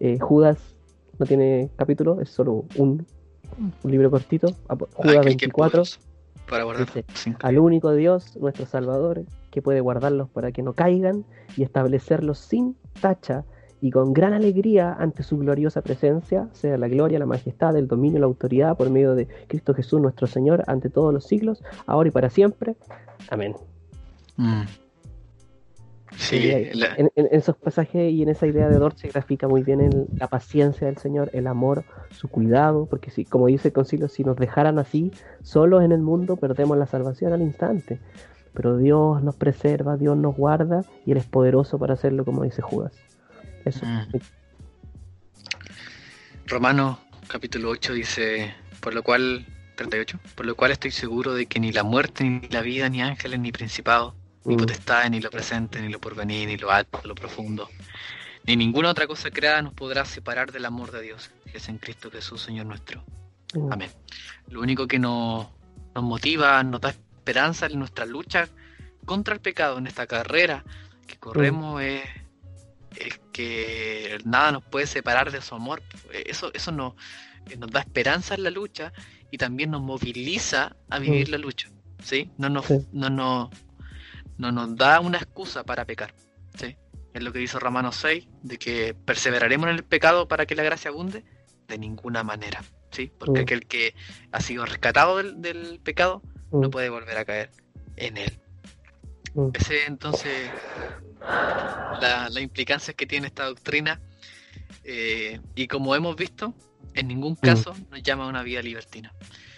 eh, 0.00 0.18
Judas 0.18 0.76
no 1.20 1.26
tiene 1.26 1.70
capítulo, 1.76 2.20
es 2.20 2.30
solo 2.30 2.64
un, 2.76 3.06
un 3.58 3.90
libro 3.90 4.10
cortito, 4.10 4.48
Ay, 4.68 4.76
Judas 4.78 5.26
qué- 5.26 5.36
qué 5.36 5.46
24, 5.46 5.70
poderoso. 5.70 6.00
Para 6.48 6.64
al 7.42 7.58
único 7.60 7.92
Dios, 7.92 8.36
nuestro 8.40 8.66
Salvador, 8.66 9.22
que 9.52 9.62
puede 9.62 9.80
guardarlos 9.80 10.28
para 10.30 10.50
que 10.50 10.62
no 10.62 10.72
caigan 10.72 11.24
y 11.56 11.62
establecerlos 11.62 12.38
sin 12.38 12.74
tacha 13.00 13.44
y 13.82 13.90
con 13.92 14.12
gran 14.12 14.32
alegría 14.32 14.92
ante 14.98 15.22
su 15.22 15.38
gloriosa 15.38 15.80
presencia, 15.82 16.48
sea 16.52 16.76
la 16.76 16.88
gloria, 16.88 17.18
la 17.18 17.26
majestad, 17.26 17.76
el 17.76 17.86
dominio, 17.86 18.18
la 18.18 18.26
autoridad 18.26 18.76
por 18.76 18.90
medio 18.90 19.14
de 19.14 19.26
Cristo 19.46 19.74
Jesús 19.74 20.00
nuestro 20.00 20.26
Señor 20.26 20.64
ante 20.66 20.90
todos 20.90 21.14
los 21.14 21.24
siglos, 21.24 21.62
ahora 21.86 22.08
y 22.08 22.12
para 22.12 22.30
siempre. 22.30 22.76
Amén. 23.30 23.54
Mm. 24.36 24.62
Sí, 26.16 26.68
la- 26.74 26.94
en, 26.96 27.10
en 27.16 27.28
esos 27.30 27.56
pasajes 27.56 28.12
y 28.12 28.22
en 28.22 28.28
esa 28.28 28.46
idea 28.46 28.68
de 28.68 28.76
Dort 28.76 28.98
se 28.98 29.08
grafica 29.08 29.46
muy 29.48 29.62
bien 29.62 29.80
el- 29.80 30.08
la 30.18 30.26
paciencia 30.28 30.86
del 30.86 30.98
Señor, 30.98 31.30
el 31.32 31.46
amor, 31.46 31.84
su 32.10 32.28
cuidado, 32.28 32.86
porque 32.86 33.10
si, 33.10 33.24
como 33.24 33.46
dice 33.46 33.68
el 33.68 33.74
concilio, 33.74 34.08
si 34.08 34.24
nos 34.24 34.36
dejaran 34.36 34.78
así, 34.78 35.12
solos 35.42 35.82
en 35.84 35.92
el 35.92 36.00
mundo, 36.00 36.36
perdemos 36.36 36.76
la 36.76 36.86
salvación 36.86 37.32
al 37.32 37.42
instante. 37.42 37.98
Pero 38.52 38.76
Dios 38.76 39.22
nos 39.22 39.36
preserva, 39.36 39.96
Dios 39.96 40.16
nos 40.16 40.34
guarda 40.36 40.84
y 41.06 41.12
Él 41.12 41.18
es 41.18 41.26
poderoso 41.26 41.78
para 41.78 41.94
hacerlo, 41.94 42.24
como 42.24 42.42
dice 42.42 42.60
Judas. 42.62 42.92
Eso. 43.64 43.86
Mm. 43.86 44.06
Romanos 46.46 46.98
capítulo 47.28 47.70
8 47.70 47.92
dice, 47.92 48.52
por 48.80 48.92
lo 48.94 49.02
cual, 49.04 49.46
38, 49.76 50.18
por 50.34 50.46
lo 50.46 50.56
cual 50.56 50.72
estoy 50.72 50.90
seguro 50.90 51.34
de 51.34 51.46
que 51.46 51.60
ni 51.60 51.70
la 51.72 51.84
muerte, 51.84 52.24
ni 52.24 52.40
la 52.48 52.60
vida, 52.62 52.88
ni 52.88 53.00
ángeles, 53.02 53.38
ni 53.38 53.52
principados, 53.52 54.14
ni 54.44 54.54
Mm. 54.54 54.58
potestades, 54.58 55.10
ni 55.10 55.20
lo 55.20 55.30
presente, 55.30 55.80
ni 55.82 55.88
lo 55.88 56.00
porvenir, 56.00 56.48
ni 56.48 56.56
lo 56.56 56.70
alto, 56.70 57.00
lo 57.04 57.14
profundo, 57.14 57.68
ni 58.44 58.56
ninguna 58.56 58.90
otra 58.90 59.06
cosa 59.06 59.30
creada 59.30 59.60
nos 59.62 59.74
podrá 59.74 60.04
separar 60.04 60.50
del 60.52 60.64
amor 60.64 60.90
de 60.92 61.02
Dios, 61.02 61.30
que 61.50 61.58
es 61.58 61.68
en 61.68 61.78
Cristo 61.78 62.10
Jesús, 62.10 62.40
Señor 62.40 62.66
nuestro. 62.66 63.04
Mm. 63.54 63.72
Amén. 63.72 63.90
Lo 64.48 64.60
único 64.60 64.86
que 64.86 64.98
nos, 64.98 65.46
nos 65.94 66.04
motiva, 66.04 66.62
nos 66.62 66.80
da 66.80 66.90
esperanza 66.90 67.66
en 67.66 67.78
nuestra 67.78 68.06
lucha 68.06 68.48
contra 69.04 69.34
el 69.34 69.40
pecado, 69.40 69.78
en 69.78 69.86
esta 69.86 70.06
carrera 70.06 70.64
que 71.06 71.16
corremos, 71.18 71.82
es, 71.82 72.02
es 72.96 73.20
que 73.32 74.18
nada 74.24 74.52
nos 74.52 74.64
puede 74.64 74.86
separar 74.86 75.30
de 75.32 75.42
su 75.42 75.54
amor. 75.54 75.82
Eso, 76.12 76.50
eso 76.54 76.72
nos, 76.72 76.94
nos 77.58 77.70
da 77.70 77.80
esperanza 77.80 78.34
en 78.34 78.44
la 78.44 78.50
lucha 78.50 78.92
y 79.30 79.38
también 79.38 79.70
nos 79.72 79.82
moviliza 79.82 80.76
a 80.88 80.98
vivir 80.98 81.28
Mm. 81.28 81.32
la 81.32 81.38
lucha. 81.38 81.68
¿sí? 82.02 82.30
No, 82.38 82.48
nos, 82.48 82.66
Sí. 82.66 82.78
no, 82.92 83.10
nos- 83.10 83.50
no 84.40 84.50
nos 84.50 84.74
da 84.76 85.00
una 85.00 85.18
excusa 85.18 85.64
para 85.64 85.84
pecar. 85.84 86.12
¿sí? 86.58 86.76
Es 87.14 87.22
lo 87.22 87.32
que 87.32 87.38
dice 87.40 87.58
Romanos 87.58 87.96
6, 87.96 88.26
de 88.42 88.58
que 88.58 88.94
perseveraremos 88.94 89.68
en 89.68 89.76
el 89.76 89.84
pecado 89.84 90.26
para 90.28 90.46
que 90.46 90.54
la 90.54 90.62
gracia 90.62 90.90
abunde. 90.90 91.24
De 91.68 91.78
ninguna 91.78 92.24
manera. 92.24 92.62
¿sí? 92.90 93.12
Porque 93.18 93.40
Mm. 93.40 93.42
aquel 93.42 93.66
que 93.66 93.94
ha 94.32 94.40
sido 94.40 94.64
rescatado 94.66 95.18
del, 95.18 95.40
del 95.40 95.78
pecado 95.80 96.22
Mm. 96.50 96.60
no 96.62 96.70
puede 96.70 96.88
volver 96.88 97.16
a 97.16 97.24
caer 97.24 97.50
en 97.96 98.16
él. 98.16 98.40
Mm. 99.34 99.50
Ese 99.54 99.84
entonces 99.86 100.50
la, 102.00 102.28
la 102.30 102.40
implicancia 102.40 102.94
que 102.94 103.06
tiene 103.06 103.28
esta 103.28 103.44
doctrina 103.44 104.00
eh, 104.84 105.38
y 105.54 105.68
como 105.68 105.94
hemos 105.94 106.16
visto, 106.16 106.54
en 106.94 107.06
ningún 107.08 107.36
caso 107.36 107.74
nos 107.90 108.02
llama 108.02 108.24
a 108.24 108.28
una 108.28 108.42
vida 108.42 108.62
libertina. 108.62 109.12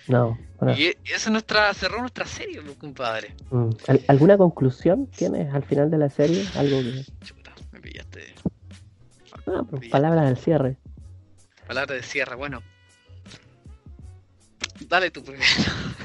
No, 0.09 0.39
Y 0.77 0.85
e- 0.87 0.99
esa 1.05 1.15
es 1.17 1.31
nuestra, 1.31 1.73
cerró 1.75 2.01
nuestra 2.01 2.27
serie, 2.27 2.61
pues, 2.63 2.77
compadre. 2.77 3.35
Mm. 3.51 3.71
¿Al- 3.89 4.01
¿Alguna 4.09 4.37
conclusión 4.37 5.07
tienes 5.07 5.53
al 5.55 5.63
final 5.63 5.91
de 5.91 5.99
la 5.99 6.11
serie? 6.11 6.45
Algo 6.57 6.83
que... 6.83 7.05
Chuta, 7.25 7.53
me 7.73 7.81
pillaste. 7.81 8.21
Ah, 9.47 9.63
pues, 9.69 9.89
palabras 9.89 10.27
al 10.27 10.37
cierre. 10.37 10.77
Palabra 11.67 11.95
de 11.95 12.03
cierre, 12.03 12.35
bueno. 12.37 12.61
Dale 14.89 15.11
tú 15.11 15.23
primero. 15.23 15.45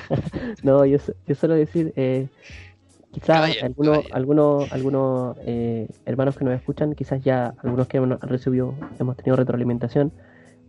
No, 0.64 0.86
yo, 0.86 0.98
yo 1.28 1.36
suelo 1.36 1.56
decir, 1.56 1.92
eh, 1.98 2.28
quizás 3.12 3.58
algunos, 3.62 4.06
algunos, 4.14 4.72
algunos 4.72 5.38
eh, 5.42 5.88
hermanos 6.06 6.38
que 6.38 6.46
nos 6.46 6.54
escuchan, 6.56 6.94
quizás 6.96 7.22
ya 7.22 7.54
algunos 7.62 7.88
que 7.88 7.98
hemos 7.98 8.18
recibido, 8.22 8.74
hemos 9.00 9.18
tenido 9.18 9.36
retroalimentación, 9.36 10.14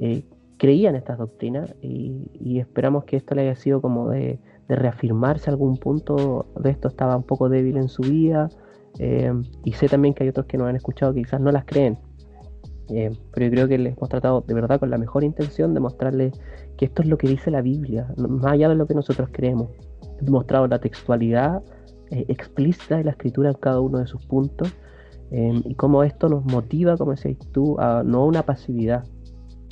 eh, 0.00 0.24
creían 0.58 0.96
estas 0.96 1.18
doctrinas 1.18 1.74
y, 1.80 2.30
y 2.34 2.58
esperamos 2.58 3.04
que 3.04 3.16
esto 3.16 3.34
le 3.34 3.42
haya 3.42 3.56
sido 3.56 3.80
como 3.80 4.10
de, 4.10 4.40
reafirmarse 4.68 5.48
algún 5.48 5.76
punto 5.78 6.46
de 6.60 6.70
esto 6.70 6.88
estaba 6.88 7.16
un 7.16 7.22
poco 7.22 7.48
débil 7.48 7.78
en 7.78 7.88
su 7.88 8.02
vida 8.02 8.50
eh, 8.98 9.32
y 9.64 9.72
sé 9.72 9.88
también 9.88 10.14
que 10.14 10.24
hay 10.24 10.28
otros 10.28 10.46
que 10.46 10.58
nos 10.58 10.68
han 10.68 10.76
escuchado 10.76 11.14
que 11.14 11.22
quizás 11.22 11.40
no 11.40 11.50
las 11.50 11.64
creen. 11.64 11.98
Eh, 12.90 13.10
pero 13.32 13.46
yo 13.46 13.52
creo 13.52 13.68
que 13.68 13.78
les 13.78 13.96
hemos 13.96 14.08
tratado 14.08 14.42
de 14.46 14.54
verdad 14.54 14.80
con 14.80 14.90
la 14.90 14.98
mejor 14.98 15.24
intención 15.24 15.74
de 15.74 15.80
mostrarles 15.80 16.38
que 16.76 16.86
esto 16.86 17.02
es 17.02 17.08
lo 17.08 17.18
que 17.18 17.28
dice 17.28 17.50
la 17.50 17.60
Biblia, 17.60 18.12
más 18.16 18.52
allá 18.52 18.68
de 18.68 18.74
lo 18.74 18.86
que 18.86 18.94
nosotros 18.94 19.28
creemos. 19.32 19.70
Hemos 20.18 20.30
mostrado 20.30 20.66
la 20.66 20.78
textualidad 20.78 21.62
eh, 22.10 22.24
explícita 22.28 22.96
de 22.96 23.04
la 23.04 23.10
escritura 23.12 23.50
en 23.50 23.56
cada 23.56 23.80
uno 23.80 23.98
de 23.98 24.06
sus 24.06 24.24
puntos 24.26 24.74
y 25.30 25.74
cómo 25.74 26.04
esto 26.04 26.30
nos 26.30 26.42
motiva, 26.46 26.96
como 26.96 27.10
decías 27.10 27.36
tú, 27.52 27.78
a 27.78 28.02
no 28.02 28.24
una 28.24 28.44
pasividad, 28.44 29.04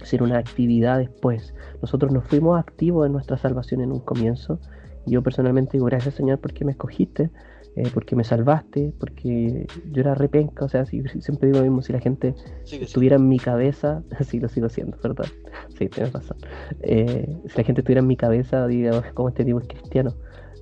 sino 0.04 0.24
una 0.24 0.38
actividad 0.38 0.98
después. 0.98 1.54
Nosotros 1.80 2.12
no 2.12 2.20
fuimos 2.22 2.58
activos 2.58 3.06
en 3.06 3.12
nuestra 3.12 3.36
salvación 3.38 3.80
en 3.80 3.92
un 3.92 4.00
comienzo. 4.00 4.58
Yo 5.06 5.22
personalmente 5.22 5.72
digo 5.74 5.86
gracias 5.86 6.14
Señor 6.14 6.38
porque 6.40 6.64
me 6.64 6.72
escogiste, 6.72 7.30
eh, 7.76 7.90
porque 7.92 8.16
me 8.16 8.24
salvaste, 8.24 8.92
porque 8.98 9.66
yo 9.92 10.00
era 10.00 10.14
repenca, 10.14 10.64
o 10.64 10.68
sea, 10.68 10.84
si- 10.86 11.02
si- 11.08 11.20
siempre 11.22 11.48
digo 11.48 11.58
lo 11.58 11.64
mismo, 11.64 11.82
si 11.82 11.92
la 11.92 12.00
gente 12.00 12.34
estuviera 12.84 13.16
en 13.16 13.28
mi 13.28 13.38
cabeza, 13.38 14.02
sí 14.26 14.40
lo 14.40 14.48
sigo 14.48 14.68
siendo, 14.68 14.96
¿verdad? 15.02 15.26
Sí, 15.78 15.88
tienes 15.88 16.12
razón. 16.12 16.36
Eh, 16.80 17.28
si 17.48 17.58
la 17.58 17.64
gente 17.64 17.80
estuviera 17.82 18.00
en 18.00 18.06
mi 18.06 18.16
cabeza, 18.16 18.66
diría, 18.66 18.92
"Oh, 18.98 19.02
como 19.14 19.28
este 19.28 19.44
tipo 19.44 19.60
es 19.60 19.66
cristiano, 19.68 20.14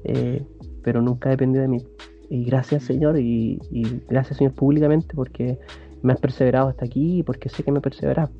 Eh, 0.07 0.45
pero 0.83 1.01
nunca 1.01 1.31
dependía 1.31 1.63
de 1.63 1.69
mí. 1.69 1.79
Y 2.29 2.45
gracias 2.45 2.83
Señor, 2.83 3.19
y, 3.19 3.59
y 3.71 4.01
gracias 4.09 4.37
Señor 4.37 4.53
públicamente 4.53 5.15
porque 5.15 5.59
me 6.03 6.13
has 6.13 6.21
perseverado 6.21 6.69
hasta 6.69 6.85
aquí 6.85 7.21
y 7.21 7.23
porque 7.23 7.49
sé 7.49 7.63
que 7.63 7.73
me 7.73 7.81
perseverarás, 7.81 8.31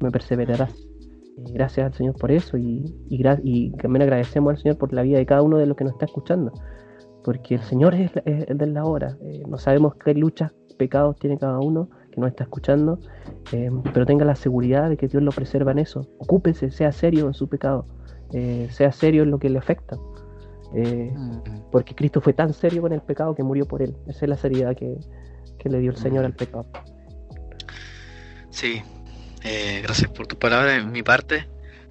me 0.00 0.10
perseverarás. 0.10 0.72
Eh, 0.72 1.52
gracias 1.52 1.86
al 1.86 1.94
Señor 1.94 2.16
por 2.16 2.30
eso 2.30 2.56
y, 2.56 2.84
y, 3.08 3.22
y 3.42 3.70
también 3.72 4.02
agradecemos 4.02 4.52
al 4.52 4.58
Señor 4.58 4.78
por 4.78 4.92
la 4.92 5.02
vida 5.02 5.18
de 5.18 5.26
cada 5.26 5.42
uno 5.42 5.58
de 5.58 5.66
los 5.66 5.76
que 5.76 5.84
nos 5.84 5.92
está 5.94 6.06
escuchando, 6.06 6.52
porque 7.24 7.54
el 7.54 7.62
Señor 7.62 7.94
es, 7.94 8.10
es 8.24 8.48
el 8.48 8.58
de 8.58 8.66
la 8.66 8.84
hora. 8.84 9.16
Eh, 9.22 9.42
no 9.48 9.58
sabemos 9.58 9.94
qué 9.96 10.14
luchas, 10.14 10.52
pecados 10.78 11.16
tiene 11.18 11.38
cada 11.38 11.58
uno 11.58 11.90
que 12.10 12.20
nos 12.20 12.30
está 12.30 12.44
escuchando, 12.44 12.98
eh, 13.52 13.70
pero 13.92 14.06
tenga 14.06 14.24
la 14.24 14.34
seguridad 14.34 14.88
de 14.88 14.96
que 14.96 15.06
Dios 15.06 15.22
lo 15.22 15.30
preserva 15.30 15.72
en 15.72 15.78
eso. 15.78 16.08
Ocúpese, 16.18 16.70
sea 16.70 16.90
serio 16.90 17.26
en 17.26 17.34
su 17.34 17.48
pecado, 17.48 17.86
sea 18.70 18.92
serio 18.92 19.22
en 19.22 19.30
lo 19.30 19.38
que 19.38 19.50
le 19.50 19.58
afecta. 19.58 19.96
Eh, 20.72 21.12
porque 21.72 21.94
Cristo 21.94 22.20
fue 22.20 22.32
tan 22.32 22.52
serio 22.52 22.82
con 22.82 22.92
el 22.92 23.00
pecado 23.00 23.34
que 23.34 23.42
murió 23.42 23.66
por 23.66 23.82
él. 23.82 23.96
Esa 24.06 24.24
es 24.24 24.28
la 24.28 24.36
seriedad 24.36 24.76
que, 24.76 24.98
que 25.58 25.68
le 25.68 25.80
dio 25.80 25.90
el 25.90 25.96
Señor 25.96 26.24
al 26.24 26.34
pecado. 26.34 26.66
Sí, 28.50 28.82
eh, 29.42 29.80
gracias 29.82 30.10
por 30.10 30.26
tus 30.26 30.38
palabras. 30.38 30.78
En 30.82 30.92
mi 30.92 31.02
parte, 31.02 31.48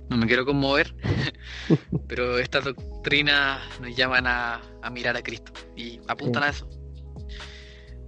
no 0.09 0.17
me 0.17 0.25
quiero 0.27 0.45
conmover, 0.45 0.95
pero 2.07 2.37
estas 2.39 2.63
doctrinas 2.65 3.61
nos 3.81 3.95
llaman 3.95 4.27
a, 4.27 4.61
a 4.81 4.89
mirar 4.89 5.15
a 5.17 5.21
Cristo 5.21 5.51
y 5.75 5.99
apuntan 6.07 6.43
Sí. 6.43 6.47
a 6.47 6.51
eso. 6.51 6.69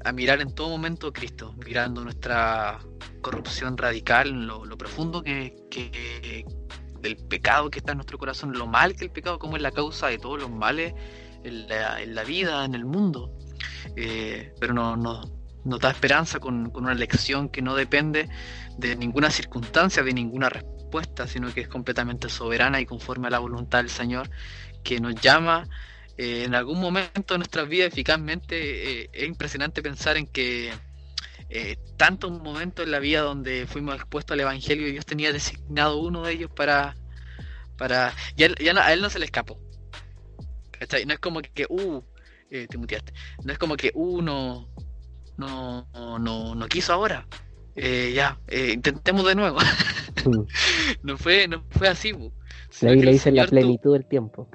A 0.03 0.11
mirar 0.11 0.41
en 0.41 0.53
todo 0.55 0.69
momento 0.69 1.07
a 1.07 1.13
Cristo, 1.13 1.53
mirando 1.63 2.03
nuestra 2.03 2.79
corrupción 3.21 3.77
radical, 3.77 4.29
lo, 4.47 4.65
lo 4.65 4.77
profundo 4.77 5.21
que, 5.21 5.55
que- 5.69 6.43
del 7.01 7.17
pecado 7.17 7.69
que 7.69 7.79
está 7.79 7.91
en 7.93 7.97
nuestro 7.99 8.17
corazón, 8.19 8.53
lo 8.57 8.67
mal 8.67 8.95
que 8.95 9.05
el 9.05 9.11
pecado, 9.11 9.37
como 9.39 9.55
es 9.57 9.61
la 9.63 9.71
causa 9.71 10.07
de 10.07 10.17
todos 10.19 10.39
los 10.39 10.49
males 10.51 10.93
en 11.43 11.67
la, 11.67 12.01
en 12.01 12.13
la 12.15 12.23
vida, 12.23 12.63
en 12.65 12.73
el 12.75 12.85
mundo. 12.85 13.31
Eh, 13.95 14.53
pero 14.59 14.73
no, 14.73 14.95
no- 14.95 15.21
nos 15.65 15.79
da 15.79 15.91
esperanza 15.91 16.39
con, 16.39 16.69
con 16.71 16.83
una 16.85 16.93
lección 16.93 17.49
que 17.49 17.61
no 17.61 17.75
depende 17.75 18.29
de 18.77 18.95
ninguna 18.95 19.29
circunstancia, 19.29 20.03
de 20.03 20.13
ninguna 20.13 20.49
respuesta, 20.49 21.27
sino 21.27 21.53
que 21.53 21.61
es 21.61 21.67
completamente 21.67 22.29
soberana 22.29 22.79
y 22.81 22.85
conforme 22.85 23.27
a 23.27 23.31
la 23.31 23.39
voluntad 23.39 23.79
del 23.79 23.89
Señor, 23.89 24.29
que 24.83 24.99
nos 24.99 25.15
llama 25.15 25.67
eh, 26.17 26.43
en 26.45 26.55
algún 26.55 26.79
momento 26.81 27.33
de 27.33 27.37
nuestras 27.39 27.67
vidas 27.67 27.87
eficazmente. 27.87 29.03
eh, 29.03 29.09
es 29.13 29.27
impresionante 29.27 29.81
pensar 29.81 30.17
en 30.17 30.27
que 30.27 30.73
eh, 31.49 31.77
tantos 31.97 32.31
momentos 32.31 32.85
en 32.85 32.91
la 32.91 32.99
vida 32.99 33.21
donde 33.21 33.67
fuimos 33.67 33.95
expuestos 33.95 34.33
al 34.33 34.39
Evangelio 34.41 34.87
y 34.87 34.91
Dios 34.93 35.05
tenía 35.05 35.31
designado 35.31 35.97
uno 35.97 36.23
de 36.23 36.33
ellos 36.33 36.51
para... 36.51 36.95
para 37.77 38.13
y 38.35 38.43
él, 38.43 38.77
a- 38.77 38.93
él 38.93 39.01
no 39.01 39.09
se 39.09 39.19
le 39.19 39.25
escapó. 39.25 39.59
No 41.05 41.13
es 41.13 41.19
como 41.19 41.41
que, 41.41 41.67
uh, 41.69 42.01
te. 42.49 42.67
No 43.43 43.53
es 43.53 43.59
como 43.59 43.77
que, 43.77 43.91
uh, 43.93 44.21
no, 45.37 45.87
no, 46.19 46.55
no, 46.55 46.67
quiso 46.67 46.93
ahora. 46.93 47.25
Eh, 47.75 48.11
ya, 48.13 48.37
eh, 48.47 48.71
intentemos 48.73 49.25
de 49.25 49.35
nuevo. 49.35 49.57
Mm. 50.25 50.43
no 51.03 51.17
fue, 51.17 51.47
no 51.47 51.63
fue 51.71 51.87
así, 51.87 52.11
Biblia 52.93 53.09
el 53.11 53.15
dice 53.15 53.31
la 53.31 53.45
tu- 53.45 53.51
plenitud 53.51 53.93
del 53.93 54.05
tiempo. 54.05 54.47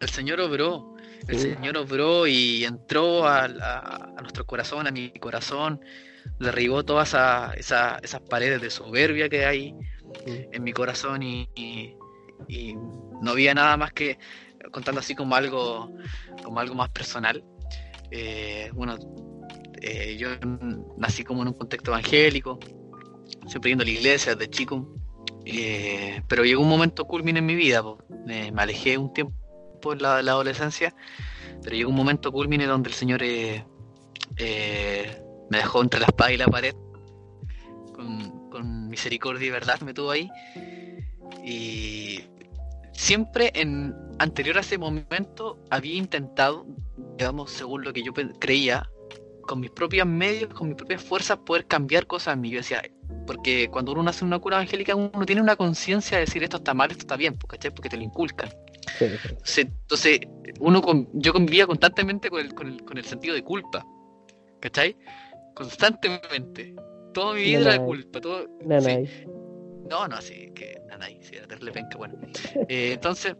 El 0.00 0.08
Señor 0.10 0.40
obró, 0.40 0.94
el 1.26 1.38
Sí. 1.38 1.50
Señor 1.54 1.78
obró 1.78 2.26
y 2.26 2.64
entró 2.64 3.26
a, 3.26 3.44
a- 3.44 4.08
a 4.16 4.20
nuestro 4.20 4.44
corazón, 4.46 4.86
a 4.86 4.90
mi 4.90 5.10
corazón, 5.12 5.80
derribó 6.38 6.84
todas 6.84 7.08
esa- 7.08 7.52
esa- 7.54 7.98
esas 8.02 8.20
paredes 8.20 8.60
de 8.60 8.70
soberbia 8.70 9.28
que 9.28 9.46
hay 9.46 9.74
en 10.26 10.62
mi 10.62 10.72
corazón 10.72 11.22
y, 11.22 11.48
y- 11.54 11.94
y 12.48 12.74
no 13.22 13.30
había 13.30 13.54
nada 13.54 13.76
más 13.76 13.92
que 13.92 14.18
contando 14.70 15.00
así 15.00 15.14
como 15.14 15.34
algo, 15.34 15.90
como 16.44 16.60
algo 16.60 16.74
más 16.74 16.90
personal. 16.90 17.42
Eh, 18.10 18.70
bueno, 18.74 18.96
eh, 19.82 20.16
yo 20.16 20.28
nací 20.96 21.24
como 21.24 21.42
en 21.42 21.48
un 21.48 21.54
contexto 21.54 21.90
evangélico, 21.90 22.58
siempre 23.46 23.70
yendo 23.70 23.82
a 23.82 23.86
la 23.86 23.92
iglesia 23.92 24.34
desde 24.34 24.50
chico, 24.50 24.94
eh, 25.44 26.22
pero 26.28 26.44
llegó 26.44 26.62
un 26.62 26.68
momento 26.68 27.04
culmine 27.04 27.38
en 27.38 27.46
mi 27.46 27.54
vida, 27.54 27.82
me, 28.26 28.52
alejé 28.56 28.98
un 28.98 29.12
tiempo 29.12 29.92
en 29.92 30.02
la, 30.02 30.18
adolescencia, 30.18 30.94
pero 31.62 31.76
llegó 31.76 31.90
un 31.90 31.96
momento 31.96 32.32
culmine 32.32 32.66
donde 32.66 32.90
el 32.90 32.94
Señor 32.94 33.20
me 33.20 33.64
dejó 35.50 35.82
entre 35.82 36.00
la 36.00 36.06
espada 36.06 36.32
y 36.32 36.36
la 36.36 36.46
pared, 36.46 36.74
con, 37.94 38.50
con 38.50 38.88
misericordia 38.88 39.46
y 39.46 39.50
verdad 39.50 39.80
me 39.80 39.94
tuvo 39.94 40.10
ahí, 40.10 40.30
y 41.44 42.20
siempre 42.92 43.52
en 43.54 43.94
anterior 44.18 44.58
a 44.58 44.60
ese 44.60 44.76
momento 44.76 45.58
había 45.70 45.94
intentado, 45.94 46.66
digamos, 47.16 47.50
según 47.52 47.84
lo 47.84 47.92
que 47.92 48.02
yo 48.02 48.12
creía, 48.38 48.90
con 49.48 49.60
mis 49.60 49.70
propios 49.70 50.06
medios, 50.06 50.52
con 50.52 50.68
mis 50.68 50.76
propias 50.76 51.02
fuerzas, 51.02 51.38
poder 51.38 51.66
cambiar 51.66 52.06
cosas 52.06 52.34
en 52.34 52.42
mí. 52.42 52.50
Yo 52.50 52.58
decía, 52.58 52.82
porque 53.26 53.68
cuando 53.68 53.92
uno 53.92 54.08
hace 54.08 54.24
una 54.24 54.38
cura 54.38 54.56
evangélica, 54.58 54.94
uno 54.94 55.26
tiene 55.26 55.40
una 55.40 55.56
conciencia 55.56 56.18
de 56.18 56.26
decir 56.26 56.44
esto 56.44 56.58
está 56.58 56.74
mal, 56.74 56.90
esto 56.90 57.02
está 57.02 57.16
bien, 57.16 57.36
¿cachai? 57.48 57.72
Porque 57.72 57.88
te 57.88 57.96
lo 57.96 58.02
inculcan. 58.02 58.50
Entonces, 59.00 60.20
uno 60.60 60.82
yo 61.14 61.32
convivía 61.32 61.66
constantemente 61.66 62.30
con 62.30 62.40
el, 62.40 62.54
con, 62.54 62.68
el, 62.68 62.84
con 62.84 62.98
el 62.98 63.04
sentido 63.04 63.34
de 63.34 63.42
culpa, 63.42 63.84
¿cachai? 64.60 64.96
Constantemente. 65.54 66.74
Toda 67.14 67.34
mi 67.34 67.42
vida 67.42 67.60
era 67.60 67.72
de 67.72 67.80
culpa. 67.80 68.20
Todo, 68.20 68.46
no, 68.60 70.06
no, 70.06 70.20
sí, 70.20 70.52
que 70.54 70.78
Nanay, 70.90 71.18
sí, 71.22 71.36
era 71.36 71.46
terrible 71.46 71.72
penca, 71.72 71.96
bueno. 71.96 72.18
Eh, 72.68 72.92
entonces, 72.92 73.34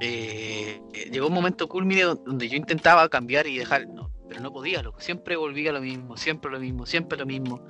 eh, 0.00 0.80
llegó 1.10 1.26
un 1.26 1.34
momento 1.34 1.68
culmine 1.68 2.02
donde 2.02 2.48
yo 2.48 2.56
intentaba 2.56 3.08
cambiar 3.08 3.48
y 3.48 3.58
dejar, 3.58 3.88
no, 3.88 4.09
pero 4.30 4.40
no 4.40 4.52
podía, 4.52 4.80
loco. 4.80 5.00
siempre 5.00 5.34
volvía 5.34 5.72
lo 5.72 5.80
mismo, 5.80 6.16
siempre 6.16 6.52
lo 6.52 6.60
mismo, 6.60 6.86
siempre 6.86 7.18
lo 7.18 7.26
mismo. 7.26 7.60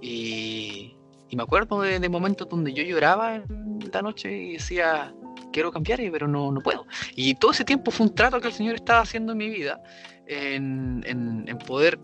Y, 0.00 0.94
me 1.32 1.42
acuerdo 1.42 1.82
de, 1.82 2.08
momentos 2.08 2.48
donde 2.48 2.72
yo 2.72 2.84
lloraba 2.84 3.34
en 3.34 3.80
la 3.92 4.00
noche 4.00 4.32
y 4.32 4.52
decía, 4.52 5.12
quiero 5.52 5.72
cambiar, 5.72 5.98
pero 6.12 6.28
no, 6.28 6.52
no 6.52 6.60
puedo. 6.60 6.86
Y 7.16 7.34
todo 7.34 7.50
ese 7.50 7.64
tiempo 7.64 7.90
fue 7.90 8.06
un 8.06 8.14
trato 8.14 8.40
que 8.40 8.46
el 8.46 8.54
Señor 8.54 8.76
estaba 8.76 9.00
haciendo 9.00 9.32
en 9.32 9.38
mi 9.38 9.48
vida, 9.48 9.82
en, 10.28 11.02
en, 11.04 11.58
poder, 11.58 11.98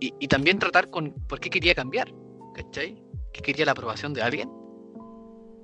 y, 0.00 0.14
y, 0.18 0.26
también 0.26 0.58
tratar 0.58 0.88
con 0.88 1.12
por 1.28 1.40
qué 1.40 1.50
quería 1.50 1.74
cambiar, 1.74 2.10
¿cachai? 2.54 2.96
que 3.34 3.42
quería 3.42 3.66
la 3.66 3.72
aprobación 3.72 4.14
de 4.14 4.22
alguien. 4.22 4.50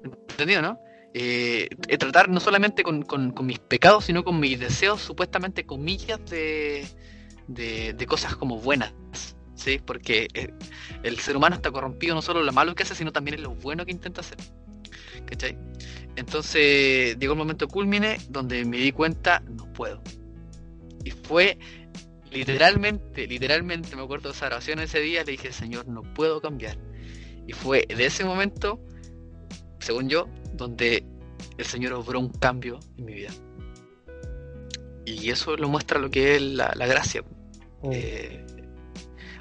¿Entendido, 0.05 0.61
no? 0.61 0.79
Eh, 1.19 1.71
eh, 1.89 1.97
tratar 1.97 2.29
no 2.29 2.41
solamente 2.41 2.83
con, 2.83 3.07
mis 3.41 3.59
pecados, 3.59 4.05
sino 4.05 4.23
con 4.23 4.39
mis 4.39 4.61
deseos, 4.61 5.01
supuestamente 5.01 5.65
comillas, 5.65 6.21
de, 6.27 6.85
de, 7.49 8.07
cosas 8.07 8.37
como 8.37 8.59
buenas. 8.59 8.93
¿sí? 9.55 9.81
Porque 9.85 10.29
eh, 10.35 10.53
el 11.03 11.19
ser 11.19 11.37
humano 11.37 11.57
está 11.57 11.71
corrompido 11.71 12.15
no 12.15 12.23
solo 12.23 12.43
lo 12.43 12.53
malo 12.53 12.75
que 12.75 12.83
hace, 12.83 12.95
sino 12.95 13.13
también 13.13 13.43
lo 13.43 13.55
bueno 13.55 13.85
que 13.85 13.93
intenta 13.93 14.21
hacer. 14.21 14.39
¿Cachai? 15.27 15.59
Entonces 16.17 17.19
llegó 17.19 17.33
el 17.33 17.39
momento 17.39 17.69
culmine 17.69 18.19
donde 18.29 18.65
me 18.65 18.79
di 18.79 18.93
cuenta, 18.93 19.41
no 19.41 19.73
puedo. 19.73 20.03
Y 21.05 21.11
fue 21.11 21.59
literalmente, 22.31 23.27
literalmente, 23.27 23.97
me 23.97 24.03
acuerdo 24.03 24.31
de 24.31 24.35
esa 24.35 24.47
oración 24.47 24.79
ese 24.81 25.01
día, 25.01 25.25
le 25.25 25.33
dije, 25.33 25.53
Señor, 25.53 25.89
no 25.89 26.03
puedo 26.03 26.41
cambiar. 26.41 26.77
Y 27.47 27.53
fue 27.53 27.87
de 27.87 28.07
ese 28.07 28.25
momento, 28.25 28.81
según 29.79 30.09
yo, 30.09 30.29
donde 30.55 31.05
el 31.59 31.65
Señor 31.65 31.93
obró 31.93 32.21
un 32.21 32.31
cambio 32.31 32.81
en 32.99 33.05
mi 33.05 33.15
vida. 33.15 33.31
Y 35.05 35.31
eso 35.31 35.57
lo 35.57 35.69
muestra 35.69 36.01
lo 36.01 36.11
que 36.11 36.37
es 36.37 36.43
la, 36.43 36.73
gracia. 36.75 37.23
Mm. 37.83 37.91
Eh, 37.93 38.47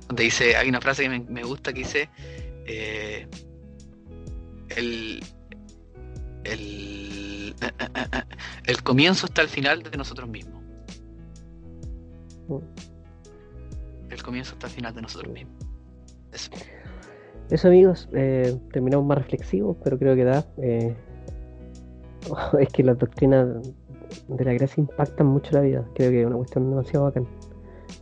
donde 0.08 0.24
dice, 0.24 0.56
hay 0.56 0.70
una 0.70 0.82
frase 0.82 1.04
que 1.04 1.10
me, 1.10 1.44
gusta 1.44 1.74
que 1.74 1.80
dice, 1.80 2.10
eh, 2.68 3.28
el, 4.76 5.24
el, 6.44 7.56
el 8.66 8.84
comienzo 8.84 9.26
está 9.26 9.42
al 9.42 9.50
final 9.50 9.84
de 9.84 9.98
nosotros 9.98 10.30
mismos. 10.30 10.62
Mm. 12.48 14.12
El 14.12 14.24
comienzo 14.24 14.54
está 14.54 14.68
al 14.68 14.74
final 14.74 14.94
de 14.94 15.02
nosotros 15.02 15.34
mismos. 15.34 15.56
Eso. 16.32 16.52
Eso 17.50 17.68
amigos, 17.68 18.10
eh, 18.14 18.58
terminamos 18.72 19.06
más 19.06 19.20
reflexivos, 19.20 19.78
pero 19.84 19.98
creo 19.98 20.16
que 20.16 20.24
da. 20.24 20.46
Es 22.60 22.70
que 22.70 22.84
las 22.84 22.98
doctrinas 22.98 23.48
de 24.28 24.46
la 24.46 24.54
gracia 24.54 24.82
impactan 24.82 25.28
mucho 25.28 25.52
la 25.52 25.62
vida. 25.62 25.86
Creo 25.96 26.12
que 26.12 26.22
es 26.22 26.28
una 26.28 26.38
cuestión 26.38 26.70
demasiado 26.70 27.06
bacán. 27.06 27.28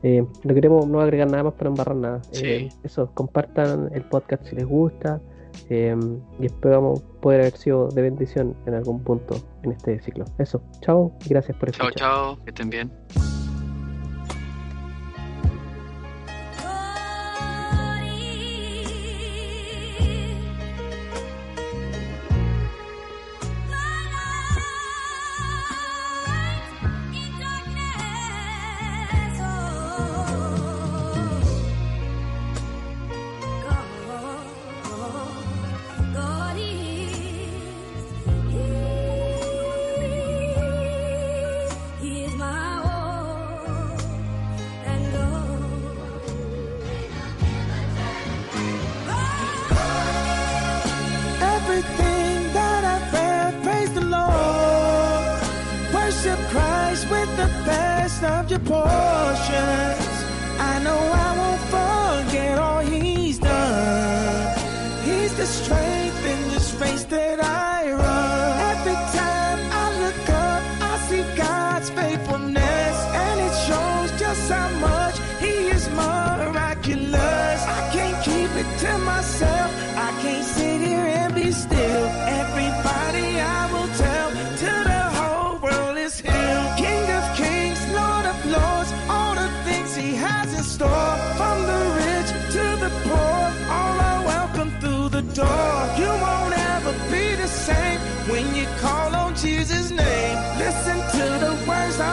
Eh, 0.01 0.25
no 0.43 0.53
queremos 0.53 0.87
no 0.87 0.99
agregar 1.01 1.29
nada 1.29 1.43
más 1.43 1.53
para 1.53 1.69
embarrar 1.69 1.95
nada. 1.95 2.21
Eh, 2.33 2.69
eso, 2.83 3.09
compartan 3.13 3.89
el 3.93 4.03
podcast 4.03 4.45
si 4.45 4.55
les 4.55 4.65
gusta. 4.65 5.21
y 5.69 6.45
esperamos 6.45 7.01
poder 7.21 7.41
haber 7.41 7.57
sido 7.57 7.87
de 7.89 8.01
bendición 8.01 8.55
en 8.65 8.73
algún 8.73 9.03
punto 9.03 9.35
en 9.63 9.71
este 9.71 9.99
ciclo. 10.01 10.25
Eso, 10.39 10.61
chao, 10.81 11.15
gracias 11.29 11.55
por 11.57 11.69
escuchar. 11.69 11.93
Chao, 11.95 12.35
chao, 12.35 12.43
que 12.43 12.49
estén 12.49 12.69
bien. 12.69 12.91
served 58.23 58.51
your 58.51 58.59
portion. 58.59 59.92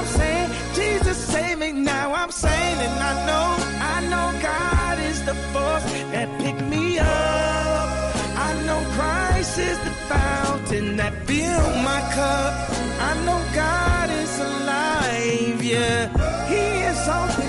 I'm 0.00 0.06
saying. 0.06 0.50
Jesus 0.74 1.18
save 1.18 1.58
me 1.58 1.72
now. 1.72 2.14
I'm 2.14 2.30
saying, 2.30 2.78
and 2.86 2.98
I 3.10 3.14
know, 3.28 3.48
I 3.94 3.98
know 4.10 4.26
God 4.40 4.98
is 4.98 5.22
the 5.26 5.34
force 5.52 5.84
that 6.12 6.28
picked 6.40 6.62
me 6.62 6.98
up. 6.98 7.88
I 8.48 8.50
know 8.64 8.80
Christ 8.96 9.58
is 9.58 9.78
the 9.80 9.94
fountain 10.12 10.96
that 10.96 11.12
filled 11.26 11.76
my 11.90 12.00
cup. 12.16 12.52
I 13.08 13.12
know 13.26 13.40
God 13.54 14.08
is 14.22 14.32
alive. 14.40 15.62
Yeah, 15.62 16.08
He 16.48 16.64
is 16.90 17.08
all. 17.08 17.39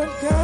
What 0.00 0.39